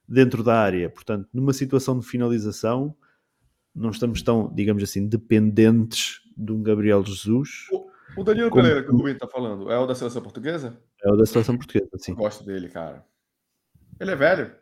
dentro 0.06 0.44
da 0.44 0.60
área. 0.60 0.88
Portanto, 0.88 1.28
numa 1.32 1.52
situação 1.52 1.98
de 1.98 2.06
finalização, 2.06 2.94
não 3.74 3.90
estamos 3.90 4.22
tão, 4.22 4.52
digamos 4.54 4.82
assim, 4.82 5.06
dependentes 5.06 6.20
de 6.36 6.52
um 6.52 6.62
Gabriel 6.62 7.04
Jesus. 7.04 7.66
O, 7.70 7.90
o 8.18 8.24
Danilo 8.24 8.50
como... 8.50 8.62
Pereira, 8.62 8.84
que 8.84 8.90
o 8.90 8.96
Rubinho 8.96 9.14
está 9.14 9.26
falando, 9.26 9.70
é 9.70 9.78
o 9.78 9.86
da 9.86 9.94
seleção 9.94 10.22
portuguesa? 10.22 10.80
É 11.02 11.10
o 11.10 11.16
da 11.16 11.26
seleção 11.26 11.56
portuguesa, 11.56 11.90
sim. 11.98 12.12
Eu 12.12 12.16
gosto 12.16 12.44
dele, 12.44 12.68
cara. 12.68 13.04
Ele 13.98 14.10
é 14.10 14.16
velho? 14.16 14.54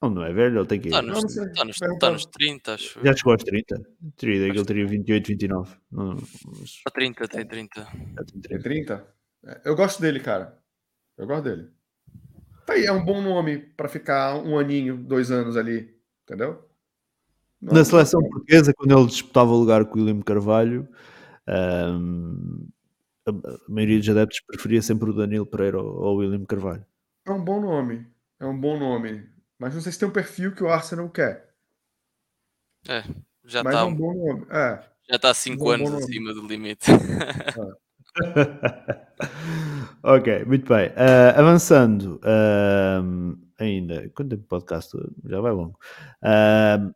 Não, 0.00 0.10
não 0.10 0.22
é 0.22 0.32
velho, 0.32 0.60
ele 0.60 0.66
tem 0.66 0.80
que. 0.80 0.88
Está 0.88 1.02
nos, 1.02 1.34
tá 1.34 1.64
nos, 1.64 1.78
tá 1.98 2.10
nos 2.12 2.26
30, 2.26 2.74
acho. 2.74 3.00
Já 3.04 3.16
chegou 3.16 3.32
aos 3.32 3.42
30. 3.42 3.82
Teria, 4.16 4.46
ele 4.46 4.64
teria 4.64 4.86
28, 4.86 5.26
29. 5.26 5.76
Não, 5.90 6.14
mas... 6.14 6.82
30, 6.94 7.28
tem 7.28 7.46
30. 7.46 7.88
Tem 8.48 8.58
30? 8.60 9.06
É, 9.44 9.60
eu 9.64 9.74
gosto 9.74 10.00
dele, 10.00 10.20
cara. 10.20 10.56
Eu 11.16 11.26
gosto 11.26 11.44
dele. 11.44 11.68
Tá 12.64 12.74
aí, 12.74 12.84
é 12.84 12.92
um 12.92 13.04
bom 13.04 13.20
nome 13.20 13.58
para 13.58 13.88
ficar 13.88 14.36
um 14.36 14.56
aninho, 14.56 14.96
dois 14.96 15.32
anos 15.32 15.56
ali, 15.56 15.98
entendeu? 16.22 16.67
Não, 17.60 17.74
Na 17.74 17.84
seleção 17.84 18.20
não... 18.20 18.28
portuguesa, 18.28 18.72
quando 18.74 18.96
ele 18.96 19.06
disputava 19.06 19.50
o 19.50 19.58
lugar 19.58 19.84
com 19.84 19.98
o 19.98 20.02
William 20.02 20.22
Carvalho, 20.22 20.88
um, 21.48 22.68
a, 23.26 23.30
a, 23.30 23.58
maioria 23.68 23.98
dos 23.98 24.08
adeptos 24.08 24.40
preferia 24.46 24.82
sempre 24.82 25.10
o 25.10 25.12
Danilo 25.12 25.46
Pereira 25.46 25.80
ou 25.80 26.14
o 26.14 26.18
William 26.18 26.44
Carvalho. 26.44 26.84
É 27.26 27.30
um 27.30 27.42
bom 27.42 27.60
nome. 27.60 28.06
É 28.38 28.46
um 28.46 28.58
bom 28.58 28.78
nome. 28.78 29.26
Mas 29.58 29.74
não 29.74 29.80
sei 29.80 29.92
se 29.92 29.98
tem 29.98 30.08
um 30.08 30.12
perfil 30.12 30.54
que 30.54 30.62
o 30.62 30.68
Arsenal 30.68 31.08
quer. 31.10 31.48
É, 32.88 33.02
já 33.44 33.60
está. 33.60 33.84
Um 33.84 33.94
bom 33.94 34.14
nome. 34.14 34.46
É. 34.50 34.82
Já 35.08 35.16
está 35.16 35.34
5 35.34 35.70
anos 35.70 35.94
acima 35.94 36.34
do 36.34 36.46
limite. 36.46 36.86
ok, 40.02 40.44
muito 40.44 40.68
bem. 40.68 40.88
Uh, 40.88 41.32
avançando 41.34 42.20
uh, 42.22 43.38
ainda, 43.58 44.08
quanto 44.10 44.30
tempo 44.30 44.44
podcast? 44.44 44.96
Já 45.24 45.40
vai 45.40 45.52
longo. 45.52 45.78
Uh, 46.22 46.94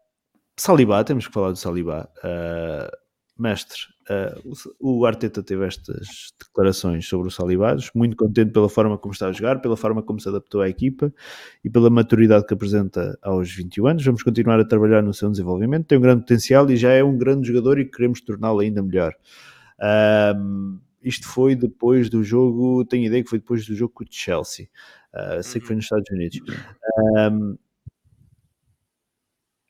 Salibá, 0.65 1.03
temos 1.03 1.27
que 1.27 1.35
falar 1.35 1.51
do 1.51 1.57
Salibá. 1.57 2.09
Uh, 2.19 2.97
mestre, 3.37 3.81
uh, 4.09 4.55
o, 4.79 5.01
o, 5.01 5.05
Arteta 5.05 5.43
teve 5.43 5.67
estas 5.67 6.33
declarações 6.39 7.05
sobre 7.09 7.27
o 7.27 7.31
Salibados, 7.33 7.91
muito 7.93 8.17
contente 8.17 8.53
pela 8.53 8.69
forma 8.69 8.97
como 8.97 9.13
está 9.13 9.27
a 9.27 9.33
jogar, 9.33 9.61
pela 9.61 9.77
forma 9.77 10.05
como 10.05 10.21
se 10.21 10.29
adaptou 10.29 10.61
à 10.61 10.69
equipa 10.69 11.13
e 11.65 11.69
pela 11.69 11.91
maturidade 11.91 12.47
que 12.47 12.55
apresenta 12.55 13.19
aos 13.21 13.51
21 13.51 13.89
anos. 13.89 14.05
Vamos 14.05 14.23
continuar 14.23 14.61
a 14.61 14.65
trabalhar 14.65 15.03
no 15.03 15.13
seu 15.13 15.29
desenvolvimento, 15.29 15.87
tem 15.87 15.99
um 15.99 16.01
grande 16.01 16.21
potencial 16.21 16.71
e 16.71 16.77
já 16.77 16.93
é 16.93 17.03
um 17.03 17.19
grande 17.19 17.49
jogador 17.49 17.81
e 17.81 17.85
queremos 17.85 18.21
torná-lo 18.21 18.61
ainda 18.61 18.81
melhor. 18.85 19.17
Uh, 19.81 20.79
isto 21.03 21.27
foi 21.27 21.57
depois 21.57 22.09
do 22.09 22.23
jogo, 22.23 22.85
tenho 22.85 23.07
ideia 23.07 23.25
que 23.25 23.31
foi 23.31 23.41
depois 23.41 23.67
do 23.67 23.75
jogo 23.75 23.93
com 23.93 24.05
o 24.05 24.07
Chelsea, 24.09 24.69
uh, 25.13 25.43
sei 25.43 25.61
que 25.61 25.67
foi 25.67 25.75
nos 25.75 25.87
Estados 25.87 26.09
Unidos. 26.13 26.39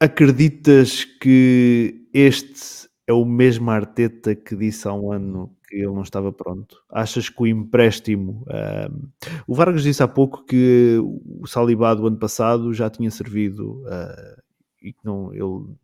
Acreditas 0.03 1.05
que 1.05 2.09
este 2.13 2.89
é 3.07 3.13
o 3.13 3.25
mesmo 3.25 3.71
Arteta 3.71 4.35
que 4.35 4.57
disse 4.57 4.89
há 4.89 4.93
um 4.93 5.13
ano 5.13 5.57
que 5.69 5.77
ele 5.77 5.93
não 5.93 6.03
estava 6.03 6.33
pronto? 6.33 6.83
Achas 6.91 7.29
que 7.29 7.41
o 7.41 7.47
empréstimo. 7.47 8.45
Um, 8.49 9.09
o 9.47 9.55
Vargas 9.55 9.85
disse 9.85 10.03
há 10.03 10.09
pouco 10.09 10.45
que 10.45 10.99
o 11.01 11.47
Salibá 11.47 11.95
do 11.95 12.05
ano 12.09 12.19
passado 12.19 12.75
já 12.75 12.91
tinha 12.91 13.13
servido 13.13 13.85
uh, 13.85 14.43
e 14.83 14.93
que 14.93 15.05
não, 15.05 15.33
ele 15.33 15.77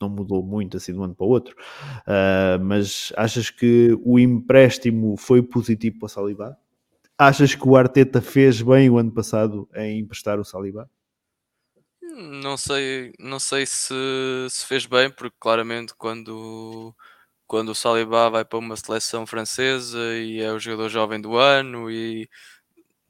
não 0.00 0.08
mudou 0.08 0.42
muito 0.42 0.78
assim 0.78 0.94
de 0.94 0.98
um 0.98 1.04
ano 1.04 1.14
para 1.14 1.26
o 1.26 1.28
outro, 1.28 1.54
uh, 2.06 2.64
mas 2.64 3.12
achas 3.14 3.50
que 3.50 3.94
o 4.02 4.18
empréstimo 4.18 5.18
foi 5.18 5.42
positivo 5.42 5.98
para 5.98 6.06
o 6.06 6.08
Salibá? 6.08 6.56
Achas 7.18 7.54
que 7.54 7.68
o 7.68 7.76
Arteta 7.76 8.22
fez 8.22 8.62
bem 8.62 8.88
o 8.88 8.96
ano 8.96 9.12
passado 9.12 9.68
em 9.74 10.00
emprestar 10.00 10.40
o 10.40 10.44
Salibá? 10.44 10.88
Não 12.16 12.56
sei, 12.56 13.12
não 13.18 13.38
sei 13.38 13.64
se, 13.66 13.94
se 14.50 14.66
fez 14.66 14.84
bem, 14.86 15.10
porque 15.10 15.36
claramente 15.38 15.94
quando, 15.94 16.94
quando 17.46 17.70
o 17.70 17.74
Saliba 17.74 18.30
vai 18.30 18.44
para 18.44 18.58
uma 18.58 18.76
seleção 18.76 19.26
francesa 19.26 19.98
e 20.16 20.40
é 20.40 20.52
o 20.52 20.58
jogador 20.60 20.88
jovem 20.88 21.20
do 21.20 21.36
ano 21.36 21.90
e 21.90 22.28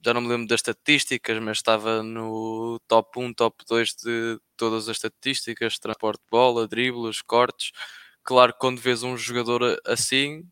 já 0.04 0.14
não 0.14 0.20
me 0.22 0.28
lembro 0.28 0.48
das 0.48 0.60
estatísticas, 0.60 1.38
mas 1.42 1.58
estava 1.58 2.02
no 2.02 2.80
top 2.88 3.20
1, 3.20 3.34
top 3.34 3.64
2 3.68 3.94
de 3.94 4.38
todas 4.56 4.88
as 4.88 4.96
estatísticas, 4.98 5.78
transporte 5.78 6.20
de 6.22 6.28
bola, 6.30 6.68
dribles, 6.68 7.22
cortes. 7.22 7.72
Claro 8.24 8.52
que 8.54 8.58
quando 8.60 8.80
vês 8.80 9.02
um 9.04 9.16
jogador 9.16 9.80
assim, 9.86 10.44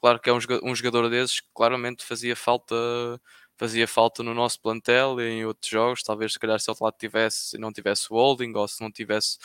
claro 0.00 0.20
que 0.20 0.30
é 0.30 0.32
um, 0.32 0.38
um 0.64 0.74
jogador 0.74 1.08
desses, 1.10 1.40
claramente 1.54 2.04
fazia 2.04 2.36
falta 2.36 2.74
fazia 3.60 3.86
falta 3.86 4.22
no 4.22 4.32
nosso 4.32 4.58
plantel 4.60 5.20
e 5.20 5.24
em 5.28 5.44
outros 5.44 5.70
jogos, 5.70 6.02
talvez 6.02 6.32
se 6.32 6.38
calhar 6.38 6.58
se 6.58 6.70
outro 6.70 6.84
lado 6.84 6.96
tivesse 6.98 7.58
não 7.58 7.70
tivesse 7.70 8.06
o 8.10 8.16
holding 8.16 8.54
ou 8.56 8.66
se 8.66 8.80
não 8.80 8.90
tivesse 8.90 9.36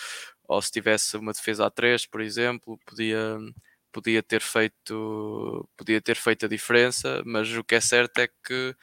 ou 0.47 0.61
se 0.61 0.71
tivesse 0.71 1.17
uma 1.17 1.33
defesa 1.33 1.65
a 1.65 1.69
3, 1.69 2.05
por 2.07 2.21
exemplo, 2.21 2.79
podia 2.85 3.37
podia 3.91 4.23
ter 4.23 4.41
feito 4.41 5.67
podia 5.77 6.01
ter 6.01 6.15
feito 6.15 6.45
a 6.45 6.49
diferença, 6.49 7.21
mas 7.25 7.51
o 7.57 7.63
que 7.63 7.75
é 7.75 7.81
certo 7.81 8.19
é 8.19 8.27
que 8.27 8.73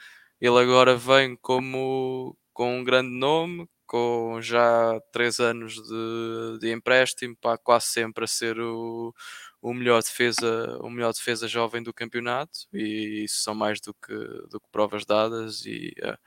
ele 0.40 0.58
agora 0.58 0.96
vem 0.96 1.34
como 1.36 2.36
com 2.52 2.80
um 2.80 2.84
grande 2.84 3.10
nome, 3.10 3.66
com 3.86 4.38
já 4.42 5.00
três 5.12 5.40
anos 5.40 5.74
de, 5.74 6.58
de 6.60 6.72
empréstimo, 6.72 7.34
pá, 7.40 7.56
quase 7.58 7.86
sempre 7.86 8.24
a 8.24 8.26
ser 8.28 8.58
o, 8.60 9.14
o 9.62 9.72
melhor 9.74 10.02
defesa, 10.02 10.78
o 10.82 10.90
melhor 10.90 11.12
defesa 11.14 11.48
jovem 11.48 11.82
do 11.82 11.94
campeonato 11.94 12.60
e 12.72 13.24
isso 13.24 13.42
são 13.42 13.54
mais 13.54 13.80
do 13.80 13.94
que, 13.94 14.14
do 14.50 14.60
que 14.60 14.68
provas 14.72 15.06
dadas 15.06 15.64
e 15.66 15.94
é, 16.02 16.18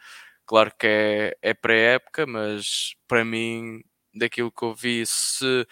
claro 0.45 0.71
que 0.79 0.87
é, 0.87 1.37
é 1.41 1.53
pré-época, 1.53 2.25
mas 2.27 2.95
para 3.07 3.25
mim 3.25 3.83
daquilo 4.15 4.51
que 4.51 4.63
eu 4.63 4.73
vi, 4.75 5.05
se, 5.05 5.67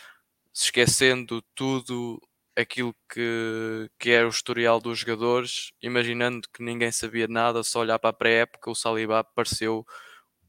se 0.53 0.65
esquecendo 0.65 1.41
tudo 1.56 2.19
aquilo 2.56 2.95
que, 3.11 3.90
que 3.99 4.11
era 4.11 4.27
o 4.27 4.30
historial 4.30 4.80
dos 4.80 4.99
jogadores, 4.99 5.72
imaginando 5.81 6.48
que 6.53 6.64
ninguém 6.64 6.91
sabia 6.91 7.27
nada, 7.27 7.64
só 7.64 7.80
olhar 7.81 7.99
para 7.99 8.11
a 8.11 8.14
pré-época, 8.14 8.69
o 8.69 8.76
Saliba 8.76 9.23
pareceu 9.23 9.85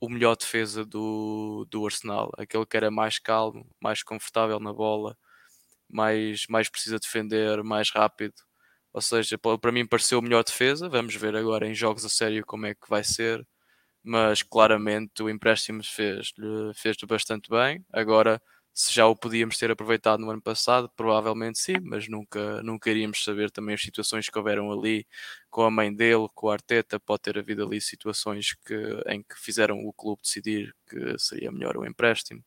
o 0.01 0.09
melhor 0.09 0.37
defesa 0.37 0.85
do, 0.85 1.67
do 1.71 1.87
Arsenal, 1.87 2.31
aquele 2.39 2.67
que 2.67 2.77
era 2.77 2.91
mais 2.91 3.19
calmo, 3.19 3.67
mais 3.81 4.03
confortável 4.03 4.61
na 4.61 4.73
bola, 4.73 5.17
mais, 5.95 6.47
mais 6.49 6.69
precisa 6.69 6.99
defender, 6.99 7.63
mais 7.65 7.91
rápido. 7.91 8.35
Ou 8.93 9.01
seja, 9.03 9.39
para 9.39 9.73
mim 9.73 9.87
pareceu 9.87 10.23
melhor 10.23 10.45
defesa. 10.45 10.89
Vamos 10.89 11.15
ver 11.17 11.37
agora 11.37 11.67
em 11.69 11.75
jogos 11.75 12.05
a 12.05 12.09
sério 12.09 12.45
como 12.47 12.67
é 12.67 12.75
que 12.75 12.89
vai 12.89 13.05
ser. 13.05 13.47
Mas 14.03 14.43
claramente 14.43 15.23
o 15.23 15.31
empréstimo 15.31 15.83
fez-lhe 15.85 16.75
fez 16.75 16.97
bastante 17.09 17.51
bem. 17.51 17.85
Agora, 17.93 18.41
se 18.75 18.93
já 18.93 19.07
o 19.07 19.17
podíamos 19.17 19.57
ter 19.59 19.71
aproveitado 19.71 20.21
no 20.21 20.31
ano 20.31 20.43
passado, 20.43 20.91
provavelmente 20.97 21.59
sim, 21.59 21.77
mas 21.83 22.09
nunca, 22.09 22.63
nunca 22.63 22.91
iríamos 22.91 23.23
saber 23.25 23.51
também 23.51 23.75
as 23.75 23.83
situações 23.83 24.29
que 24.29 24.39
houveram 24.39 24.71
ali 24.73 25.07
com 25.51 25.63
a 25.63 25.71
mãe 25.71 25.95
dele, 25.95 26.29
com 26.35 26.49
o 26.49 26.51
Arteta. 26.51 27.01
Pode 27.01 27.23
ter 27.23 27.39
havido 27.39 27.65
ali 27.65 27.81
situações 27.81 28.55
que, 28.67 28.75
em 29.09 29.23
que 29.23 29.37
fizeram 29.39 29.79
o 29.87 29.93
clube 29.93 30.23
decidir 30.23 30.75
que 30.89 31.19
seria 31.19 31.53
melhor 31.53 31.77
o 31.77 31.87
empréstimo. 31.87 32.45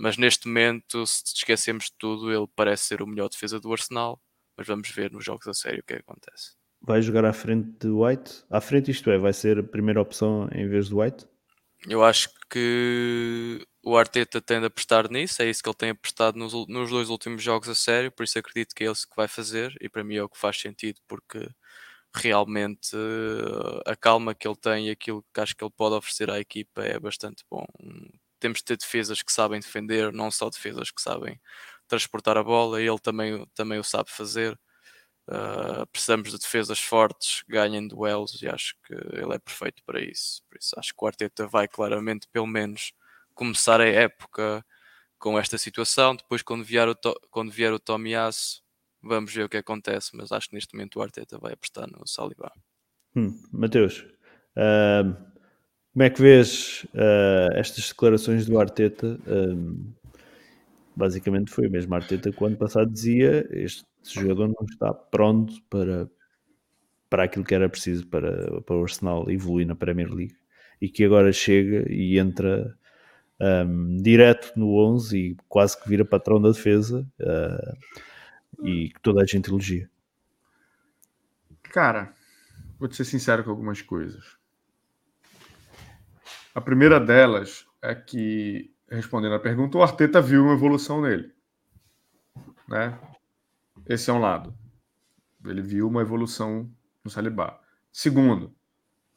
Mas 0.00 0.16
neste 0.16 0.48
momento, 0.48 1.06
se 1.06 1.22
esquecemos 1.26 1.84
de 1.84 1.92
tudo, 1.98 2.32
ele 2.32 2.46
parece 2.56 2.84
ser 2.84 3.02
o 3.02 3.06
melhor 3.06 3.28
defesa 3.28 3.60
do 3.60 3.70
Arsenal. 3.70 4.18
Mas 4.56 4.66
vamos 4.66 4.88
ver 4.88 5.12
nos 5.12 5.22
jogos 5.22 5.46
a 5.46 5.52
sério 5.52 5.80
o 5.80 5.82
que, 5.84 5.92
é 5.92 5.96
que 5.96 6.02
acontece. 6.02 6.54
vai 6.80 7.02
jogar 7.02 7.26
à 7.26 7.34
frente 7.34 7.68
de 7.78 7.88
White? 7.88 8.44
À 8.48 8.62
frente, 8.62 8.90
isto 8.90 9.10
é, 9.10 9.18
vai 9.18 9.34
ser 9.34 9.58
a 9.58 9.62
primeira 9.62 10.00
opção 10.00 10.48
em 10.52 10.66
vez 10.66 10.88
de 10.88 10.94
White? 10.94 11.26
Eu 11.86 12.02
acho 12.02 12.30
que 12.48 13.66
o 13.82 13.94
Arteta 13.94 14.40
tende 14.40 14.64
a 14.64 14.68
apostar 14.68 15.10
nisso, 15.10 15.42
é 15.42 15.50
isso 15.50 15.62
que 15.62 15.68
ele 15.68 15.76
tem 15.76 15.90
apostado 15.90 16.38
nos, 16.38 16.52
nos 16.66 16.90
dois 16.90 17.10
últimos 17.10 17.42
jogos 17.42 17.68
a 17.68 17.74
sério, 17.74 18.10
por 18.10 18.24
isso 18.24 18.38
acredito 18.38 18.74
que 18.74 18.84
é 18.84 18.90
isso 18.90 19.08
que 19.08 19.16
vai 19.16 19.28
fazer 19.28 19.74
e 19.80 19.88
para 19.88 20.04
mim 20.04 20.16
é 20.16 20.22
o 20.22 20.28
que 20.28 20.38
faz 20.38 20.58
sentido, 20.58 20.98
porque 21.06 21.46
realmente 22.14 22.96
a 23.86 23.94
calma 23.96 24.34
que 24.34 24.46
ele 24.48 24.56
tem 24.56 24.88
e 24.88 24.90
aquilo 24.90 25.24
que 25.32 25.40
acho 25.40 25.54
que 25.54 25.64
ele 25.64 25.72
pode 25.76 25.94
oferecer 25.94 26.30
à 26.30 26.40
equipa 26.40 26.82
é 26.82 26.98
bastante 26.98 27.44
bom. 27.50 27.66
Temos 28.40 28.58
de 28.58 28.64
ter 28.64 28.76
defesas 28.76 29.22
que 29.22 29.32
sabem 29.32 29.60
defender, 29.60 30.12
não 30.12 30.30
só 30.30 30.50
defesas 30.50 30.90
que 30.90 31.00
sabem 31.00 31.40
transportar 31.86 32.36
a 32.36 32.42
bola, 32.42 32.80
ele 32.80 32.98
também, 32.98 33.46
também 33.54 33.78
o 33.78 33.84
sabe 33.84 34.10
fazer. 34.10 34.58
Uh, 35.28 35.86
precisamos 35.92 36.30
de 36.30 36.38
defesas 36.38 36.80
fortes, 36.80 37.44
ganhem 37.48 37.86
duelos 37.86 38.42
e 38.42 38.48
acho 38.48 38.74
que 38.84 38.94
ele 38.94 39.34
é 39.34 39.38
perfeito 39.38 39.82
para 39.84 40.00
isso. 40.00 40.42
Por 40.48 40.58
isso 40.58 40.74
acho 40.76 40.92
que 40.92 41.04
o 41.04 41.06
Arteta 41.06 41.46
vai 41.46 41.68
claramente, 41.68 42.26
pelo 42.32 42.46
menos, 42.46 42.92
começar 43.34 43.80
a 43.80 43.86
época 43.86 44.64
com 45.18 45.38
esta 45.38 45.56
situação. 45.56 46.16
Depois, 46.16 46.42
quando 46.42 46.64
vier 46.64 46.88
o, 46.88 46.96
quando 47.30 47.52
vier 47.52 47.72
o 47.72 47.78
Tomiasso, 47.78 48.62
vamos 49.02 49.32
ver 49.32 49.44
o 49.44 49.48
que 49.48 49.58
acontece. 49.58 50.16
Mas 50.16 50.32
acho 50.32 50.48
que 50.48 50.54
neste 50.54 50.74
momento 50.74 50.98
o 50.98 51.02
Arteta 51.02 51.38
vai 51.38 51.52
apostar 51.52 51.88
no 51.88 52.06
Saliba. 52.06 52.50
Hum, 53.14 53.40
Mateus, 53.52 54.00
uh, 54.56 55.14
como 55.92 56.02
é 56.02 56.10
que 56.10 56.20
vês 56.20 56.86
uh, 56.94 57.54
estas 57.54 57.88
declarações 57.88 58.46
do 58.46 58.58
Arteta? 58.58 59.18
basicamente 60.94 61.50
foi 61.50 61.66
o 61.66 61.70
mesmo 61.70 61.94
Arteta 61.94 62.30
que 62.30 62.42
o 62.42 62.46
ano 62.46 62.56
passado 62.56 62.90
dizia: 62.90 63.48
este 63.52 63.84
jogador 64.04 64.48
não 64.48 64.66
está 64.70 64.92
pronto 64.92 65.54
para, 65.70 66.08
para 67.08 67.24
aquilo 67.24 67.44
que 67.44 67.54
era 67.54 67.68
preciso 67.68 68.06
para, 68.06 68.60
para 68.62 68.76
o 68.76 68.82
Arsenal 68.82 69.30
evoluir 69.30 69.66
na 69.66 69.74
Premier 69.74 70.12
League 70.12 70.36
e 70.80 70.88
que 70.88 71.04
agora 71.04 71.32
chega 71.32 71.84
e 71.90 72.18
entra 72.18 72.76
um, 73.40 73.96
direto 73.96 74.52
no 74.56 74.76
11 74.76 75.18
e 75.18 75.36
quase 75.48 75.80
que 75.80 75.88
vira 75.88 76.04
patrão 76.04 76.40
da 76.40 76.50
defesa 76.50 77.06
uh, 77.20 78.66
e 78.66 78.90
que 78.90 79.00
toda 79.00 79.22
a 79.22 79.26
gente 79.26 79.48
elogia. 79.48 79.88
Cara, 81.62 82.12
vou 82.78 82.90
ser 82.90 83.04
sincero 83.04 83.44
com 83.44 83.50
algumas 83.50 83.80
coisas. 83.80 84.39
A 86.54 86.60
primeira 86.60 86.98
delas 86.98 87.66
é 87.82 87.94
que 87.94 88.74
respondendo 88.90 89.34
a 89.34 89.40
pergunta, 89.40 89.78
o 89.78 89.82
Arteta 89.82 90.20
viu 90.20 90.44
uma 90.44 90.54
evolução 90.54 91.00
nele. 91.00 91.32
Né? 92.68 92.98
Esse 93.86 94.10
é 94.10 94.12
um 94.12 94.18
lado. 94.18 94.52
Ele 95.44 95.62
viu 95.62 95.86
uma 95.86 96.02
evolução 96.02 96.70
no 97.04 97.10
Saliba. 97.10 97.58
Segundo, 97.92 98.54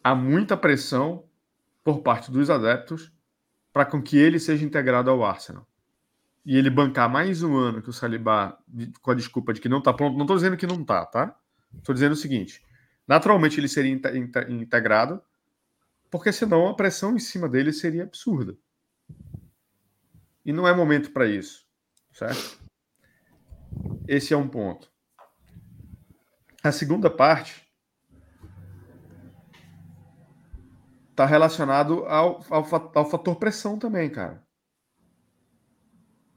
há 0.03 0.13
muita 0.13 0.55
pressão 0.55 1.27
por 1.83 2.01
parte 2.01 2.31
dos 2.31 2.49
adeptos 2.49 3.11
para 3.73 3.85
com 3.85 4.01
que 4.01 4.17
ele 4.17 4.39
seja 4.39 4.63
integrado 4.63 5.09
ao 5.09 5.25
Arsenal. 5.25 5.67
E 6.45 6.57
ele 6.57 6.69
bancar 6.69 7.09
mais 7.09 7.41
um 7.41 7.55
ano 7.57 7.81
que 7.81 7.89
o 7.89 7.93
Saliba, 7.93 8.57
com 9.01 9.11
a 9.11 9.15
desculpa 9.15 9.53
de 9.53 9.61
que 9.61 9.69
não 9.69 9.79
está 9.79 9.91
pronto, 9.91 10.15
não 10.15 10.23
estou 10.23 10.35
dizendo 10.35 10.57
que 10.57 10.67
não 10.67 10.81
está, 10.81 11.05
tá? 11.05 11.35
Estou 11.77 11.93
dizendo 11.93 12.11
o 12.11 12.17
seguinte: 12.17 12.61
naturalmente 13.07 13.59
ele 13.59 13.67
seria 13.67 13.91
integrado, 14.49 15.21
porque 16.13 16.31
senão 16.31 16.67
a 16.67 16.75
pressão 16.75 17.15
em 17.15 17.19
cima 17.19 17.49
dele 17.49 17.73
seria 17.73 18.03
absurda. 18.03 18.55
E 20.45 20.53
não 20.53 20.67
é 20.67 20.71
momento 20.71 21.11
para 21.11 21.25
isso, 21.25 21.65
certo? 22.11 22.63
Esse 24.07 24.31
é 24.31 24.37
um 24.37 24.47
ponto. 24.47 24.93
A 26.61 26.71
segunda 26.71 27.09
parte 27.09 27.67
está 31.09 31.25
relacionado 31.25 32.05
ao, 32.05 32.45
ao, 32.47 32.91
ao, 32.95 33.09
fator 33.09 33.35
pressão 33.37 33.79
também, 33.79 34.07
cara. 34.07 34.45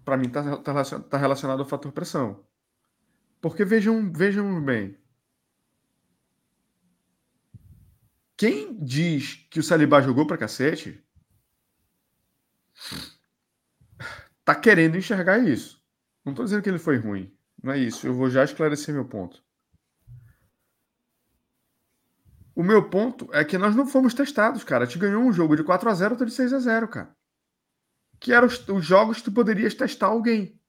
Para 0.06 0.16
mim 0.16 0.28
está 0.28 0.56
tá, 0.56 1.00
tá 1.00 1.18
relacionado 1.18 1.60
ao 1.60 1.68
fator 1.68 1.92
pressão. 1.92 2.46
Porque 3.42 3.62
vejam, 3.62 4.10
vejam 4.10 4.58
bem. 4.64 4.98
Quem 8.36 8.78
diz 8.84 9.46
que 9.50 9.58
o 9.58 9.62
Saliba 9.62 10.02
jogou 10.02 10.26
para 10.26 10.36
cacete 10.36 11.02
tá 14.44 14.54
querendo 14.54 14.98
enxergar 14.98 15.38
isso. 15.38 15.82
Não 16.24 16.32
estou 16.32 16.44
dizendo 16.44 16.62
que 16.62 16.68
ele 16.68 16.78
foi 16.78 16.98
ruim. 16.98 17.34
Não 17.62 17.72
é 17.72 17.78
isso. 17.78 18.06
Eu 18.06 18.14
vou 18.14 18.28
já 18.28 18.44
esclarecer 18.44 18.94
meu 18.94 19.06
ponto. 19.06 19.42
O 22.54 22.62
meu 22.62 22.88
ponto 22.88 23.28
é 23.32 23.44
que 23.44 23.58
nós 23.58 23.74
não 23.74 23.86
fomos 23.86 24.12
testados, 24.12 24.62
cara. 24.64 24.86
Te 24.86 24.98
ganhou 24.98 25.22
um 25.22 25.32
jogo 25.32 25.56
de 25.56 25.64
4 25.64 25.88
a 25.88 25.94
0 25.94 26.12
outro 26.12 26.26
de 26.26 26.32
6 26.32 26.52
a 26.52 26.58
0 26.58 26.88
cara. 26.88 27.16
Que 28.20 28.32
eram 28.32 28.46
os, 28.46 28.68
os 28.68 28.84
jogos 28.84 29.18
que 29.18 29.24
tu 29.24 29.32
poderias 29.32 29.74
testar 29.74 30.06
alguém. 30.06 30.60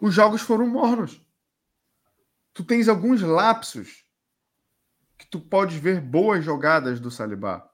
Os 0.00 0.14
jogos 0.14 0.40
foram 0.40 0.66
mornos. 0.66 1.20
Tu 2.54 2.64
tens 2.64 2.88
alguns 2.88 3.22
lapsos 3.22 4.01
que 5.22 5.28
tu 5.28 5.38
podes 5.40 5.76
ver 5.76 6.00
boas 6.00 6.44
jogadas 6.44 6.98
do 6.98 7.10
Salibá. 7.10 7.70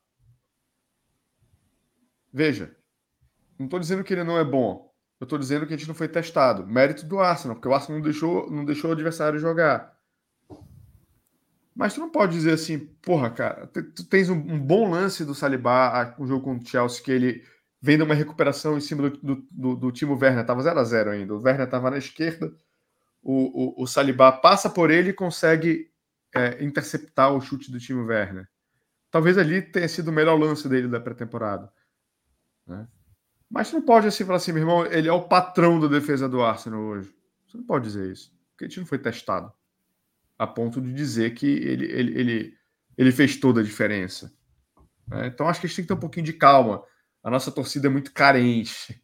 Veja, 2.31 2.77
não 3.59 3.65
estou 3.65 3.81
dizendo 3.81 4.05
que 4.05 4.13
ele 4.13 4.23
não 4.23 4.39
é 4.39 4.45
bom. 4.45 4.93
Eu 5.19 5.25
estou 5.25 5.39
dizendo 5.39 5.67
que 5.67 5.73
a 5.73 5.77
gente 5.77 5.89
não 5.89 5.95
foi 5.95 6.09
testado. 6.09 6.67
Mérito 6.67 7.07
do 7.07 7.19
Arsenal, 7.19 7.57
porque 7.57 7.67
o 7.67 7.73
Arsenal 7.73 7.99
não 7.99 8.05
deixou, 8.05 8.51
não 8.51 8.65
deixou 8.67 8.91
o 8.91 8.93
adversário 8.93 9.39
jogar. 9.39 9.97
Mas 11.75 11.95
tu 11.95 12.01
não 12.01 12.11
pode 12.11 12.35
dizer 12.35 12.53
assim, 12.53 12.79
porra, 13.01 13.31
cara, 13.31 13.67
tu 13.67 14.05
tens 14.05 14.29
um, 14.29 14.37
um 14.37 14.61
bom 14.61 14.91
lance 14.91 15.25
do 15.25 15.35
Saliba, 15.35 16.15
um 16.19 16.27
jogo 16.27 16.45
contra 16.45 16.65
o 16.65 16.69
Chelsea, 16.69 17.03
que 17.03 17.11
ele 17.11 17.43
vem 17.81 17.97
de 17.97 18.03
uma 18.03 18.15
recuperação 18.15 18.77
em 18.77 18.81
cima 18.81 19.09
do, 19.09 19.17
do, 19.17 19.47
do, 19.51 19.77
do 19.77 19.93
Timo 19.93 20.19
Werner, 20.21 20.45
tava 20.45 20.63
0 20.63 20.79
a 20.79 20.85
0 20.85 21.11
ainda. 21.13 21.35
O 21.35 21.41
Werner 21.41 21.69
tava 21.69 21.91
na 21.91 21.97
esquerda, 21.97 22.53
o, 23.23 23.81
o, 23.81 23.85
o 23.85 23.87
Saliba 23.87 24.31
passa 24.33 24.69
por 24.69 24.91
ele 24.91 25.11
e 25.11 25.15
consegue 25.15 25.91
é, 26.35 26.63
interceptar 26.63 27.33
o 27.33 27.41
chute 27.41 27.71
do 27.71 27.79
Timo 27.79 28.05
Werner. 28.05 28.49
Talvez 29.11 29.39
ali 29.39 29.63
tenha 29.63 29.89
sido 29.89 30.09
o 30.09 30.13
melhor 30.13 30.39
lance 30.39 30.69
dele 30.69 30.89
da 30.89 31.01
pré-temporada. 31.01 31.73
Né? 32.67 32.87
Mas 33.51 33.69
você 33.69 33.77
não 33.77 33.83
pode 33.83 34.07
assim 34.07 34.25
falar 34.25 34.37
assim, 34.37 34.53
meu 34.53 34.63
irmão, 34.63 34.87
ele 34.87 35.09
é 35.09 35.13
o 35.13 35.29
patrão 35.29 35.81
da 35.81 35.87
defesa 35.87 36.29
do 36.29 36.43
Arsenal 36.43 36.81
hoje. 36.81 37.15
Você 37.47 37.57
não 37.57 37.65
pode 37.65 37.85
dizer 37.85 38.13
isso. 38.13 38.31
Porque 38.51 38.67
a 38.67 38.69
gente 38.69 38.81
não 38.81 38.87
foi 38.87 38.99
testado 38.99 39.53
a 40.39 40.47
ponto 40.47 40.81
de 40.81 40.93
dizer 40.93 41.35
que 41.35 41.47
ele, 41.47 41.87
ele, 41.87 42.19
ele, 42.19 42.55
ele 42.97 43.13
fez 43.13 43.37
toda 43.37 43.61
a 43.61 43.65
diferença. 43.65 44.33
Né? 45.09 45.27
Então 45.27 45.49
acho 45.49 45.61
que 45.61 45.67
a 45.67 45.69
gente 45.69 45.77
tem 45.77 45.85
que 45.85 45.89
ter 45.89 45.95
um 45.95 46.01
pouquinho 46.01 46.27
de 46.27 46.35
calma. 46.35 46.83
A 47.23 47.31
nossa 47.31 47.51
torcida 47.51 47.89
é 47.89 47.91
muito 47.91 48.13
carente. 48.13 49.03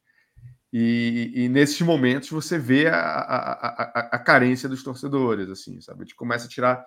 E, 0.73 1.33
e 1.35 1.49
nesses 1.49 1.81
momentos 1.81 2.31
você 2.31 2.59
vê 2.59 2.89
a, 2.89 2.97
a, 2.97 3.53
a, 3.53 4.09
a, 4.13 4.19
carência 4.19 4.69
dos 4.69 4.83
torcedores, 4.83 5.49
assim, 5.49 5.81
sabe? 5.81 6.01
A 6.01 6.05
gente 6.05 6.17
começa 6.17 6.47
a 6.47 6.49
tirar 6.49 6.85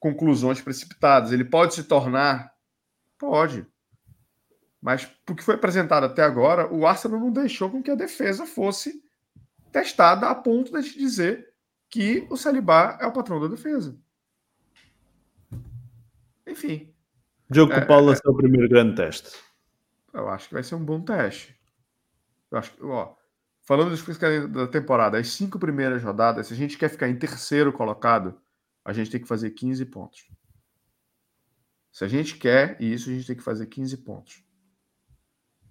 conclusões 0.00 0.60
precipitadas. 0.60 1.30
Ele 1.30 1.44
pode 1.44 1.74
se 1.74 1.84
tornar? 1.84 2.52
Pode. 3.18 3.66
Mas 4.80 5.08
o 5.28 5.34
que 5.34 5.44
foi 5.44 5.54
apresentado 5.54 6.04
até 6.04 6.22
agora, 6.22 6.72
o 6.72 6.86
Arsenal 6.86 7.20
não 7.20 7.30
deixou 7.30 7.70
com 7.70 7.82
que 7.82 7.90
a 7.90 7.94
defesa 7.94 8.46
fosse 8.46 9.04
testada 9.70 10.28
a 10.28 10.34
ponto 10.34 10.72
de 10.80 10.98
dizer 10.98 11.52
que 11.88 12.26
o 12.30 12.36
Saliba 12.36 12.96
é 13.00 13.06
o 13.06 13.12
patrão 13.12 13.38
da 13.40 13.46
defesa. 13.46 13.96
Enfim. 16.46 16.92
O 17.50 17.54
jogo 17.54 17.74
com 17.74 17.80
o 17.80 17.86
Paulo 17.86 18.12
é, 18.12 18.14
é 18.14 18.30
o 18.30 18.36
primeiro 18.36 18.68
grande 18.68 18.96
teste. 18.96 19.38
Eu 20.12 20.28
acho 20.28 20.48
que 20.48 20.54
vai 20.54 20.62
ser 20.62 20.76
um 20.76 20.84
bom 20.84 21.00
teste. 21.02 21.54
Eu 22.50 22.58
acho 22.58 22.72
que, 22.72 22.82
ó, 22.82 23.14
falando 23.62 23.90
dos 23.90 24.18
da 24.48 24.66
temporada, 24.66 25.18
as 25.18 25.28
cinco 25.28 25.58
primeiras 25.58 26.02
rodadas, 26.02 26.46
se 26.46 26.54
a 26.54 26.56
gente 26.56 26.78
quer 26.78 26.88
ficar 26.88 27.08
em 27.08 27.16
terceiro 27.16 27.72
colocado, 27.72 28.40
a 28.84 28.92
gente 28.92 29.10
tem 29.10 29.20
que 29.20 29.28
fazer 29.28 29.50
15 29.50 29.84
pontos. 29.86 30.28
Se 31.92 32.04
a 32.04 32.08
gente 32.08 32.36
quer 32.36 32.80
isso, 32.80 33.10
a 33.10 33.12
gente 33.12 33.26
tem 33.26 33.36
que 33.36 33.42
fazer 33.42 33.66
15 33.66 33.96
pontos. 33.98 34.44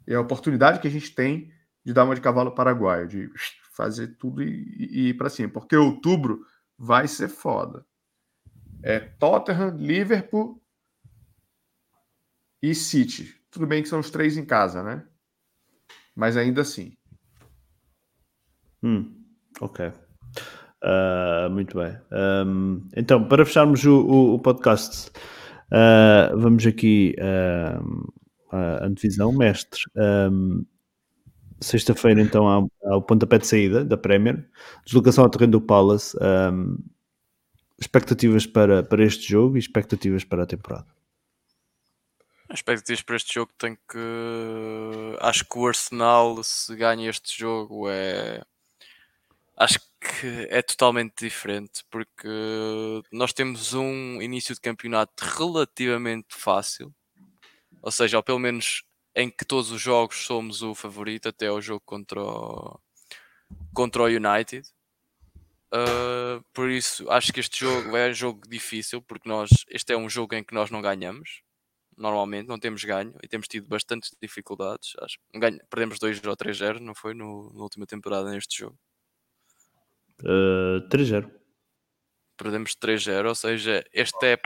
É 0.05 0.15
a 0.15 0.21
oportunidade 0.21 0.79
que 0.79 0.87
a 0.87 0.91
gente 0.91 1.13
tem 1.13 1.53
de 1.83 1.93
dar 1.93 2.03
uma 2.03 2.15
de 2.15 2.21
cavalo 2.21 2.53
paraguaio, 2.53 3.07
de 3.07 3.31
fazer 3.71 4.17
tudo 4.17 4.43
e, 4.43 4.47
e 4.77 5.09
ir 5.09 5.13
para 5.17 5.29
cima. 5.29 5.49
Porque 5.49 5.75
outubro 5.75 6.45
vai 6.77 7.07
ser 7.07 7.29
foda. 7.29 7.85
É 8.83 8.99
Tottenham, 8.99 9.75
Liverpool 9.77 10.61
e 12.61 12.75
City. 12.75 13.39
Tudo 13.49 13.65
bem 13.65 13.81
que 13.81 13.89
são 13.89 13.99
os 13.99 14.09
três 14.09 14.37
em 14.37 14.45
casa, 14.45 14.83
né? 14.83 15.07
Mas 16.15 16.37
ainda 16.37 16.61
assim. 16.61 16.97
Hum, 18.83 19.25
ok. 19.59 19.91
Uh, 20.83 21.49
muito 21.49 21.77
bem. 21.77 21.97
Um, 22.11 22.87
então, 22.95 23.23
para 23.27 23.45
fecharmos 23.45 23.83
o, 23.85 23.99
o, 23.99 24.33
o 24.35 24.39
podcast, 24.39 25.09
uh, 25.71 26.37
vamos 26.37 26.65
aqui 26.65 27.15
uh, 27.19 28.13
a 28.51 28.85
antevisão, 28.85 29.31
mestre. 29.31 29.79
Um, 29.95 30.65
Sexta-feira, 31.61 32.21
então, 32.21 32.47
há, 32.47 32.65
há, 32.85 32.95
o 32.95 33.01
pontapé 33.01 33.37
de 33.37 33.45
saída 33.45 33.83
da 33.83 33.97
Premier, 33.97 34.47
deslocação 34.85 35.25
ao 35.25 35.29
terreno 35.29 35.51
do 35.51 35.61
Palace. 35.61 36.17
Um, 36.21 36.77
expectativas 37.77 38.45
para, 38.45 38.81
para 38.81 39.03
este 39.03 39.29
jogo 39.29 39.57
e 39.57 39.59
expectativas 39.59 40.23
para 40.23 40.43
a 40.43 40.45
temporada. 40.45 40.87
Expectativas 42.51 43.01
para 43.01 43.15
este 43.17 43.33
jogo 43.33 43.51
tem 43.57 43.75
que. 43.75 45.17
Acho 45.19 45.45
que 45.45 45.57
o 45.57 45.67
Arsenal, 45.67 46.41
se 46.43 46.75
ganha 46.75 47.09
este 47.09 47.37
jogo, 47.37 47.89
é. 47.89 48.41
Acho 49.55 49.79
que 49.79 49.88
é 50.49 50.61
totalmente 50.61 51.13
diferente 51.25 51.83
porque 51.89 52.27
nós 53.11 53.33
temos 53.33 53.73
um 53.73 54.21
início 54.21 54.55
de 54.55 54.61
campeonato 54.61 55.23
relativamente 55.23 56.27
fácil, 56.35 56.93
ou 57.81 57.91
seja, 57.91 58.17
ou 58.17 58.23
pelo 58.23 58.39
menos 58.39 58.83
em 59.15 59.29
que 59.29 59.45
todos 59.45 59.71
os 59.71 59.81
jogos 59.81 60.25
somos 60.25 60.61
o 60.61 60.73
favorito, 60.75 61.29
até 61.29 61.51
o 61.51 61.61
jogo 61.61 61.81
contra 61.85 62.21
o, 62.21 62.79
contra 63.73 64.03
o 64.03 64.05
United. 64.05 64.67
Uh, 65.71 66.43
por 66.53 66.69
isso, 66.69 67.09
acho 67.11 67.31
que 67.31 67.39
este 67.39 67.59
jogo 67.59 67.95
é 67.95 68.09
um 68.09 68.13
jogo 68.13 68.41
difícil, 68.47 69.01
porque 69.01 69.27
nós, 69.29 69.49
este 69.69 69.93
é 69.93 69.97
um 69.97 70.09
jogo 70.09 70.35
em 70.35 70.43
que 70.43 70.53
nós 70.53 70.71
não 70.71 70.81
ganhamos. 70.81 71.41
Normalmente 71.97 72.47
não 72.47 72.57
temos 72.57 72.83
ganho 72.83 73.13
e 73.21 73.27
temos 73.27 73.47
tido 73.47 73.67
bastantes 73.67 74.15
dificuldades. 74.21 74.93
Acho. 75.01 75.17
Ganho, 75.35 75.59
perdemos 75.69 75.99
2 75.99 76.23
ou 76.25 76.37
3-0, 76.37 76.79
não 76.79 76.95
foi? 76.95 77.13
No, 77.13 77.51
na 77.53 77.63
última 77.63 77.85
temporada 77.85 78.31
neste 78.31 78.57
jogo. 78.57 78.77
Uh, 80.21 80.87
3-0. 80.89 81.29
Perdemos 82.37 82.75
3-0, 82.75 83.27
ou 83.27 83.35
seja, 83.35 83.83
este 83.93 84.25
é 84.25 84.37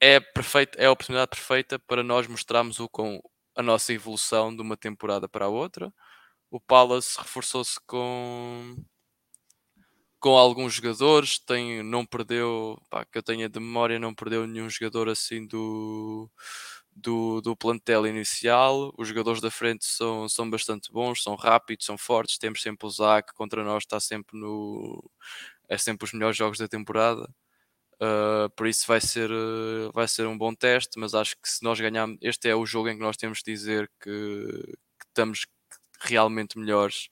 é, 0.00 0.20
perfeito, 0.20 0.76
é 0.78 0.86
a 0.86 0.90
oportunidade 0.90 1.30
perfeita 1.30 1.78
para 1.78 2.02
nós 2.02 2.26
mostrarmos 2.26 2.80
o, 2.80 2.88
com 2.88 3.20
a 3.56 3.62
nossa 3.62 3.92
evolução 3.92 4.54
de 4.54 4.60
uma 4.60 4.76
temporada 4.76 5.28
para 5.28 5.44
a 5.46 5.48
outra. 5.48 5.92
O 6.50 6.60
Palace 6.60 7.16
reforçou-se 7.18 7.78
com 7.86 8.76
com 10.20 10.36
alguns 10.38 10.74
jogadores, 10.74 11.38
tem, 11.40 11.82
não 11.82 12.06
perdeu, 12.06 12.80
pá, 12.88 13.04
que 13.04 13.18
eu 13.18 13.22
tenha 13.24 13.48
de 13.48 13.58
memória, 13.58 13.98
não 13.98 14.14
perdeu 14.14 14.46
nenhum 14.46 14.70
jogador 14.70 15.08
assim 15.08 15.46
do, 15.48 16.30
do, 16.94 17.40
do 17.40 17.56
plantel 17.56 18.06
inicial. 18.06 18.92
Os 18.96 19.08
jogadores 19.08 19.40
da 19.40 19.50
frente 19.50 19.84
são, 19.84 20.28
são 20.28 20.48
bastante 20.48 20.92
bons, 20.92 21.22
são 21.22 21.34
rápidos, 21.34 21.86
são 21.86 21.98
fortes. 21.98 22.38
Temos 22.38 22.62
sempre 22.62 22.86
o 22.86 22.90
Zac 22.90 23.32
contra 23.34 23.64
nós, 23.64 23.84
está 23.84 24.00
sempre 24.00 24.38
no. 24.38 25.02
É 25.68 25.78
sempre 25.78 26.04
os 26.04 26.12
melhores 26.12 26.36
jogos 26.36 26.58
da 26.58 26.68
temporada. 26.68 27.28
Uh, 27.94 28.50
por 28.56 28.66
isso 28.66 28.86
vai 28.86 29.00
ser, 29.00 29.30
vai 29.94 30.08
ser 30.08 30.26
um 30.26 30.36
bom 30.36 30.54
teste, 30.54 30.98
mas 30.98 31.14
acho 31.14 31.36
que 31.40 31.48
se 31.48 31.62
nós 31.62 31.80
ganharmos, 31.80 32.18
este 32.20 32.48
é 32.48 32.54
o 32.54 32.66
jogo 32.66 32.88
em 32.88 32.96
que 32.96 33.02
nós 33.02 33.16
temos 33.16 33.38
de 33.38 33.52
dizer 33.52 33.90
que, 34.00 34.10
que 34.98 35.06
estamos 35.06 35.46
realmente 36.00 36.58
melhores. 36.58 37.08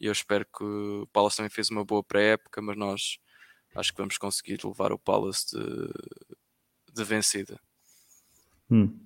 E 0.00 0.06
eu 0.06 0.12
espero 0.12 0.46
que 0.46 0.64
o 0.64 1.06
Palace 1.12 1.36
também 1.36 1.50
fez 1.50 1.70
uma 1.70 1.84
boa 1.84 2.02
pré-época, 2.02 2.62
mas 2.62 2.76
nós 2.76 3.18
acho 3.76 3.92
que 3.92 3.98
vamos 3.98 4.18
conseguir 4.18 4.58
levar 4.64 4.92
o 4.92 4.98
Palace 4.98 5.46
de, 5.56 5.92
de 6.94 7.04
vencida. 7.04 7.60
Hum. 8.70 8.96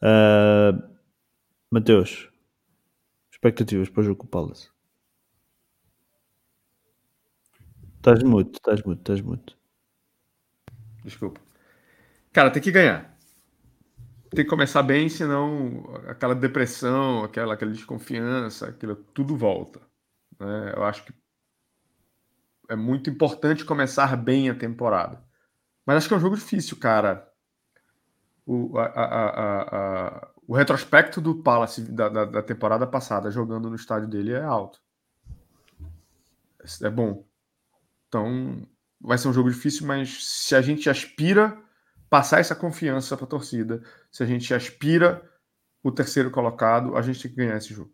Uh, 0.00 0.96
Mateus, 1.70 2.30
expectativas 3.32 3.88
para 3.88 4.00
o 4.00 4.04
jogo 4.04 4.16
com 4.20 4.26
o 4.26 4.30
Palace? 4.30 4.70
Estás 7.96 8.22
muito, 8.22 8.54
estás 8.54 8.82
muito, 8.82 9.00
estás 9.00 9.20
muito. 9.20 9.58
Desculpa. 11.04 11.40
Cara, 12.32 12.50
tem 12.50 12.62
que 12.62 12.70
ganhar. 12.70 13.18
Tem 14.30 14.44
que 14.44 14.50
começar 14.50 14.82
bem, 14.82 15.08
senão 15.08 15.84
aquela 16.06 16.34
depressão, 16.34 17.24
aquela, 17.24 17.54
aquela 17.54 17.72
desconfiança, 17.72 18.68
aquilo 18.68 18.94
tudo 18.94 19.36
volta. 19.36 19.80
Né? 20.38 20.74
Eu 20.76 20.84
acho 20.84 21.04
que 21.04 21.12
é 22.68 22.76
muito 22.76 23.10
importante 23.10 23.64
começar 23.64 24.16
bem 24.16 24.50
a 24.50 24.54
temporada. 24.54 25.22
Mas 25.84 25.96
acho 25.96 26.08
que 26.08 26.14
é 26.14 26.16
um 26.16 26.20
jogo 26.20 26.36
difícil, 26.36 26.76
cara. 26.78 27.27
O, 28.50 28.78
a, 28.78 28.86
a, 28.86 29.62
a, 29.62 30.28
o 30.46 30.56
retrospecto 30.56 31.20
do 31.20 31.42
Palace 31.42 31.82
da, 31.82 32.08
da, 32.08 32.24
da, 32.24 32.42
temporada 32.42 32.86
passada 32.86 33.30
jogando 33.30 33.68
no 33.68 33.76
estádio 33.76 34.08
dele 34.08 34.32
é 34.32 34.42
alto. 34.42 34.80
É 36.82 36.88
bom. 36.88 37.26
Então, 38.08 38.66
vai 38.98 39.18
ser 39.18 39.28
um 39.28 39.34
jogo 39.34 39.50
difícil, 39.50 39.86
mas 39.86 40.24
se 40.24 40.56
a 40.56 40.62
gente 40.62 40.88
aspira 40.88 41.62
passar 42.08 42.40
essa 42.40 42.54
confiança 42.54 43.18
para 43.18 43.26
a 43.26 43.28
torcida, 43.28 43.82
se 44.10 44.22
a 44.22 44.26
gente 44.26 44.54
aspira 44.54 45.22
o 45.82 45.92
terceiro 45.92 46.30
colocado, 46.30 46.96
a 46.96 47.02
gente 47.02 47.20
tem 47.20 47.30
que 47.30 47.36
ganhar 47.36 47.58
esse 47.58 47.74
jogo. 47.74 47.92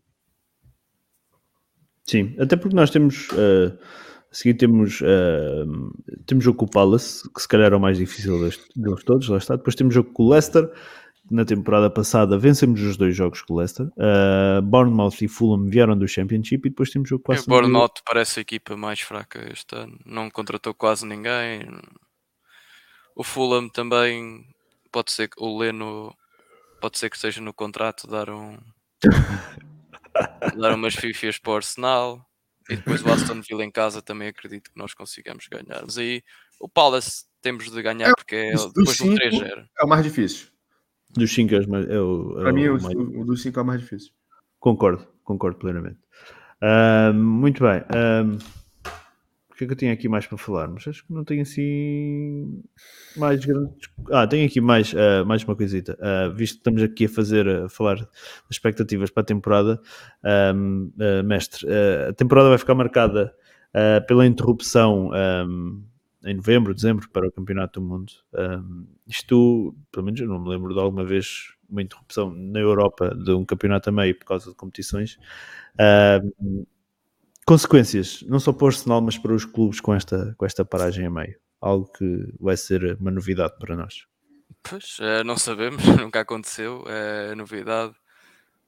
Sim, 2.04 2.36
até 2.38 2.54
porque 2.54 2.76
nós 2.76 2.90
temos 2.90 3.28
uh, 3.30 3.76
a 4.34 4.36
seguir 4.36 4.54
temos 4.54 5.00
uh, 5.00 6.24
temos 6.26 6.44
jogo 6.44 6.58
com 6.58 6.64
o 6.64 6.70
Palace, 6.70 7.22
que 7.32 7.40
se 7.40 7.46
calhar 7.46 7.72
é 7.72 7.76
o 7.76 7.80
mais 7.80 7.96
difícil 7.96 8.38
deles 8.74 9.04
todos, 9.04 9.28
lá 9.28 9.38
está. 9.38 9.54
Depois 9.54 9.76
temos 9.76 9.94
jogo 9.94 10.10
com 10.12 10.24
o 10.24 10.30
Leicester, 10.30 10.68
na 11.30 11.44
temporada 11.44 11.88
passada 11.88 12.36
vencemos 12.36 12.82
os 12.82 12.96
dois 12.96 13.14
jogos 13.14 13.42
com 13.42 13.54
o 13.54 13.58
Leicester. 13.58 13.86
Uh, 13.86 14.60
Bournemouth 14.60 15.22
e 15.22 15.28
Fulham 15.28 15.66
vieram 15.66 15.96
do 15.96 16.08
Championship 16.08 16.66
e 16.66 16.70
depois 16.70 16.90
temos 16.90 17.08
jogo 17.08 17.22
com 17.22 17.32
o 17.32 17.44
Bournemouth 17.46 18.02
parece 18.04 18.40
a 18.40 18.42
equipa 18.42 18.76
mais 18.76 19.00
fraca 19.00 19.48
este 19.52 19.76
ano. 19.76 19.96
Não 20.04 20.28
contratou 20.28 20.74
quase 20.74 21.06
ninguém. 21.06 21.68
O 23.14 23.22
Fulham 23.22 23.68
também 23.68 24.44
pode 24.90 25.12
ser 25.12 25.28
que 25.28 25.40
o 25.40 25.58
Leno 25.58 26.12
pode 26.80 26.98
ser 26.98 27.08
que 27.08 27.16
esteja 27.16 27.40
no 27.40 27.54
contrato 27.54 28.08
dar 28.08 28.28
um 28.28 28.58
dar 30.58 30.74
umas 30.74 30.94
fifias 30.94 31.38
para 31.38 31.52
o 31.52 31.56
Arsenal. 31.56 32.33
E 32.68 32.76
depois 32.76 33.02
o 33.02 33.12
Aston 33.12 33.40
Villa 33.40 33.64
em 33.64 33.70
casa 33.70 34.00
também 34.00 34.28
acredito 34.28 34.70
que 34.70 34.78
nós 34.78 34.94
consigamos 34.94 35.46
ganhar. 35.48 35.82
Mas 35.82 35.98
aí 35.98 36.22
o 36.60 36.68
Palace 36.68 37.24
temos 37.42 37.70
de 37.70 37.82
ganhar 37.82 38.08
é, 38.08 38.14
porque 38.14 38.34
é 38.34 38.52
depois 38.52 38.98
do 38.98 39.04
3-0. 39.04 39.66
É 39.78 39.84
o 39.84 39.88
mais 39.88 40.02
difícil. 40.02 40.48
Dos 41.10 41.32
5 41.32 41.54
é, 41.54 41.58
é 41.58 42.00
o. 42.00 42.38
É 42.38 42.42
Para 42.42 42.52
mim, 42.52 42.68
o, 42.68 42.82
mais... 42.82 42.96
o 42.96 43.24
dos 43.24 43.42
5 43.42 43.58
é 43.58 43.62
o 43.62 43.66
mais 43.66 43.80
difícil. 43.80 44.12
Concordo, 44.58 45.06
concordo 45.22 45.58
plenamente. 45.58 45.98
Uh, 46.62 47.12
muito 47.12 47.62
bem. 47.62 47.80
Uh, 47.80 48.63
o 49.54 49.56
que 49.56 49.64
é 49.64 49.66
que 49.68 49.72
eu 49.72 49.76
tinha 49.76 49.92
aqui 49.92 50.08
mais 50.08 50.26
para 50.26 50.36
falar? 50.36 50.66
Mas 50.66 50.86
acho 50.88 51.06
que 51.06 51.12
não 51.12 51.22
tenho 51.22 51.42
assim 51.42 52.60
mais 53.16 53.44
grandes. 53.44 53.88
Ah, 54.10 54.26
tenho 54.26 54.46
aqui 54.46 54.60
mais, 54.60 54.92
uh, 54.92 55.24
mais 55.24 55.44
uma 55.44 55.54
coisita. 55.54 55.96
Uh, 56.00 56.34
visto 56.34 56.54
que 56.54 56.58
estamos 56.58 56.82
aqui 56.82 57.04
a 57.04 57.08
fazer, 57.08 57.48
a 57.48 57.68
falar 57.68 57.94
das 57.98 58.08
expectativas 58.50 59.10
para 59.10 59.22
a 59.22 59.26
temporada, 59.26 59.80
um, 60.56 60.90
uh, 60.98 61.22
mestre, 61.24 61.68
a 62.08 62.12
temporada 62.12 62.48
vai 62.48 62.58
ficar 62.58 62.74
marcada 62.74 63.34
pela 64.06 64.24
interrupção 64.24 65.10
um, 65.10 65.82
em 66.24 66.34
novembro, 66.34 66.72
dezembro, 66.72 67.08
para 67.10 67.26
o 67.26 67.32
Campeonato 67.32 67.80
do 67.80 67.86
Mundo. 67.86 68.12
Um, 68.32 68.86
isto, 69.04 69.74
pelo 69.90 70.04
menos 70.04 70.20
eu 70.20 70.28
não 70.28 70.38
me 70.38 70.48
lembro 70.48 70.72
de 70.72 70.78
alguma 70.78 71.04
vez 71.04 71.52
uma 71.68 71.82
interrupção 71.82 72.30
na 72.30 72.60
Europa 72.60 73.12
de 73.12 73.32
um 73.32 73.44
campeonato 73.44 73.88
a 73.88 73.92
meio 73.92 74.16
por 74.16 74.26
causa 74.26 74.50
de 74.50 74.56
competições. 74.56 75.18
Uh, 75.74 76.64
consequências, 77.44 78.22
não 78.22 78.40
só 78.40 78.52
para 78.52 78.64
o 78.64 78.68
Arsenal, 78.68 79.00
mas 79.00 79.18
para 79.18 79.34
os 79.34 79.44
clubes 79.44 79.80
com 79.80 79.94
esta, 79.94 80.34
com 80.36 80.46
esta 80.46 80.64
paragem 80.64 81.06
a 81.06 81.10
meio. 81.10 81.38
Algo 81.60 81.90
que 81.92 82.28
vai 82.38 82.56
ser 82.56 82.96
uma 83.00 83.10
novidade 83.10 83.54
para 83.58 83.76
nós. 83.76 84.06
Pois, 84.62 84.96
é, 85.00 85.22
não 85.22 85.36
sabemos, 85.36 85.82
nunca 86.00 86.20
aconteceu, 86.20 86.84
é 86.86 87.34
novidade. 87.34 87.94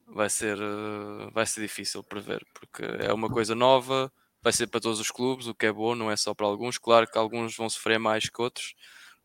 Vai 0.09 0.31
ser, 0.31 0.57
eh, 0.59 1.31
vai 1.33 1.45
ser 1.47 1.63
difícil 1.63 2.03
prever, 2.03 2.47
porque 2.55 2.83
é 3.05 3.13
uma 3.13 3.29
coisa 3.29 3.57
nova, 3.57 4.13
vai 4.41 4.53
ser 4.53 4.69
para 4.69 4.81
todos 4.81 5.01
os 5.01 5.11
clubes, 5.11 5.49
o 5.49 5.55
que 5.55 5.67
é 5.67 5.73
bom, 5.73 5.97
não 5.97 6.11
é 6.11 6.17
só 6.17 6.33
para 6.33 6.47
alguns. 6.47 6.79
Claro 6.79 7.09
que 7.11 7.19
alguns 7.19 7.57
vão 7.57 7.69
sofrer 7.69 7.99
mais 7.99 8.29
que 8.29 8.41
outros. 8.41 8.75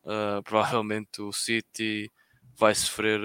Uh, 0.04 0.42
provavelmente 0.44 1.22
o 1.22 1.32
City 1.32 2.12
vai 2.58 2.74
sofrer, 2.74 3.22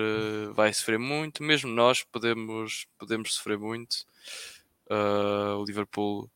vai 0.55 0.73
sofrer 0.73 0.99
muito, 0.99 1.43
mesmo 1.43 1.71
nós 1.71 2.03
podemos, 2.03 2.87
podemos 2.99 3.35
sofrer 3.35 3.59
muito. 3.59 3.97
Uh, 4.91 5.59
o 5.59 5.65
Liverpool, 5.65 6.31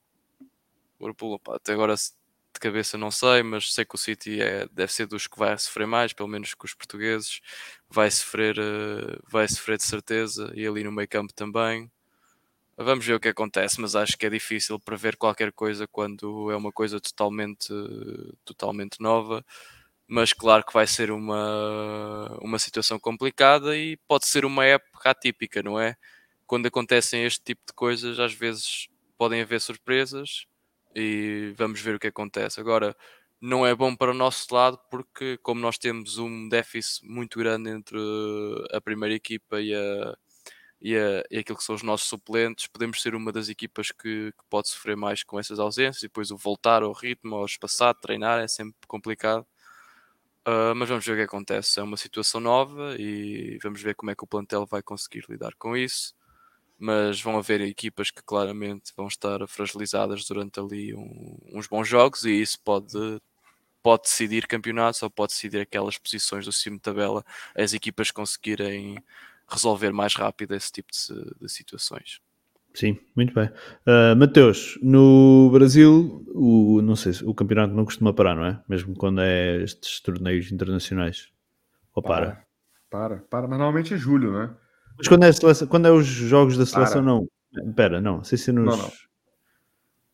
o 0.98 1.04
Liverpool 1.06 1.32
opa, 1.34 1.56
até 1.56 1.72
agora 1.72 1.94
de 1.94 2.60
cabeça 2.60 2.98
não 2.98 3.10
sei, 3.10 3.42
mas 3.42 3.72
sei 3.72 3.84
que 3.84 3.94
o 3.94 3.98
City 3.98 4.40
é, 4.40 4.66
deve 4.72 4.92
ser 4.92 5.06
dos 5.06 5.26
que 5.26 5.38
vai 5.38 5.56
sofrer 5.58 5.86
mais, 5.86 6.12
pelo 6.12 6.28
menos 6.28 6.54
com 6.54 6.66
os 6.66 6.74
portugueses. 6.74 7.40
Vai 7.88 8.10
sofrer, 8.10 8.56
vai 9.30 9.48
sofrer 9.48 9.78
de 9.78 9.84
certeza, 9.84 10.52
e 10.54 10.66
ali 10.66 10.84
no 10.84 10.92
meio 10.92 11.08
campo 11.08 11.32
também. 11.32 11.90
Vamos 12.76 13.04
ver 13.04 13.14
o 13.14 13.20
que 13.20 13.28
acontece, 13.28 13.80
mas 13.80 13.94
acho 13.94 14.16
que 14.16 14.26
é 14.26 14.30
difícil 14.30 14.80
prever 14.80 15.16
qualquer 15.16 15.52
coisa 15.52 15.86
quando 15.86 16.50
é 16.50 16.56
uma 16.56 16.72
coisa 16.72 16.98
totalmente, 17.00 17.68
totalmente 18.44 19.00
nova. 19.00 19.44
Mas 20.08 20.32
claro 20.32 20.64
que 20.64 20.72
vai 20.72 20.86
ser 20.86 21.10
uma, 21.12 22.38
uma 22.42 22.58
situação 22.58 22.98
complicada 22.98 23.76
e 23.76 23.96
pode 24.08 24.26
ser 24.26 24.44
uma 24.44 24.64
época 24.64 25.10
atípica, 25.10 25.62
não 25.62 25.78
é? 25.80 25.96
Quando 26.50 26.66
acontecem 26.66 27.24
este 27.24 27.44
tipo 27.44 27.62
de 27.64 27.72
coisas, 27.72 28.18
às 28.18 28.34
vezes 28.34 28.88
podem 29.16 29.40
haver 29.40 29.60
surpresas 29.60 30.46
e 30.92 31.54
vamos 31.56 31.80
ver 31.80 31.94
o 31.94 31.98
que 32.00 32.08
acontece. 32.08 32.58
Agora, 32.58 32.96
não 33.40 33.64
é 33.64 33.72
bom 33.72 33.94
para 33.94 34.10
o 34.10 34.14
nosso 34.14 34.52
lado 34.52 34.76
porque, 34.90 35.38
como 35.44 35.60
nós 35.60 35.78
temos 35.78 36.18
um 36.18 36.48
déficit 36.48 37.06
muito 37.06 37.38
grande 37.38 37.70
entre 37.70 37.96
a 38.72 38.80
primeira 38.80 39.14
equipa 39.14 39.60
e 39.60 39.72
a, 39.72 40.16
e, 40.80 40.96
a, 40.96 41.24
e 41.30 41.38
aquilo 41.38 41.56
que 41.56 41.62
são 41.62 41.76
os 41.76 41.84
nossos 41.84 42.08
suplentes, 42.08 42.66
podemos 42.66 43.00
ser 43.00 43.14
uma 43.14 43.30
das 43.30 43.48
equipas 43.48 43.92
que, 43.92 44.32
que, 44.32 44.44
pode 44.50 44.70
sofrer 44.70 44.96
mais 44.96 45.22
com 45.22 45.38
essas 45.38 45.60
ausências 45.60 46.02
e 46.02 46.08
depois 46.08 46.32
o 46.32 46.36
voltar 46.36 46.82
ao 46.82 46.90
ritmo, 46.90 47.36
ao 47.36 47.46
espaçar, 47.46 47.94
treinar 47.94 48.40
é 48.40 48.48
sempre 48.48 48.88
complicado. 48.88 49.46
Uh, 50.48 50.74
mas 50.74 50.88
vamos 50.88 51.06
ver 51.06 51.12
o 51.12 51.16
que 51.16 51.22
acontece. 51.22 51.78
É 51.78 51.82
uma 51.84 51.96
situação 51.96 52.40
nova 52.40 52.96
e 52.98 53.56
vamos 53.62 53.80
ver 53.80 53.94
como 53.94 54.10
é 54.10 54.16
que 54.16 54.24
o 54.24 54.26
plantel 54.26 54.66
vai 54.66 54.82
conseguir 54.82 55.24
lidar 55.28 55.54
com 55.56 55.76
isso. 55.76 56.18
Mas 56.82 57.20
vão 57.20 57.36
haver 57.36 57.60
equipas 57.60 58.10
que 58.10 58.22
claramente 58.22 58.92
vão 58.96 59.06
estar 59.06 59.46
fragilizadas 59.46 60.24
durante 60.24 60.58
ali 60.58 60.94
um, 60.94 61.36
uns 61.52 61.66
bons 61.66 61.86
jogos 61.86 62.24
e 62.24 62.30
isso 62.30 62.58
pode, 62.64 63.20
pode 63.82 64.04
decidir 64.04 64.46
campeonatos 64.46 65.02
ou 65.02 65.10
pode 65.10 65.34
decidir 65.34 65.60
aquelas 65.60 65.98
posições 65.98 66.46
do 66.46 66.52
cimo 66.52 66.76
de 66.76 66.82
tabela 66.82 67.22
as 67.54 67.74
equipas 67.74 68.10
conseguirem 68.10 68.96
resolver 69.46 69.92
mais 69.92 70.14
rápido 70.14 70.54
esse 70.54 70.72
tipo 70.72 70.88
de, 70.90 71.34
de 71.38 71.48
situações. 71.50 72.18
Sim, 72.72 72.98
muito 73.16 73.34
bem. 73.34 73.50
Uh, 73.86 74.16
Mateus, 74.16 74.78
no 74.80 75.50
Brasil, 75.52 76.24
o, 76.28 76.80
não 76.80 76.94
sei, 76.94 77.12
o 77.24 77.34
campeonato 77.34 77.74
não 77.74 77.84
costuma 77.84 78.12
parar, 78.12 78.36
não 78.36 78.44
é? 78.44 78.62
Mesmo 78.68 78.94
quando 78.94 79.20
é 79.20 79.56
estes 79.56 80.00
torneios 80.00 80.50
internacionais. 80.52 81.28
Ou 81.94 82.02
para? 82.02 82.46
Para, 82.88 83.08
para, 83.08 83.16
para. 83.18 83.48
mas 83.48 83.58
normalmente 83.58 83.92
é 83.92 83.96
julho, 83.96 84.32
né? 84.32 84.54
Mas 85.00 85.08
quando 85.08 85.24
é, 85.24 85.32
seleção, 85.32 85.66
quando 85.66 85.88
é 85.88 85.90
os 85.90 86.06
jogos 86.06 86.58
da 86.58 86.66
seleção, 86.66 87.02
para. 87.02 87.02
não. 87.02 87.28
Espera, 87.66 88.00
não, 88.00 88.22
sei 88.22 88.36
se 88.36 88.52
nos 88.52 88.66
não, 88.66 88.76
não. 88.76 88.92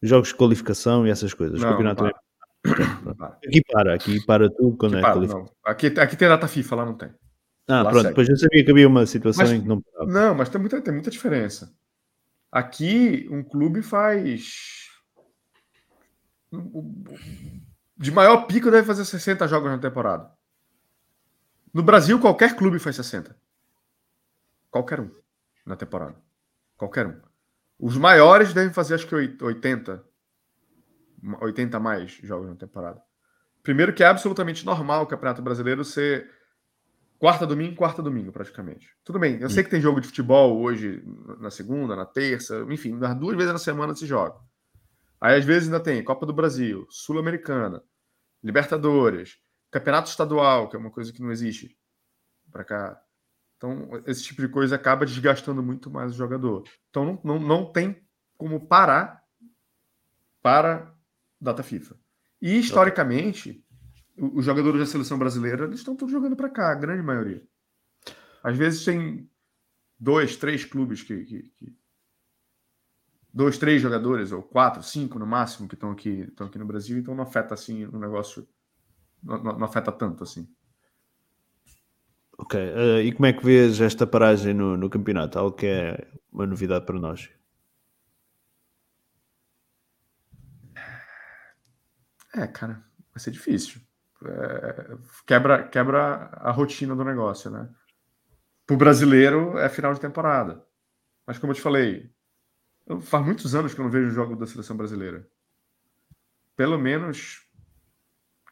jogos 0.00 0.28
de 0.28 0.36
qualificação 0.36 1.06
e 1.06 1.10
essas 1.10 1.34
coisas. 1.34 1.60
Não, 1.60 1.70
campeonato 1.70 2.04
não 2.04 2.10
é... 2.10 2.12
Aqui 3.46 3.62
para, 3.70 3.94
aqui 3.94 4.26
para 4.26 4.50
tudo 4.50 4.76
quando 4.76 4.96
aqui 4.96 5.06
é 5.06 5.12
qualificação. 5.12 5.54
Aqui, 5.64 5.86
aqui 5.98 6.16
tem 6.16 6.28
data 6.28 6.48
FIFA, 6.48 6.76
lá 6.76 6.84
não 6.86 6.94
tem. 6.94 7.10
Ah, 7.68 7.82
lá 7.82 7.90
pronto, 7.90 8.02
segue. 8.02 8.08
depois 8.08 8.28
eu 8.28 8.36
sabia 8.36 8.64
que 8.64 8.70
havia 8.70 8.88
uma 8.88 9.06
situação 9.06 9.44
mas, 9.44 9.52
em 9.52 9.60
que 9.60 9.68
não 9.68 9.80
parava. 9.80 10.12
Não, 10.12 10.34
mas 10.34 10.48
tem 10.48 10.60
muita, 10.60 10.80
tem 10.80 10.94
muita 10.94 11.10
diferença. 11.10 11.74
Aqui, 12.50 13.28
um 13.30 13.42
clube 13.42 13.82
faz. 13.82 14.86
De 17.96 18.10
maior 18.12 18.46
pico 18.46 18.70
deve 18.70 18.86
fazer 18.86 19.04
60 19.04 19.46
jogos 19.48 19.70
na 19.70 19.78
temporada. 19.78 20.30
No 21.74 21.82
Brasil, 21.82 22.18
qualquer 22.20 22.56
clube 22.56 22.78
faz 22.78 22.96
60. 22.96 23.36
Qualquer 24.70 25.00
um 25.00 25.10
na 25.64 25.76
temporada. 25.76 26.16
Qualquer 26.76 27.06
um. 27.06 27.20
Os 27.78 27.96
maiores 27.96 28.52
devem 28.52 28.72
fazer 28.72 28.94
acho 28.94 29.06
que 29.06 29.14
80. 29.14 30.04
80 31.40 31.80
mais 31.80 32.12
jogos 32.22 32.48
na 32.48 32.56
temporada. 32.56 33.02
Primeiro 33.62 33.92
que 33.92 34.04
é 34.04 34.06
absolutamente 34.06 34.64
normal 34.64 35.02
o 35.02 35.06
Campeonato 35.06 35.42
Brasileiro 35.42 35.84
ser 35.84 36.30
Quarta, 37.18 37.46
domingo, 37.46 37.76
quarta, 37.76 38.02
domingo, 38.02 38.30
praticamente. 38.30 38.90
Tudo 39.02 39.18
bem, 39.18 39.40
eu 39.40 39.48
sei 39.48 39.64
que 39.64 39.70
tem 39.70 39.80
jogo 39.80 40.02
de 40.02 40.08
futebol 40.08 40.60
hoje, 40.60 41.02
na 41.40 41.50
segunda, 41.50 41.96
na 41.96 42.04
terça, 42.04 42.66
enfim, 42.68 42.98
duas 43.18 43.36
vezes 43.36 43.52
na 43.52 43.58
semana 43.58 43.94
se 43.94 44.06
joga. 44.06 44.38
Aí, 45.18 45.38
às 45.38 45.44
vezes, 45.44 45.68
ainda 45.68 45.80
tem 45.80 46.04
Copa 46.04 46.26
do 46.26 46.34
Brasil, 46.34 46.86
Sul-Americana, 46.90 47.82
Libertadores, 48.42 49.38
Campeonato 49.70 50.10
Estadual, 50.10 50.68
que 50.68 50.76
é 50.76 50.78
uma 50.78 50.90
coisa 50.90 51.10
que 51.10 51.22
não 51.22 51.32
existe 51.32 51.74
para 52.52 52.64
cá. 52.64 53.00
Então, 53.56 53.90
esse 54.06 54.22
tipo 54.22 54.42
de 54.42 54.48
coisa 54.48 54.76
acaba 54.76 55.06
desgastando 55.06 55.62
muito 55.62 55.90
mais 55.90 56.12
o 56.12 56.16
jogador. 56.16 56.64
Então, 56.90 57.20
não, 57.24 57.38
não, 57.38 57.40
não 57.40 57.72
tem 57.72 58.02
como 58.36 58.66
parar 58.66 59.22
para 60.42 60.94
data 61.40 61.62
FIFA. 61.62 61.96
E, 62.40 62.58
historicamente, 62.58 63.64
os 64.16 64.44
jogadores 64.44 64.80
da 64.80 64.86
seleção 64.86 65.18
brasileira 65.18 65.64
eles 65.64 65.80
estão 65.80 65.96
todos 65.96 66.12
jogando 66.12 66.36
para 66.36 66.50
cá, 66.50 66.70
a 66.70 66.74
grande 66.74 67.02
maioria. 67.02 67.46
Às 68.42 68.56
vezes 68.56 68.84
tem 68.84 69.28
dois, 69.98 70.36
três 70.36 70.64
clubes 70.64 71.02
que, 71.02 71.24
que, 71.24 71.42
que, 71.42 71.76
dois, 73.32 73.58
três 73.58 73.82
jogadores 73.82 74.32
ou 74.32 74.42
quatro, 74.42 74.82
cinco 74.82 75.18
no 75.18 75.26
máximo 75.26 75.68
que 75.68 75.74
estão 75.74 75.90
aqui, 75.90 76.20
estão 76.20 76.46
aqui 76.46 76.58
no 76.58 76.66
Brasil, 76.66 76.98
então 76.98 77.14
não 77.14 77.24
afeta 77.24 77.54
assim 77.54 77.84
o 77.84 77.98
negócio, 77.98 78.48
não, 79.22 79.42
não, 79.42 79.64
afeta 79.64 79.92
tanto 79.92 80.22
assim. 80.22 80.48
Ok, 82.38 82.60
uh, 82.60 83.00
e 83.00 83.12
como 83.12 83.26
é 83.26 83.32
que 83.32 83.44
vês 83.44 83.80
esta 83.80 84.06
paragem 84.06 84.52
no, 84.52 84.76
no 84.76 84.90
campeonato? 84.90 85.38
Algo 85.38 85.56
que 85.56 85.66
é 85.66 86.06
uma 86.30 86.46
novidade 86.46 86.84
para 86.84 86.98
nós? 86.98 87.30
É, 92.34 92.46
cara, 92.46 92.84
vai 93.12 93.20
ser 93.22 93.30
difícil 93.30 93.80
é, 94.24 94.96
quebra, 95.26 95.68
quebra 95.68 96.30
a 96.32 96.50
rotina 96.50 96.94
do 96.94 97.04
negócio, 97.04 97.50
né? 97.50 97.68
Para 98.66 98.74
o 98.74 98.78
brasileiro 98.78 99.58
é 99.58 99.68
final 99.68 99.92
de 99.92 100.00
temporada. 100.00 100.64
Mas 101.26 101.38
como 101.38 101.52
eu 101.52 101.56
te 101.56 101.62
falei, 101.62 102.10
faz 103.02 103.24
muitos 103.24 103.54
anos 103.54 103.74
que 103.74 103.80
eu 103.80 103.84
não 103.84 103.90
vejo 103.90 104.08
o 104.08 104.14
jogo 104.14 104.36
da 104.36 104.46
seleção 104.46 104.76
brasileira. 104.76 105.28
Pelo 106.56 106.78
menos, 106.78 107.45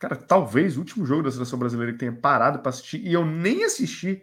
cara, 0.08 0.16
talvez 0.16 0.76
o 0.76 0.80
último 0.80 1.06
jogo 1.06 1.22
da 1.22 1.32
seleção 1.32 1.58
brasileira 1.58 1.92
que 1.92 1.98
tenha 1.98 2.12
parado 2.12 2.58
para 2.58 2.68
assistir, 2.68 3.04
e 3.06 3.12
eu 3.12 3.24
nem 3.24 3.64
assisti 3.64 4.22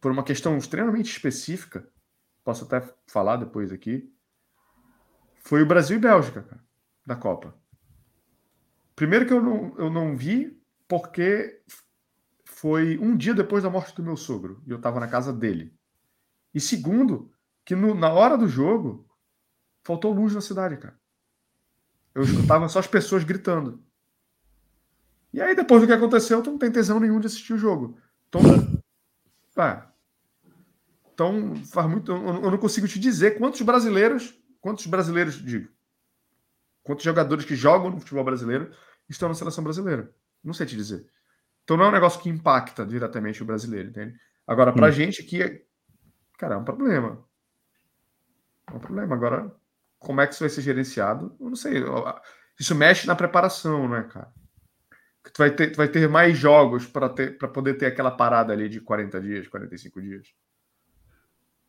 por 0.00 0.10
uma 0.10 0.22
questão 0.22 0.56
extremamente 0.56 1.10
específica, 1.10 1.88
posso 2.42 2.64
até 2.64 2.82
falar 3.06 3.36
depois 3.36 3.72
aqui, 3.72 4.12
foi 5.38 5.62
o 5.62 5.66
Brasil 5.66 5.96
e 5.96 6.00
Bélgica, 6.00 6.42
cara, 6.42 6.64
da 7.06 7.16
Copa. 7.16 7.54
Primeiro 8.96 9.26
que 9.26 9.32
eu 9.32 9.42
não, 9.42 9.74
eu 9.78 9.90
não 9.90 10.16
vi, 10.16 10.58
porque 10.88 11.62
foi 12.44 12.96
um 12.98 13.16
dia 13.16 13.34
depois 13.34 13.62
da 13.62 13.70
morte 13.70 13.94
do 13.94 14.02
meu 14.02 14.16
sogro, 14.16 14.62
e 14.66 14.70
eu 14.70 14.76
estava 14.76 15.00
na 15.00 15.08
casa 15.08 15.32
dele. 15.32 15.74
E 16.54 16.60
segundo, 16.60 17.32
que 17.64 17.74
no, 17.74 17.94
na 17.94 18.12
hora 18.12 18.38
do 18.38 18.46
jogo, 18.46 19.08
faltou 19.82 20.12
luz 20.12 20.34
na 20.34 20.40
cidade, 20.40 20.76
cara. 20.76 20.98
Eu 22.14 22.22
escutava 22.22 22.68
só 22.68 22.78
as 22.78 22.86
pessoas 22.86 23.24
gritando. 23.24 23.84
E 25.34 25.42
aí, 25.42 25.52
depois 25.56 25.80
do 25.80 25.86
que 25.88 25.92
aconteceu, 25.92 26.40
tu 26.40 26.52
não 26.52 26.58
tem 26.58 26.70
tesão 26.70 27.00
nenhum 27.00 27.18
de 27.18 27.26
assistir 27.26 27.54
o 27.54 27.58
jogo. 27.58 27.98
Então, 28.28 28.40
ah, 29.56 29.90
então 31.12 31.56
faz 31.72 31.90
muito. 31.90 32.12
Eu 32.12 32.52
não 32.52 32.56
consigo 32.56 32.86
te 32.86 33.00
dizer 33.00 33.36
quantos 33.36 33.60
brasileiros, 33.62 34.32
quantos 34.60 34.86
brasileiros, 34.86 35.34
digo, 35.34 35.68
quantos 36.84 37.04
jogadores 37.04 37.44
que 37.44 37.56
jogam 37.56 37.90
no 37.90 37.98
futebol 37.98 38.22
brasileiro 38.22 38.70
estão 39.08 39.28
na 39.28 39.34
seleção 39.34 39.64
brasileira. 39.64 40.08
Não 40.42 40.54
sei 40.54 40.66
te 40.66 40.76
dizer. 40.76 41.04
Então 41.64 41.76
não 41.76 41.86
é 41.86 41.88
um 41.88 41.92
negócio 41.92 42.20
que 42.20 42.28
impacta 42.28 42.86
diretamente 42.86 43.42
o 43.42 43.46
brasileiro, 43.46 43.88
entende? 43.88 44.16
Agora, 44.46 44.72
pra 44.72 44.86
hum. 44.86 44.92
gente 44.92 45.20
aqui, 45.20 45.42
é... 45.42 45.64
cara, 46.38 46.54
é 46.54 46.58
um 46.58 46.64
problema. 46.64 47.24
É 48.70 48.72
um 48.72 48.78
problema. 48.78 49.16
Agora, 49.16 49.52
como 49.98 50.20
é 50.20 50.28
que 50.28 50.34
isso 50.34 50.44
vai 50.44 50.50
ser 50.50 50.62
gerenciado? 50.62 51.34
Eu 51.40 51.48
não 51.48 51.56
sei. 51.56 51.82
Isso 52.56 52.72
mexe 52.72 53.04
na 53.04 53.16
preparação, 53.16 53.88
né, 53.88 54.04
cara? 54.04 54.32
Tu 55.32 55.38
vai 55.38 55.50
ter, 55.50 55.72
tu 55.72 55.76
vai 55.76 55.88
ter 55.88 56.08
mais 56.08 56.36
jogos 56.36 56.86
para 56.86 57.08
poder 57.48 57.74
ter 57.74 57.86
aquela 57.86 58.10
parada 58.10 58.52
ali 58.52 58.68
de 58.68 58.80
40 58.80 59.20
dias, 59.20 59.48
45 59.48 60.02
dias. 60.02 60.28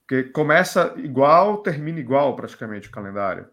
Porque 0.01 0.23
começa 0.25 0.93
igual, 0.97 1.59
termina 1.59 1.99
igual 1.99 2.35
praticamente 2.35 2.89
o 2.89 2.91
calendário. 2.91 3.47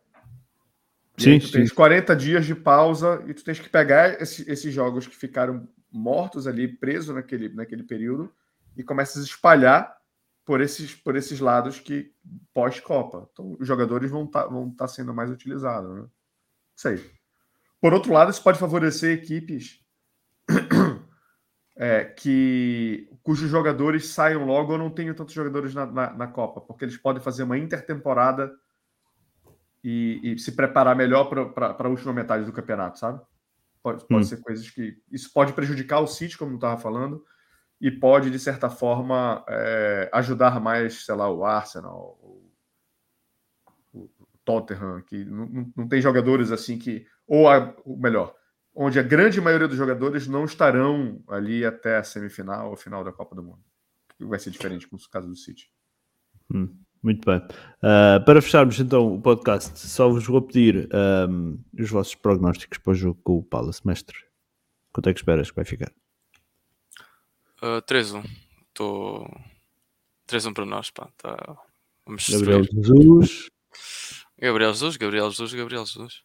Sim, 1.17 1.39
tu 1.39 1.47
sim. 1.47 1.53
tens 1.53 1.73
40 1.73 2.17
dias 2.17 2.45
de 2.45 2.55
pausa 2.55 3.23
e 3.27 3.35
tu 3.35 3.45
tens 3.45 3.61
que 3.61 3.69
pegar 3.69 4.21
esse, 4.21 4.51
esses 4.51 4.73
jogos 4.73 5.07
que 5.07 5.17
ficaram 5.17 5.69
mortos 5.91 6.47
ali, 6.47 6.67
presos 6.67 7.15
naquele, 7.15 7.49
naquele 7.51 7.83
período, 7.83 8.33
e 8.77 8.83
começas 8.83 9.23
a 9.23 9.27
espalhar 9.27 9.97
por 10.45 10.61
esses, 10.61 10.95
por 10.95 11.17
esses 11.17 11.39
lados 11.39 11.79
que 11.79 12.13
pós-Copa. 12.53 13.29
Então, 13.33 13.57
os 13.61 13.67
jogadores 13.67 14.11
vão 14.11 14.25
estar 14.25 14.45
tá, 14.45 14.49
vão 14.49 14.71
tá 14.71 14.89
sendo 14.89 15.15
mais 15.15 15.31
utilizados. 15.31 15.95
Né? 15.95 16.07
Isso 16.77 16.89
aí. 16.89 17.11
Por 17.81 17.93
outro 17.93 18.13
lado, 18.13 18.31
isso 18.31 18.43
pode 18.43 18.59
favorecer 18.59 19.17
equipes 19.17 19.82
é, 21.77 22.05
que 22.05 23.09
cujos 23.23 23.51
jogadores 23.51 24.09
saiam 24.09 24.45
logo 24.45 24.73
ou 24.73 24.79
não 24.79 24.91
tenham 24.91 25.15
tantos 25.15 25.35
jogadores 25.35 25.75
na, 25.75 25.87
na, 25.87 26.13
na 26.13 26.27
Copa, 26.27 26.61
porque 26.61 26.85
eles 26.85 26.97
podem 26.97 27.23
fazer 27.23 27.43
uma 27.43 27.59
intertemporada 27.59 28.53
e, 29.83 30.21
e 30.23 30.39
se 30.39 30.53
preparar 30.53 30.95
melhor 30.95 31.25
para 31.25 31.77
a 31.79 31.89
última 31.89 32.13
metade 32.13 32.45
do 32.45 32.53
campeonato, 32.53 32.99
sabe? 32.99 33.21
Pode, 33.83 34.07
pode 34.07 34.25
hum. 34.25 34.29
ser 34.29 34.41
coisas 34.41 34.71
que. 34.71 34.97
Isso 35.11 35.33
pode 35.33 35.53
prejudicar 35.53 36.01
o 36.01 36.07
City, 36.07 36.39
como 36.39 36.53
eu 36.53 36.57
estava 36.57 36.81
falando, 36.81 37.25
e 37.81 37.91
pode, 37.91 38.31
de 38.31 38.39
certa 38.39 38.71
forma, 38.71 39.45
é, 39.49 40.09
ajudar 40.13 40.61
mais, 40.61 41.05
sei 41.05 41.15
lá, 41.17 41.29
o 41.29 41.45
Arsenal, 41.45 42.17
o, 42.23 42.53
o 43.93 44.11
Tottenham, 44.45 45.03
que 45.03 45.25
não, 45.25 45.47
não, 45.47 45.73
não, 45.77 45.89
tem 45.89 46.01
jogadores 46.01 46.53
assim 46.53 46.79
que. 46.79 47.05
Ou, 47.27 47.49
a, 47.49 47.75
ou 47.85 47.97
melhor, 47.97 48.35
onde 48.75 48.99
a 48.99 49.03
grande 49.03 49.41
maioria 49.41 49.69
dos 49.69 49.77
jogadores 49.77 50.27
não 50.27 50.45
estarão 50.45 51.23
ali 51.29 51.65
até 51.65 51.97
a 51.99 52.05
semifinal 52.05 52.71
ou 52.71 52.77
final 52.77 53.05
da 53.05 53.13
Copa 53.13 53.35
do 53.35 53.43
Mundo. 53.43 53.63
Vai 54.21 54.39
ser 54.39 54.51
diferente 54.51 54.89
com 54.89 54.97
o 54.97 55.11
caso 55.11 55.29
do 55.29 55.37
City. 55.37 55.71
Hum. 56.53 56.75
Muito 57.03 57.27
bem. 57.27 57.39
Uh, 57.39 58.25
para 58.25 58.41
fecharmos 58.41 58.79
então 58.79 59.15
o 59.15 59.21
podcast, 59.21 59.77
só 59.77 60.09
vos 60.09 60.25
vou 60.25 60.41
pedir 60.41 60.89
um, 61.29 61.59
os 61.77 61.91
vossos 61.91 62.15
prognósticos 62.15 62.79
para 62.79 62.93
o 62.93 62.95
jogo 62.95 63.21
com 63.25 63.39
o 63.39 63.43
Palace, 63.43 63.85
mestre. 63.85 64.17
Quanto 64.93 65.09
é 65.09 65.13
que 65.13 65.19
esperas 65.19 65.51
que 65.51 65.57
vai 65.57 65.65
ficar? 65.65 65.93
Uh, 67.61 67.83
3-1. 67.83 68.25
Estou 68.69 69.29
3-1 70.29 70.55
para 70.55 70.65
nós, 70.65 70.91
pá. 70.91 71.11
Tá... 71.17 71.59
Vamos 72.07 72.29
Gabriel 72.29 72.63
Jesus. 72.63 73.51
Gabriel 74.39 74.73
Jesus, 74.73 74.97
Gabriel 74.97 75.31
Jesus, 75.31 75.55
Gabriel 75.55 75.85
Jesus. 75.85 76.23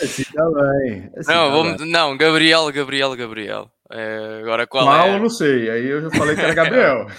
Assim 0.00 0.22
está 0.22 0.50
bem. 0.50 1.10
Assim 1.16 1.32
não, 1.32 1.48
tá 1.48 1.48
vamos, 1.50 1.82
bem. 1.82 1.90
não, 1.90 2.16
Gabriel, 2.16 2.72
Gabriel, 2.72 3.16
Gabriel. 3.16 3.70
É, 3.90 4.40
agora 4.40 4.66
qual 4.66 4.86
Mal, 4.86 5.08
é? 5.08 5.18
não 5.18 5.28
sei. 5.28 5.70
Aí 5.70 5.86
eu 5.86 6.02
já 6.02 6.10
falei 6.10 6.34
que 6.34 6.40
era 6.40 6.54
Gabriel. 6.54 7.06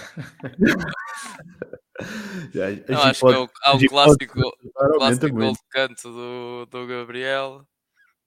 Não, 2.88 3.02
acho 3.02 3.20
pode, 3.20 3.36
que 3.36 3.40
é 3.40 3.44
o, 3.44 3.50
há 3.62 3.76
o 3.76 3.88
clássico, 3.88 4.34
clássico 4.98 5.28
gol 5.30 5.52
de 5.52 5.58
canto 5.70 6.10
do, 6.10 6.66
do 6.66 6.86
Gabriel 6.88 7.64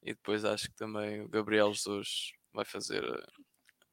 e 0.02 0.14
depois 0.14 0.42
acho 0.42 0.68
que 0.68 0.74
também 0.74 1.20
o 1.20 1.28
Gabriel 1.28 1.72
Jesus 1.74 2.32
vai 2.52 2.64
fazer 2.64 3.04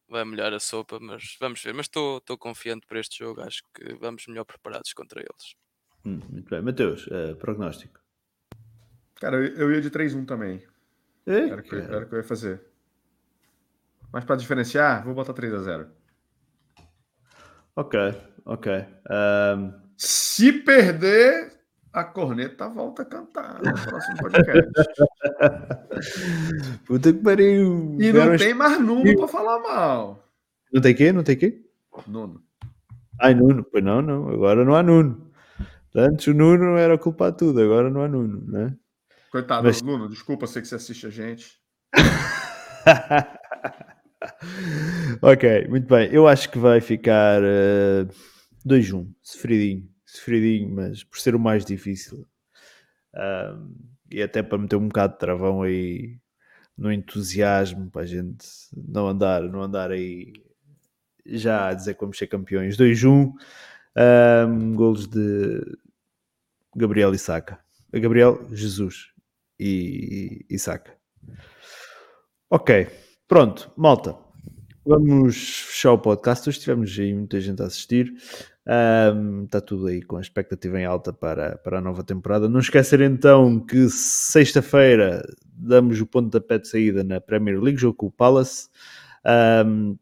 vai 0.07 0.23
melhor 0.23 0.53
a 0.53 0.59
sopa, 0.59 0.99
mas 0.99 1.35
vamos 1.39 1.61
ver. 1.61 1.73
Mas 1.73 1.87
estou 1.87 2.21
confiante 2.37 2.85
para 2.87 2.99
este 2.99 3.17
jogo, 3.19 3.41
acho 3.41 3.61
que 3.73 3.95
vamos 3.95 4.25
melhor 4.27 4.45
preparados 4.45 4.93
contra 4.93 5.19
eles. 5.19 5.55
Hum, 6.05 6.19
muito 6.29 6.49
bem. 6.49 6.61
Mateus, 6.61 7.07
uh, 7.07 7.35
prognóstico. 7.37 7.99
Cara, 9.19 9.37
eu 9.37 9.71
ia 9.71 9.81
de 9.81 9.89
3-1 9.89 10.25
também. 10.25 10.61
Ei, 11.25 11.49
era, 11.49 11.61
que, 11.61 11.75
era 11.75 12.05
o 12.05 12.07
que 12.07 12.13
eu 12.13 12.19
ia 12.19 12.23
fazer. 12.23 12.61
Mas 14.11 14.23
para 14.23 14.35
diferenciar, 14.35 15.03
vou 15.03 15.15
botar 15.15 15.33
3 15.33 15.53
a 15.53 15.59
0 15.59 15.87
Ok, 17.75 17.99
ok. 18.45 18.85
Um... 19.09 19.73
Se 19.97 20.51
perder, 20.51 21.59
a 21.91 22.03
corneta 22.03 22.69
volta 22.69 23.01
a 23.01 23.05
cantar 23.05 23.61
no 23.63 23.73
próximo 23.73 24.17
podcast. 24.17 24.71
Puta 26.85 27.13
que 27.13 27.19
pariu. 27.19 27.97
E 27.99 28.11
não 28.11 28.37
tem 28.37 28.53
mais 28.53 28.79
Nuno 28.83 29.15
para 29.15 29.27
falar 29.27 29.59
mal. 29.59 30.23
Não 30.71 30.81
tem 30.81 30.93
quê? 30.93 31.11
Não 31.11 31.23
tem 31.23 31.37
quê? 31.37 31.65
Nuno. 32.05 32.43
Ai, 33.19 33.33
Nuno. 33.33 33.63
Pois 33.63 33.83
não, 33.83 34.01
não. 34.01 34.29
Agora 34.29 34.65
não 34.65 34.75
há 34.75 34.83
Nuno. 34.83 35.24
Antes 35.95 36.27
o 36.27 36.33
Nuno 36.33 36.75
era 36.75 36.97
culpado 36.97 37.31
de 37.31 37.37
tudo, 37.37 37.61
agora 37.61 37.89
não 37.89 38.01
há 38.01 38.07
Nuno, 38.07 38.45
né? 38.45 38.75
Coitado, 39.31 39.65
Mas... 39.65 39.81
Nuno, 39.81 40.09
desculpa, 40.09 40.45
sei 40.45 40.61
que 40.61 40.67
você 40.67 40.75
assiste 40.75 41.07
a 41.07 41.09
gente. 41.09 41.57
ok, 45.21 45.67
muito 45.69 45.87
bem. 45.87 46.09
Eu 46.11 46.27
acho 46.27 46.49
que 46.49 46.57
vai 46.57 46.81
ficar 46.81 47.41
uh, 47.41 48.07
2-1, 48.67 49.07
sofridinho, 49.21 49.87
sofridinho, 50.05 50.75
mas 50.75 51.03
por 51.03 51.17
ser 51.17 51.33
o 51.33 51.39
mais 51.39 51.63
difícil. 51.63 52.27
E 54.11 54.21
até 54.21 54.43
para 54.43 54.57
meter 54.57 54.75
um 54.75 54.87
bocado 54.87 55.13
de 55.13 55.19
travão 55.19 55.61
aí 55.61 56.17
no 56.77 56.91
entusiasmo, 56.91 57.89
para 57.89 58.01
a 58.01 58.05
gente 58.05 58.45
não 58.75 59.07
andar, 59.07 59.41
não 59.43 59.61
andar 59.61 59.91
aí 59.91 60.33
já 61.25 61.69
a 61.69 61.73
dizer 61.73 61.93
que 61.93 62.01
vamos 62.01 62.17
ser 62.17 62.27
campeões. 62.27 62.75
2-1, 62.75 63.31
um, 64.47 64.75
golos 64.75 65.07
de 65.07 65.61
Gabriel 66.75 67.13
e 67.13 67.17
Saca. 67.17 67.59
Gabriel 67.93 68.45
Jesus 68.51 69.07
e, 69.59 70.45
e 70.49 70.59
Saca. 70.59 70.93
Ok, 72.49 72.87
pronto, 73.27 73.71
malta. 73.77 74.15
Vamos 74.85 75.61
fechar 75.61 75.93
o 75.93 75.97
podcast. 75.97 76.47
Hoje 76.47 76.59
tivemos 76.59 76.95
aí 76.99 77.13
muita 77.13 77.39
gente 77.39 77.61
a 77.61 77.65
assistir. 77.65 78.13
Um, 78.67 79.45
está 79.45 79.61
tudo 79.61 79.87
aí 79.87 80.01
com 80.01 80.17
a 80.17 80.21
expectativa 80.21 80.79
em 80.79 80.85
alta 80.85 81.13
para, 81.13 81.57
para 81.57 81.77
a 81.77 81.81
nova 81.81 82.03
temporada. 82.03 82.49
Não 82.49 82.59
esquecer 82.59 82.99
então 83.01 83.59
que 83.59 83.89
sexta-feira 83.89 85.23
damos 85.45 85.99
o 86.01 86.05
ponto 86.05 86.29
da 86.29 86.41
pé 86.41 86.59
de 86.59 86.67
saída 86.67 87.03
na 87.03 87.21
Premier 87.21 87.59
League, 87.59 87.79
jogo 87.79 87.95
com 87.95 88.07
o 88.07 88.11
Palace. 88.11 88.69
Um, 89.65 89.97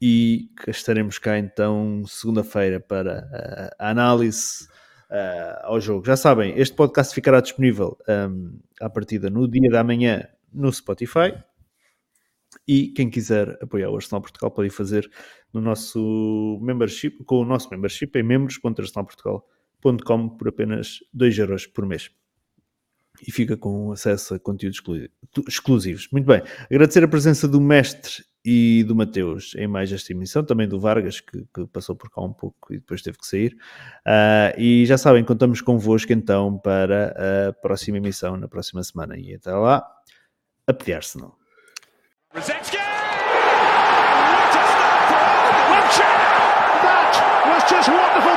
e 0.00 0.48
estaremos 0.66 1.18
cá 1.18 1.38
então 1.38 2.02
segunda-feira 2.06 2.80
para 2.80 3.72
a 3.78 3.90
análise 3.90 4.66
uh, 5.12 5.60
ao 5.62 5.80
jogo. 5.80 6.04
Já 6.06 6.16
sabem, 6.16 6.58
este 6.58 6.74
podcast 6.74 7.14
ficará 7.14 7.40
disponível 7.40 7.96
um, 8.08 8.58
à 8.80 8.88
partida 8.88 9.28
no 9.30 9.46
dia 9.46 9.70
da 9.70 9.84
manhã 9.84 10.26
no 10.52 10.72
Spotify. 10.72 11.32
E 12.66 12.88
quem 12.88 13.08
quiser 13.08 13.56
apoiar 13.62 13.88
o 13.90 13.94
Arsenal 13.96 14.20
Portugal 14.20 14.50
pode 14.50 14.68
fazer 14.70 15.08
no 15.52 15.60
nosso 15.60 16.58
membership, 16.60 17.22
com 17.24 17.36
o 17.36 17.44
nosso 17.44 17.70
membership 17.70 18.10
em 18.16 18.22
membros.arsenalportugal.com 18.22 20.28
por 20.30 20.48
apenas 20.48 20.98
2 21.14 21.38
euros 21.38 21.66
por 21.66 21.86
mês. 21.86 22.10
E 23.26 23.32
fica 23.32 23.56
com 23.56 23.92
acesso 23.92 24.34
a 24.34 24.38
conteúdos 24.38 24.82
exclusivos. 25.48 26.08
Muito 26.12 26.26
bem. 26.26 26.42
Agradecer 26.70 27.02
a 27.04 27.08
presença 27.08 27.48
do 27.48 27.58
mestre 27.60 28.24
e 28.44 28.84
do 28.84 28.94
Mateus 28.94 29.54
em 29.56 29.66
mais 29.66 29.92
esta 29.92 30.12
emissão, 30.12 30.44
também 30.44 30.68
do 30.68 30.80
Vargas, 30.80 31.20
que, 31.20 31.44
que, 31.54 31.66
passou 31.66 31.94
por 31.94 32.10
cá 32.10 32.20
um 32.20 32.32
pouco 32.32 32.72
e 32.72 32.78
depois 32.78 33.02
teve 33.02 33.18
que 33.18 33.26
sair. 33.26 33.56
Uh, 34.06 34.58
e 34.58 34.84
já 34.86 34.98
sabem, 34.98 35.24
contamos 35.24 35.60
convosco 35.60 36.12
então 36.12 36.58
para 36.58 37.48
a 37.48 37.52
próxima 37.52 37.98
emissão, 37.98 38.36
na 38.36 38.48
próxima 38.48 38.82
semana. 38.82 39.16
E 39.16 39.34
até 39.34 39.52
lá, 39.52 39.86
a 40.66 40.72
pedir-se 40.72 41.18
não. 41.18 41.34
Just 47.68 47.88
wonderful. 47.88 48.31